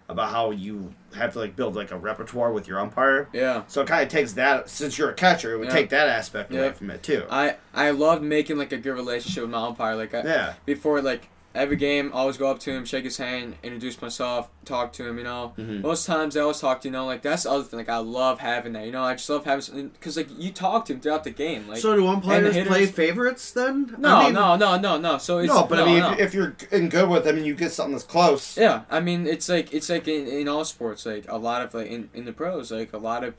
about 0.09 0.31
how 0.31 0.51
you 0.51 0.93
have 1.15 1.33
to 1.33 1.39
like 1.39 1.55
build 1.55 1.75
like 1.75 1.91
a 1.91 1.97
repertoire 1.97 2.51
with 2.51 2.67
your 2.67 2.79
umpire. 2.79 3.29
yeah. 3.33 3.63
So 3.67 3.81
it 3.81 3.87
kind 3.87 4.03
of 4.03 4.09
takes 4.09 4.33
that 4.33 4.69
since 4.69 4.97
you're 4.97 5.09
a 5.09 5.13
catcher, 5.13 5.53
it 5.53 5.57
would 5.57 5.67
Yeah. 5.69 5.73
take 5.73 5.89
that 5.89 6.07
aspect 6.09 6.51
away 6.51 6.65
Yeah. 6.65 6.71
from 6.73 6.89
it 6.91 7.01
too. 7.03 7.25
I 7.29 7.55
I 7.73 7.91
loved 7.91 8.21
making 8.23 8.57
like 8.57 8.71
a 8.73 8.77
good 8.77 8.93
relationship 8.93 9.43
with 9.43 9.51
my 9.51 9.65
umpire. 9.65 9.95
Like 9.95 10.13
I, 10.13 10.23
yeah. 10.23 10.53
before 10.65 11.01
like 11.01 11.29
every 11.53 11.75
game, 11.75 12.11
I 12.13 12.17
always 12.19 12.37
go 12.37 12.49
up 12.49 12.59
to 12.59 12.71
him, 12.71 12.85
shake 12.85 13.03
his 13.03 13.17
hand, 13.17 13.55
introduce 13.63 14.01
myself, 14.01 14.49
talk 14.65 14.93
to 14.93 15.07
him. 15.07 15.17
You 15.17 15.23
know, 15.23 15.53
Mhm. 15.57 15.81
most 15.81 16.05
times 16.05 16.37
I 16.37 16.41
always 16.41 16.59
talk 16.59 16.81
to 16.81 16.87
you 16.87 16.91
know 16.91 17.05
like 17.05 17.21
that's 17.21 17.43
the 17.43 17.51
other 17.51 17.63
thing. 17.63 17.77
Like 17.79 17.89
I 17.89 17.97
love 17.97 18.39
having 18.39 18.73
that. 18.73 18.85
You 18.85 18.91
know, 18.91 19.03
I 19.03 19.13
just 19.13 19.29
love 19.29 19.45
having 19.45 19.89
because 19.89 20.17
like 20.17 20.27
you 20.37 20.51
talk 20.51 20.85
to 20.85 20.93
him 20.93 20.99
throughout 21.01 21.23
the 21.23 21.31
game. 21.31 21.67
Like 21.67 21.79
so 21.79 21.95
do 21.95 22.07
umpires 22.07 22.53
hitters- 22.55 22.67
play 22.69 22.85
favorites 22.85 23.51
then? 23.51 23.95
no, 23.97 24.15
I 24.17 24.23
mean, 24.25 24.33
no, 24.33 24.55
no, 24.55 24.77
no, 24.77 24.97
no. 24.97 25.17
So 25.17 25.39
it's 25.39 25.47
no, 25.53 25.63
but 25.63 25.75
no, 25.75 25.83
I 25.83 25.85
mean, 25.85 25.99
no. 25.99 26.11
if, 26.13 26.19
if 26.19 26.33
you're 26.33 26.55
in 26.71 26.89
good 26.89 27.09
with 27.09 27.23
them 27.25 27.37
and 27.37 27.45
you 27.45 27.53
get 27.55 27.71
something 27.71 27.93
that's 27.93 28.03
close, 28.05 28.57
Yeah, 28.57 28.81
I 28.89 28.99
mean 28.99 29.27
it's 29.27 29.49
like 29.49 29.73
it's 29.73 29.89
like 29.89 30.07
in, 30.07 30.27
in 30.27 30.47
all 30.47 30.65
sports, 30.65 31.05
like 31.05 31.25
a 31.29 31.37
lot 31.37 31.61
of 31.61 31.73
like 31.73 31.87
in, 31.87 32.09
in 32.13 32.25
the 32.25 32.33
pros, 32.33 32.71
like 32.71 32.93
a 32.93 32.97
lot 32.97 33.23
of 33.23 33.33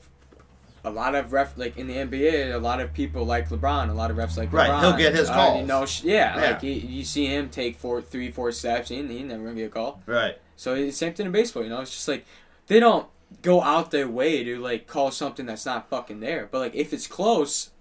a 0.85 0.89
lot 0.89 1.15
of 1.15 1.31
ref 1.31 1.57
like 1.57 1.77
in 1.77 1.87
the 1.87 1.95
NBA, 1.95 2.53
a 2.53 2.57
lot 2.57 2.79
of 2.81 2.93
people 2.93 3.25
like 3.25 3.49
LeBron, 3.49 3.89
a 3.89 3.93
lot 3.93 4.11
of 4.11 4.17
refs 4.17 4.37
like 4.37 4.51
Right, 4.51 4.69
LeBron. 4.69 4.81
he'll 4.81 4.97
get 4.97 5.15
his 5.15 5.29
Uh, 5.29 5.33
calls. 5.33 5.61
you 5.61 5.65
know, 5.67 5.85
yeah, 6.03 6.35
Yeah. 6.35 6.45
like 6.51 6.61
he, 6.61 6.73
you 6.73 7.03
see 7.05 7.25
him 7.27 7.49
take 7.49 7.77
four, 7.77 8.01
three, 8.01 8.29
four 8.31 8.51
steps, 8.51 8.91
and 8.91 9.09
he 9.09 9.23
never 9.23 9.43
gonna 9.43 9.55
get 9.55 9.65
a 9.65 9.69
call. 9.69 10.01
right? 10.05 10.37
So 10.55 10.75
it's 10.75 10.93
the 10.93 10.97
same 10.97 11.13
thing 11.13 11.25
in 11.27 11.31
baseball, 11.31 11.63
you 11.63 11.69
know. 11.69 11.81
It's 11.81 11.91
just 11.91 12.07
like 12.07 12.25
they 12.67 12.79
don't 12.79 13.07
go 13.41 13.61
out 13.63 13.91
their 13.91 14.07
way 14.07 14.43
to 14.43 14.59
like 14.59 14.85
call 14.87 15.09
something 15.11 15.45
that's 15.45 15.65
not 15.65 15.89
fucking 15.89 16.19
there, 16.19 16.47
but 16.51 16.59
like 16.59 16.75
if 16.75 16.91
it's 16.93 17.07
close, 17.07 17.71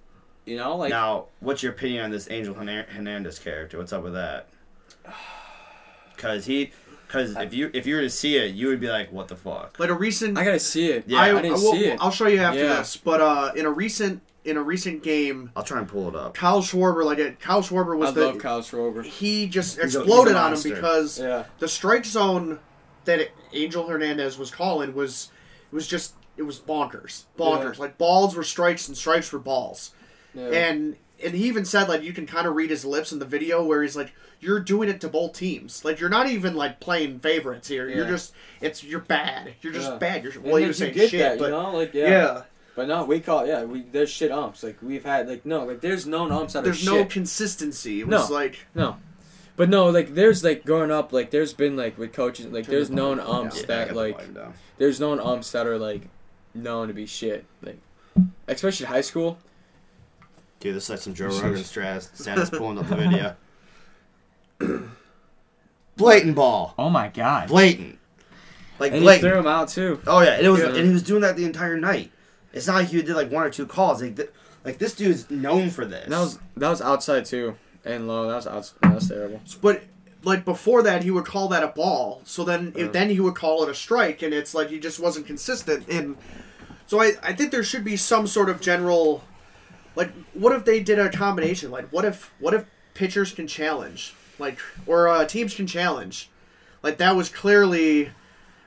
you 0.44 0.56
know, 0.56 0.76
like 0.76 0.90
now, 0.90 1.26
what's 1.40 1.62
your 1.62 1.72
opinion 1.72 2.04
on 2.04 2.10
this 2.10 2.30
Angel 2.30 2.54
Hernandez 2.54 3.38
character? 3.38 3.78
What's 3.78 3.92
up 3.92 4.02
with 4.04 4.14
that? 4.14 4.48
Because 6.14 6.44
he, 6.46 6.70
because 7.12 7.36
if 7.36 7.52
you 7.52 7.70
if 7.74 7.86
you 7.86 7.96
were 7.96 8.00
to 8.00 8.10
see 8.10 8.36
it, 8.36 8.54
you 8.54 8.68
would 8.68 8.80
be 8.80 8.88
like, 8.88 9.12
"What 9.12 9.28
the 9.28 9.36
fuck?" 9.36 9.78
Like 9.78 9.90
a 9.90 9.94
recent. 9.94 10.38
I 10.38 10.44
gotta 10.44 10.58
see 10.58 10.88
it. 10.90 11.04
Yeah, 11.06 11.18
I, 11.20 11.36
I, 11.38 11.42
didn't 11.42 11.52
will, 11.62 11.72
see 11.72 11.84
it. 11.86 11.98
I'll 12.00 12.10
show 12.10 12.26
you 12.26 12.40
after 12.40 12.60
Yeah. 12.60 12.76
this. 12.78 12.96
But 12.96 13.20
uh, 13.20 13.52
in 13.54 13.66
a 13.66 13.70
recent 13.70 14.22
in 14.44 14.56
a 14.56 14.62
recent 14.62 15.02
game, 15.02 15.50
I'll 15.54 15.62
try 15.62 15.78
and 15.78 15.86
pull 15.86 16.08
it 16.08 16.16
up. 16.16 16.34
Kyle 16.34 16.62
Schwarber, 16.62 17.04
like 17.04 17.18
it, 17.18 17.38
Kyle 17.38 17.62
Schwarber 17.62 17.92
I 17.94 17.98
was 17.98 18.14
the 18.14 18.26
love 18.26 18.38
Kyle 18.38 18.60
Schwarber. 18.62 19.04
he 19.04 19.46
just 19.46 19.80
He's 19.80 19.94
a- 19.94 20.00
exploded 20.00 20.32
he's 20.32 20.36
a 20.36 20.38
on 20.38 20.44
him 20.46 20.50
monster. 20.52 20.74
because 20.74 21.18
Yeah. 21.20 21.44
the 21.58 21.68
strike 21.68 22.04
zone 22.04 22.58
that 23.04 23.28
Angel 23.52 23.86
Hernandez 23.86 24.38
was 24.38 24.50
calling 24.50 24.94
was 24.94 25.30
it 25.70 25.74
was 25.74 25.86
just 25.86 26.14
it 26.36 26.42
was 26.42 26.58
bonkers, 26.58 27.24
bonkers. 27.38 27.78
Like 27.78 27.98
balls 27.98 28.34
were 28.34 28.42
strikes 28.42 28.88
and 28.88 28.96
strikes 28.96 29.32
were 29.32 29.38
balls, 29.38 29.90
yeah. 30.34 30.48
and 30.48 30.96
and 31.24 31.34
he 31.34 31.46
even 31.48 31.64
said 31.64 31.88
like 31.88 32.02
you 32.02 32.12
can 32.12 32.26
kind 32.26 32.46
of 32.46 32.54
read 32.54 32.70
his 32.70 32.84
lips 32.84 33.12
in 33.12 33.18
the 33.18 33.24
video 33.24 33.64
where 33.64 33.82
he's 33.82 33.96
like 33.96 34.12
you're 34.40 34.60
doing 34.60 34.88
it 34.88 35.00
to 35.02 35.08
both 35.08 35.34
teams. 35.34 35.84
Like 35.84 36.00
you're 36.00 36.10
not 36.10 36.28
even 36.28 36.54
like 36.56 36.80
playing 36.80 37.20
favorites 37.20 37.68
here. 37.68 37.88
You're 37.88 38.06
just 38.08 38.32
it's 38.60 38.82
you're 38.82 39.00
bad. 39.00 39.54
You're 39.62 39.72
just 39.72 39.90
Yeah. 39.90 39.96
bad. 39.98 40.24
You're 40.24 40.32
And 40.32 40.42
well, 40.44 40.56
he 40.56 40.62
then 40.62 40.68
was 40.68 40.80
you 40.80 40.86
saying 40.86 40.94
get 40.96 41.10
shit, 41.10 41.20
that, 41.20 41.38
but 41.38 41.44
you 41.46 41.50
know, 41.50 41.70
like 41.76 41.94
yeah. 41.94 42.08
yeah. 42.08 42.42
But 42.74 42.88
no, 42.88 43.04
we 43.04 43.20
call 43.20 43.46
yeah, 43.46 43.64
we 43.64 43.82
there's 43.82 44.10
shit 44.10 44.30
umps. 44.32 44.62
Like 44.62 44.78
we've 44.82 45.04
had 45.04 45.28
like 45.28 45.44
no, 45.46 45.64
like 45.64 45.80
there's 45.80 46.06
known 46.06 46.32
umps 46.32 46.54
that 46.54 46.64
There's 46.64 46.86
are 46.86 46.90
no 46.90 46.98
shit. 47.02 47.10
consistency. 47.10 48.00
It 48.00 48.08
was 48.08 48.28
No. 48.30 48.34
like 48.34 48.66
No. 48.74 48.96
But 49.54 49.68
no, 49.68 49.90
like 49.90 50.14
there's 50.14 50.42
like 50.42 50.64
growing 50.64 50.90
up, 50.90 51.12
like 51.12 51.30
there's 51.30 51.52
been 51.52 51.76
like 51.76 51.98
with 51.98 52.12
coaches, 52.14 52.46
like 52.46 52.66
there's 52.66 52.88
the 52.88 52.94
known 52.94 53.18
volume 53.18 53.36
umps 53.44 53.60
Yeah, 53.60 53.66
that 53.66 53.88
got 53.88 53.94
the 53.94 54.00
like 54.00 54.20
there's 54.78 54.98
known 54.98 55.20
umps 55.20 55.52
that 55.52 55.66
are 55.66 55.78
like 55.78 56.08
known 56.54 56.88
to 56.88 56.94
be 56.94 57.04
shit, 57.06 57.44
like 57.62 57.78
especially 58.48 58.86
high 58.86 59.00
school. 59.02 59.38
Dude, 60.62 60.76
this 60.76 60.84
is 60.84 60.90
like 60.90 60.98
some 61.00 61.12
Joe 61.14 61.26
Rogan 61.26 61.54
strats. 61.64 62.14
Santa's 62.16 62.50
pulling 62.50 62.78
up 62.78 62.86
the 62.88 62.94
video. 62.96 63.36
Blatant 65.96 66.34
ball. 66.34 66.74
Oh 66.78 66.88
my 66.88 67.08
god! 67.08 67.48
Blatant. 67.48 67.98
Like 68.78 68.92
And 68.92 69.00
he 69.00 69.04
blatant. 69.04 69.30
threw 69.30 69.38
him 69.40 69.46
out 69.46 69.68
too. 69.68 70.00
Oh 70.06 70.20
yeah, 70.22 70.34
and 70.34 70.46
it 70.46 70.50
was, 70.50 70.60
Yeah. 70.60 70.68
and 70.68 70.86
he 70.86 70.92
was 70.92 71.02
doing 71.02 71.20
that 71.22 71.36
the 71.36 71.44
entire 71.44 71.76
night. 71.76 72.10
It's 72.52 72.66
not 72.66 72.74
like 72.76 72.88
he 72.88 73.02
did 73.02 73.14
like 73.14 73.30
one 73.30 73.44
or 73.44 73.50
two 73.50 73.66
calls. 73.66 74.00
Like, 74.02 74.16
th- 74.16 74.30
like 74.64 74.78
this 74.78 74.94
dude's 74.94 75.30
known 75.30 75.68
for 75.70 75.84
this. 75.84 76.08
That 76.08 76.20
was 76.20 76.38
that 76.56 76.68
was 76.68 76.80
outside 76.80 77.24
too, 77.24 77.56
and 77.84 78.08
low. 78.08 78.28
That 78.28 78.36
was 78.36 78.46
outside. 78.46 78.78
That 78.82 78.94
was 78.94 79.08
terrible. 79.08 79.40
But 79.60 79.82
like 80.22 80.44
before 80.44 80.82
that, 80.84 81.02
he 81.02 81.10
would 81.10 81.24
call 81.26 81.48
that 81.48 81.62
a 81.62 81.68
ball. 81.68 82.22
So 82.24 82.44
then, 82.44 82.72
if, 82.76 82.92
then 82.92 83.10
he 83.10 83.18
would 83.20 83.34
call 83.34 83.62
it 83.64 83.68
a 83.68 83.74
strike, 83.74 84.22
and 84.22 84.32
it's 84.32 84.54
like 84.54 84.68
he 84.70 84.78
just 84.78 85.00
wasn't 85.00 85.26
consistent. 85.26 85.88
And 85.88 86.16
so 86.86 87.00
I, 87.00 87.12
I 87.22 87.32
think 87.32 87.50
there 87.50 87.64
should 87.64 87.84
be 87.84 87.96
some 87.96 88.26
sort 88.26 88.48
of 88.48 88.60
general, 88.60 89.24
like, 89.96 90.12
what 90.34 90.52
if 90.54 90.64
they 90.64 90.80
did 90.80 90.98
a 90.98 91.08
combination? 91.10 91.70
Like, 91.70 91.88
what 91.90 92.04
if 92.04 92.32
what 92.38 92.54
if 92.54 92.64
pitchers 92.94 93.32
can 93.32 93.46
challenge, 93.46 94.14
like, 94.38 94.58
or 94.86 95.08
uh, 95.08 95.24
teams 95.24 95.54
can 95.54 95.66
challenge? 95.66 96.28
Like 96.82 96.98
that 96.98 97.14
was 97.14 97.28
clearly 97.28 98.10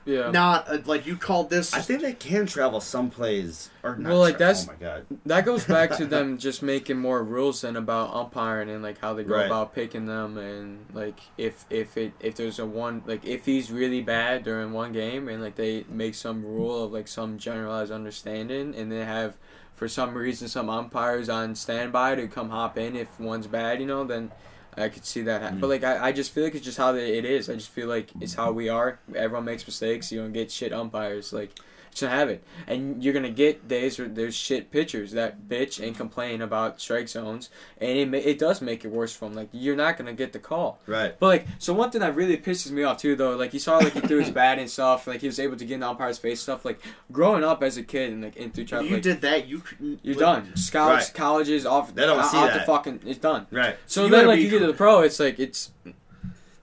Yeah. 0.06 0.30
not 0.30 0.68
a, 0.72 0.82
like 0.86 1.04
you 1.06 1.16
called 1.16 1.50
this. 1.50 1.74
I 1.74 1.80
think 1.80 2.00
they 2.00 2.12
can 2.14 2.46
travel 2.46 2.80
some 2.80 3.10
plays 3.10 3.68
or 3.82 3.96
not. 3.96 4.08
Well, 4.10 4.20
like, 4.20 4.34
tra- 4.36 4.46
that's- 4.46 4.66
Oh 4.68 4.72
my 4.72 4.78
god. 4.78 5.06
That 5.26 5.44
goes 5.44 5.64
back 5.64 5.96
to 5.98 6.06
them 6.06 6.38
just 6.46 6.62
making 6.62 6.96
more 6.98 7.22
rules 7.22 7.60
than 7.60 7.76
about 7.76 8.14
umpiring 8.14 8.70
and 8.70 8.82
like 8.82 8.98
how 9.00 9.12
they 9.14 9.24
go 9.24 9.34
Right. 9.34 9.46
about 9.46 9.74
picking 9.74 10.06
them 10.06 10.38
and 10.38 10.86
like 10.94 11.18
if 11.36 11.64
if 11.68 11.96
it 11.98 12.12
if 12.20 12.36
there's 12.36 12.58
a 12.58 12.64
one 12.64 13.02
like 13.04 13.24
if 13.26 13.44
he's 13.44 13.70
really 13.70 14.00
bad 14.00 14.44
during 14.44 14.72
one 14.72 14.92
game 14.92 15.28
and 15.28 15.42
like 15.42 15.56
they 15.56 15.84
make 15.90 16.14
some 16.14 16.42
rule 16.44 16.84
of 16.84 16.92
like 16.92 17.08
some 17.08 17.36
generalized 17.36 17.92
understanding 17.92 18.74
and 18.76 18.90
they 18.90 19.04
have 19.04 19.36
for 19.76 19.86
some 19.86 20.14
reason 20.14 20.48
some 20.48 20.68
umpires 20.68 21.28
on 21.28 21.54
standby 21.54 22.16
to 22.16 22.26
come 22.26 22.50
hop 22.50 22.76
in 22.76 22.96
if 22.96 23.20
one's 23.20 23.46
bad 23.46 23.80
you 23.80 23.86
know 23.86 24.02
then 24.02 24.32
I 24.78 24.90
could 24.90 25.06
see 25.06 25.22
that 25.22 25.40
happen. 25.40 25.58
But 25.58 25.68
hmm. 25.68 25.70
like 25.72 25.84
I, 25.84 26.08
I 26.08 26.12
just 26.12 26.32
feel 26.32 26.44
like 26.44 26.54
it's 26.54 26.64
just 26.64 26.76
how 26.76 26.94
it 26.94 27.24
is. 27.24 27.48
I 27.48 27.54
just 27.54 27.70
feel 27.70 27.88
like 27.88 28.10
it's 28.20 28.34
how 28.34 28.52
we 28.52 28.68
are. 28.68 28.98
Everyone 29.14 29.46
makes 29.46 29.66
mistakes. 29.66 30.12
You 30.12 30.20
don't 30.20 30.32
get 30.32 30.50
shit 30.50 30.72
umpires 30.72 31.32
like. 31.32 31.58
Just 31.96 32.12
have 32.12 32.28
it, 32.28 32.44
and 32.66 33.02
you're 33.02 33.14
gonna 33.14 33.30
get 33.30 33.68
days 33.68 33.98
where 33.98 34.06
there's 34.06 34.34
shit 34.34 34.70
pitchers 34.70 35.12
that 35.12 35.48
bitch 35.48 35.82
and 35.82 35.96
complain 35.96 36.42
about 36.42 36.78
strike 36.78 37.08
zones, 37.08 37.48
and 37.80 37.90
it 37.98 38.06
ma- 38.10 38.18
it 38.18 38.38
does 38.38 38.60
make 38.60 38.84
it 38.84 38.88
worse 38.88 39.16
for 39.16 39.24
them. 39.24 39.34
Like 39.34 39.48
you're 39.52 39.76
not 39.76 39.96
gonna 39.96 40.12
get 40.12 40.34
the 40.34 40.38
call. 40.38 40.78
Right. 40.86 41.18
But 41.18 41.26
like, 41.26 41.46
so 41.58 41.72
one 41.72 41.90
thing 41.90 42.02
that 42.02 42.14
really 42.14 42.36
pisses 42.36 42.70
me 42.70 42.82
off 42.82 42.98
too, 42.98 43.16
though, 43.16 43.34
like 43.34 43.54
you 43.54 43.60
saw 43.60 43.78
like 43.78 43.94
he 43.94 44.00
threw 44.00 44.18
his 44.20 44.30
bat 44.42 44.58
and 44.58 44.68
stuff, 44.68 45.06
like 45.06 45.22
he 45.22 45.26
was 45.26 45.40
able 45.40 45.56
to 45.56 45.64
get 45.64 45.72
in 45.76 45.80
the 45.80 45.88
umpire's 45.88 46.18
face 46.18 46.40
stuff. 46.42 46.66
Like 46.66 46.80
growing 47.10 47.42
up 47.42 47.62
as 47.62 47.78
a 47.78 47.82
kid 47.82 48.12
and 48.12 48.22
like 48.24 48.36
in 48.36 48.50
through 48.52 48.64
you 48.82 48.90
like, 48.90 49.02
did 49.02 49.22
that, 49.22 49.48
You 49.48 49.62
you're 49.80 50.16
like, 50.16 50.18
done. 50.18 50.54
Scouts, 50.56 51.06
Right. 51.06 51.14
colleges, 51.14 51.64
off. 51.64 51.94
They 51.94 52.04
don't 52.04 52.18
out, 52.18 52.30
see 52.30 52.36
out 52.36 52.52
the 52.52 52.58
that. 52.58 52.66
fucking. 52.66 53.00
It's 53.06 53.18
done. 53.18 53.46
Right. 53.50 53.76
So 53.86 54.04
You 54.04 54.10
then, 54.10 54.26
like 54.26 54.40
you 54.40 54.50
get 54.50 54.58
to 54.58 54.66
the 54.66 54.74
pro, 54.74 55.00
it's 55.00 55.18
like 55.18 55.38
it's 55.38 55.70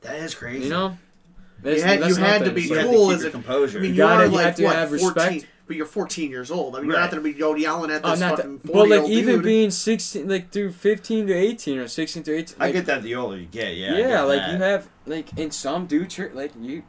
That 0.01 0.17
is 0.17 0.35
crazy. 0.35 0.65
you 0.65 0.69
know. 0.69 0.95
You 1.63 1.81
had, 1.81 1.99
you 1.99 2.05
that's 2.05 2.17
had 2.17 2.45
to 2.45 2.51
be 2.51 2.63
You 2.63 2.75
like- 2.75 2.85
to 2.85 2.91
cool 2.91 3.11
as 3.11 3.23
a. 3.23 3.29
composure. 3.31 3.79
I 3.79 3.81
mean, 3.81 3.91
You 3.91 3.97
you 3.97 4.03
are 4.05 4.25
you 4.25 4.31
like 4.31 4.55
to 4.57 4.63
what, 4.65 4.75
have 4.75 4.89
14, 4.89 5.05
respect. 5.07 5.47
but 5.67 5.75
you're 5.75 5.85
14 5.85 6.29
years 6.29 6.51
old. 6.51 6.75
I 6.75 6.79
mean, 6.79 6.89
you're 6.89 6.99
not 6.99 7.09
gonna 7.09 7.21
be 7.21 7.33
go 7.33 7.55
yelling 7.55 7.89
at 7.91 8.01
Oh, 8.03 8.11
this 8.11 8.19
not 8.19 8.35
fucking 8.37 8.57
that, 8.59 8.67
40 8.73 8.89
but 8.89 8.99
like 9.01 9.09
even 9.09 9.35
dude. 9.35 9.43
being 9.43 9.71
sixteen, 9.71 10.27
like 10.27 10.51
through 10.51 10.71
fifteen 10.73 11.27
to 11.27 11.33
eighteen 11.33 11.77
or 11.77 11.87
sixteen 11.87 12.23
to 12.23 12.35
eighteen. 12.35 12.55
I 12.59 12.71
get 12.71 12.85
that 12.87 13.01
the 13.03 13.15
older 13.15 13.37
you 13.37 13.45
get, 13.45 13.75
yeah. 13.75 13.97
Yeah, 13.97 14.21
like 14.23 14.39
that. 14.39 14.51
you 14.51 14.57
have 14.57 14.87
like 15.05 15.37
in 15.37 15.51
some 15.51 15.85
do 15.85 16.05
church 16.05 16.33
like 16.33 16.51
you, 16.59 16.83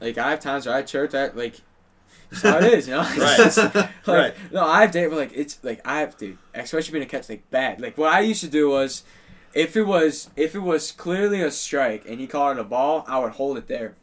like 0.00 0.16
I 0.18 0.30
have 0.30 0.40
times 0.40 0.66
where 0.66 0.74
I 0.74 0.82
church 0.82 1.10
that 1.12 1.36
like. 1.36 1.56
That's 2.30 2.42
how 2.42 2.58
it 2.58 2.74
is, 2.74 2.88
you 2.88 2.94
know. 2.94 3.00
Right. 3.16 3.36
Just, 3.38 3.56
like, 3.56 3.90
Right. 4.06 4.34
No, 4.52 4.62
I 4.62 4.82
have 4.82 4.90
days 4.90 5.08
where 5.08 5.18
like 5.18 5.32
it's 5.34 5.58
like 5.62 5.80
I 5.86 6.00
have 6.00 6.14
to, 6.18 6.36
especially 6.54 6.92
being 6.92 7.04
a 7.04 7.08
catch 7.08 7.26
like 7.30 7.48
bad. 7.50 7.80
Like 7.80 7.96
what 7.96 8.12
I 8.12 8.20
used 8.20 8.42
to 8.42 8.48
do 8.48 8.68
was, 8.68 9.02
if 9.54 9.76
it 9.76 9.84
was 9.84 10.30
if 10.36 10.54
it 10.54 10.60
was 10.60 10.92
clearly 10.92 11.40
a 11.42 11.50
strike 11.50 12.04
and 12.08 12.20
he 12.20 12.26
called 12.26 12.56
it 12.56 12.60
a 12.60 12.64
ball, 12.64 13.04
I 13.06 13.18
would 13.18 13.32
hold 13.32 13.58
it 13.58 13.68
there. 13.68 13.96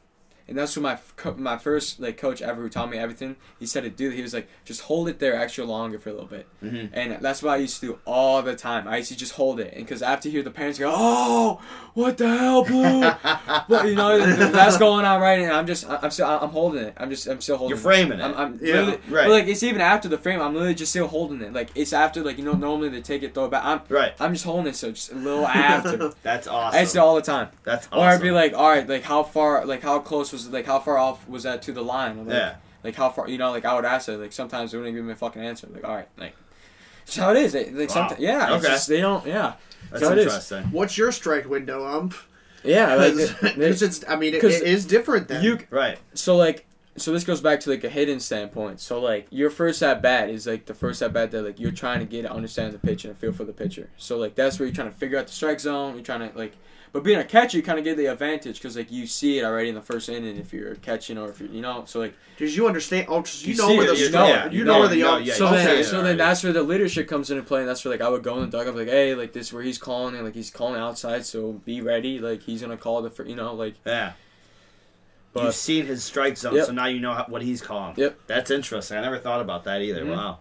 And 0.47 0.55
that's 0.57 0.77
what 0.77 0.99
my 1.23 1.33
my 1.37 1.57
first 1.57 1.99
like 1.99 2.17
coach 2.17 2.41
ever 2.41 2.61
who 2.61 2.69
taught 2.69 2.89
me 2.91 2.97
everything. 2.97 3.35
He 3.59 3.65
said 3.65 3.83
to 3.83 3.89
do. 3.89 4.11
He 4.11 4.21
was 4.21 4.31
like, 4.33 4.47
just 4.63 4.81
hold 4.81 5.09
it 5.09 5.17
there 5.19 5.35
extra 5.35 5.65
longer 5.65 5.97
for 5.97 6.09
a 6.09 6.13
little 6.13 6.27
bit. 6.27 6.45
Mhm. 6.63 6.89
And 6.93 7.17
that's 7.19 7.41
what 7.41 7.53
I 7.53 7.57
used 7.57 7.79
to 7.79 7.87
do 7.87 7.99
all 8.05 8.41
the 8.43 8.55
time. 8.55 8.87
I 8.87 8.97
used 8.97 9.09
to 9.11 9.17
just 9.17 9.33
hold 9.33 9.59
it, 9.59 9.73
and 9.73 9.83
because 9.85 10.03
I 10.03 10.11
have 10.11 10.21
to 10.21 10.29
hear 10.29 10.43
the 10.43 10.51
parents 10.51 10.77
go, 10.77 10.91
"Oh, 10.95 11.59
what 11.95 12.17
the 12.17 12.27
hell, 12.37 12.63
blue?" 12.63 13.01
But 13.67 13.87
you 13.87 13.95
know 13.95 14.19
that's 14.51 14.77
going 14.77 15.05
on 15.05 15.19
right, 15.19 15.39
and 15.39 15.51
I'm 15.51 15.65
just 15.65 15.89
I'm 15.89 16.11
still 16.11 16.27
I'm 16.27 16.49
holding 16.49 16.83
it. 16.83 16.93
I'm 16.97 17.09
just 17.09 17.25
I'm 17.27 17.41
still 17.41 17.57
holding. 17.57 17.75
You're 17.75 17.81
framing 17.83 18.19
it. 18.19 18.23
I'm, 18.23 18.35
I'm 18.35 18.59
Yeah, 18.61 18.97
right. 19.09 19.25
But 19.25 19.29
like 19.29 19.47
it's 19.47 19.63
even 19.63 19.81
after 19.81 20.07
the 20.07 20.17
frame, 20.19 20.41
I'm 20.41 20.53
literally 20.53 20.75
just 20.75 20.91
still 20.91 21.07
holding 21.07 21.41
it. 21.41 21.53
Like 21.53 21.71
it's 21.73 21.91
after 21.93 22.23
like 22.23 22.37
you 22.37 22.43
know 22.43 22.53
normally 22.53 22.89
they 22.89 23.01
take 23.01 23.23
it 23.23 23.33
throw 23.33 23.45
it 23.45 23.51
back. 23.51 23.63
I'm 23.65 23.81
right. 23.89 24.13
I'm 24.19 24.33
just 24.33 24.45
holding 24.45 24.67
it 24.67 24.75
so 24.75 24.91
just 24.91 25.11
a 25.11 25.15
little 25.15 25.47
after. 25.47 26.13
That's 26.23 26.47
awesome. 26.47 26.77
I 26.77 26.81
used 26.81 26.93
to 26.93 27.01
all 27.01 27.15
the 27.15 27.21
time. 27.23 27.47
That's 27.63 27.87
awesome. 27.87 27.99
Or 27.99 28.03
I'd 28.03 28.21
be 28.21 28.29
like, 28.31 28.53
all 28.53 28.69
right, 28.69 28.87
like 28.87 29.01
how 29.03 29.23
far, 29.23 29.65
like 29.65 29.81
how 29.81 29.97
close 29.99 30.34
was, 30.35 30.49
like 30.49 30.65
how 30.65 30.79
far 30.79 30.97
off 30.97 31.27
was 31.27 31.43
that 31.43 31.61
to 31.63 31.71
the 31.71 31.83
line? 31.83 32.17
Like, 32.25 32.35
yeah. 32.35 32.55
Like 32.83 32.95
how 32.95 33.09
far, 33.09 33.27
you 33.27 33.37
know, 33.37 33.51
like 33.51 33.65
I 33.65 33.73
would 33.75 33.85
ask 33.85 34.07
it. 34.09 34.17
Like 34.17 34.31
sometimes 34.33 34.71
they 34.71 34.77
wouldn't 34.77 34.95
give 34.95 35.03
me 35.05 35.13
a 35.13 35.15
fucking 35.15 35.41
answer. 35.41 35.67
Like 35.71 35.83
all 35.83 35.95
right, 35.95 36.07
like. 36.17 36.35
That's 37.05 37.17
how 37.17 37.31
it 37.31 37.37
is. 37.37 37.53
They, 37.53 37.69
like 37.69 37.89
Wow. 37.89 37.93
sometimes, 37.95 38.19
yeah. 38.19 38.55
It's 38.55 38.65
Okay. 38.65 38.73
just, 38.73 38.87
they 38.87 38.99
don't, 39.01 39.25
yeah, 39.27 39.53
That's 39.91 40.03
how 40.03 40.11
it 40.11 40.17
is. 40.17 40.25
interesting. 40.25 40.63
What's 40.71 40.97
your 40.97 41.11
strike 41.11 41.47
window, 41.47 41.85
ump? 41.85 42.15
yeah. 42.63 42.95
Like, 42.95 43.13
Because 43.15 43.79
they- 43.79 43.85
it's. 43.85 44.03
I 44.07 44.15
mean, 44.15 44.33
it, 44.33 44.41
'cause 44.41 44.55
it 44.55 44.67
is 44.67 44.85
different 44.85 45.27
then. 45.27 45.43
you 45.43 45.59
Right. 45.69 45.99
so 46.15 46.35
like 46.35 46.65
so 46.97 47.11
this 47.11 47.23
goes 47.25 47.41
back 47.41 47.59
to 47.59 47.69
like 47.69 47.83
a 47.83 47.89
hidden 47.89 48.19
standpoint. 48.21 48.79
So 48.79 48.99
like 49.01 49.27
your 49.29 49.49
first 49.49 49.83
at 49.83 50.01
bat 50.01 50.29
is 50.29 50.47
like 50.47 50.65
the 50.65 50.73
first 50.73 51.01
at 51.03 51.11
bat 51.13 51.29
that 51.31 51.43
like 51.43 51.59
you're 51.59 51.71
trying 51.71 51.99
to 51.99 52.05
get 52.05 52.21
to 52.23 52.31
understand 52.31 52.73
the 52.73 52.79
pitch 52.79 53.03
and 53.05 53.11
a 53.11 53.15
feel 53.15 53.33
for 53.33 53.43
the 53.43 53.51
pitcher. 53.53 53.89
So 53.97 54.17
like 54.17 54.33
that's 54.35 54.57
where 54.57 54.65
you're 54.65 54.73
trying 54.75 54.91
to 54.91 54.97
figure 54.97 55.19
out 55.19 55.27
the 55.27 55.33
strike 55.33 55.59
zone. 55.59 55.93
You're 55.95 56.03
trying 56.05 56.27
to 56.31 56.35
like, 56.37 56.53
but 56.95 57.03
being 57.03 57.19
a 57.19 57.25
catcher, 57.25 57.57
you 57.57 57.63
kind 57.63 57.77
of 57.77 57.83
get 57.83 57.97
the 57.97 58.05
advantage 58.05 58.55
because 58.55 58.77
like 58.77 58.89
you 58.89 59.05
see 59.05 59.37
it 59.37 59.43
already 59.43 59.67
in 59.67 59.75
the 59.75 59.81
first 59.81 60.07
inning 60.07 60.37
if 60.37 60.53
you're 60.53 60.75
catching 60.75 61.17
or 61.17 61.29
if 61.29 61.41
you 61.41 61.49
you 61.51 61.61
know. 61.61 61.83
So 61.87 61.99
like 61.99 62.13
Because 62.37 62.55
you 62.55 62.67
understand. 62.67 63.07
Oh, 63.09 63.17
'cause 63.21 63.43
you, 63.43 63.53
You 63.53 63.57
know 63.61 63.67
where 63.67 63.83
it, 63.83 63.87
the 63.97 63.97
you 63.97 64.09
know 64.11 64.27
it, 64.45 64.53
you 64.53 64.59
you 64.59 64.63
know 64.63 64.71
know 64.75 64.79
where 64.79 64.85
it, 64.87 64.89
the 64.91 64.95
you 64.99 65.03
know- 65.03 65.17
yeah, 65.17 65.33
so 65.33 65.49
you 65.49 65.55
then 65.57 65.65
say 65.67 65.83
so 65.83 66.01
then 66.01 66.15
that's 66.15 66.41
where 66.41 66.53
the 66.53 66.63
leadership 66.63 67.09
comes 67.09 67.29
into 67.29 67.43
play. 67.43 67.59
And 67.59 67.67
that's 67.67 67.83
where 67.83 67.91
like 67.91 67.99
I 67.99 68.07
would 68.07 68.23
go 68.23 68.35
in 68.41 68.49
the 68.49 68.57
dugout, 68.57 68.75
be 68.75 68.79
like, 68.79 68.87
hey, 68.87 69.13
like 69.13 69.33
this 69.33 69.47
is 69.47 69.53
where 69.53 69.61
he's 69.61 69.77
calling 69.77 70.15
and 70.15 70.23
like 70.23 70.35
he's 70.35 70.49
calling 70.49 70.79
outside, 70.79 71.25
so 71.25 71.51
be 71.65 71.81
ready. 71.81 72.19
Like 72.19 72.43
he's 72.43 72.61
gonna 72.61 72.77
call 72.77 73.01
the 73.01 73.23
you 73.25 73.35
know 73.35 73.53
like. 73.53 73.75
Yeah. 73.85 74.13
But 75.33 75.43
You've 75.43 75.55
seen 75.55 75.85
his 75.85 76.01
strike 76.01 76.37
zone, 76.37 76.55
Yep. 76.55 76.67
so 76.67 76.71
now 76.71 76.85
you 76.85 77.01
know 77.01 77.11
how, 77.13 77.25
what 77.27 77.41
he's 77.41 77.61
calling. 77.61 77.95
Yep. 77.97 78.19
That's 78.27 78.51
interesting. 78.51 78.97
I 78.97 79.01
never 79.01 79.19
thought 79.19 79.41
about 79.41 79.65
that 79.65 79.81
either. 79.81 80.05
Mhm. 80.05 80.15
Wow. 80.15 80.39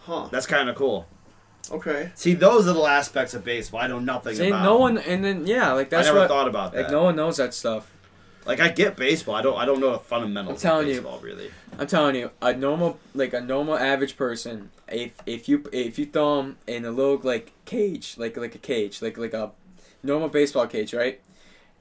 Huh. 0.00 0.28
That's 0.30 0.44
kind 0.44 0.68
of 0.68 0.76
cool. 0.76 1.06
Okay. 1.72 2.10
See, 2.14 2.34
those 2.34 2.66
are 2.68 2.72
the 2.72 2.82
aspects 2.82 3.34
of 3.34 3.44
baseball 3.44 3.80
I 3.80 3.86
know 3.86 3.98
nothing 3.98 4.34
about. 4.34 4.44
see, 4.44 4.48
about. 4.48 4.64
no 4.64 4.78
one 4.78 4.98
and 4.98 5.24
then 5.24 5.46
yeah, 5.46 5.72
like 5.72 5.90
that's 5.90 6.06
what 6.08 6.10
I 6.10 6.14
never 6.14 6.20
what 6.20 6.28
thought 6.28 6.48
about 6.48 6.72
that. 6.72 6.82
like 6.82 6.90
no 6.90 7.04
one 7.04 7.16
knows 7.16 7.38
that 7.38 7.54
stuff. 7.54 7.90
Like 8.46 8.60
I 8.60 8.68
get 8.68 8.96
baseball. 8.96 9.34
I 9.34 9.42
don't. 9.42 9.56
I 9.56 9.64
don't 9.64 9.80
know 9.80 9.92
the 9.92 9.98
fundamentals 9.98 10.64
I'm 10.64 10.70
telling 10.70 10.96
of 10.98 11.04
you. 11.04 11.18
really. 11.26 11.50
I'm 11.78 11.86
telling 11.86 12.14
you, 12.14 12.30
a 12.42 12.52
normal 12.52 12.98
like 13.14 13.32
a 13.32 13.40
normal 13.40 13.76
average 13.76 14.16
person, 14.16 14.70
if 14.88 15.12
if 15.24 15.48
you 15.48 15.64
if 15.72 15.98
you 15.98 16.06
throw 16.06 16.42
them 16.42 16.58
in 16.66 16.84
a 16.84 16.90
little 16.90 17.18
like 17.22 17.52
cage, 17.64 18.16
like 18.18 18.36
like 18.36 18.54
a 18.54 18.58
cage, 18.58 19.00
like 19.00 19.16
like 19.16 19.32
a 19.32 19.52
normal 20.02 20.28
baseball 20.28 20.66
cage, 20.66 20.92
right? 20.92 21.20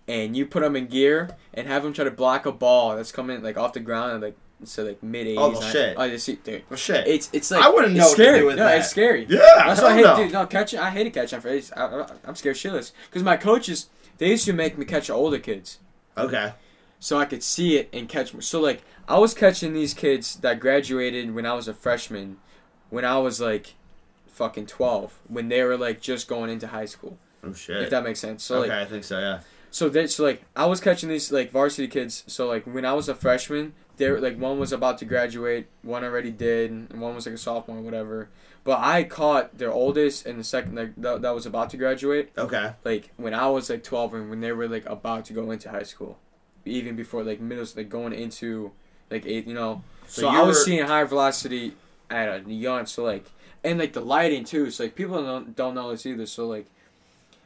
And 0.07 0.35
you 0.35 0.45
put 0.45 0.61
them 0.61 0.75
in 0.75 0.87
gear 0.87 1.35
and 1.53 1.67
have 1.67 1.83
them 1.83 1.93
try 1.93 2.05
to 2.05 2.11
block 2.11 2.45
a 2.45 2.51
ball 2.51 2.95
that's 2.95 3.11
coming 3.11 3.41
like 3.41 3.57
off 3.57 3.73
the 3.73 3.79
ground 3.79 4.13
at 4.13 4.21
like 4.21 4.37
so 4.65 4.83
like 4.83 5.01
mid 5.03 5.27
80s. 5.27 5.35
Oh, 5.37 5.51
no 5.51 5.61
shit. 5.61 5.95
Oh, 5.97 6.03
you 6.03 6.17
see, 6.17 6.35
dude. 6.35 6.63
Well, 6.69 6.77
shit. 6.77 7.07
It's 7.07 7.29
it's 7.33 7.51
like 7.51 7.63
I 7.63 7.69
wouldn't 7.69 7.95
it's 7.95 7.99
know 7.99 8.09
to 8.09 8.23
scary. 8.23 8.41
no, 8.41 8.55
that. 8.55 8.77
it's 8.77 8.89
scary. 8.89 9.25
yeah. 9.29 9.39
That's 9.57 9.81
why 9.81 9.89
I 9.89 9.93
hate, 9.95 10.03
no. 10.03 10.15
dude. 10.17 10.31
No, 10.33 10.45
catching. 10.45 10.79
I 10.79 10.89
hated 10.89 11.13
catching 11.13 11.39
for 11.41 11.49
I, 11.49 11.61
I, 11.75 12.05
I'm 12.25 12.35
scared 12.35 12.55
shitless 12.55 12.91
because 13.09 13.23
my 13.23 13.37
coaches 13.37 13.89
they 14.17 14.29
used 14.29 14.45
to 14.45 14.53
make 14.53 14.77
me 14.77 14.85
catch 14.85 15.09
older 15.09 15.39
kids 15.39 15.79
Okay. 16.17 16.53
so 16.99 17.17
I 17.17 17.25
could 17.25 17.43
see 17.43 17.77
it 17.77 17.89
and 17.91 18.07
catch. 18.07 18.33
More. 18.33 18.41
So 18.41 18.59
like 18.59 18.83
I 19.07 19.17
was 19.19 19.33
catching 19.33 19.73
these 19.73 19.93
kids 19.93 20.35
that 20.37 20.59
graduated 20.59 21.33
when 21.33 21.45
I 21.45 21.53
was 21.53 21.67
a 21.67 21.73
freshman, 21.73 22.37
when 22.89 23.03
I 23.05 23.17
was 23.19 23.41
like, 23.41 23.73
fucking 24.27 24.67
twelve, 24.67 25.19
when 25.27 25.49
they 25.49 25.63
were 25.63 25.77
like 25.77 26.01
just 26.01 26.27
going 26.27 26.49
into 26.49 26.67
high 26.67 26.85
school. 26.85 27.17
Oh 27.43 27.53
shit! 27.53 27.81
If 27.83 27.89
that 27.89 28.03
makes 28.03 28.19
sense. 28.19 28.43
So 28.43 28.59
okay, 28.59 28.69
like, 28.69 28.77
I 28.79 28.85
think 28.85 29.03
so. 29.03 29.19
Yeah. 29.19 29.39
so 29.69 29.89
they 29.89 30.07
so 30.07 30.23
like 30.23 30.43
I 30.55 30.65
was 30.65 30.79
catching 30.79 31.09
these 31.09 31.31
like 31.31 31.51
varsity 31.51 31.87
kids. 31.87 32.23
So 32.27 32.47
like 32.47 32.65
when 32.65 32.85
I 32.85 32.93
was 32.93 33.09
a 33.09 33.15
freshman, 33.15 33.73
they 33.97 34.09
were 34.09 34.19
like 34.19 34.37
one 34.37 34.59
was 34.59 34.71
about 34.73 34.97
to 34.99 35.05
graduate, 35.05 35.67
one 35.81 36.03
already 36.03 36.31
did, 36.31 36.71
and 36.71 36.89
one 36.99 37.15
was 37.15 37.25
like 37.25 37.35
a 37.35 37.37
sophomore, 37.37 37.79
whatever. 37.81 38.29
But 38.63 38.79
I 38.79 39.03
caught 39.03 39.57
their 39.57 39.71
oldest 39.71 40.25
and 40.25 40.39
the 40.39 40.43
second 40.43 40.75
like 40.75 40.95
that, 40.97 41.21
that 41.21 41.35
was 41.35 41.45
about 41.45 41.69
to 41.71 41.77
graduate 41.77 42.31
Okay. 42.37 42.71
like 42.85 43.11
when 43.17 43.33
I 43.33 43.47
was 43.49 43.69
like 43.69 43.83
12 43.83 44.13
and 44.13 44.29
when 44.29 44.39
they 44.39 44.53
were 44.53 44.67
like 44.69 44.85
about 44.85 45.25
to 45.25 45.33
go 45.33 45.51
into 45.51 45.69
high 45.69 45.83
school, 45.83 46.17
even 46.65 46.95
before 46.95 47.23
like 47.23 47.39
middle, 47.41 47.65
like 47.75 47.89
going 47.89 48.13
into 48.13 48.71
like 49.11 49.25
eight, 49.25 49.47
you 49.47 49.53
know. 49.53 49.83
So 50.07 50.21
So, 50.21 50.27
I 50.29 50.41
was 50.43 50.63
seeing 50.63 50.85
higher 50.85 51.05
velocity 51.05 51.73
at 52.09 52.45
a 52.47 52.49
young, 52.51 52.85
so 52.85 53.03
like, 53.03 53.25
and 53.63 53.77
like 53.79 53.93
the 53.93 54.01
lighting 54.01 54.43
too. 54.43 54.71
So 54.71 54.83
like 54.85 54.95
people 54.95 55.21
don't 55.23 55.55
don't 55.55 55.75
know 55.75 55.91
this 55.91 56.05
either. 56.05 56.25
So 56.25 56.47
like, 56.47 56.67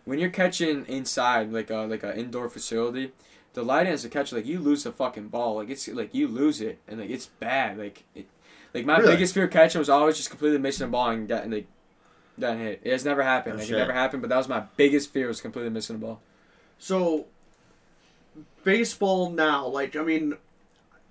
when 0.06 0.20
you're 0.20 0.30
catching 0.30 0.86
inside 0.86 1.52
like 1.52 1.70
a 1.70 1.78
like 1.80 2.04
an 2.04 2.16
indoor 2.18 2.48
facility, 2.50 3.12
the 3.58 3.64
lighting 3.64 3.92
as 3.92 4.06
a 4.06 4.10
catcher 4.10 4.36
like 4.36 4.46
you 4.46 4.60
lose 4.60 4.84
the 4.84 4.92
fucking 4.92 5.30
ball. 5.30 5.56
Like 5.56 5.70
it's 5.70 5.88
like 5.88 6.14
you 6.14 6.28
lose 6.28 6.62
it 6.62 6.78
and 6.88 7.00
like 7.02 7.10
it's 7.10 7.26
bad. 7.26 7.78
Like 7.80 8.04
it, 8.14 8.28
like 8.74 8.86
my 8.86 8.98
Really? 9.00 9.14
biggest 9.14 9.34
fear 9.34 9.48
catching 9.48 9.80
was 9.80 9.90
always 9.90 10.16
just 10.16 10.30
completely 10.30 10.60
missing 10.60 10.86
the 10.88 10.92
ball 10.92 11.10
and 11.10 11.28
getting 11.28 11.52
like. 11.52 11.68
Done 12.40 12.60
hit. 12.60 12.82
It 12.84 12.92
has 12.92 13.04
never 13.04 13.24
happened. 13.24 13.56
Oh, 13.56 13.60
like 13.62 13.68
it 13.72 13.76
never 13.76 13.92
happened, 13.94 14.22
but 14.22 14.30
that 14.30 14.38
was 14.38 14.48
my 14.48 14.60
biggest 14.76 15.12
fear 15.12 15.28
was 15.28 15.42
completely 15.42 15.72
missing 15.72 16.00
the 16.00 16.06
ball. 16.06 16.22
So, 16.78 17.26
baseball 18.64 19.32
now, 19.32 19.68
like 19.68 19.96
I 19.96 20.04
mean, 20.04 20.38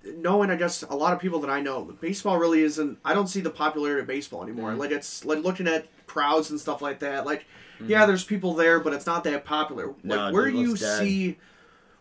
knowing 0.05 0.49
I 0.49 0.55
guess 0.55 0.83
a 0.83 0.95
lot 0.95 1.13
of 1.13 1.19
people 1.19 1.39
that 1.41 1.49
I 1.49 1.59
know, 1.59 1.83
baseball 1.99 2.37
really 2.37 2.61
isn't. 2.61 2.97
I 3.03 3.13
don't 3.13 3.27
see 3.27 3.41
the 3.41 3.49
popularity 3.49 4.01
of 4.01 4.07
baseball 4.07 4.43
anymore. 4.43 4.71
Mhm. 4.71 4.77
Like 4.77 4.91
it's 4.91 5.25
like 5.25 5.43
looking 5.43 5.67
at 5.67 5.87
crowds 6.07 6.49
and 6.49 6.59
stuff 6.59 6.81
like 6.81 6.99
that. 6.99 7.25
Like, 7.25 7.45
Mm-hmm. 7.79 7.91
yeah, 7.91 8.05
there's 8.07 8.23
people 8.23 8.55
there, 8.55 8.79
but 8.79 8.93
it's 8.93 9.05
not 9.05 9.23
that 9.25 9.45
popular. 9.45 9.87
Like, 9.87 10.03
No, 10.05 10.31
where 10.31 10.49
do 10.49 10.57
you 10.57 10.75
dead. 10.75 10.97
see? 10.99 11.37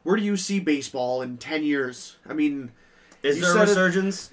Where 0.07 0.17
do 0.17 0.23
you 0.23 0.37
see 0.37 0.61
baseball 0.61 1.21
in 1.21 1.37
ten 1.37 1.65
years? 1.65 2.17
I 2.29 2.33
mean, 2.33 2.71
Is 3.25 3.41
there 3.41 3.51
a 3.59 3.67
said 3.67 3.97
it- 3.97 4.31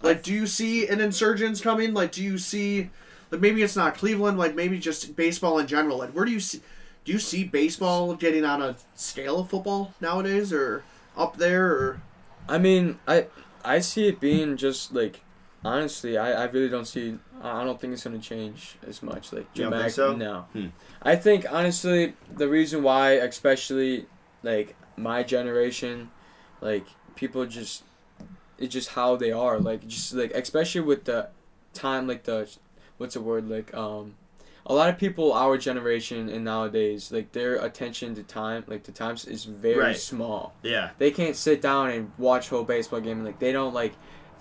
like, 0.00 0.22
do 0.22 0.32
you 0.32 0.46
see 0.46 0.86
an 0.86 1.00
insurgence 1.00 1.60
coming? 1.60 1.94
Like, 1.94 2.12
do 2.12 2.22
you 2.22 2.38
see, 2.38 2.90
like, 3.32 3.40
maybe 3.40 3.62
it's 3.64 3.74
not 3.74 3.96
Cleveland, 3.96 4.38
like, 4.38 4.54
maybe 4.54 4.78
just 4.78 5.16
baseball 5.16 5.58
in 5.58 5.66
general. 5.66 5.98
Like, 5.98 6.10
where 6.12 6.24
do 6.24 6.30
you 6.30 6.38
see, 6.38 6.60
do 7.04 7.10
you 7.12 7.18
see 7.18 7.42
baseball 7.42 8.14
getting 8.14 8.44
on 8.44 8.62
a 8.62 8.76
scale 8.94 9.40
of 9.40 9.50
football 9.50 9.94
nowadays, 10.00 10.52
or 10.52 10.84
up 11.16 11.38
there, 11.38 11.66
or 11.72 12.00
I 12.48 12.58
mean, 12.58 13.00
I 13.08 13.26
I 13.64 13.80
see 13.80 14.06
it 14.06 14.20
being 14.20 14.56
just 14.56 14.94
like 14.94 15.22
honestly, 15.64 16.16
I, 16.16 16.44
I 16.44 16.44
really 16.44 16.68
don't 16.68 16.84
see. 16.84 17.18
I 17.42 17.62
I 17.62 17.64
don't 17.64 17.80
think 17.80 17.94
it's 17.94 18.04
gonna 18.04 18.20
change 18.20 18.76
as 18.86 19.02
much. 19.02 19.32
Like 19.32 19.46
You 19.54 19.64
don't 19.64 19.72
think 19.72 19.92
dramatic- 19.92 19.92
so? 19.92 20.14
No, 20.14 20.46
Hmm. 20.52 20.66
I 21.02 21.16
think 21.16 21.46
honestly 21.50 22.14
the 22.32 22.48
reason 22.48 22.84
why, 22.84 23.12
especially 23.14 24.06
like 24.44 24.76
my 24.96 25.22
generation, 25.22 26.10
like 26.60 26.86
people 27.14 27.44
just 27.46 27.84
it's 28.58 28.72
just 28.72 28.90
how 28.90 29.16
they 29.16 29.32
are. 29.32 29.58
Like 29.58 29.86
just 29.86 30.14
like 30.14 30.32
especially 30.32 30.80
with 30.82 31.04
the 31.04 31.28
time, 31.74 32.06
like 32.06 32.24
the 32.24 32.48
what's 32.98 33.14
the 33.14 33.20
word 33.20 33.48
like 33.48 33.74
um. 33.74 34.14
A 34.68 34.74
lot 34.74 34.88
of 34.88 34.98
people 34.98 35.32
our 35.32 35.56
generation 35.56 36.28
and 36.28 36.44
nowadays, 36.44 37.12
like 37.12 37.30
their 37.30 37.54
attention 37.54 38.16
to 38.16 38.24
time, 38.24 38.64
like 38.66 38.82
the 38.82 38.90
times 38.90 39.24
is 39.24 39.44
very 39.44 39.78
Right. 39.78 39.96
small 39.96 40.54
Yeah. 40.64 40.90
they 40.98 41.12
can't 41.12 41.36
sit 41.36 41.62
down 41.62 41.90
and 41.90 42.10
watch 42.18 42.48
whole 42.48 42.64
baseball 42.64 42.98
game 43.00 43.22
like 43.22 43.38
they 43.38 43.52
don't 43.52 43.72
like 43.74 43.94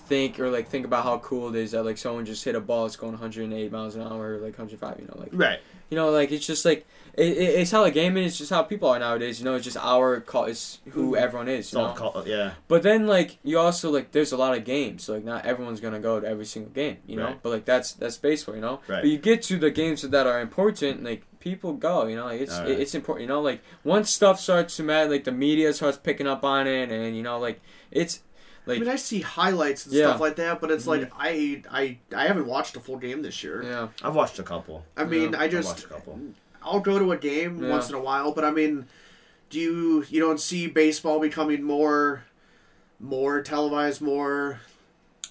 think 0.08 0.40
or 0.40 0.50
like 0.50 0.68
think 0.68 0.84
about 0.84 1.04
how 1.04 1.20
cool 1.20 1.50
it 1.50 1.56
is 1.62 1.72
that 1.74 1.84
like 1.84 2.00
someone 2.00 2.26
just 2.26 2.44
hit 2.44 2.56
a 2.56 2.60
ball 2.60 2.86
that's 2.86 2.96
going 2.96 3.12
108 3.12 3.72
miles 3.72 3.94
an 3.96 4.02
hour 4.02 4.34
or 4.34 4.38
like 4.40 4.58
105 4.58 5.00
you 5.00 5.06
know 5.06 5.16
like 5.20 5.30
Right. 5.32 5.60
you 5.92 5.96
know 5.96 6.10
like 6.10 6.32
it's 6.32 6.48
just 6.48 6.66
like 6.66 6.88
it, 7.18 7.38
it, 7.38 7.60
it's 7.62 7.72
how 7.72 7.84
the 7.84 7.92
game 7.92 8.18
is 8.18 8.28
it's 8.34 8.38
just 8.40 8.50
how 8.52 8.62
people 8.64 8.90
are 8.90 9.00
nowadays 9.00 9.40
you 9.40 9.46
know 9.46 9.56
it's 9.56 9.64
just 9.64 9.78
our 9.78 10.20
call 10.20 10.46
it's 10.46 10.80
who 10.92 11.16
everyone 11.16 11.48
is 11.48 11.72
you 11.72 11.80
know? 11.80 11.94
call, 11.94 12.24
yeah. 12.28 12.52
but 12.68 12.84
then 12.84 13.08
like 13.08 13.38
you 13.44 13.58
also 13.58 13.90
like 13.90 14.12
there's 14.12 14.32
a 14.34 14.38
lot 14.38 14.58
of 14.58 14.66
games 14.66 15.04
so 15.04 15.14
like 15.14 15.24
not 15.24 15.46
everyone's 15.46 15.80
gonna 15.80 16.00
go 16.00 16.20
to 16.20 16.28
every 16.28 16.46
single 16.46 16.72
game 16.72 16.98
you 17.08 17.16
know 17.16 17.26
Right. 17.28 17.40
but 17.42 17.50
like 17.50 17.66
that's 17.66 17.94
that's 17.94 18.18
baseball 18.18 18.56
you 18.56 18.62
know 18.62 18.80
Right. 18.88 19.02
but 19.02 19.10
you 19.10 19.18
get 19.18 19.42
to 19.44 19.58
the 19.58 19.72
games 19.72 20.02
that 20.02 20.28
are 20.28 20.42
important 20.42 21.04
like 21.04 21.24
people 21.40 21.74
go 21.74 22.06
you 22.08 22.16
know 22.16 22.26
like 22.26 22.42
it's 22.42 22.58
right. 22.60 22.70
it's 22.70 22.94
important 22.96 23.22
you 23.22 23.28
know 23.28 23.42
like 23.42 23.62
once 23.84 24.10
stuff 24.10 24.40
starts 24.40 24.76
to 24.78 24.84
matter 24.84 25.10
like 25.10 25.24
the 25.24 25.32
media 25.32 25.72
starts 25.74 25.98
picking 25.98 26.28
up 26.28 26.44
on 26.44 26.68
it 26.68 26.92
and 26.92 27.16
you 27.16 27.24
know 27.24 27.40
like 27.40 27.62
it's 27.92 28.22
I 28.68 28.72
like 28.72 28.80
mean, 28.80 28.90
I 28.90 28.96
see 28.96 29.22
highlights 29.22 29.86
and 29.86 29.94
Yeah. 29.94 30.08
stuff 30.08 30.22
like 30.22 30.38
that, 30.38 30.60
but 30.60 30.72
it's 30.72 30.88
like 30.88 31.02
Mm-hmm. 31.02 31.22
I 31.22 31.62
I 31.70 31.98
I 32.16 32.26
haven't 32.26 32.48
watched 32.48 32.76
a 32.76 32.80
full 32.80 32.98
game 32.98 33.22
this 33.22 33.44
year. 33.44 33.62
yeah 33.64 33.90
I've 34.04 34.16
watched 34.16 34.40
a 34.40 34.44
couple. 34.44 34.84
I 34.98 35.04
mean, 35.04 35.34
Yeah, 35.34 35.40
I 35.40 35.44
I've 35.44 35.52
just 35.52 35.68
watched 35.70 35.86
a 35.86 35.88
couple. 35.88 36.20
I'll 36.66 36.80
go 36.82 37.00
to 37.00 37.12
a 37.12 37.18
game 37.18 37.64
Yeah. 37.64 37.70
once 37.70 37.90
in 37.90 37.96
a 37.96 38.00
while, 38.00 38.32
but 38.32 38.44
I 38.44 38.52
mean, 38.52 38.88
do 39.50 39.60
you 39.60 40.06
you 40.10 40.20
don't 40.20 40.40
see 40.40 40.68
baseball 40.68 41.20
becoming 41.20 41.64
more 41.64 42.26
more 43.00 43.42
televised, 43.42 44.02
more? 44.02 44.60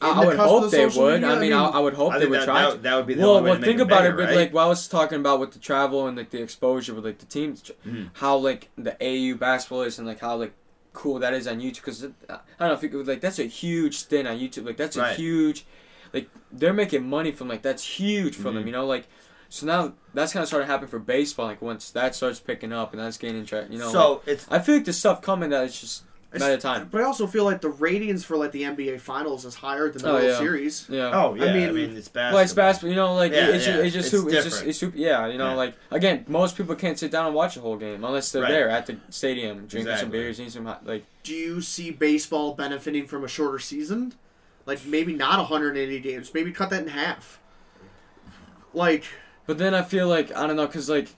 I, 0.00 0.10
I 0.10 0.26
would 0.26 0.36
hope 0.36 0.70
they 0.70 0.86
would. 0.86 1.22
media? 1.22 1.28
I 1.36 1.38
mean, 1.38 1.52
I, 1.52 1.64
I 1.66 1.78
would 1.78 1.94
hope 1.94 2.12
I 2.12 2.18
they 2.18 2.26
would 2.26 2.40
that, 2.40 2.44
try. 2.44 2.62
that, 2.70 2.82
that 2.82 2.94
would 2.96 3.06
be 3.06 3.14
the 3.14 3.22
Well, 3.22 3.42
well, 3.42 3.54
think 3.60 3.78
it 3.78 3.82
about 3.82 4.04
it. 4.04 4.16
But 4.16 4.26
right? 4.26 4.36
like, 4.36 4.52
what 4.52 4.62
I 4.64 4.66
was 4.66 4.86
talking 4.88 5.18
about 5.18 5.40
with 5.40 5.52
the 5.52 5.58
travel 5.60 6.06
and 6.08 6.16
like 6.16 6.30
the 6.30 6.42
exposure 6.42 6.92
with 6.94 7.04
like 7.06 7.18
the 7.18 7.26
teams, 7.26 7.70
Mhm. 7.86 8.10
how 8.14 8.36
like 8.36 8.68
the 8.76 8.96
AU 9.00 9.36
basketball 9.36 9.82
is 9.82 9.98
and 9.98 10.06
like 10.06 10.20
how 10.20 10.36
like 10.36 10.52
cool 10.92 11.18
that 11.20 11.32
is 11.32 11.46
on 11.46 11.60
YouTube. 11.60 11.76
Because 11.76 12.04
I 12.04 12.08
don't 12.28 12.68
know 12.68 12.72
if 12.72 12.82
you 12.82 13.02
like 13.02 13.20
that's 13.20 13.38
a 13.38 13.44
huge 13.44 14.02
thing 14.02 14.26
on 14.26 14.36
YouTube. 14.38 14.66
Like 14.66 14.76
that's 14.76 14.96
a 14.96 15.00
Right. 15.00 15.16
huge, 15.16 15.64
like 16.12 16.28
they're 16.52 16.74
making 16.74 17.08
money 17.08 17.32
from 17.32 17.48
like 17.48 17.62
that's 17.62 17.84
huge 17.84 18.34
for 18.36 18.50
them. 18.50 18.64
Mhm. 18.64 18.66
You 18.66 18.72
know, 18.72 18.86
like 18.86 19.06
so 19.54 19.66
now 19.66 19.92
that's 20.14 20.32
kind 20.32 20.42
of 20.42 20.48
started 20.48 20.66
happening 20.66 20.90
for 20.90 20.98
baseball. 20.98 21.46
Like 21.46 21.62
once 21.62 21.90
that 21.92 22.14
starts 22.14 22.40
picking 22.40 22.72
up 22.72 22.92
and 22.92 23.00
that's 23.00 23.16
gaining 23.16 23.46
track. 23.46 23.66
You 23.70 23.78
know, 23.78 23.90
so 23.92 24.12
like, 24.14 24.22
it's 24.28 24.46
I 24.50 24.58
feel 24.58 24.74
like 24.76 24.84
the 24.84 24.92
stuff 24.92 25.22
coming 25.22 25.50
that 25.50 25.64
it's 25.64 25.80
just 25.80 26.02
a 26.32 26.38
matter 26.40 26.54
of 26.54 26.60
time. 26.60 26.88
But 26.90 27.00
I 27.02 27.04
also 27.04 27.28
feel 27.28 27.44
like 27.44 27.60
the 27.60 27.68
ratings 27.68 28.24
for 28.24 28.36
like 28.36 28.50
the 28.50 28.62
NBA 28.62 29.00
Finals 29.00 29.44
is 29.44 29.54
higher 29.54 29.88
than 29.88 30.02
the 30.02 30.08
Oh, 30.10 30.14
World 30.14 30.24
yeah. 30.24 30.38
Series. 30.38 30.86
Yeah. 30.90 31.10
oh 31.14 31.34
yeah. 31.34 31.44
I 31.44 31.52
mean- 31.52 31.72
mean, 31.74 31.96
it's 31.96 32.08
basketball. 32.08 32.32
Well, 32.32 32.42
it's 32.42 32.52
basketball, 32.52 32.90
you 32.90 32.96
know, 32.96 33.14
like 33.14 33.30
Yeah, 33.30 33.50
it's, 33.50 33.64
yeah, 33.64 33.74
Just, 33.74 33.84
it's 33.84 33.94
just 33.94 34.06
it's 34.12 34.22
super, 34.22 34.34
it's 34.34 34.44
just 34.44 34.64
it's 34.64 34.78
super, 34.78 34.96
yeah, 34.96 35.26
you 35.28 35.38
know, 35.38 35.50
Yeah. 35.50 35.54
like 35.54 35.74
again, 35.92 36.24
most 36.26 36.56
people 36.56 36.74
can't 36.74 36.98
sit 36.98 37.12
down 37.12 37.26
and 37.26 37.34
watch 37.36 37.56
a 37.56 37.60
whole 37.60 37.76
game 37.76 38.02
unless 38.04 38.32
they're 38.32 38.42
Right. 38.42 38.50
there 38.50 38.68
at 38.68 38.86
the 38.86 38.96
stadium 39.10 39.66
drinking 39.68 39.96
some 39.98 40.10
beers, 40.10 40.40
eating 40.40 40.50
some 40.50 40.64
hot, 40.66 40.84
like 40.84 41.04
Do 41.22 41.32
you 41.34 41.60
see 41.60 41.92
baseball 41.92 42.54
benefiting 42.54 43.06
from 43.06 43.22
a 43.22 43.28
shorter 43.28 43.60
season? 43.60 44.14
Like 44.66 44.84
maybe 44.84 45.12
not 45.12 45.38
180 45.38 46.00
games, 46.00 46.34
maybe 46.34 46.50
cut 46.50 46.70
that 46.70 46.82
in 46.82 46.88
half. 46.88 47.38
Like, 48.72 49.04
But 49.46 49.58
then 49.58 49.74
I 49.74 49.82
feel 49.82 50.08
like 50.08 50.34
I 50.34 50.46
don't 50.46 50.56
know, 50.56 50.66
cause 50.66 50.88
like 50.88 51.08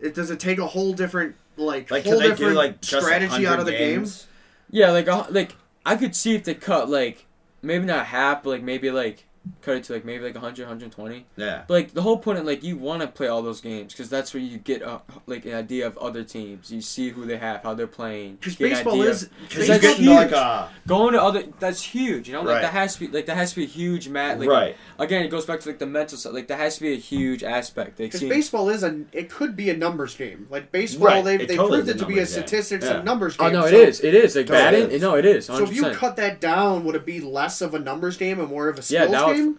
it 0.00 0.14
does 0.14 0.30
it 0.30 0.38
take 0.40 0.58
a 0.58 0.66
whole 0.66 0.92
different 0.92 1.34
like, 1.56 1.90
Like, 1.90 2.04
whole 2.04 2.20
different 2.20 2.38
do 2.38 2.56
like 2.56 2.76
strategy 2.84 3.46
out 3.46 3.58
of 3.58 3.66
the 3.66 3.72
games? 3.72 4.22
game? 4.70 4.80
yeah, 4.82 4.90
like 4.90 5.08
uh, 5.08 5.26
like 5.30 5.56
I 5.84 5.96
could 5.96 6.14
see 6.14 6.34
if 6.34 6.44
they 6.44 6.54
cut 6.54 6.88
like 6.88 7.24
maybe 7.62 7.84
not 7.86 8.06
half, 8.06 8.42
but 8.42 8.50
like 8.50 8.62
maybe 8.62 8.90
like 8.90 9.24
cut 9.62 9.76
it 9.76 9.84
to 9.84 9.92
like 9.94 10.04
maybe 10.04 10.24
like 10.24 10.34
100, 10.34 10.62
120. 10.62 11.26
Yeah. 11.36 11.64
But 11.66 11.74
like 11.74 11.94
the 11.94 12.02
whole 12.02 12.18
point 12.18 12.38
of 12.38 12.44
like 12.46 12.62
you 12.62 12.76
want 12.76 13.02
to 13.02 13.08
play 13.08 13.28
all 13.28 13.42
those 13.42 13.60
games 13.60 13.92
because 13.92 14.08
that's 14.10 14.32
where 14.34 14.42
you 14.42 14.58
get 14.58 14.82
uh, 14.82 14.98
like 15.26 15.44
an 15.46 15.54
idea 15.54 15.86
of 15.86 15.96
other 15.98 16.24
teams. 16.24 16.70
You 16.70 16.80
see 16.80 17.10
who 17.10 17.24
they 17.26 17.36
have, 17.38 17.62
how 17.62 17.74
they're 17.74 17.86
playing. 17.86 18.36
Because 18.36 18.56
baseball 18.56 19.02
is 19.02 19.28
Because 19.48 19.68
that's 19.68 19.98
you 19.98 20.10
get 20.10 20.14
like 20.14 20.32
a 20.32 20.70
going 20.86 21.12
to 21.14 21.22
other. 21.22 21.44
That's 21.60 21.82
huge. 21.82 22.28
You 22.28 22.34
know, 22.34 22.42
like 22.42 22.54
Right. 22.54 22.62
that 22.62 22.72
has 22.72 22.94
to 22.94 23.00
be 23.00 23.08
like 23.08 23.26
that 23.26 23.36
has 23.36 23.50
to 23.50 23.56
be 23.56 23.64
a 23.64 23.68
huge 23.68 24.08
mat. 24.08 24.38
Like, 24.40 24.48
right. 24.48 24.76
again, 24.98 25.24
it 25.24 25.28
goes 25.28 25.44
back 25.46 25.60
to 25.60 25.68
like 25.68 25.78
the 25.78 25.86
mental 25.86 26.18
side. 26.18 26.32
Like 26.34 26.48
that 26.48 26.58
has 26.58 26.76
to 26.76 26.82
be 26.82 26.92
a 26.92 26.96
huge 26.96 27.42
aspect. 27.42 27.90
Like, 28.00 28.08
Because 28.08 28.20
seeing- 28.20 28.30
baseball 28.32 28.68
is 28.68 28.82
a 28.82 29.04
it 29.12 29.30
could 29.30 29.56
be 29.56 29.70
a 29.70 29.76
numbers 29.76 30.14
game. 30.14 30.46
Like 30.50 30.70
baseball, 30.72 31.06
Right, 31.08 31.24
they 31.24 31.34
it 31.36 31.48
they 31.48 31.56
totally 31.56 31.78
proved 31.82 31.90
it 31.90 31.98
to 31.98 32.06
be 32.06 32.14
a 32.14 32.16
numbers 32.16 32.34
game. 32.34 32.42
statistics 32.46 32.84
Yeah. 32.84 32.96
and 32.96 33.04
numbers 33.04 33.36
game. 33.36 33.48
oh 33.48 33.50
no, 33.50 33.64
it 33.66 33.70
so, 33.70 33.76
is. 33.76 34.00
It 34.04 34.14
is 34.14 34.36
like 34.36 34.46
batting. 34.46 35.00
No, 35.00 35.14
it 35.16 35.24
is. 35.24 35.48
100%. 35.48 35.56
So 35.58 35.62
if 35.64 35.74
you 35.74 35.90
cut 35.90 36.16
that 36.16 36.40
down, 36.40 36.84
would 36.84 36.94
it 36.94 37.04
be 37.06 37.20
less 37.20 37.60
of 37.60 37.74
a 37.74 37.78
numbers 37.78 38.16
game 38.16 38.38
and 38.40 38.48
more 38.48 38.68
of 38.68 38.76
a 38.76 38.80
Yeah, 38.80 39.04
skills 39.04 39.10
that 39.12 39.26
would- 39.26 39.36
game? 39.38 39.58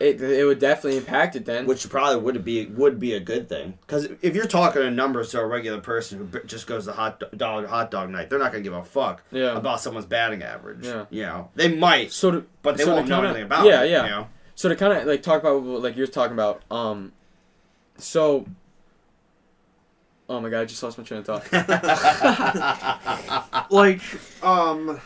it, 0.00 0.20
it 0.22 0.44
would 0.46 0.58
definitely 0.58 0.96
impact 0.96 1.36
it 1.36 1.44
then. 1.44 1.66
Which 1.66 1.86
probably 1.90 2.20
would 2.22 2.42
be 2.44 2.66
would 2.66 2.98
be 2.98 3.12
a 3.14 3.20
good 3.20 3.48
thing 3.48 3.78
because 3.82 4.06
if 4.22 4.34
you're 4.34 4.46
talking 4.46 4.82
in 4.82 4.96
numbers 4.96 5.30
to 5.32 5.40
a 5.40 5.46
regular 5.46 5.80
person 5.80 6.30
who 6.32 6.40
just 6.44 6.66
goes 6.66 6.86
to 6.86 6.92
hot 6.92 7.20
do- 7.20 7.26
dog 7.36 7.66
hot 7.66 7.90
dog 7.90 8.08
night, 8.10 8.30
they're 8.30 8.38
not 8.38 8.50
gonna 8.50 8.64
give 8.64 8.72
a 8.72 8.82
fuck 8.84 9.22
Yeah. 9.30 9.56
about 9.56 9.80
someone's 9.80 10.06
batting 10.06 10.42
average. 10.42 10.86
Yeah. 10.86 11.04
You 11.10 11.22
know, 11.24 11.48
they 11.54 11.74
might, 11.74 12.12
so 12.12 12.30
to, 12.30 12.44
but 12.62 12.78
they 12.78 12.84
so 12.84 12.94
won't 12.94 13.08
know 13.08 13.16
kinda- 13.16 13.28
anything 13.30 13.44
about 13.46 13.66
yeah, 13.66 13.82
it. 13.82 13.90
Yeah, 13.90 14.04
You 14.04 14.10
know? 14.10 14.26
So 14.54 14.68
to 14.70 14.76
kind 14.76 14.92
of 14.94 15.06
like 15.06 15.22
talk 15.22 15.40
about 15.42 15.62
what, 15.62 15.82
like 15.82 15.96
you're 15.96 16.06
talking 16.06 16.32
about, 16.34 16.62
um, 16.70 17.12
so. 17.98 18.46
Oh 20.28 20.40
my 20.40 20.48
god! 20.48 20.60
I 20.60 20.64
just 20.64 20.80
lost 20.82 20.96
my 20.96 21.02
train 21.04 21.20
of 21.20 21.26
thought. 21.26 21.44
Like, 23.70 24.00
um, 24.44 25.00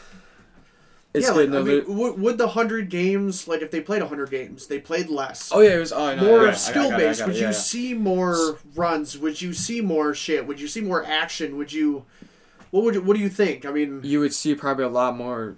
It's 1.15 1.29
yeah, 1.29 1.33
like, 1.33 1.49
no, 1.49 1.61
I 1.61 1.62
mean, 1.62 1.97
would, 1.97 2.19
would 2.19 2.39
the 2.39 2.49
hundred 2.49 2.91
games 2.91 3.47
like 3.47 3.62
if 3.62 3.71
they 3.71 3.81
played 3.81 4.03
hundred 4.03 4.31
games, 4.31 4.67
they 4.67 4.81
played 4.81 5.09
less. 5.09 5.53
oh 5.55 5.61
yeah, 5.61 5.77
it 5.77 5.79
was. 5.79 5.93
Oh, 5.93 6.17
know. 6.17 6.23
more 6.23 6.43
yeah, 6.43 6.51
I 6.51 6.55
skill 6.55 6.91
got 6.91 7.01
it, 7.01 7.05
I 7.05 7.09
based. 7.09 7.27
Would 7.27 7.37
yeah, 7.37 7.47
you 7.47 7.53
see 7.53 7.95
more 7.95 8.59
runs? 8.75 9.17
Would 9.17 9.41
you 9.41 9.53
see 9.53 9.81
more 9.81 10.12
shit? 10.12 10.45
Would 10.45 10.61
you 10.61 10.67
see 10.67 10.81
more 10.81 11.05
action? 11.05 11.57
Would 11.57 11.73
you? 11.73 12.05
What 12.73 12.83
would 12.83 12.97
you, 12.97 13.03
what 13.03 13.17
do 13.17 13.23
you 13.23 13.29
think? 13.29 13.65
I 13.65 13.71
mean, 13.71 14.01
you 14.03 14.19
would 14.19 14.35
see 14.35 14.57
probably 14.57 14.85
a 14.85 14.89
lot 14.89 15.17
more. 15.17 15.57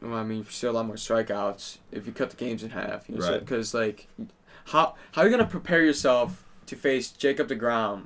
Well, 0.00 0.14
I 0.14 0.22
mean, 0.22 0.46
see 0.48 0.68
a 0.68 0.72
lot 0.72 0.86
more 0.86 0.94
strikeouts 0.94 1.78
if 1.90 2.06
you 2.06 2.12
cut 2.12 2.30
the 2.30 2.36
games 2.36 2.62
in 2.62 2.70
half. 2.70 3.08
You 3.08 3.16
know, 3.16 3.28
Right. 3.28 3.40
Because 3.40 3.74
like, 3.74 4.06
how 4.66 4.94
how 5.10 5.22
are 5.22 5.24
you 5.24 5.30
gonna 5.32 5.44
prepare 5.44 5.82
yourself 5.82 6.44
to 6.66 6.76
face 6.76 7.10
Jacob 7.10 7.48
deGrom 7.48 8.04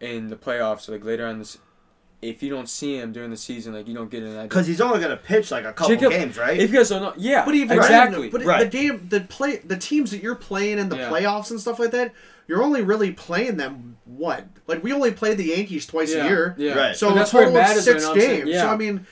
in 0.00 0.28
the 0.28 0.36
playoffs? 0.36 0.88
Like 0.88 1.04
later 1.04 1.26
on 1.26 1.38
this, 1.38 1.58
if 2.24 2.42
you 2.42 2.50
don't 2.50 2.68
see 2.68 2.96
him 2.98 3.12
during 3.12 3.30
the 3.30 3.36
season, 3.36 3.74
like 3.74 3.86
you 3.86 3.94
don't 3.94 4.10
get 4.10 4.22
an 4.22 4.30
idea. 4.30 4.42
Because 4.44 4.66
he's 4.66 4.80
only 4.80 5.00
gonna 5.00 5.16
pitch 5.16 5.50
like 5.50 5.64
a 5.64 5.72
couple 5.72 5.94
Jacob- 5.94 6.10
games, 6.12 6.38
right? 6.38 6.58
If 6.58 6.70
you 6.70 6.78
guys 6.78 6.88
don't 6.88 7.02
know, 7.02 7.12
yeah, 7.16 7.44
but 7.44 7.54
even 7.54 7.76
exactly. 7.76 8.22
then, 8.22 8.30
but 8.30 8.44
Right. 8.44 8.70
the 8.70 8.78
game, 8.78 9.06
the 9.08 9.20
play, 9.20 9.56
the 9.58 9.76
teams 9.76 10.10
that 10.10 10.22
you're 10.22 10.34
playing 10.34 10.78
in 10.78 10.88
the 10.88 10.96
Yeah. 10.96 11.10
playoffs 11.10 11.50
and 11.50 11.60
stuff 11.60 11.78
like 11.78 11.90
that, 11.92 12.12
you're 12.46 12.62
only 12.62 12.82
really 12.82 13.12
playing 13.12 13.56
them 13.56 13.96
what? 14.04 14.46
Like 14.66 14.82
we 14.82 14.92
only 14.92 15.10
play 15.12 15.34
the 15.34 15.44
Yankees 15.44 15.86
twice 15.86 16.12
yeah, 16.14 16.24
a 16.24 16.28
year. 16.28 16.54
Yeah. 16.58 16.74
Right. 16.74 16.96
So 16.96 17.08
But 17.08 17.12
a 17.12 17.18
that's 17.18 17.34
where 17.34 17.44
total 17.44 17.60
of 17.60 17.68
six 17.68 17.86
you 17.86 17.92
know 17.94 18.08
what 18.08 18.16
I'm 18.16 18.20
saying? 18.20 18.38
games. 18.40 18.50
Yeah. 18.50 18.60
So 18.62 18.68
I 18.68 18.76
mean, 18.76 19.06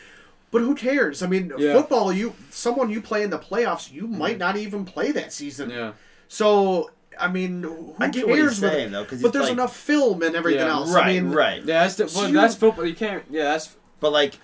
but 0.51 0.61
who 0.61 0.75
cares? 0.75 1.23
I 1.23 1.27
mean, 1.27 1.53
Yeah. 1.57 1.75
football. 1.75 2.13
You 2.13 2.35
someone 2.51 2.91
you 2.91 3.01
play 3.01 3.23
in 3.23 3.31
the 3.31 3.39
playoffs, 3.39 3.93
you 3.93 4.07
might 4.07 4.37
mm. 4.37 4.41
not 4.41 4.57
even 4.57 4.85
play 4.85 5.13
that 5.13 5.33
season. 5.33 5.71
Yeah. 5.71 5.93
So 6.29 6.91
I 7.19 7.29
mean, 7.29 7.63
who 7.63 7.95
I 7.99 8.07
get 8.09 8.15
cares? 8.25 8.27
what 8.27 8.39
you're 8.39 8.51
saying 8.53 8.93
though, 8.93 9.03
because 9.05 9.23
but 9.23 9.33
there's 9.33 9.45
like, 9.45 9.53
enough 9.53 9.77
film 9.77 10.23
and 10.23 10.35
everything 10.37 10.61
Yeah. 10.67 10.73
else. 10.73 10.93
Right, 10.93 11.07
I 11.07 11.21
mean, 11.21 11.31
right. 11.33 11.59
Yeah, 11.65 11.83
that's 11.83 11.97
the, 11.97 12.09
So 12.09 12.21
well, 12.21 12.29
you- 12.29 12.35
that's 12.35 12.55
football. 12.55 12.87
You 12.87 12.95
can't. 12.95 13.25
Yeah, 13.31 13.45
that's 13.45 13.77
But 14.01 14.13
like, 14.13 14.35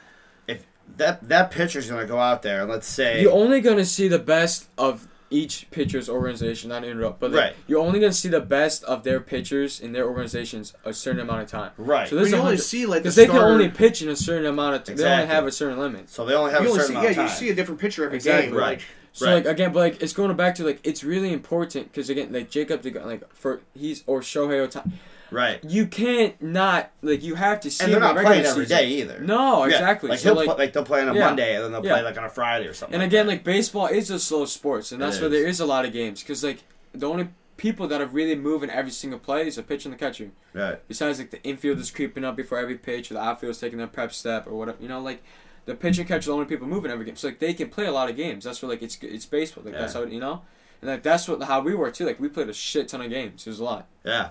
if 0.47 0.65
that 0.97 1.29
that 1.29 1.51
pitcher's 1.51 1.89
gonna 1.91 2.07
go 2.07 2.19
out 2.19 2.43
there 2.43 2.61
and 2.63 2.71
let's 2.71 2.87
say 2.87 3.23
You're 3.23 3.33
only 3.33 3.61
gonna 3.61 3.85
see 3.85 4.09
the 4.09 4.19
best 4.19 4.69
of 4.79 5.07
each 5.31 5.67
pitcher's 5.71 6.09
organization. 6.09 6.71
Not 6.71 6.81
to 6.85 6.89
interrupt, 6.91 7.21
but 7.21 7.33
like, 7.33 7.41
Right. 7.41 7.55
you're 7.67 7.81
only 7.81 8.01
gonna 8.01 8.15
see 8.15 8.31
the 8.31 8.41
best 8.41 8.83
of 8.85 9.05
their 9.05 9.21
pitchers 9.21 9.79
in 9.79 9.93
their 9.93 10.07
organizations 10.09 10.73
a 10.87 10.95
certain 10.95 11.21
amount 11.21 11.43
of 11.43 11.49
time. 11.51 11.73
right, 11.77 12.09
So 12.09 12.17
But 12.17 12.23
there's 12.23 12.33
you 12.33 12.39
only 12.39 12.57
see 12.57 12.87
like 12.87 12.99
the 13.03 13.11
because 13.11 13.17
they 13.17 13.27
can 13.27 13.37
only 13.37 13.69
pitch 13.69 14.01
in 14.01 14.09
a 14.09 14.17
certain 14.17 14.47
amount 14.47 14.77
of. 14.77 14.85
T- 14.85 14.95
They 14.95 15.03
only 15.05 15.15
Exactly. 15.25 15.35
have 15.35 15.47
a 15.47 15.53
certain 15.53 15.79
limit. 15.79 16.09
so 16.09 16.25
they 16.25 16.33
only 16.35 16.53
have 16.53 16.63
you 16.63 16.69
a 16.69 16.71
only 16.71 16.81
certain 16.81 16.95
see, 16.95 17.01
amount 17.01 17.17
yeah, 17.17 17.25
of 17.25 17.31
you 17.31 17.37
see 17.37 17.51
a 17.51 17.55
different 17.55 17.79
pitcher 17.79 18.05
every 18.05 18.17
Exactly. 18.17 18.47
game. 18.53 18.57
Right. 18.57 18.79
Like, 18.79 18.83
So 19.19 19.27
Right. 19.27 19.35
like 19.37 19.47
again, 19.47 19.73
but 19.73 19.81
like 19.81 20.03
it's 20.03 20.13
going 20.13 20.35
back 20.37 20.55
to 20.57 20.65
like 20.65 20.79
it's 20.85 21.03
really 21.03 21.33
important 21.33 21.91
because 21.91 22.09
again 22.09 22.33
like 22.33 22.51
Jacob 22.51 22.85
like 23.05 23.23
for 23.35 23.61
he's 23.75 24.05
or 24.07 24.21
Shohei 24.21 24.65
Ohtani, 24.69 24.93
right, 25.33 25.59
you 25.65 25.87
can't 25.89 26.41
not 26.41 26.91
like 27.03 27.25
you 27.25 27.35
have 27.35 27.59
to 27.61 27.71
see 27.71 27.83
and 27.85 27.93
they're 27.93 27.99
not 28.01 28.15
playing 28.17 28.45
every 28.47 28.65
season. 28.65 28.79
day 28.79 28.87
either. 28.89 29.19
No, 29.21 29.65
Yeah, 29.67 29.75
exactly. 29.75 30.11
Like 30.11 30.21
so 30.21 30.35
like, 30.35 30.47
play, 30.47 30.55
like 30.57 30.73
they'll 30.73 30.85
play 30.85 31.03
on 31.03 31.09
a 31.09 31.15
Yeah. 31.15 31.27
Monday 31.27 31.57
and 31.57 31.65
then 31.65 31.73
they'll 31.73 31.85
Yeah. 31.85 31.95
play 31.95 32.03
like 32.05 32.17
on 32.17 32.25
a 32.25 32.29
Friday 32.31 32.67
or 32.69 32.75
something. 32.75 32.95
And 32.95 33.03
like 33.03 33.11
again, 33.11 33.27
that. 33.27 33.33
like 33.33 33.45
baseball 33.45 33.87
is 33.89 34.09
a 34.11 34.21
slow 34.21 34.45
sport, 34.45 34.93
and 34.93 35.03
It 35.03 35.05
that's 35.05 35.19
where 35.21 35.27
is. 35.27 35.33
there 35.33 35.49
is 35.49 35.59
a 35.61 35.67
lot 35.67 35.85
of 35.85 35.93
games. 35.93 36.23
Because 36.23 36.45
like 36.45 36.59
the 36.95 37.09
only 37.09 37.29
people 37.57 37.89
that 37.89 38.01
are 38.01 38.07
really 38.07 38.37
moving 38.37 38.71
every 38.71 38.93
single 38.93 39.19
play 39.19 39.49
is 39.49 39.57
the 39.57 39.65
pitcher 39.65 39.89
and 39.89 39.95
the 39.95 39.99
catcher. 39.99 40.31
right, 40.55 40.79
Besides, 40.87 41.19
like 41.19 41.31
the 41.33 41.43
infield 41.43 41.79
is 41.81 41.91
creeping 41.91 42.25
up 42.25 42.37
before 42.37 42.57
every 42.61 42.77
pitch, 42.77 43.11
or 43.11 43.15
the 43.15 43.21
outfield 43.21 43.51
is 43.51 43.59
taking 43.59 43.79
their 43.79 43.89
prep 43.89 44.13
step, 44.13 44.47
or 44.47 44.55
whatever. 44.57 44.79
You 44.81 44.89
know, 44.89 45.01
like 45.01 45.25
the 45.69 45.75
pitch 45.77 45.99
and 45.99 46.09
catch 46.09 46.25
are 46.25 46.31
the 46.31 46.33
only 46.33 46.47
people 46.47 46.67
moving 46.67 46.91
every 46.91 47.05
game. 47.05 47.15
So 47.17 47.29
like 47.29 47.39
they 47.39 47.55
can 47.55 47.69
play 47.69 47.87
a 47.87 47.93
lot 47.93 48.09
of 48.11 48.17
games. 48.17 48.45
That's 48.45 48.61
where 48.63 48.69
like 48.71 48.83
it's 48.83 48.99
it's 49.03 49.27
baseball. 49.27 49.63
Like 49.65 49.75
that's 49.75 49.93
how 49.95 50.03
you 50.05 50.19
know, 50.19 50.43
and 50.83 50.91
like 50.91 51.03
that's 51.03 51.29
what 51.29 51.43
how 51.43 51.61
we 51.61 51.75
were 51.75 51.91
too. 51.91 52.07
Like 52.07 52.19
we 52.19 52.29
played 52.29 52.49
a 52.49 52.53
shit 52.55 52.89
ton 52.89 53.01
of 53.03 53.11
games. 53.11 53.47
It 53.47 53.51
was 53.51 53.61
a 53.61 53.65
lot. 53.65 53.87
yeah, 54.05 54.31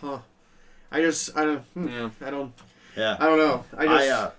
huh? 0.00 0.18
I 0.90 1.00
just 1.02 1.36
I 1.36 1.44
don't 1.44 1.62
hmm, 1.74 1.88
Yeah. 1.88 2.10
I 2.24 2.30
don't 2.30 2.52
yeah. 2.96 3.16
I 3.20 3.26
don't 3.26 3.38
know. 3.38 3.64
I 3.76 3.82
I, 3.86 3.98
just 3.98 4.10
uh, 4.10 4.30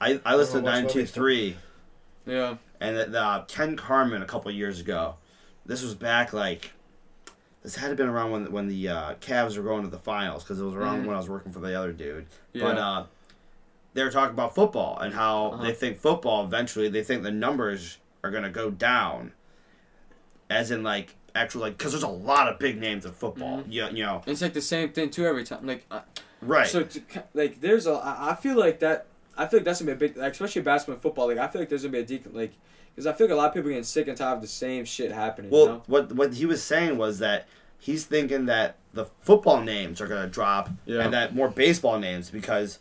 I 0.00 0.20
I 0.24 0.36
listened 0.36 0.64
to 0.64 0.70
watch 0.70 0.82
nine 0.82 0.88
two 0.88 1.06
three 1.06 1.56
Yeah. 2.26 2.56
and 2.80 2.96
the, 2.96 3.06
the 3.06 3.44
Ken 3.48 3.76
Carman 3.76 4.22
a 4.22 4.26
couple 4.26 4.50
years 4.50 4.78
ago. 4.80 5.14
This 5.64 5.82
was 5.82 5.94
back 5.94 6.32
like 6.32 6.70
this 7.62 7.74
had 7.76 7.86
to 7.86 7.88
have 7.88 7.96
been 7.96 8.08
around 8.08 8.30
when 8.32 8.52
when 8.52 8.68
the 8.68 8.88
uh, 8.88 9.14
Cavs 9.14 9.56
were 9.56 9.64
going 9.64 9.82
to 9.84 9.88
the 9.90 9.98
finals 9.98 10.44
because 10.44 10.60
it 10.60 10.64
was 10.64 10.74
around 10.74 11.02
Mhm. 11.02 11.06
when 11.06 11.16
I 11.16 11.18
was 11.18 11.28
working 11.28 11.52
for 11.52 11.60
the 11.60 11.74
other 11.74 11.92
dude. 11.92 12.26
Yeah. 12.52 12.62
But 12.64 12.78
uh, 12.78 13.04
they 13.96 14.04
were 14.04 14.10
talking 14.10 14.34
about 14.34 14.54
football 14.54 14.98
and 15.00 15.12
how 15.14 15.46
Uh-huh. 15.52 15.64
they 15.64 15.72
think 15.72 15.98
football 15.98 16.44
eventually 16.44 16.88
they 16.88 17.02
think 17.02 17.22
the 17.24 17.30
numbers 17.32 17.98
are 18.22 18.30
gonna 18.30 18.50
go 18.50 18.70
down, 18.70 19.32
as 20.48 20.70
in 20.70 20.82
like 20.82 21.16
actual 21.34 21.62
like 21.62 21.76
because 21.76 21.92
there's 21.92 22.02
a 22.02 22.08
lot 22.08 22.48
of 22.48 22.58
big 22.58 22.78
names 22.80 23.04
in 23.04 23.12
football. 23.12 23.58
Mhm. 23.58 23.72
You, 23.72 23.86
you 23.92 24.04
know, 24.04 24.22
It's 24.26 24.42
like 24.42 24.52
the 24.54 24.60
same 24.60 24.90
thing 24.92 25.10
too 25.10 25.26
every 25.26 25.44
time. 25.44 25.66
Like, 25.66 25.84
uh, 25.90 26.00
right? 26.40 26.66
so 26.66 26.82
to, 26.84 27.00
like 27.34 27.60
there's 27.60 27.86
a 27.86 27.94
i 28.04 28.34
feel 28.40 28.56
like 28.56 28.78
that. 28.80 29.06
I 29.38 29.46
feel 29.46 29.58
like 29.60 29.64
that's 29.64 29.80
gonna 29.82 29.94
be 29.94 30.06
a 30.06 30.08
big, 30.08 30.16
like, 30.16 30.32
especially 30.32 30.62
basketball 30.62 30.94
and 30.94 31.02
football. 31.02 31.26
Like 31.28 31.38
I 31.38 31.46
feel 31.48 31.60
like 31.60 31.68
there's 31.68 31.82
gonna 31.82 31.92
be 31.92 31.98
a 32.00 32.04
decent 32.04 32.34
like, 32.34 32.52
because 32.94 33.06
I 33.06 33.12
feel 33.12 33.26
like 33.26 33.34
a 33.34 33.36
lot 33.36 33.48
of 33.48 33.54
people 33.54 33.68
getting 33.68 33.84
sick 33.84 34.08
and 34.08 34.16
tired 34.16 34.36
of 34.36 34.40
the 34.42 34.46
same 34.48 34.84
shit 34.86 35.12
happening. 35.12 35.50
well, 35.50 35.62
you 35.62 35.68
know? 35.68 35.82
what 35.86 36.12
what 36.12 36.34
he 36.34 36.46
was 36.46 36.62
saying 36.62 36.96
was 36.96 37.18
that 37.18 37.46
he's 37.78 38.04
thinking 38.06 38.46
that 38.46 38.76
the 38.94 39.04
football 39.20 39.60
names 39.60 40.00
are 40.00 40.06
gonna 40.06 40.26
drop 40.28 40.70
Yeah. 40.86 41.02
and 41.02 41.12
that 41.12 41.34
more 41.34 41.48
baseball 41.48 41.98
names 41.98 42.30
because 42.30 42.78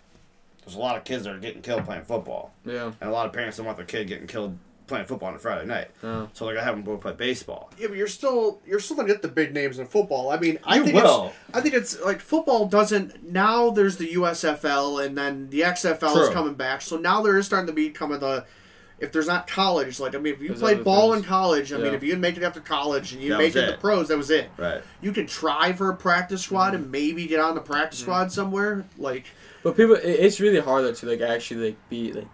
there's 0.66 0.76
a 0.76 0.80
lot 0.80 0.98
of 0.98 1.04
kids 1.04 1.24
that 1.26 1.36
are 1.36 1.40
getting 1.40 1.62
killed 1.62 1.86
playing 1.86 2.04
football, 2.04 2.52
Yeah. 2.66 2.92
and 3.00 3.10
a 3.10 3.14
lot 3.14 3.26
of 3.28 3.34
parents 3.34 3.58
don't 3.58 3.66
want 3.66 3.78
their 3.78 3.86
kid 3.86 4.08
getting 4.08 4.28
killed 4.28 4.58
playing 4.88 5.06
football 5.06 5.30
on 5.30 5.36
a 5.36 5.40
Friday 5.40 5.66
night. 5.66 5.88
Yeah. 6.04 6.28
So 6.34 6.46
like 6.46 6.58
I 6.58 6.64
have 6.64 6.76
them 6.76 6.84
both 6.84 7.02
play 7.02 7.14
baseball. 7.14 7.72
Yeah, 7.80 7.88
but 7.88 7.98
you're 7.98 8.08
still 8.08 8.62
you're 8.68 8.80
still 8.80 8.96
gonna 8.96 9.08
get 9.08 9.24
the 9.24 9.28
big 9.28 9.52
names 9.54 9.80
in 9.80 9.88
football. 9.88 10.30
I 10.30 10.38
mean, 10.38 10.60
I 10.64 10.76
You 10.78 10.84
think 10.84 10.96
will. 11.04 11.34
it's 11.48 11.58
I 11.58 11.62
think 11.62 11.74
it's 11.74 12.00
like 12.02 12.20
football 12.22 12.68
doesn't 12.68 13.24
now. 13.32 13.72
There's 13.72 13.98
the 13.98 14.14
USFL 14.14 15.04
and 15.04 15.18
then 15.18 15.50
the 15.50 15.62
XFL 15.62 16.16
is 16.22 16.30
coming 16.30 16.54
back. 16.54 16.82
So 16.84 16.98
now 16.98 17.22
there 17.24 17.38
is 17.38 17.48
starting 17.48 17.66
to 17.68 17.74
become 17.74 18.12
of 18.12 18.20
the 18.20 18.46
if 19.00 19.12
there's 19.12 19.26
not 19.28 19.48
college. 19.48 20.00
Like 20.00 20.14
I 20.14 20.20
mean, 20.20 20.34
if 20.36 20.42
you 20.42 20.50
There's 20.50 20.60
played 20.62 20.84
ball 20.84 21.14
things. 21.14 21.24
in 21.24 21.30
college, 21.30 21.74
I 21.74 21.78
mean, 21.78 21.94
if 21.96 22.04
you 22.04 22.10
didn't 22.10 22.22
make 22.22 22.38
it 22.38 22.44
after 22.44 22.60
college 22.62 23.12
and 23.12 23.22
you 23.24 23.32
That 23.32 23.38
make 23.40 23.56
was 23.56 23.64
it 23.64 23.72
the 23.72 23.78
pros, 23.78 24.10
that 24.10 24.18
was 24.18 24.30
it. 24.30 24.52
Right. 24.56 24.82
You 25.02 25.12
can 25.12 25.26
try 25.26 25.74
for 25.74 25.90
a 25.90 25.96
practice 25.96 26.44
squad 26.44 26.74
Mm-hmm. 26.74 26.84
and 26.84 26.92
maybe 26.92 27.26
get 27.26 27.40
on 27.40 27.56
the 27.56 27.62
practice 27.62 28.00
squad 28.02 28.32
somewhere. 28.32 28.86
Like 29.00 29.26
But 29.66 29.76
people, 29.76 29.96
it- 29.96 30.04
it's 30.06 30.40
really 30.40 30.60
hard 30.62 30.86
though 30.86 30.94
to 30.94 31.06
like 31.08 31.22
actually 31.22 31.66
like 31.72 31.90
be 31.90 32.14
like 32.14 32.28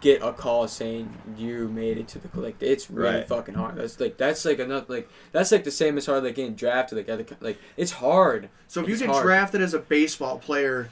get 0.00 0.20
a 0.22 0.32
call 0.34 0.68
saying 0.68 1.08
you 1.38 1.66
made 1.68 1.96
it 1.96 2.08
to 2.08 2.18
the 2.18 2.28
like 2.38 2.60
it's 2.60 2.90
really 2.90 3.18
Right. 3.20 3.26
fucking 3.28 3.54
hard. 3.54 3.76
That's 3.76 3.98
like 3.98 4.18
that's 4.18 4.44
like 4.44 4.58
enough 4.58 4.88
like 4.90 5.08
that's 5.32 5.50
like 5.52 5.64
the 5.64 5.70
same 5.70 5.96
as 5.96 6.04
hard 6.06 6.24
like 6.24 6.34
getting 6.34 6.54
drafted 6.56 6.98
like 6.98 7.08
at 7.08 7.26
the, 7.28 7.36
like 7.40 7.58
it's 7.78 7.92
hard. 7.92 8.50
so, 8.68 8.82
if 8.82 8.88
you 8.88 8.98
get 8.98 9.08
hard. 9.08 9.22
drafted 9.24 9.62
as 9.62 9.72
a 9.72 9.78
baseball 9.78 10.38
player. 10.38 10.90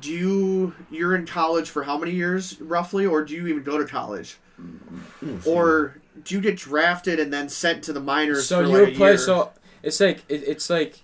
Do 0.00 0.12
you 0.12 0.74
you're 0.90 1.14
in 1.14 1.24
college 1.26 1.70
for 1.70 1.84
how 1.84 1.96
many 1.96 2.10
years 2.12 2.60
roughly, 2.60 3.06
or 3.06 3.24
do 3.24 3.34
you 3.34 3.46
even 3.46 3.62
go 3.62 3.78
to 3.78 3.84
college? 3.86 4.38
Mm-hmm. 4.60 5.48
or 5.48 5.98
do 6.24 6.34
you 6.34 6.40
get 6.40 6.56
drafted 6.56 7.20
and 7.20 7.30
then 7.32 7.48
sent 7.48 7.84
to 7.84 7.92
the 7.92 8.00
minors 8.00 8.46
So 8.48 8.62
for 8.62 8.68
you 8.70 8.84
like 8.84 8.94
a 8.94 8.96
play 8.96 9.08
year? 9.10 9.18
so 9.18 9.52
it's 9.82 10.00
like 10.00 10.24
it, 10.28 10.42
it's 10.46 10.68
like 10.70 11.00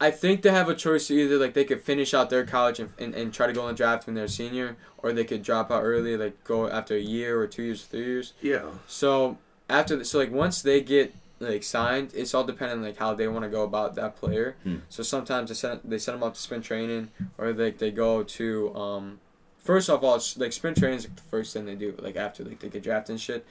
I 0.00 0.10
think 0.12 0.42
they 0.42 0.50
have 0.50 0.68
a 0.68 0.74
choice 0.74 1.08
to 1.08 1.14
either 1.14 1.38
like 1.38 1.54
they 1.54 1.64
could 1.64 1.82
finish 1.82 2.14
out 2.14 2.30
their 2.30 2.46
college 2.46 2.78
and, 2.78 2.92
and, 2.98 3.14
and 3.14 3.34
try 3.34 3.46
to 3.48 3.52
go 3.52 3.62
on 3.62 3.68
the 3.68 3.74
draft 3.74 4.06
when 4.06 4.14
they're 4.14 4.24
a 4.24 4.28
senior, 4.28 4.76
or 4.98 5.12
they 5.12 5.24
could 5.24 5.42
drop 5.42 5.70
out 5.70 5.82
early, 5.82 6.16
like 6.16 6.44
go 6.44 6.68
after 6.68 6.94
a 6.94 7.00
year 7.00 7.40
or 7.40 7.46
two 7.46 7.64
years, 7.64 7.84
three 7.84 8.04
years. 8.04 8.32
yeah. 8.40 8.62
So 8.86 9.38
after 9.68 9.96
the, 9.96 10.04
so 10.04 10.18
like 10.18 10.30
once 10.30 10.62
they 10.62 10.80
get 10.80 11.14
like 11.40 11.62
signed, 11.62 12.12
it's 12.14 12.32
all 12.34 12.44
dependent 12.44 12.80
on 12.80 12.86
like 12.86 12.96
how 12.96 13.14
they 13.14 13.28
want 13.28 13.44
to 13.44 13.48
go 13.48 13.62
about 13.62 13.94
that 13.96 14.16
player. 14.16 14.56
Hmm. 14.62 14.76
So 14.88 15.02
sometimes 15.02 15.50
they 15.50 15.54
send 15.54 15.80
they 15.84 15.98
send 15.98 16.16
them 16.16 16.22
up 16.22 16.34
to 16.34 16.40
spring 16.40 16.62
training, 16.62 17.10
or 17.36 17.52
like 17.52 17.78
they 17.78 17.90
go 17.90 18.22
to 18.22 18.74
um. 18.74 19.20
First 19.58 19.90
off, 19.90 20.02
all 20.02 20.14
it's, 20.14 20.38
like 20.38 20.52
spring 20.52 20.74
training 20.74 20.98
is 20.98 21.04
like, 21.04 21.16
the 21.16 21.22
first 21.22 21.52
thing 21.52 21.66
they 21.66 21.74
do 21.74 21.94
like 21.98 22.16
after 22.16 22.42
like 22.44 22.60
they 22.60 22.68
get 22.68 22.82
drafted 22.82 23.14
and 23.14 23.20
shit. 23.20 23.44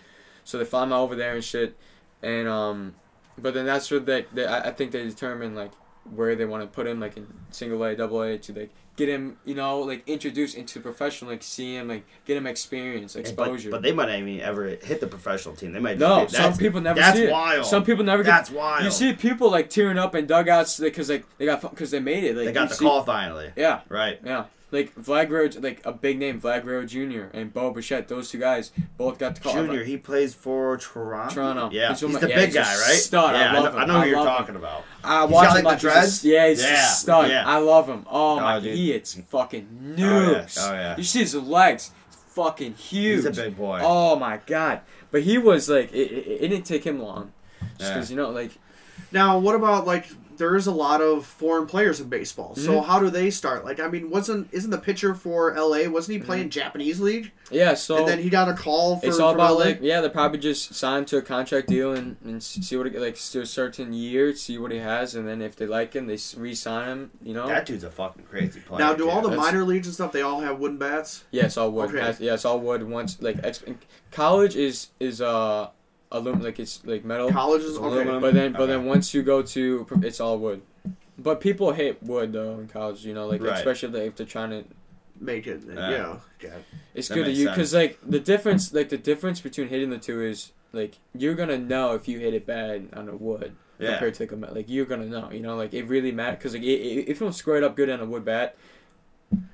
So 0.45 0.57
they 0.57 0.65
fly 0.65 0.79
them 0.81 0.93
out 0.93 1.01
over 1.01 1.15
there 1.15 1.35
and 1.35 1.43
shit, 1.43 1.77
and 2.23 2.47
um, 2.47 2.95
but 3.37 3.53
then 3.53 3.65
that's 3.65 3.91
where 3.91 3.99
they, 3.99 4.25
they 4.33 4.45
I, 4.45 4.69
I 4.69 4.71
think 4.71 4.91
they 4.91 5.03
determine 5.03 5.53
like 5.53 5.71
where 6.15 6.35
they 6.35 6.45
want 6.45 6.63
to 6.63 6.67
put 6.67 6.87
him 6.87 6.99
like 6.99 7.17
in 7.17 7.27
single 7.51 7.83
A, 7.83 7.95
double 7.95 8.21
A 8.21 8.37
to 8.37 8.53
like 8.53 8.69
get 8.95 9.07
him 9.09 9.37
you 9.45 9.53
know 9.53 9.79
like 9.81 10.01
introduced 10.07 10.55
into 10.57 10.79
professional 10.79 11.29
like 11.29 11.43
see 11.43 11.75
him 11.75 11.87
like 11.87 12.03
get 12.25 12.35
him 12.37 12.47
experience 12.47 13.15
exposure. 13.15 13.69
But, 13.69 13.77
but 13.77 13.83
they 13.83 13.91
might 13.93 14.07
not 14.09 14.17
even 14.19 14.39
ever 14.41 14.65
hit 14.67 14.99
the 15.01 15.07
professional 15.07 15.55
team. 15.55 15.71
They 15.73 15.79
might. 15.79 15.99
No, 15.99 16.25
be, 16.25 16.31
some 16.31 16.37
that's- 16.41 16.57
people 16.57 16.81
never 16.81 16.99
that's 16.99 17.17
see 17.17 17.25
it. 17.25 17.31
wild. 17.31 17.65
Some 17.65 17.83
people 17.85 18.03
never 18.03 18.23
get. 18.23 18.31
That's 18.31 18.51
wild. 18.51 18.83
You 18.85 18.91
see 18.91 19.13
people 19.13 19.51
like 19.51 19.69
tearing 19.69 19.97
up 19.99 20.15
in 20.15 20.25
dugouts 20.25 20.79
because 20.79 21.09
like 21.09 21.25
they 21.37 21.45
got 21.45 21.61
because 21.61 21.91
they 21.91 21.99
made 21.99 22.23
it. 22.23 22.35
Like 22.35 22.45
they 22.47 22.51
got 22.53 22.69
the 22.69 22.75
see- 22.75 22.85
call 22.85 23.03
finally. 23.03 23.51
Yeah, 23.55 23.81
Right. 23.89 24.19
yeah. 24.23 24.45
Like 24.69 24.93
Vlad 24.95 25.29
Guerrero, 25.29 25.49
like 25.61 25.85
a 25.85 25.93
big 25.93 26.19
name, 26.19 26.41
Vlad 26.41 26.63
Guerrero 26.65 26.85
Jr. 26.85 27.27
and 27.33 27.53
Bo 27.53 27.71
Bichette. 27.71 28.09
Those 28.09 28.29
two 28.29 28.37
guys 28.37 28.71
both 28.97 29.17
got 29.17 29.35
the 29.35 29.41
call. 29.41 29.53
Junior, 29.53 29.85
he 29.85 29.95
plays 29.95 30.33
for 30.33 30.75
Toronto. 30.77 31.33
Toronto. 31.33 31.69
Yeah, 31.71 31.87
He's 31.89 32.01
he's, 32.01 32.07
one 32.07 32.15
of 32.15 32.21
the 32.21 32.27
my- 32.27 32.33
yeah, 32.33 32.39
big 32.39 32.45
he's 32.47 32.55
guy, 32.55 32.63
right? 32.63 32.97
stud. 32.99 33.33
I 33.35 33.39
Yeah, 33.39 33.53
love 33.61 33.63
know, 33.63 33.69
him. 33.71 33.77
I 33.77 33.85
know 33.85 33.95
I 33.99 34.01
who 34.03 34.07
you're 34.09 34.17
love 34.17 34.27
him. 34.27 34.33
talking 34.37 34.55
about. 34.57 34.83
I 35.05 35.21
He's 35.23 35.31
watch 35.31 35.47
got, 35.47 35.57
him 35.59 35.63
like, 35.65 35.79
the 35.79 35.87
much. 35.87 35.95
He's 36.03 36.25
a- 36.25 36.27
Yeah, 36.27 36.47
he's 36.49 36.63
Yeah, 36.63 36.73
a 36.73 36.89
stud. 36.89 37.29
yeah. 37.29 37.47
I 37.47 37.57
love 37.59 37.87
him. 37.87 38.05
Oh, 38.09 38.31
oh 38.31 38.39
my, 38.41 38.59
dude. 38.59 38.75
he 38.75 38.91
is 38.91 39.13
fucking 39.29 39.95
Oh, 39.99 40.01
yeah. 40.01 40.47
Oh, 40.59 40.73
yeah. 40.73 40.97
You 40.97 41.03
see 41.03 41.19
his 41.19 41.33
legs, 41.33 41.91
fucking 42.09 42.73
huge. 42.73 43.25
He's 43.25 43.25
a 43.25 43.31
big 43.43 43.55
boy. 43.55 43.79
Oh 43.81 44.17
my 44.17 44.41
god! 44.45 44.81
But 45.11 45.21
he 45.23 45.37
was 45.37 45.69
like, 45.69 45.93
it, 45.93 46.11
it, 46.11 46.27
it 46.43 46.47
didn't 46.49 46.65
take 46.65 46.83
him 46.83 46.99
long, 47.01 47.31
just 47.77 47.81
Yeah. 47.89 47.93
because 47.93 48.11
you 48.11 48.17
know, 48.17 48.31
like 48.31 48.51
Now, 49.13 49.39
what 49.39 49.55
about 49.55 49.87
like 49.87 50.07
there 50.37 50.55
is 50.55 50.67
a 50.67 50.71
lot 50.71 51.01
of 51.01 51.25
foreign 51.25 51.65
players 51.67 51.99
in 51.99 52.09
baseball. 52.09 52.55
So 52.55 52.73
Mhm. 52.81 52.85
how 52.85 52.99
do 52.99 53.09
they 53.09 53.29
start? 53.29 53.65
Like, 53.65 53.79
I 53.79 53.87
mean, 53.87 54.09
wasn't 54.09 54.47
isn't 54.51 54.71
the 54.71 54.77
pitcher 54.77 55.13
for 55.15 55.53
LA? 55.57 55.87
Wasn't 55.87 56.17
he 56.17 56.23
playing 56.23 56.49
Japanese 56.49 56.99
league? 56.99 57.31
yeah. 57.51 57.73
So 57.73 57.97
and 57.97 58.07
then 58.07 58.19
he 58.19 58.29
got 58.29 58.47
a 58.49 58.53
call 58.53 58.97
for 58.99 59.05
it's 59.07 59.19
all 59.19 59.31
from 59.33 59.41
about 59.41 59.53
LA? 59.57 59.65
like 59.65 59.79
yeah, 59.81 60.01
they 60.01 60.09
probably 60.09 60.39
just 60.39 60.73
sign 60.75 61.05
to 61.05 61.17
a 61.17 61.21
contract 61.21 61.67
deal 61.67 61.93
and, 61.93 62.15
and 62.23 62.41
see 62.41 62.75
what 62.77 62.87
it, 62.87 62.95
like 62.99 63.15
to 63.17 63.41
a 63.41 63.45
certain 63.45 63.93
year, 63.93 64.33
see 64.35 64.57
what 64.57 64.71
he 64.71 64.77
has, 64.79 65.15
and 65.15 65.27
then 65.27 65.41
if 65.41 65.55
they 65.55 65.65
like 65.65 65.93
him, 65.93 66.07
they 66.07 66.17
re-sign 66.37 66.87
him. 66.87 67.11
You 67.23 67.33
know. 67.33 67.47
That 67.47 67.65
dude's 67.65 67.83
a 67.83 67.91
fucking 67.91 68.23
crazy 68.29 68.59
player. 68.59 68.79
now, 68.79 68.93
do 68.93 69.09
all 69.09 69.21
the 69.21 69.29
that's- 69.29 69.45
minor 69.45 69.63
leagues 69.63 69.87
and 69.87 69.93
stuff? 69.93 70.11
They 70.11 70.21
all 70.21 70.39
have 70.41 70.59
wooden 70.59 70.77
bats. 70.77 71.23
Yeah, 71.31 71.45
it's 71.45 71.57
all 71.57 71.71
wood. 71.71 71.89
Okay. 71.89 71.99
Has- 71.99 72.19
Yeah, 72.19 72.33
it's 72.35 72.45
all 72.45 72.59
wood. 72.59 72.83
Once 72.83 73.17
like 73.21 73.37
ex- 73.43 73.63
college 74.11 74.55
is 74.55 74.87
is 74.99 75.21
uh 75.21 75.67
aluminum 76.11 76.43
like 76.45 76.59
it's 76.59 76.85
like 76.85 77.03
metal. 77.05 77.31
College 77.31 77.63
is 77.63 77.77
okay. 77.77 77.85
Aluminum. 77.85 78.21
But 78.21 78.33
then, 78.33 78.51
but 78.53 78.61
Okay. 78.63 78.71
then 78.73 78.85
once 78.85 79.13
you 79.13 79.23
go 79.23 79.41
to, 79.41 79.87
it's 80.01 80.19
all 80.19 80.37
wood. 80.37 80.61
But 81.19 81.41
people 81.41 81.71
hate 81.73 82.01
wood 82.03 82.31
though 82.33 82.59
in 82.59 82.67
college, 82.67 83.05
you 83.05 83.13
know, 83.13 83.27
like 83.27 83.41
Right. 83.41 83.53
especially 83.57 83.89
like, 83.99 84.07
if 84.09 84.15
they're 84.15 84.25
trying 84.25 84.49
to. 84.51 84.63
Make 85.19 85.47
it. 85.47 85.63
Yeah. 85.67 85.89
yeah. 85.89 86.15
Okay. 86.39 86.53
It's 86.93 87.07
That 87.07 87.15
good 87.15 87.25
to 87.25 87.31
you 87.31 87.49
because 87.49 87.73
like 87.73 87.97
the 88.07 88.19
difference, 88.19 88.71
like 88.71 88.89
the 88.89 88.97
difference 88.99 89.41
between 89.41 89.67
hitting 89.67 89.89
the 89.89 89.97
two 89.97 90.21
is 90.21 90.51
like 90.73 90.99
you're 91.17 91.33
gonna 91.33 91.57
know 91.57 91.95
if 91.95 92.07
you 92.07 92.19
hit 92.19 92.35
it 92.35 92.45
bad 92.45 92.89
on 92.93 93.09
a 93.09 93.15
wood 93.15 93.55
Yeah. 93.79 93.93
compared 93.93 94.13
to 94.15 94.23
like 94.23 94.31
a 94.31 94.35
metal. 94.35 94.55
Like 94.55 94.69
you're 94.69 94.85
gonna 94.85 95.07
know, 95.07 95.31
you 95.31 95.39
know, 95.39 95.55
like 95.55 95.73
it 95.73 95.85
really 95.87 96.11
matters 96.11 96.37
because 96.37 96.53
like 96.53 96.61
i- 96.61 96.65
i- 96.65 97.05
if 97.07 97.19
you 97.19 97.25
don't 97.25 97.33
square 97.33 97.57
it 97.57 97.63
up 97.63 97.75
good 97.75 97.89
on 97.89 97.99
a 97.99 98.05
wood 98.05 98.25
bat, 98.25 98.55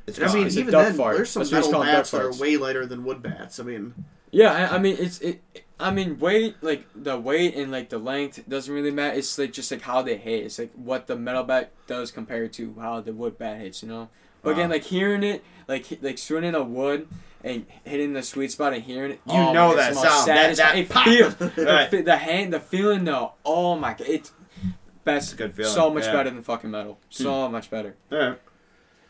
It's 0.06 0.20
I 0.22 0.32
mean, 0.34 0.48
It's 0.48 0.58
even 0.58 0.72
duck 0.74 0.88
then, 0.88 0.96
fart. 0.98 1.16
there's 1.16 1.30
some 1.30 1.42
That's 1.44 1.52
metal 1.52 1.82
bats 1.82 2.12
that 2.12 2.22
are 2.22 2.34
way 2.34 2.58
lighter 2.58 2.86
than 2.86 3.04
wood 3.06 3.24
bats. 3.24 3.58
I 3.60 3.64
mean, 3.64 3.94
yeah, 4.32 4.70
I, 4.70 4.76
I 4.76 4.80
mean 4.80 4.98
it's 5.00 5.20
it. 5.20 5.42
I 5.80 5.92
mean 5.92 6.20
weight, 6.20 6.56
like 6.62 6.86
the 6.96 7.20
weight 7.20 7.56
and 7.56 7.72
like 7.72 7.90
the 7.90 7.98
length 7.98 8.48
doesn't 8.48 8.74
really 8.74 8.92
matter. 8.92 9.18
It's 9.18 9.38
like 9.38 9.52
just 9.54 9.72
like 9.72 9.82
how 9.82 10.02
they 10.02 10.18
hit. 10.18 10.46
It's 10.46 10.60
like 10.60 10.72
what 10.76 11.08
the 11.08 11.16
metal 11.16 11.44
bat 11.44 11.72
does 11.88 12.12
compared 12.12 12.54
to 12.54 12.76
how 12.80 13.02
the 13.02 13.12
wood 13.14 13.38
bat 13.38 13.60
hits. 13.60 13.82
You 13.84 13.90
know. 13.90 14.10
But 14.44 14.52
again, 14.52 14.70
like 14.70 14.84
hearing 14.84 15.24
it, 15.24 15.44
like 15.68 16.00
like 16.02 16.18
swinging 16.18 16.54
a 16.56 16.64
wood 16.64 17.08
and 17.44 17.66
hitting 17.86 18.14
the 18.14 18.22
sweet 18.24 18.52
spot 18.52 18.74
and 18.74 18.84
hearing 18.84 19.12
it, 19.12 19.22
You 19.26 19.34
oh, 19.36 19.54
know 19.54 19.76
that 19.76 19.94
the 19.94 20.00
sound, 20.02 20.28
that- 20.28 20.56
that 20.58 20.78
it 20.78 20.94
feels 20.94 21.40
Right. 21.58 21.90
the, 21.92 22.02
the 22.02 22.18
hand, 22.18 22.54
the 22.54 22.60
feeling 22.60 23.04
though. 23.06 23.34
Oh 23.46 23.76
my 23.78 23.94
god, 23.94 24.08
it's 24.08 24.32
best. 25.04 25.26
It's 25.32 25.34
a 25.34 25.36
good 25.38 25.54
feeling, 25.56 25.72
So 25.72 25.90
much 25.90 26.06
yeah. 26.06 26.14
better 26.14 26.30
than 26.30 26.42
fucking 26.44 26.72
metal. 26.72 26.94
Hmm. 27.18 27.24
So 27.24 27.50
much 27.50 27.70
better. 27.70 27.96
Yeah. 28.12 28.36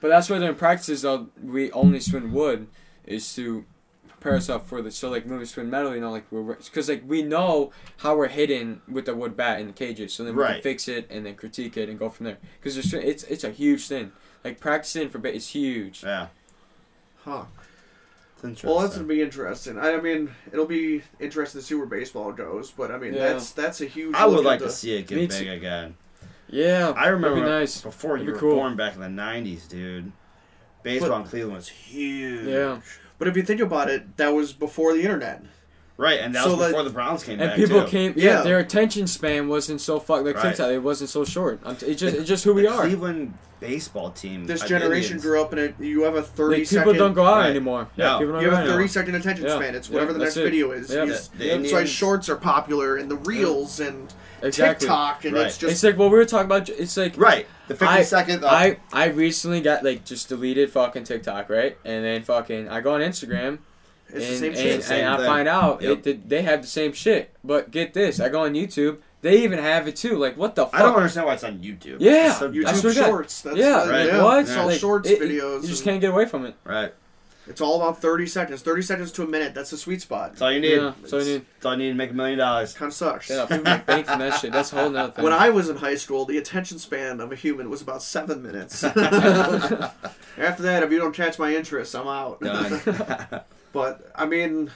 But 0.01 0.09
that's 0.09 0.29
why 0.29 0.37
during 0.39 0.55
practices 0.55 1.01
though 1.01 1.29
we 1.43 1.71
only 1.71 1.99
swing 1.99 2.31
wood 2.31 2.67
is 3.05 3.33
to 3.35 3.65
prepare 4.23 4.35
ourselves 4.37 4.67
for 4.69 4.81
the 4.81 4.89
so 4.89 5.09
like 5.09 5.25
when 5.25 5.37
we 5.37 5.45
swing 5.45 5.69
metal, 5.69 5.93
you 5.93 5.99
know, 6.01 6.11
like 6.11 6.25
we're 6.31 6.55
because 6.55 6.87
like 6.87 7.03
we 7.05 7.21
know 7.21 7.71
how 7.97 8.15
we're 8.15 8.29
hitting 8.29 8.81
with 8.89 9.05
the 9.05 9.13
wood 9.13 9.35
bat 9.35 9.59
in 9.59 9.67
the 9.67 9.73
cages, 9.73 10.13
so 10.13 10.23
then 10.23 10.35
we 10.35 10.43
can 10.45 10.61
fix 10.61 10.87
it 10.87 11.07
and 11.11 11.25
then 11.25 11.35
critique 11.35 11.75
it 11.77 11.89
and 11.89 11.99
go 11.99 12.09
from 12.09 12.25
there. 12.27 12.37
Because 12.61 12.77
it's 12.93 13.23
it's 13.23 13.43
a 13.43 13.51
huge 13.51 13.87
thing. 13.87 14.11
Like 14.43 14.59
practicing 14.59 15.09
for 15.09 15.19
ba- 15.19 15.33
is 15.33 15.49
huge. 15.49 16.03
Yeah. 16.03 16.27
huh? 17.23 17.43
It's 18.35 18.43
interesting. 18.43 18.69
Well, 18.69 18.79
that's 18.79 18.95
gonna 18.95 19.07
be 19.07 19.21
interesting. 19.21 19.77
I, 19.77 19.93
I 19.93 20.01
mean, 20.01 20.31
it'll 20.51 20.65
be 20.65 21.01
interesting 21.19 21.59
to 21.61 21.67
see 21.67 21.75
where 21.75 21.85
baseball 21.85 22.31
goes. 22.31 22.71
But 22.71 22.91
I 22.91 22.97
mean, 22.97 23.13
Yeah. 23.13 23.33
that's 23.33 23.51
that's 23.51 23.81
a 23.81 23.85
huge. 23.85 24.15
I 24.15 24.25
would 24.25 24.45
like 24.45 24.59
to 24.59 24.71
see 24.71 24.93
it 24.95 25.07
get 25.07 25.15
big 25.15 25.31
too. 25.31 25.51
again. 25.51 25.95
Yeah, 26.47 26.93
I 26.95 27.07
remember 27.07 27.37
That'd 27.39 27.43
be 27.45 27.49
nice. 27.49 27.81
before 27.81 28.11
That'd 28.11 28.27
you 28.27 28.31
be 28.31 28.33
were 28.33 28.39
cool. 28.39 28.55
born 28.55 28.75
back 28.77 28.95
in 28.95 29.01
the 29.01 29.07
'90s, 29.07 29.67
dude. 29.67 30.11
Baseball 30.83 31.09
But- 31.09 31.21
in 31.21 31.27
Cleveland 31.27 31.55
was 31.57 31.67
huge. 31.69 32.47
Yeah. 32.47 32.79
But 33.23 33.29
if 33.29 33.37
you 33.37 33.43
think 33.43 33.61
about 33.61 33.89
it, 33.89 34.17
that 34.17 34.33
was 34.33 34.51
before 34.51 34.91
the 34.93 35.01
internet. 35.01 35.41
Right, 35.95 36.19
and 36.19 36.35
that 36.35 36.43
So, 36.43 36.49
was 36.49 36.59
like- 36.59 36.67
before 36.71 36.83
the 36.83 36.89
Browns 36.89 37.23
came 37.23 37.39
And 37.39 37.51
back 37.51 37.55
people 37.55 37.81
too. 37.83 37.87
came. 37.87 38.13
Yeah, 38.17 38.39
Yeah. 38.39 38.41
their 38.41 38.59
attention 38.59 39.07
span 39.07 39.47
wasn't 39.47 39.79
so 39.79 39.97
fuck 39.97 40.25
like 40.25 40.35
Right. 40.35 40.49
TikTok. 40.49 40.71
It 40.71 40.79
wasn't 40.79 41.09
so 41.09 41.23
short. 41.23 41.61
I'm 41.63 41.77
t- 41.77 41.85
it's 41.85 42.01
just 42.01 42.17
it's 42.17 42.27
just 42.27 42.43
who 42.43 42.53
we 42.53 42.63
the 42.63 42.67
are. 42.73 42.81
Cleveland 42.81 43.33
baseball 43.61 44.09
team. 44.09 44.45
This 44.45 44.61
generation 44.63 45.19
grew 45.19 45.39
up 45.41 45.53
in 45.53 45.59
it. 45.59 45.75
You 45.79 46.01
have 46.01 46.15
a 46.15 46.21
thirty 46.21 46.57
Like, 46.57 46.67
second. 46.67 46.91
people 46.93 46.99
don't 47.07 47.13
go 47.13 47.23
out 47.23 47.37
Right. 47.37 47.49
anymore. 47.51 47.87
No. 47.95 48.03
Yeah, 48.19 48.25
don't 48.25 48.41
You 48.41 48.49
have 48.49 48.65
a 48.65 48.69
thirty 48.69 48.87
second 48.89 49.15
anymore. 49.15 49.21
attention 49.31 49.45
Yeah. 49.45 49.55
span. 49.55 49.75
It's 49.75 49.87
Yeah, 49.87 49.93
whatever 49.93 50.11
the 50.11 50.19
next 50.19 50.35
it. 50.35 50.43
video 50.43 50.71
is. 50.71 50.89
Yeah. 50.91 51.03
You- 51.05 51.11
The- 51.13 51.13
the 51.13 51.15
That's 51.15 51.39
why 51.39 51.45
Indians- 51.79 51.89
shorts 51.89 52.27
are 52.27 52.35
popular 52.35 52.97
and 52.97 53.09
the 53.09 53.15
reels 53.15 53.79
and 53.79 54.13
Exactly. 54.43 54.85
TikTok 54.87 55.25
and 55.25 55.35
Right. 55.35 55.47
it's 55.47 55.57
just 55.57 55.71
It's 55.71 55.83
like 55.83 55.97
what 55.97 56.11
we 56.11 56.17
were 56.17 56.25
talking 56.25 56.45
about. 56.45 56.69
It's 56.69 56.97
like 56.97 57.13
Right, 57.17 57.47
the 57.67 57.75
50 57.75 57.85
I- 57.85 58.03
second. 58.03 58.43
uh, 58.43 58.47
I 58.49 58.77
I 58.91 59.05
recently 59.07 59.61
got 59.61 59.83
like 59.83 60.03
just 60.05 60.29
deleted 60.29 60.69
fucking 60.71 61.05
TikTok, 61.05 61.49
right? 61.49 61.77
And 61.85 62.03
then 62.03 62.23
fucking 62.23 62.67
I 62.69 62.81
go 62.81 62.93
on 62.95 63.01
Instagram 63.01 63.59
It's 64.09 64.17
the 64.27 64.31
and, 64.31 64.37
same 64.39 64.49
and, 64.51 64.57
shit. 64.57 64.83
Same 64.83 65.05
and 65.07 65.21
I 65.23 65.25
find 65.25 65.47
out 65.47 65.81
Yep. 65.81 65.91
it, 65.99 66.07
it, 66.07 66.29
they 66.29 66.41
have 66.43 66.61
the 66.61 66.67
same 66.67 66.93
shit. 66.93 67.31
But 67.43 67.71
get 67.71 67.93
this, 67.93 68.19
I 68.19 68.29
go 68.29 68.41
on 68.41 68.53
YouTube, 68.53 68.97
they 69.21 69.41
even 69.43 69.59
have 69.59 69.87
it 69.87 69.95
too. 69.95 70.17
Like 70.17 70.35
what 70.37 70.55
the 70.55 70.65
fuck? 70.65 70.75
I 70.75 70.83
don't 70.83 70.95
understand 70.95 71.25
why 71.27 71.33
it's 71.35 71.43
on 71.45 71.59
YouTube. 71.59 71.97
Yeah. 71.99 72.33
It's 72.33 72.41
I 72.41 72.45
YouTube 72.47 72.75
swear 72.75 72.93
to 72.93 72.99
Shorts. 73.03 73.41
That's 73.41 73.55
yeah, 73.57 73.89
Right. 73.89 74.05
yeah. 74.07 74.21
what? 74.23 74.39
It's 74.41 74.55
all 74.55 74.67
Like, 74.67 74.79
shorts 74.79 75.09
it- 75.09 75.21
videos. 75.21 75.61
You 75.63 75.69
just 75.69 75.81
and- 75.81 75.89
can't 75.91 76.01
get 76.01 76.09
away 76.11 76.25
from 76.25 76.45
it. 76.45 76.55
Right. 76.65 76.93
It's 77.45 77.59
all 77.59 77.81
about 77.81 78.01
30 78.01 78.25
seconds. 78.27 78.61
30 78.61 78.81
seconds 78.83 79.11
to 79.13 79.23
a 79.23 79.27
minute. 79.27 79.53
That's 79.53 79.69
the 79.71 79.77
sweet 79.77 80.01
spot. 80.01 80.29
That's 80.31 80.41
all 80.41 80.51
you 80.51 80.61
need. 80.61 80.77
Yeah, 80.77 80.93
so 81.05 81.17
you 81.17 81.25
need 81.25 81.45
That's 81.55 81.65
all 81.65 81.71
you 81.73 81.77
need 81.79 81.89
to 81.89 81.93
make 81.95 82.11
a 82.11 82.13
million 82.13 82.39
dollars. 82.39 82.73
Kind 82.73 82.89
of 82.89 82.93
sucks. 82.93 83.29
yeah, 83.29 83.45
people 83.45 83.63
make 83.65 83.85
bank 83.85 84.05
from 84.07 84.19
that 84.19 84.39
shit. 84.39 84.53
That's 84.53 84.71
a 84.71 84.77
whole 84.77 84.89
nother 84.89 85.11
thing. 85.11 85.23
When 85.25 85.33
I 85.33 85.49
was 85.49 85.67
in 85.67 85.75
high 85.75 85.95
school, 85.95 86.23
the 86.25 86.37
attention 86.37 86.79
span 86.79 87.19
of 87.19 87.31
a 87.33 87.35
human 87.35 87.69
was 87.69 87.81
about 87.81 88.01
seven 88.01 88.41
minutes. 88.41 88.81
After 90.37 90.63
that, 90.63 90.83
if 90.83 90.91
you 90.91 90.99
don't 90.99 91.13
catch 91.13 91.37
my 91.37 91.53
interest, 91.55 91.95
I'm 91.95 92.07
out. 92.07 92.39
Done. 92.41 93.41
But 93.73 94.11
I 94.15 94.27
mean, 94.27 94.69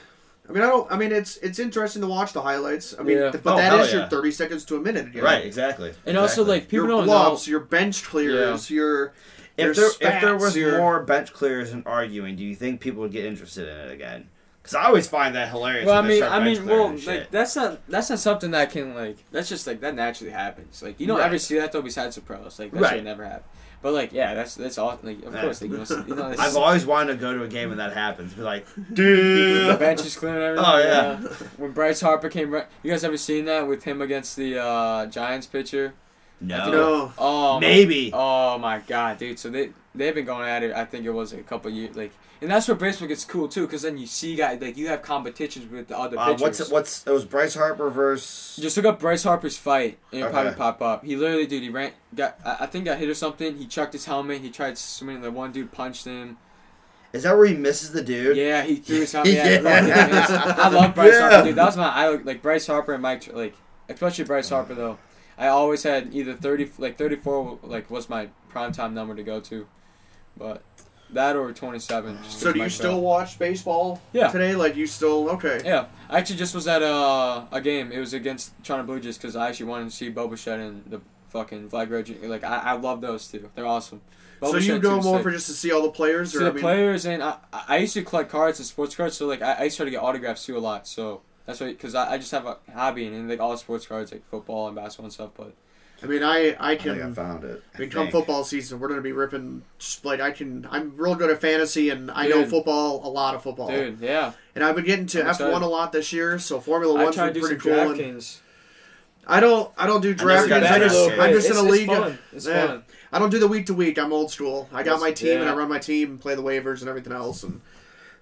I 0.48 0.52
mean, 0.52 0.62
I 0.64 0.66
don't. 0.66 0.90
I 0.90 0.96
mean, 0.96 1.12
it's 1.12 1.36
it's 1.36 1.60
interesting 1.60 2.02
to 2.02 2.08
watch 2.08 2.32
the 2.32 2.42
highlights. 2.42 2.96
I 2.98 3.04
mean, 3.04 3.16
Yeah. 3.18 3.30
th- 3.30 3.44
but 3.44 3.54
Oh, 3.54 3.56
that 3.58 3.70
hell 3.72 3.80
is 3.80 3.92
your 3.92 4.08
30 4.08 4.32
seconds 4.32 4.64
to 4.64 4.76
a 4.76 4.80
minute 4.80 5.06
again. 5.06 5.22
right. 5.22 5.44
Exactly. 5.46 5.94
and 6.04 6.16
also 6.18 6.42
Exactly. 6.42 6.52
like 6.54 6.62
people 6.68 6.86
your 6.88 6.96
don't 6.96 7.04
gloves, 7.04 7.46
know. 7.46 7.50
your 7.52 7.60
bench 7.60 8.02
clears, 8.02 8.68
your 8.68 8.88
your 8.88 9.12
if 9.58 9.76
there 9.76 9.90
if 10.00 10.20
there 10.22 10.36
was 10.36 10.56
your- 10.56 10.78
more 10.78 11.02
bench 11.02 11.32
clears 11.32 11.72
and 11.72 11.82
arguing, 11.86 12.36
do 12.36 12.44
you 12.44 12.54
think 12.54 12.80
people 12.80 13.02
would 13.02 13.12
get 13.12 13.24
interested 13.24 13.68
in 13.68 13.76
it 13.76 13.92
again? 13.92 14.28
Because 14.62 14.74
I 14.74 14.84
always 14.84 15.06
find 15.08 15.34
that 15.34 15.48
hilarious. 15.48 15.86
Well, 15.86 16.02
I 16.02 16.06
mean, 16.06 16.22
I 16.22 16.44
mean, 16.44 16.66
well, 16.66 16.94
like 17.06 17.30
that's 17.30 17.56
not 17.56 17.80
that's 17.88 18.10
not 18.10 18.18
something 18.18 18.50
that 18.50 18.70
can 18.70 18.94
like 18.94 19.16
that's 19.32 19.48
just 19.48 19.66
like 19.66 19.80
that 19.80 19.94
naturally 19.94 20.32
happens. 20.32 20.82
Like 20.82 21.00
you 21.00 21.06
don't 21.06 21.18
Right. 21.18 21.26
ever 21.26 21.38
see 21.38 21.58
that 21.58 21.72
though 21.72 21.80
besides 21.82 22.16
the 22.16 22.20
pros. 22.20 22.58
Like 22.58 22.72
that 22.72 22.80
Right. 22.80 22.94
should 22.96 23.04
never 23.04 23.24
happen. 23.24 23.44
But 23.80 23.92
like 23.94 24.12
yeah, 24.12 24.34
that's 24.34 24.56
that's 24.56 24.76
all. 24.76 24.98
Like 25.02 25.24
of 25.24 25.32
Yeah. 25.32 25.40
course, 25.40 25.62
like, 25.62 25.70
you 25.70 25.76
know, 25.78 26.04
you 26.08 26.14
know 26.14 26.30
this 26.30 26.38
I've 26.44 26.56
always 26.56 26.84
wanted 26.84 27.14
to 27.14 27.18
go 27.18 27.32
to 27.32 27.44
a 27.44 27.48
game 27.48 27.68
when 27.70 27.78
that 27.78 27.94
happens. 27.94 28.34
Be 28.34 28.42
like, 28.42 28.66
dude, 28.92 29.68
the 29.70 29.76
bench 29.78 30.00
is 30.04 30.16
clearing 30.16 30.42
everything. 30.42 30.66
Oh, 30.68 30.78
yeah. 30.78 31.16
When 31.56 31.70
Bryce 31.72 32.00
Harper 32.00 32.28
came, 32.28 32.50
right, 32.50 32.66
you 32.82 32.90
guys 32.90 33.04
ever 33.04 33.16
seen 33.16 33.44
that 33.46 33.66
with 33.68 33.84
him 33.84 34.02
against 34.02 34.36
the 34.36 34.58
uh, 34.60 35.06
Giants 35.06 35.46
pitcher? 35.46 35.94
No. 36.40 36.70
no. 36.70 37.12
Oh, 37.18 37.54
my- 37.54 37.60
Maybe. 37.60 38.10
Oh 38.14 38.58
my 38.58 38.78
god, 38.86 39.18
dude! 39.18 39.38
So 39.38 39.48
they 39.50 39.70
they've 39.94 40.14
been 40.14 40.24
going 40.24 40.48
at 40.48 40.62
it. 40.62 40.72
I 40.74 40.84
think 40.84 41.04
it 41.04 41.10
was 41.10 41.32
a 41.32 41.38
couple 41.42 41.70
years, 41.70 41.96
like, 41.96 42.12
and 42.40 42.48
that's 42.50 42.68
where 42.68 42.76
baseball 42.76 43.08
gets 43.08 43.24
cool 43.24 43.48
too, 43.48 43.66
because 43.66 43.82
then 43.82 43.98
you 43.98 44.06
see 44.06 44.36
guys 44.36 44.60
like 44.60 44.76
you 44.76 44.86
have 44.88 45.02
competitions 45.02 45.70
with 45.70 45.88
the 45.88 45.98
other 45.98 46.16
Uh, 46.18 46.26
pitchers. 46.26 46.40
what's 46.40 46.70
what's 46.70 47.06
it 47.06 47.10
was 47.10 47.24
Bryce 47.24 47.54
Harper 47.56 47.90
versus 47.90 48.56
Just 48.62 48.76
look 48.76 48.86
up 48.86 49.00
Bryce 49.00 49.24
Harper's 49.24 49.56
fight, 49.56 49.98
and 50.12 50.20
it'll 50.20 50.30
probably 50.32 50.50
Okay. 50.50 50.58
pop 50.58 50.80
up. 50.80 51.04
He 51.04 51.16
literally, 51.16 51.46
dude, 51.46 51.62
he 51.64 51.70
ran, 51.70 51.90
got, 52.14 52.38
I 52.44 52.56
I 52.60 52.66
think 52.66 52.84
got 52.84 52.98
hit 52.98 53.08
or 53.08 53.14
something. 53.14 53.56
He 53.56 53.66
chucked 53.66 53.92
his 53.94 54.04
helmet. 54.04 54.40
He 54.40 54.50
tried 54.50 54.78
swinging. 54.78 55.22
The 55.22 55.32
one 55.32 55.50
dude 55.50 55.72
punched 55.72 56.04
him. 56.04 56.36
Is 57.12 57.22
that 57.24 57.36
where 57.36 57.46
he 57.46 57.54
misses 57.54 57.90
the 57.90 58.02
dude? 58.02 58.36
Yeah, 58.36 58.62
he 58.62 58.76
threw 58.76 59.00
his 59.00 59.10
helmet. 59.12 59.32
Yeah, 59.34 59.60
Yeah. 59.60 59.86
yeah. 59.86 60.54
I 60.58 60.68
love 60.68 60.94
Bryce 60.94 61.14
Yeah. 61.14 61.30
Harper, 61.30 61.46
dude. 61.48 61.56
That 61.56 61.64
was 61.66 61.76
my 61.76 61.88
idol. 61.98 62.20
Like 62.22 62.42
Bryce 62.42 62.66
Harper 62.68 62.92
and 62.92 63.02
Mike, 63.02 63.32
like 63.34 63.54
especially 63.88 64.24
Bryce 64.24 64.50
Harper 64.50 64.74
though. 64.74 64.98
I 65.38 65.48
always 65.48 65.82
had 65.84 66.12
either 66.12 66.34
thirty, 66.34 66.70
like 66.78 66.98
thirty 66.98 67.16
four, 67.16 67.58
like 67.62 67.90
was 67.90 68.08
my 68.08 68.28
prime 68.48 68.72
time 68.72 68.92
number 68.94 69.14
to 69.14 69.22
go 69.22 69.40
to, 69.40 69.66
but 70.36 70.62
that 71.10 71.36
or 71.36 71.52
twenty 71.52 71.78
seven. 71.78 72.18
So 72.24 72.52
do 72.52 72.58
you 72.60 72.68
still 72.68 73.00
watch 73.00 73.38
baseball 73.38 74.00
Yeah. 74.12 74.28
today? 74.28 74.54
Like 74.56 74.76
you 74.76 74.86
still 74.86 75.30
okay? 75.30 75.60
Yeah, 75.64 75.86
I 76.10 76.18
actually 76.18 76.36
just 76.36 76.54
was 76.54 76.66
at 76.66 76.82
a 76.82 77.46
a 77.52 77.60
game. 77.62 77.92
It 77.92 78.00
was 78.00 78.12
against 78.14 78.52
Toronto 78.64 78.84
Blue 78.86 79.00
Jays 79.00 79.16
because 79.16 79.36
I 79.36 79.48
actually 79.48 79.66
wanted 79.66 79.90
to 79.90 79.96
see 79.96 80.10
Boba 80.10 80.38
Fett 80.38 80.58
and 80.60 80.84
the 80.90 81.00
fucking 81.30 81.70
Vlad 81.70 81.88
Guerrero. 81.88 82.28
Like 82.28 82.44
I, 82.44 82.58
I 82.58 82.72
love 82.72 83.00
those 83.00 83.28
two. 83.28 83.48
They're 83.54 83.66
awesome. 83.66 84.00
So 84.40 84.52
Boba 84.54 84.62
you 84.62 84.72
Fett 84.74 84.82
go 84.82 85.00
more 85.00 85.16
sick. 85.18 85.22
for 85.22 85.30
just 85.30 85.46
to 85.46 85.52
see 85.52 85.72
all 85.72 85.82
the 85.82 85.90
players, 85.90 86.34
or 86.34 86.40
the 86.40 86.50
I 86.50 86.52
mean, 86.52 86.60
players, 86.62 87.06
and 87.06 87.22
I, 87.22 87.36
I 87.52 87.76
used 87.78 87.94
to 87.94 88.02
collect 88.02 88.30
cards 88.30 88.58
and 88.58 88.66
sports 88.66 88.94
cards. 88.94 89.16
So 89.16 89.26
like 89.26 89.40
I, 89.42 89.52
I 89.52 89.62
used 89.64 89.76
to 89.78 89.88
get 89.88 90.02
autographs 90.02 90.44
too 90.44 90.56
a 90.56 90.60
lot. 90.60 90.86
So 90.88 91.22
that's 91.48 91.60
why 91.60 91.68
because 91.68 91.94
I, 91.96 92.12
I 92.12 92.18
just 92.18 92.30
have 92.30 92.46
a 92.46 92.58
hobby 92.72 93.06
and, 93.06 93.16
and 93.16 93.28
like 93.28 93.40
all 93.40 93.56
sports 93.56 93.86
cards 93.86 94.12
like 94.12 94.22
football 94.30 94.66
and 94.68 94.76
basketball 94.76 95.06
and 95.06 95.12
stuff. 95.12 95.30
But 95.36 95.54
I 96.02 96.06
mean, 96.06 96.22
I 96.22 96.50
I 96.60 96.72
I 96.72 96.76
think 96.76 96.96
I 96.96 97.00
can. 97.00 97.14
found 97.14 97.42
it. 97.42 97.62
I 97.74 97.78
mean, 97.80 97.90
come 97.90 98.08
football 98.10 98.44
season, 98.44 98.78
we're 98.78 98.88
gonna 98.88 99.00
be 99.00 99.10
ripping. 99.12 99.62
just, 99.78 100.04
Like 100.04 100.20
I 100.20 100.30
can, 100.30 100.68
I'm 100.70 100.96
real 100.96 101.14
good 101.16 101.30
at 101.30 101.40
fantasy, 101.40 101.90
and 101.90 102.10
I 102.12 102.28
know 102.28 102.44
football, 102.44 103.04
a 103.04 103.10
lot 103.10 103.34
of 103.34 103.42
football. 103.42 103.68
dude, 103.68 103.98
yeah, 104.00 104.32
And 104.54 104.62
I've 104.62 104.76
been 104.76 104.84
getting 104.84 105.06
to 105.06 105.22
I'm 105.22 105.28
F 105.28 105.40
one 105.40 105.48
excited. 105.50 105.66
a 105.66 105.68
lot 105.68 105.90
this 105.92 106.12
year, 106.12 106.38
so 106.38 106.60
Formula 106.60 107.00
I 107.00 107.02
One's 107.04 107.16
try 107.16 107.26
to 107.26 107.32
been 107.32 107.42
do 107.42 107.48
pretty 107.48 107.60
some 107.62 107.72
cool. 107.72 107.90
And 107.92 108.00
DraftKings. 108.00 108.38
I 109.30 109.40
don't, 109.40 109.70
I 109.76 109.86
don't 109.86 110.00
do 110.00 110.10
I 110.10 110.12
never 110.12 110.24
DraftKings. 110.46 110.48
got 110.48 110.62
I 110.62 110.78
just, 110.78 111.10
I'm 111.10 111.18
bit. 111.18 111.32
just 111.32 111.50
in 111.50 111.56
a 111.56 111.62
league. 111.62 111.88
It's 111.90 111.98
fun. 111.98 112.18
It's 112.32 112.46
Yeah. 112.46 112.66
fun. 112.68 112.84
I 113.12 113.18
don't 113.18 113.30
do 113.30 113.38
the 113.38 113.48
week 113.48 113.66
to 113.66 113.74
week. 113.74 113.98
I'm 113.98 114.12
old 114.12 114.30
school. 114.30 114.68
I 114.72 114.82
got 114.82 114.96
It's- 114.96 115.00
my 115.00 115.10
team, 115.12 115.40
and 115.40 115.48
I 115.50 115.54
run 115.54 115.68
my 115.68 115.78
team, 115.78 116.10
and 116.12 116.20
play 116.20 116.34
the 116.34 116.42
waivers 116.42 116.80
and 116.80 116.88
everything 116.88 117.12
else, 117.12 117.42
and 117.42 117.60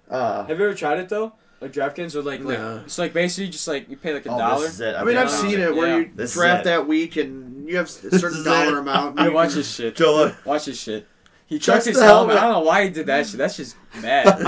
uh, 0.09 0.45
Have 0.45 0.57
you 0.59 0.65
ever 0.65 0.73
tried 0.73 0.97
it 0.99 1.09
though? 1.09 1.33
Like 1.59 1.73
DraftKings 1.73 2.13
or 2.15 2.21
like, 2.21 2.41
like 2.41 2.59
No. 2.59 2.81
it's 2.85 2.99
like 2.99 3.13
basically 3.13 3.49
just 3.49 3.67
like 3.67 3.89
you 3.89 3.97
pay 3.97 4.13
like 4.13 4.25
a 4.27 4.29
Oh, 4.31 4.37
dollar. 4.37 4.61
this 4.65 4.73
is 4.75 4.81
it. 4.81 4.95
I 4.95 4.99
mean, 4.99 5.15
think 5.15 5.17
I've 5.19 5.31
found 5.31 5.49
seen 5.51 5.59
it 5.59 5.75
where 5.75 5.87
Yeah. 5.87 5.97
you 6.05 6.11
This 6.15 6.29
is 6.31 6.35
draft 6.35 6.61
it. 6.61 6.65
that 6.65 6.87
week, 6.87 7.15
and 7.17 7.67
you 7.67 7.77
have 7.77 7.87
a 7.87 7.89
certain 7.89 8.39
is 8.39 8.43
dollar 8.43 8.77
it. 8.77 8.81
amount. 8.81 9.17
Yeah, 9.19 9.25
You 9.25 9.31
watch 9.33 9.53
this 9.53 9.73
shit. 9.73 9.95
Joe, 9.95 10.35
Watch 10.45 10.65
this 10.65 10.79
shit. 10.79 11.07
He 11.47 11.57
Chucks 11.59 11.85
chucked 11.85 11.85
his 11.87 11.97
the 11.97 12.03
helmet. 12.03 12.37
helmet. 12.37 12.43
I 12.43 12.53
don't 12.53 12.63
know 12.63 12.67
why 12.69 12.83
he 12.83 12.89
did 12.91 13.05
that 13.07 13.25
shit. 13.25 13.37
That's 13.37 13.57
just 13.57 13.75
bad. 14.01 14.27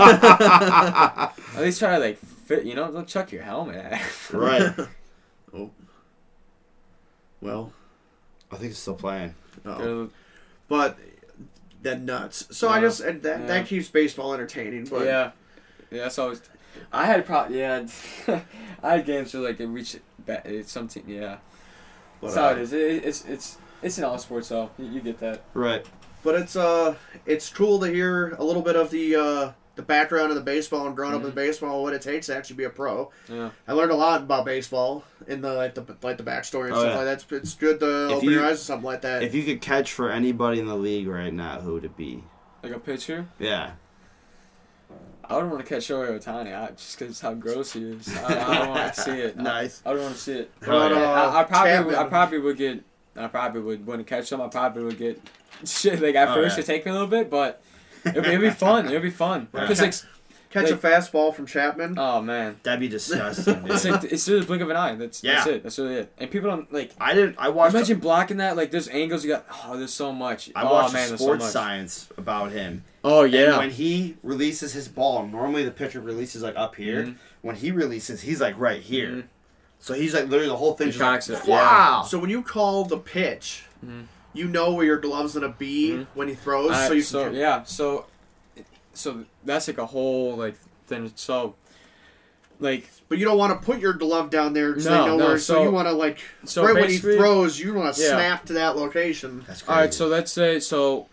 At 1.56 1.62
least 1.62 1.80
try 1.80 1.94
to 1.96 2.00
like 2.00 2.18
fit. 2.20 2.64
You 2.66 2.76
know, 2.76 2.92
don't 2.92 3.08
chuck 3.08 3.32
your 3.32 3.42
helmet. 3.44 4.00
right. 4.34 4.74
Oh. 5.54 5.72
Well, 7.42 7.72
I 8.52 8.58
think 8.58 8.72
it's 8.72 8.80
still 8.80 8.96
playing. 8.96 9.34
no. 9.66 10.10
but 10.68 10.98
that 11.82 12.02
nuts. 12.02 12.48
So 12.56 12.68
I 12.68 12.76
Yeah. 12.76 12.82
just 12.82 13.02
and 13.02 13.22
that 13.24 13.40
Yeah. 13.42 13.46
that 13.48 13.66
keeps 13.68 13.88
baseball 13.88 14.34
entertaining. 14.34 14.86
But 14.86 15.06
yeah, 15.06 15.32
yeah. 15.90 16.04
That's 16.04 16.20
always. 16.20 16.42
I 16.92 17.06
had 17.06 17.26
probably 17.26 17.60
yeah. 17.60 17.86
I 18.84 18.96
had 18.98 19.06
games 19.06 19.34
where 19.34 19.44
like 19.44 19.60
it 19.60 19.68
reached 19.68 20.00
ba- 20.26 20.42
it's 20.46 20.72
some 20.72 20.88
team. 20.88 21.04
Yeah, 21.08 21.38
but, 22.22 22.28
that's 22.28 22.38
how 22.38 22.48
uh, 22.50 22.52
it 22.54 22.58
is. 22.60 22.74
It, 22.74 23.06
it's 23.06 23.26
it's 23.26 23.58
it's 23.82 23.98
in 23.98 24.04
all 24.04 24.18
sports 24.18 24.50
though. 24.50 24.70
You, 24.78 24.86
you 24.86 25.02
get 25.02 25.20
that. 25.20 25.44
Right. 25.54 25.86
but 26.24 26.36
it's 26.36 26.56
uh 26.56 26.96
it's 27.26 27.50
cool 27.50 27.80
to 27.80 27.88
hear 27.88 28.32
a 28.40 28.44
little 28.44 28.62
bit 28.62 28.76
of 28.76 28.92
the 28.92 29.16
uh 29.16 29.52
the 29.76 29.82
background 29.84 30.30
of 30.30 30.36
the 30.36 30.42
baseball 30.44 30.88
and 30.88 30.94
growing 30.96 31.14
up 31.16 31.24
in 31.24 31.32
Mhm. 31.32 31.36
baseball, 31.36 31.84
what 31.84 31.94
it 31.94 32.02
takes 32.02 32.26
to 32.28 32.36
actually 32.36 32.58
be 32.58 32.66
a 32.66 32.70
pro. 32.70 33.10
Yeah. 33.30 33.52
I 33.66 33.72
learned 33.72 33.92
a 33.92 33.96
lot 33.96 34.22
about 34.24 34.44
baseball 34.44 35.06
in 35.28 35.40
the 35.40 35.54
like 35.54 35.74
the 35.76 35.86
like 36.02 36.18
the 36.18 36.24
backstory 36.24 36.66
and 36.66 36.74
Oh, 36.74 36.80
stuff 36.82 36.92
yeah. 36.92 36.96
like 36.98 37.06
that. 37.06 37.14
It's, 37.14 37.32
it's 37.32 37.54
good 37.56 37.80
to 37.80 38.06
If 38.08 38.12
open 38.18 38.26
you- 38.30 38.36
your 38.36 38.46
eyes 38.46 38.60
to 38.60 38.66
something 38.66 38.86
like 38.86 39.02
that. 39.04 39.24
If 39.24 39.34
you 39.34 39.44
could 39.44 39.62
catch 39.62 39.94
for 39.94 40.12
anybody 40.12 40.60
in 40.60 40.66
the 40.68 40.76
league 40.76 41.08
right 41.08 41.34
now, 41.34 41.62
who 41.62 41.74
would 41.76 41.86
it 41.86 41.96
be? 41.96 42.24
Like 42.62 42.74
a 42.74 42.80
pitcher. 42.80 43.28
Yeah. 43.40 43.72
I 45.30 45.36
wouldn't 45.36 45.52
want 45.52 45.64
to 45.66 45.70
catch 45.74 45.84
Shohei 45.88 46.18
Ohtani 46.20 46.60
I, 46.60 46.72
just 46.72 46.98
because 46.98 47.20
how 47.22 47.34
gross 47.36 47.74
he 47.74 47.84
is. 47.84 48.16
I, 48.18 48.26
I 48.26 48.58
don't 48.58 48.70
want 48.70 48.94
to 48.96 49.02
see 49.06 49.12
it. 49.20 49.38
Nice. 49.38 49.82
I 49.86 49.92
don't 49.94 50.02
want 50.02 50.16
to 50.16 50.20
see 50.20 50.34
it. 50.40 50.52
But, 50.60 50.92
uh, 50.92 50.96
I, 50.96 51.42
I 51.42 51.44
probably 51.44 51.86
would, 51.86 51.96
I 51.96 52.04
probably 52.06 52.40
would 52.40 52.58
get 52.58 52.84
I 53.16 53.28
probably 53.28 53.62
would 53.62 53.86
want 53.86 54.00
to 54.00 54.04
catch 54.06 54.30
them 54.30 54.42
I 54.42 54.48
probably 54.48 54.84
would 54.86 54.98
get 54.98 55.22
shit 55.66 56.00
like 56.02 56.16
at 56.16 56.30
Oh, 56.30 56.34
first 56.36 56.58
yeah. 56.58 56.64
it 56.64 56.66
take 56.66 56.86
me 56.86 56.90
a 56.92 56.94
little 56.94 57.08
bit 57.08 57.30
but 57.30 57.62
it'd, 58.06 58.24
be- 58.24 58.30
it'd 58.30 58.42
be 58.42 58.50
fun 58.50 58.86
it'd 58.88 59.02
be 59.02 59.10
fun 59.10 59.48
Right. 59.54 59.70
like 59.78 59.94
Catch 60.52 60.72
like- 60.72 60.84
a 60.84 60.88
fastball 60.88 61.34
from 61.34 61.46
Chapman. 61.46 61.96
oh 62.00 62.22
man 62.22 62.60
That'd 62.64 62.80
be 62.80 62.88
disgusting. 62.88 63.64
it's 63.68 63.84
dude. 63.84 63.92
like 63.92 64.04
it's 64.06 64.26
just 64.26 64.44
a 64.44 64.46
blink 64.48 64.62
of 64.64 64.70
an 64.72 64.76
eye 64.76 64.96
that's 64.96 65.24
yeah. 65.24 65.36
that's 65.36 65.48
it 65.48 65.64
that's 65.64 65.78
really 65.78 65.96
it 65.96 66.12
and 66.18 66.32
people 66.32 66.50
don't 66.50 66.72
like 66.74 66.92
I 67.00 67.14
didn't. 67.14 67.36
I 67.38 67.50
watched. 67.50 67.76
imagine 67.76 68.00
blocking 68.00 68.38
that 68.38 68.58
like 68.58 68.72
there's 68.72 68.88
angles 68.88 69.24
you 69.24 69.30
got 69.30 69.46
oh 69.66 69.78
there's 69.78 69.94
so 69.94 70.12
much 70.12 70.50
I 70.56 70.64
oh 70.64 70.72
watched 70.74 70.94
man 70.94 71.06
a 71.06 71.08
there's 71.10 71.20
so 71.20 71.26
sports 71.26 71.44
much 71.44 71.52
science 71.52 72.10
about 72.18 72.52
him. 72.52 72.84
oh 73.04 73.26
And 73.26 73.58
when 73.58 73.70
he 73.70 74.18
releases 74.24 74.74
his 74.74 74.88
ball, 74.88 75.28
normally 75.28 75.64
the 75.66 75.72
pitcher 75.72 76.02
releases 76.02 76.42
like 76.42 76.56
up 76.58 76.76
here. 76.76 77.04
Mhm. 77.06 77.16
When 77.42 77.56
he 77.56 77.72
releases, 77.72 78.22
he's 78.22 78.42
like 78.42 78.58
right 78.60 78.82
here. 78.82 79.10
Mhm. 79.10 79.24
So 79.80 79.94
he's 79.94 80.14
like 80.14 80.24
literally 80.26 80.50
the 80.50 80.58
whole 80.58 80.74
thing. 80.74 80.88
He 80.88 80.92
just 80.94 81.00
like, 81.00 81.10
tracks 81.24 81.30
it, 81.30 81.48
yeah. 81.48 81.56
Wow. 81.56 82.04
So 82.04 82.18
when 82.20 82.30
you 82.30 82.42
call 82.42 82.84
the 82.86 82.98
pitch, 82.98 83.64
Mhm. 83.86 84.06
you 84.34 84.48
know 84.48 84.74
where 84.74 84.86
your 84.86 84.98
glove's 84.98 85.36
gonna 85.36 85.48
be 85.58 85.92
Mhm. 85.92 86.08
when 86.16 86.28
he 86.28 86.34
throws. 86.34 86.72
I- 86.72 86.88
so 86.88 86.94
you 86.96 87.02
so 87.02 87.26
can, 87.26 87.36
yeah, 87.36 87.64
so 87.64 88.08
so 89.00 89.26
that's 89.46 89.68
like 89.68 89.78
a 89.78 89.86
whole 89.86 90.36
like 90.36 90.56
thing. 90.88 91.12
So 91.16 91.56
like 92.60 92.90
but 93.08 93.18
you 93.18 93.26
don't 93.26 93.38
want 93.38 93.60
to 93.60 93.66
put 93.66 93.80
your 93.80 93.94
glove 93.94 94.30
down 94.30 94.54
there 94.54 94.70
because 94.70 94.86
No, 94.86 94.92
they 94.92 95.08
know 95.10 95.18
no, 95.18 95.26
where. 95.28 95.38
So, 95.40 95.56
so- 95.56 95.64
you 95.64 95.72
want 95.72 95.88
to 95.88 95.94
like 95.94 96.20
so 96.46 96.64
right 96.64 96.74
when 96.74 96.84
he 96.84 96.90
basically- 96.98 97.18
throws, 97.18 97.60
you 97.60 97.74
want 97.74 97.96
to 97.96 98.02
Yeah. 98.02 98.10
snap 98.10 98.46
to 98.48 98.54
that 98.54 98.76
location. 98.76 99.44
That's 99.48 99.62
crazy. 99.62 99.72
All 99.76 99.82
right, 99.86 99.94
so 99.94 100.08
let's 100.08 100.32
say 100.32 100.60
so. 100.60 101.08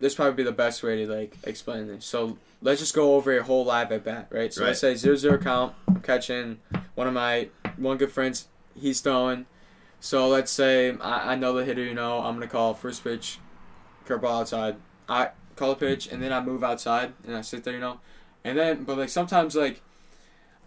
This 0.00 0.16
probably 0.16 0.34
be 0.34 0.42
the 0.42 0.50
best 0.52 0.82
way 0.82 1.04
to 1.04 1.12
like 1.12 1.36
explain 1.44 1.86
this. 1.86 2.04
So 2.04 2.36
let's 2.60 2.80
just 2.80 2.92
go 2.94 3.14
over 3.14 3.36
a 3.38 3.42
whole 3.42 3.64
live 3.64 3.92
at 3.92 4.02
bat, 4.02 4.26
right? 4.30 4.52
So 4.52 4.64
let's 4.64 4.80
say 4.80 4.94
zero 4.96 5.14
zero 5.16 5.38
count. 5.38 5.74
I'm 5.86 6.00
catching 6.00 6.58
one 6.96 7.06
of 7.06 7.14
my 7.14 7.48
one 7.76 7.98
good 7.98 8.10
friends. 8.10 8.48
He's 8.74 9.00
throwing. 9.00 9.46
So 10.00 10.26
let's 10.28 10.50
say 10.50 10.96
I, 11.00 11.32
I 11.32 11.34
know 11.36 11.52
the 11.52 11.64
hitter. 11.64 11.84
You 11.84 11.94
know, 11.94 12.18
I'm 12.18 12.34
gonna 12.34 12.48
call 12.48 12.74
first 12.74 13.04
pitch, 13.04 13.38
curveball 14.06 14.40
outside. 14.40 14.76
I 15.08 15.30
a 15.70 15.76
pitch 15.76 16.08
and 16.10 16.22
then 16.22 16.32
I 16.32 16.40
move 16.42 16.64
outside 16.64 17.12
and 17.26 17.36
I 17.36 17.40
sit 17.42 17.64
there. 17.64 17.74
You 17.74 17.80
know, 17.80 18.00
and 18.44 18.58
then 18.58 18.84
but 18.84 18.98
like 18.98 19.08
sometimes 19.08 19.54
like 19.54 19.80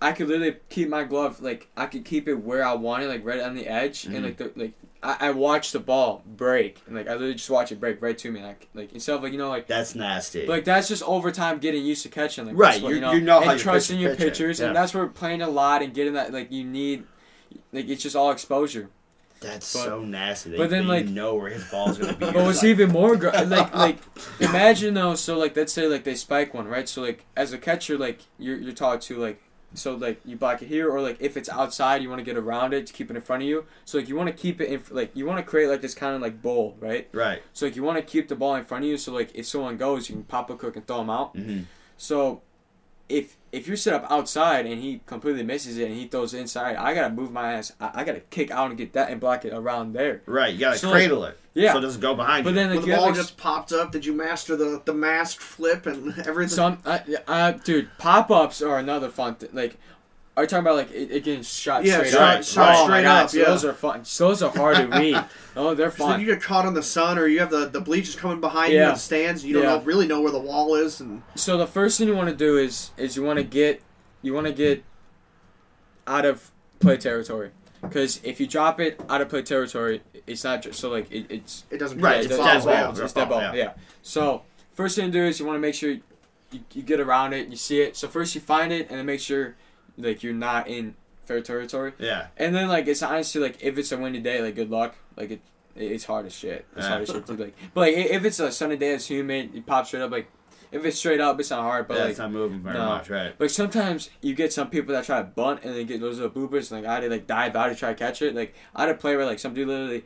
I 0.02 0.12
could 0.12 0.28
literally 0.28 0.58
keep 0.70 0.90
my 0.90 1.04
glove 1.04 1.42
like 1.42 1.68
I 1.78 1.86
could 1.86 2.06
keep 2.06 2.28
it 2.28 2.36
where 2.36 2.66
I 2.66 2.74
want 2.74 3.04
it, 3.04 3.08
like 3.08 3.26
right 3.26 3.40
on 3.42 3.56
the 3.56 3.68
edge, 3.68 4.04
Mhm. 4.04 4.16
and 4.16 4.26
like 4.26 4.38
the, 4.38 4.52
like 4.56 4.74
I, 5.02 5.28
I 5.28 5.32
watch 5.32 5.72
the 5.72 5.80
ball 5.80 6.24
break, 6.26 6.82
and 6.88 6.96
like 6.96 7.08
I 7.08 7.14
literally 7.14 7.36
just 7.36 7.50
watch 7.50 7.72
it 7.72 7.80
break 7.80 8.02
right 8.02 8.18
to 8.18 8.32
me, 8.32 8.42
like 8.44 8.68
like 8.74 8.92
instead 8.94 9.16
of 9.16 9.24
like 9.24 9.32
you 9.32 9.38
know 9.38 9.50
like. 9.50 9.68
That's 9.68 9.96
nasty. 9.96 10.46
Like 10.48 10.66
that's 10.66 10.88
just 10.88 11.04
over 11.04 11.32
time 11.32 11.60
getting 11.60 11.86
used 11.86 12.04
to 12.04 12.10
catching 12.10 12.46
like 12.46 12.58
Right, 12.58 12.82
you- 12.82 12.90
you 12.96 13.00
know, 13.02 13.14
you 13.14 13.22
know 13.22 13.42
and 13.42 13.60
trusting 13.60 14.00
your 14.00 14.12
pitch 14.12 14.22
it, 14.22 14.30
pitchers, 14.32 14.60
yeah. 14.60 14.68
and 14.68 14.76
that's 14.76 14.94
where 14.94 15.08
playing 15.08 15.42
a 15.42 15.50
lot 15.50 15.82
and 15.82 15.94
getting 15.94 16.14
that 16.14 16.34
like 16.34 16.52
you 16.52 16.64
need, 16.66 17.06
like 17.72 17.88
it's 17.88 18.04
just 18.04 18.16
all 18.16 18.32
exposure. 18.32 18.90
That's 19.46 19.74
but- 19.74 19.84
so 19.84 20.00
nasty. 20.02 20.52
That 20.52 20.58
but 20.58 20.70
then, 20.70 20.84
you 20.84 20.90
like- 20.90 21.08
know 21.08 21.36
where 21.36 21.50
his 21.50 21.64
ball's 21.70 21.98
gonna 21.98 22.14
be. 22.14 22.26
But 22.32 22.36
what's 22.36 22.60
like, 22.64 22.66
even 22.70 22.92
more 22.92 23.16
gr- 23.16 23.30
like 23.30 23.74
like 23.86 23.98
imagine 24.40 24.94
though, 24.94 25.16
so 25.16 25.38
like 25.38 25.56
let's 25.56 25.74
say 25.74 25.88
like 25.88 26.04
they 26.04 26.16
spike 26.16 26.54
one, 26.54 26.68
right? 26.68 26.88
So 26.88 27.02
like 27.02 27.26
as 27.36 27.54
a 27.54 27.58
catcher, 27.58 27.98
like 27.98 28.20
you're 28.38 28.58
you're 28.58 28.74
taught 28.74 29.02
to 29.04 29.18
like 29.18 29.42
so 29.74 29.94
like 29.96 30.22
you 30.24 30.38
block 30.38 30.62
it 30.62 30.68
here, 30.68 30.90
or 30.90 31.02
like 31.02 31.18
if 31.20 31.36
it's 31.36 31.50
outside, 31.50 32.02
you 32.02 32.10
want 32.10 32.20
to 32.20 32.24
get 32.26 32.38
around 32.38 32.74
it 32.74 32.88
to 32.88 32.94
keep 32.94 33.10
it 33.12 33.16
in 33.16 33.22
front 33.22 33.44
of 33.44 33.50
you. 33.50 33.66
So 33.84 33.98
like 33.98 34.08
you 34.08 34.16
want 34.16 34.28
to 34.28 34.34
keep 34.34 34.62
it 34.62 34.70
in 34.70 34.82
like 34.90 35.12
you 35.16 35.26
want 35.26 35.38
to 35.40 35.44
create 35.44 35.68
like 35.68 35.82
this 35.82 35.94
kind 35.94 36.16
of 36.16 36.22
like 36.22 36.42
bowl, 36.42 36.78
right? 36.80 37.10
right. 37.12 37.42
So 37.54 37.66
like 37.66 37.76
you 37.76 37.84
want 37.84 37.98
to 37.98 38.04
keep 38.04 38.30
the 38.30 38.36
ball 38.36 38.56
in 38.56 38.64
front 38.64 38.86
of 38.86 38.90
you, 38.90 38.98
so 38.98 39.12
like 39.12 39.32
if 39.36 39.46
someone 39.46 39.76
goes, 39.78 40.10
you 40.10 40.16
can 40.16 40.24
pop 40.24 40.50
a 40.50 40.56
cook 40.56 40.76
and 40.78 40.88
throw 40.88 40.98
them 41.00 41.10
out. 41.10 41.36
hmm 41.36 41.62
So 41.98 42.42
if 43.08 43.38
if 43.52 43.68
you're 43.68 43.78
set 43.78 43.94
up 43.94 44.10
outside 44.12 44.66
and 44.66 44.82
he 44.82 45.02
completely 45.06 45.44
misses 45.44 45.78
it 45.78 45.88
and 45.88 45.96
he 45.96 46.08
throws 46.08 46.34
it 46.34 46.40
inside, 46.40 46.76
I 46.76 46.94
gotta 46.94 47.14
move 47.14 47.32
my 47.32 47.54
ass. 47.54 47.72
I, 47.80 47.92
I 48.02 48.04
gotta 48.04 48.20
kick 48.20 48.52
out 48.52 48.70
and 48.70 48.78
get 48.78 48.94
that 48.94 49.10
and 49.10 49.20
block 49.22 49.46
it 49.46 49.54
around 49.54 49.94
there. 49.94 50.22
Right. 50.26 50.54
You 50.54 50.60
gotta 50.60 50.78
So, 50.78 50.88
like- 50.90 50.96
cradle 50.98 51.24
it. 51.26 51.38
Yeah. 51.54 51.72
So 51.72 51.78
it 51.78 51.82
doesn't 51.84 52.02
go 52.02 52.16
behind 52.16 52.46
you. 52.46 52.52
But 52.52 52.60
you. 52.60 52.68
then 52.68 52.68
When 52.70 52.78
like 52.80 52.86
the 52.86 52.96
ball 52.98 53.06
like, 53.08 53.16
just 53.16 53.38
popped 53.38 53.72
up, 53.72 53.92
did 53.94 54.06
you 54.06 54.14
master 54.14 54.56
the 54.58 54.82
the 54.84 54.94
mask 54.94 55.40
flip 55.40 55.86
and 55.86 56.18
everything? 56.28 56.50
Some, 56.56 56.80
uh, 56.86 57.00
uh, 57.28 57.52
dude, 57.52 57.90
pop 57.98 58.30
ups 58.30 58.62
are 58.62 58.78
another 58.78 59.10
fun 59.10 59.36
thing. 59.36 59.50
Like, 59.54 59.78
are 60.38 60.44
you 60.44 60.48
talking 60.48 60.64
about 60.66 60.76
like 60.76 60.92
it, 60.92 61.12
it 61.12 61.24
getting 61.24 61.44
shot 61.44 61.86
Yeah, 61.86 61.98
straight 62.00 62.12
shot- 62.12 62.38
up? 62.40 62.44
shot 62.44 62.76
oh 62.76 62.84
straight 62.84 62.90
my 62.98 63.02
God, 63.04 63.24
up, 63.24 63.30
so 63.30 63.38
yeah. 63.38 63.46
Those 63.46 63.66
are 63.66 63.74
fun. 63.74 64.04
So 64.06 64.28
those 64.30 64.44
are 64.44 64.52
hard 64.52 64.76
to 64.78 64.88
read. 65.00 65.24
Oh, 65.56 65.74
they're 65.74 65.90
fun. 65.92 66.08
So 66.08 66.12
then 66.12 66.20
you 66.20 66.26
get 66.26 66.42
caught 66.42 66.66
in 66.66 66.74
the 66.74 66.84
sun, 66.84 67.18
or 67.18 67.28
you 67.28 67.40
have 67.40 67.50
the, 67.52 67.68
the 67.68 67.80
bleachers 67.80 68.16
coming 68.16 68.42
behind 68.42 68.74
you 68.74 68.80
Yeah. 68.80 68.88
in 68.90 68.94
the 68.96 69.00
stands. 69.00 69.46
You 69.46 69.54
don't 69.54 69.64
Yeah. 69.64 69.78
know, 69.78 69.82
really 69.84 70.08
know 70.08 70.20
where 70.22 70.32
the 70.32 70.40
wall 70.40 70.76
is, 70.76 71.00
and 71.00 71.22
So 71.36 71.58
the 71.58 71.68
first 71.68 71.98
thing 71.98 72.08
you 72.10 72.16
want 72.16 72.30
to 72.30 72.36
do 72.36 72.58
is 72.58 72.92
is 72.98 73.16
you 73.16 73.24
want 73.24 73.38
to 73.38 73.44
get 73.44 73.82
you 74.22 74.34
want 74.34 74.48
to 74.48 74.54
get 74.54 74.84
out 76.08 76.26
of 76.26 76.52
play 76.80 76.98
territory. 76.98 77.52
Because 77.82 78.20
if 78.24 78.40
you 78.40 78.48
drop 78.48 78.80
it 78.80 79.00
out 79.10 79.22
of 79.22 79.30
play 79.30 79.42
territory, 79.44 80.02
it's 80.26 80.44
not 80.44 80.62
just 80.64 80.80
so 80.80 80.90
like 80.90 81.12
it, 81.12 81.28
it's 81.30 81.64
it 81.70 81.78
doesn't. 81.78 82.00
Right, 82.02 82.16
count. 82.16 82.26
it's 82.26 82.34
It's 82.34 82.44
dead 82.44 82.64
ball. 82.66 82.92
ball. 82.94 83.04
It's 83.04 83.14
dead 83.14 83.30
ball. 83.30 83.42
Yeah. 83.42 83.54
Yeah. 83.54 83.74
So 84.02 84.42
first 84.74 84.96
thing 84.96 85.06
to 85.06 85.12
do 85.12 85.24
is 85.24 85.40
you 85.40 85.46
want 85.46 85.56
to 85.58 85.62
make 85.62 85.76
sure 85.76 85.92
you, 85.92 86.02
you 86.74 86.82
get 86.82 87.00
around 87.00 87.34
it, 87.34 87.48
you 87.48 87.56
see 87.58 87.82
it. 87.82 87.96
So 87.96 88.08
first 88.08 88.34
you 88.36 88.42
find 88.42 88.74
it, 88.74 88.90
and 88.90 88.98
then 88.98 89.06
make 89.06 89.20
sure 89.20 89.56
like 89.98 90.24
you're 90.24 90.34
not 90.34 90.68
in 90.68 90.96
fair 91.24 91.42
territory. 91.42 91.94
yeah. 92.00 92.28
And 92.38 92.54
then 92.56 92.68
like 92.68 92.88
it's 92.88 93.02
honestly 93.04 93.42
like 93.42 93.58
if 93.62 93.78
it's 93.78 93.92
a 93.92 93.98
windy 93.98 94.20
day, 94.20 94.42
like 94.42 94.56
good 94.56 94.70
luck. 94.70 94.96
Like 95.16 95.32
it, 95.32 95.42
it's 95.76 96.06
hard 96.06 96.26
as 96.26 96.34
shit. 96.34 96.66
It's 96.76 96.84
Yeah. 96.86 96.90
hard 96.90 97.02
as 97.04 97.10
shit 97.10 97.26
to 97.28 97.34
like. 97.34 97.56
But 97.74 97.82
like 97.82 97.96
if 97.98 98.24
it's 98.26 98.40
a 98.40 98.52
sunny 98.52 98.78
day, 98.78 98.94
it's 98.94 99.08
humid. 99.08 99.52
You 99.54 99.62
pop 99.62 99.88
straight 99.88 100.02
up. 100.04 100.12
Like 100.12 100.28
if 100.72 100.84
it's 100.86 100.98
straight 100.98 101.22
up, 101.22 101.40
it's 101.40 101.50
not 101.50 101.62
hard. 101.62 101.88
But 101.88 101.96
yeah, 101.96 102.02
like 102.04 102.10
it's 102.12 102.20
not 102.20 102.32
moving 102.32 102.60
very 102.62 102.76
no. 102.78 102.86
much. 102.86 103.10
Right. 103.10 103.34
like 103.40 103.50
sometimes 103.50 104.10
you 104.22 104.36
get 104.36 104.54
some 104.54 104.70
people 104.70 104.94
that 104.94 105.06
try 105.06 105.20
to 105.20 105.24
bunt 105.26 105.62
and 105.64 105.76
then 105.76 105.86
get 105.86 106.00
those 106.02 106.20
little 106.20 106.32
boopers. 106.32 106.72
And, 106.72 106.82
like 106.84 106.90
I 106.90 106.96
had 106.96 107.00
to 107.02 107.10
like 107.10 107.28
dive 107.28 107.56
out 107.56 107.68
to 107.70 107.76
try 107.76 107.90
to 107.94 107.96
catch 107.96 108.22
it. 108.22 108.36
Like 108.36 108.54
I 108.76 108.82
had 108.82 108.90
a 108.90 108.96
play 108.96 109.16
where 109.16 109.26
like 109.26 109.40
some 109.40 109.54
dude 109.54 109.68
literally 109.68 110.04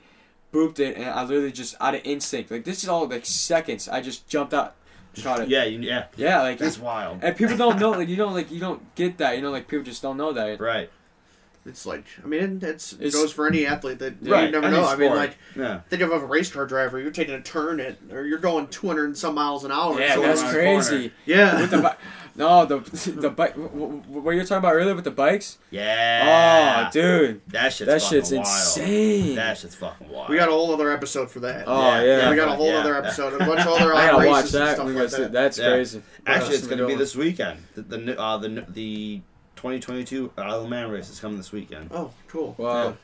booped 0.54 0.80
it, 0.80 0.96
and 0.98 1.06
I 1.06 1.22
literally 1.24 1.52
just 1.52 1.76
out 1.80 1.96
of 1.96 2.02
instinct. 2.04 2.50
Like 2.52 2.64
this 2.64 2.82
is 2.84 2.90
all 2.90 3.08
like 3.08 3.26
seconds. 3.26 3.88
I 3.90 4.02
just 4.02 4.28
jumped 4.28 4.54
out, 4.54 4.76
caught 5.22 5.42
it. 5.42 5.50
Yeah. 5.50 5.64
You, 5.66 5.80
yeah. 5.80 6.06
Yeah, 6.16 6.42
like 6.42 6.58
That's 6.58 6.80
wild. 6.80 7.24
and 7.24 7.36
people 7.36 7.58
don't 7.58 7.80
know. 7.80 7.92
Like 8.00 8.08
you 8.08 8.16
don't 8.16 8.34
like 8.34 8.52
you 8.52 8.60
don't 8.60 8.94
get 8.96 9.18
that. 9.18 9.36
You 9.36 9.42
know, 9.42 9.52
like 9.52 9.68
people 9.68 9.84
just 9.86 10.02
don't 10.02 10.18
know 10.18 10.32
that. 10.34 10.60
Right. 10.60 10.90
It's 11.66 11.86
like 11.86 12.06
I 12.24 12.28
mean, 12.28 12.60
it's, 12.64 12.94
it 12.94 12.98
It's- 13.08 13.14
goes 13.14 13.32
for 13.34 13.46
any 13.46 13.66
athlete 13.66 14.00
that 14.00 14.16
Right, 14.22 14.46
you 14.46 14.52
never 14.52 14.68
any 14.68 14.78
know. 14.78 14.86
I 14.88 14.96
mean, 14.96 15.14
like 15.14 15.38
Yeah. 15.56 15.82
think 15.90 16.02
of 16.02 16.12
a 16.12 16.20
race 16.26 16.52
car 16.52 16.66
driver. 16.66 17.00
You're 17.00 17.12
taking 17.12 17.34
a 17.36 17.42
turn 17.42 17.80
at, 17.80 17.98
or 18.12 18.26
you're 18.26 18.40
going 18.40 18.68
200 18.68 19.06
and 19.06 19.18
some 19.18 19.36
miles 19.36 19.66
an 19.66 19.72
hour. 19.72 20.00
Yeah, 20.00 20.16
that's 20.18 20.42
crazy. 20.44 21.12
yeah. 21.26 21.60
with 21.60 21.72
the 21.72 21.78
bi- 21.82 21.96
no 22.40 22.66
the 22.66 22.80
the 23.20 23.30
bike 23.30 23.54
what 23.56 24.32
you 24.32 24.38
were 24.38 24.44
talking 24.44 24.58
about 24.58 24.74
earlier 24.74 24.96
with 24.96 25.04
the 25.04 25.12
bikes 25.12 25.58
Yeah. 25.70 26.88
oh 26.88 26.92
dude 26.92 27.42
That 27.50 27.72
shit's 27.74 27.88
that 27.88 28.02
shit's 28.02 28.32
wild. 28.32 28.40
insane 28.46 29.36
That 29.36 29.58
shit's 29.58 29.76
fucking 29.76 30.10
wild. 30.10 30.30
we 30.30 30.38
got 30.38 30.48
a 30.50 30.52
whole 30.52 30.74
other 30.74 30.90
episode 30.92 31.30
for 31.30 31.42
that. 31.42 31.66
oh 31.68 31.82
yeah, 32.02 32.04
Yeah, 32.04 32.30
we 32.32 32.36
got 32.36 32.48
a 32.48 32.56
whole 32.56 32.68
yeah. 32.72 32.80
other 32.80 32.96
episode, 32.96 33.34
and 33.34 33.42
a 33.42 33.46
bunch 33.46 33.62
of 33.62 33.68
other 33.68 33.94
I 33.96 34.08
gotta 34.08 34.18
races 34.18 34.30
watch 34.30 34.44
and 34.46 34.54
that, 34.54 34.74
stuff 34.76 34.86
like 34.88 34.96
gotta 34.96 35.10
see- 35.10 35.22
that. 35.24 35.32
that's 35.32 35.60
Yeah. 35.60 35.70
crazy 35.70 36.02
Actually, 36.26 36.56
it's 36.56 36.68
What 36.68 36.70
going 36.70 36.80
else 36.82 36.90
to 36.92 36.96
be 36.96 37.00
this 37.04 37.16
weekend. 37.16 37.60
The 37.76 37.82
the 37.84 38.20
uh, 38.20 38.38
the 38.38 38.66
the 38.70 39.22
2022 39.56 40.32
Isle 40.38 40.64
of 40.64 40.70
Man 40.70 40.90
race 40.90 41.10
is 41.10 41.20
coming 41.20 41.38
this 41.38 41.52
weekend. 41.52 41.90
Oh, 41.94 42.12
cool. 42.28 42.54
doing? 42.54 42.70
wow 42.70 42.96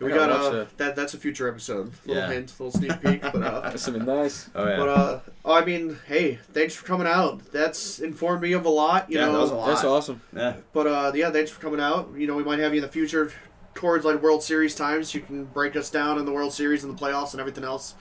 We 0.00 0.12
I 0.12 0.16
got 0.16 0.28
gotta 0.30 0.34
uh, 0.46 0.50
that. 0.50 0.78
that. 0.78 0.96
That's 0.96 1.14
a 1.14 1.18
future 1.18 1.48
episode. 1.48 1.92
Little 2.06 2.22
Yeah. 2.22 2.30
hint, 2.32 2.52
little 2.60 2.70
sneak 2.70 3.00
peek. 3.02 3.20
But 3.20 3.34
uh, 3.42 3.60
that's 3.62 3.82
something 3.82 4.04
nice 4.04 4.48
Oh 4.54 4.64
yeah. 4.66 4.76
but 4.76 4.88
uh, 4.88 5.20
oh, 5.44 5.52
I 5.52 5.64
mean, 5.64 5.98
hey, 6.06 6.38
thanks 6.52 6.74
for 6.74 6.86
coming 6.86 7.06
out. 7.06 7.50
That's 7.52 7.98
informed 7.98 8.42
me 8.42 8.52
of 8.52 8.64
a 8.64 8.68
lot. 8.70 9.10
You 9.10 9.18
Yeah, 9.18 9.26
know, 9.26 9.32
that 9.32 9.38
was 9.40 9.50
a 9.50 9.54
lot. 9.56 9.66
that's 9.68 9.84
awesome 9.84 10.20
yeah. 10.36 10.54
But 10.72 10.86
uh, 10.86 11.12
yeah, 11.14 11.30
thanks 11.30 11.50
for 11.50 11.60
coming 11.60 11.80
out. 11.80 12.10
You 12.16 12.26
know, 12.28 12.36
we 12.36 12.44
might 12.44 12.60
have 12.60 12.72
you 12.72 12.78
in 12.78 12.82
the 12.82 12.92
future 12.92 13.32
towards 13.74 14.04
like 14.04 14.22
World 14.22 14.42
Series 14.42 14.74
times. 14.74 15.14
You 15.14 15.20
can 15.20 15.44
break 15.46 15.74
us 15.76 15.90
down 15.90 16.18
in 16.18 16.24
the 16.26 16.32
World 16.32 16.52
Series 16.52 16.84
and 16.84 16.96
the 16.96 17.00
playoffs 17.04 17.32
and 17.32 17.40
everything 17.40 17.64
else. 17.64 17.94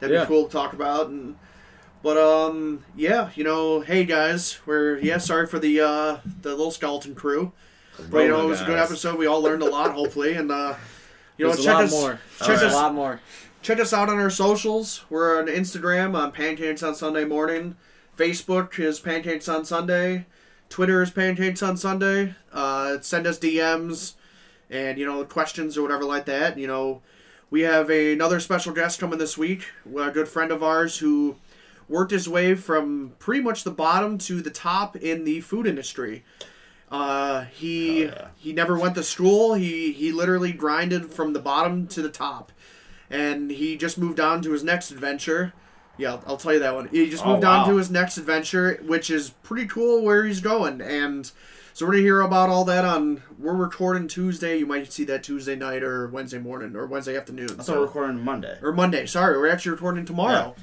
That'd 0.00 0.14
Yeah. 0.14 0.24
be 0.24 0.28
cool 0.28 0.46
to 0.46 0.50
talk 0.52 0.72
about. 0.72 1.06
And 1.08 1.36
but 2.02 2.16
um, 2.18 2.84
yeah, 2.96 3.30
you 3.36 3.44
know, 3.44 3.80
hey 3.80 4.04
guys, 4.04 4.58
we're 4.66 4.98
yeah 4.98 5.18
sorry 5.18 5.46
for 5.46 5.58
the 5.60 5.80
uh 5.80 6.16
the 6.42 6.50
little 6.50 6.70
skeleton 6.72 7.14
crew. 7.14 7.52
But 8.10 8.22
you 8.24 8.28
know, 8.28 8.40
it 8.42 8.46
was 8.48 8.60
a 8.60 8.64
good 8.64 8.78
episode. 8.78 9.16
We 9.20 9.26
all 9.26 9.40
learned 9.40 9.62
a 9.62 9.66
lot, 9.70 9.92
hopefully, 9.92 10.34
and 10.34 10.50
uh, 10.50 10.74
you 11.36 11.46
know, 11.46 11.52
there's 11.52 11.60
a 11.60 11.64
check 11.64 11.74
lot 11.74 11.84
us 11.84 11.90
more 11.92 12.20
check 12.38 12.46
there's 12.46 12.62
us 12.62 12.72
a 12.72 12.76
lot 12.76 12.94
more 12.94 13.20
check 13.64 13.80
us 13.80 13.94
out 13.94 14.10
on 14.10 14.18
our 14.18 14.28
socials. 14.28 15.06
We're 15.08 15.38
on 15.38 15.46
Instagram 15.46 16.14
on 16.14 16.32
Pancakes 16.32 16.82
on 16.82 16.94
Sunday 16.94 17.24
morning. 17.24 17.76
Facebook 18.14 18.78
is 18.78 19.00
Pancakes 19.00 19.48
on 19.48 19.64
Sunday. 19.64 20.26
Twitter 20.68 21.02
is 21.02 21.10
Pancakes 21.10 21.62
on 21.62 21.78
Sunday. 21.78 22.34
Uh, 22.52 22.98
send 23.00 23.26
us 23.26 23.38
DMs 23.38 24.14
and 24.68 24.98
you 24.98 25.06
know 25.06 25.24
questions 25.24 25.78
or 25.78 25.82
whatever 25.82 26.04
like 26.04 26.26
that. 26.26 26.58
You 26.58 26.66
know, 26.66 27.00
we 27.48 27.62
have 27.62 27.88
another 27.88 28.38
special 28.38 28.74
guest 28.74 29.00
coming 29.00 29.18
this 29.18 29.38
week. 29.38 29.64
A 29.96 30.10
good 30.10 30.28
friend 30.28 30.52
of 30.52 30.62
ours 30.62 30.98
who 30.98 31.36
worked 31.88 32.12
his 32.12 32.28
way 32.28 32.54
from 32.54 33.14
pretty 33.18 33.42
much 33.42 33.64
the 33.64 33.70
bottom 33.70 34.18
to 34.18 34.42
the 34.42 34.50
top 34.50 34.94
in 34.94 35.24
the 35.24 35.40
food 35.40 35.66
industry. 35.66 36.22
Uh, 36.94 37.44
he 37.46 38.04
yeah. 38.04 38.28
he 38.36 38.52
never 38.52 38.78
went 38.78 38.94
to 38.94 39.02
school. 39.02 39.54
He 39.54 39.92
he 39.92 40.12
literally 40.12 40.52
grinded 40.52 41.10
from 41.10 41.32
the 41.32 41.40
bottom 41.40 41.86
to 41.88 42.02
the 42.02 42.08
top, 42.08 42.52
and 43.10 43.50
he 43.50 43.76
just 43.76 43.98
moved 43.98 44.20
on 44.20 44.42
to 44.42 44.52
his 44.52 44.62
next 44.62 44.90
adventure. 44.92 45.52
Yeah, 45.96 46.12
I'll, 46.12 46.24
I'll 46.26 46.36
tell 46.36 46.52
you 46.52 46.58
that 46.60 46.74
one. 46.74 46.88
He 46.88 47.08
just 47.10 47.24
Oh, 47.24 47.32
moved 47.32 47.44
on 47.44 47.68
to 47.68 47.76
his 47.76 47.90
next 47.90 48.16
adventure, 48.16 48.80
which 48.86 49.10
is 49.10 49.30
pretty 49.30 49.66
cool 49.66 50.02
where 50.02 50.24
he's 50.24 50.40
going. 50.40 50.80
And 50.80 51.30
so 51.72 51.84
we're 51.86 51.92
gonna 51.92 52.02
hear 52.02 52.20
about 52.20 52.48
all 52.48 52.64
that 52.66 52.84
on. 52.84 53.22
We're 53.38 53.54
recording 53.54 54.06
Tuesday. 54.06 54.58
You 54.58 54.66
might 54.66 54.92
see 54.92 55.04
that 55.04 55.22
Tuesday 55.24 55.56
night 55.56 55.82
or 55.82 56.06
Wednesday 56.08 56.38
morning 56.38 56.76
or 56.76 56.86
Wednesday 56.86 57.16
afternoon. 57.16 57.60
So 57.62 57.72
we 57.72 57.78
were 57.80 57.86
recording 57.86 58.20
Monday. 58.24 58.56
or 58.62 58.72
Monday. 58.72 59.06
Sorry, 59.06 59.36
we're 59.36 59.48
actually 59.50 59.72
recording 59.72 60.04
tomorrow. 60.04 60.54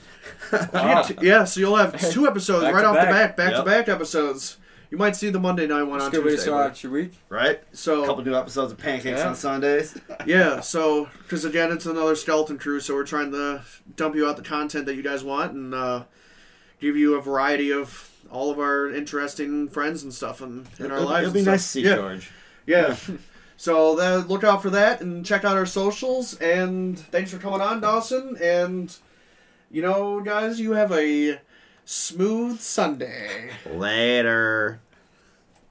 Wow. 0.51 0.69
Yeah, 0.73 1.09
yeah, 1.21 1.43
so 1.43 1.59
you'll 1.59 1.75
have 1.75 1.99
two 2.11 2.25
episodes 2.27 2.63
Back 2.63 2.73
right 2.75 2.85
off 2.85 2.95
the 2.95 3.01
back. 3.01 3.35
back, 3.35 3.37
back 3.37 3.53
to 3.55 3.63
back 3.63 3.89
episodes. 3.89 4.57
You 4.91 4.97
might 4.97 5.15
see 5.15 5.29
the 5.29 5.39
Monday 5.39 5.65
night 5.67 5.83
one 5.83 6.01
a 6.01 6.03
on 6.03 6.11
good 6.11 6.19
way 6.25 6.31
to 6.31 6.35
Tuesday. 6.35 6.49
start 6.51 6.71
out 6.71 6.83
your 6.83 6.91
week 6.91 7.13
Right? 7.29 7.61
So 7.71 8.03
A 8.03 8.07
couple 8.07 8.23
new 8.25 8.35
episodes 8.35 8.71
of 8.73 8.77
Pancakes 8.77 9.19
Yeah. 9.19 9.29
on 9.29 9.35
Sundays. 9.35 9.97
yeah, 10.25 10.59
so 10.59 11.09
because 11.23 11.45
again, 11.45 11.71
it's 11.71 11.85
another 11.85 12.15
skeleton 12.15 12.57
crew, 12.59 12.79
so 12.81 12.93
we're 12.93 13.05
trying 13.05 13.31
to 13.31 13.61
dump 13.95 14.15
you 14.15 14.27
out 14.27 14.35
the 14.37 14.43
content 14.43 14.85
that 14.87 14.95
you 14.95 15.01
guys 15.01 15.23
want 15.23 15.53
and 15.53 15.73
uh, 15.73 16.03
give 16.79 16.95
you 16.97 17.15
a 17.15 17.21
variety 17.21 17.71
of 17.71 18.09
all 18.29 18.51
of 18.51 18.59
our 18.59 18.89
interesting 18.91 19.67
friends 19.69 20.03
and 20.03 20.13
stuff 20.13 20.41
in, 20.41 20.67
in 20.79 20.91
our 20.91 20.97
It'll- 20.97 21.09
lives. 21.09 21.21
It'll 21.27 21.33
be 21.33 21.39
and 21.39 21.45
nice 21.47 21.63
to 21.63 21.67
see 21.69 21.81
yeah, 21.83 21.95
George. 21.95 22.31
Yeah. 22.65 22.95
so 23.57 23.95
that, 23.95 24.27
look 24.29 24.43
out 24.43 24.61
for 24.61 24.71
that 24.71 24.99
and 25.01 25.25
check 25.25 25.45
out 25.45 25.55
our 25.55 25.65
socials. 25.65 26.37
And 26.39 26.99
thanks 26.99 27.31
for 27.31 27.37
coming 27.37 27.61
on, 27.61 27.79
Dawson. 27.79 28.37
And 28.41 28.93
you 29.69 29.81
know, 29.81 30.19
guys, 30.19 30.59
you 30.59 30.73
have 30.73 30.91
a 30.91 31.39
smooth 31.85 32.59
Sunday. 32.59 33.51
Later. 33.65 34.79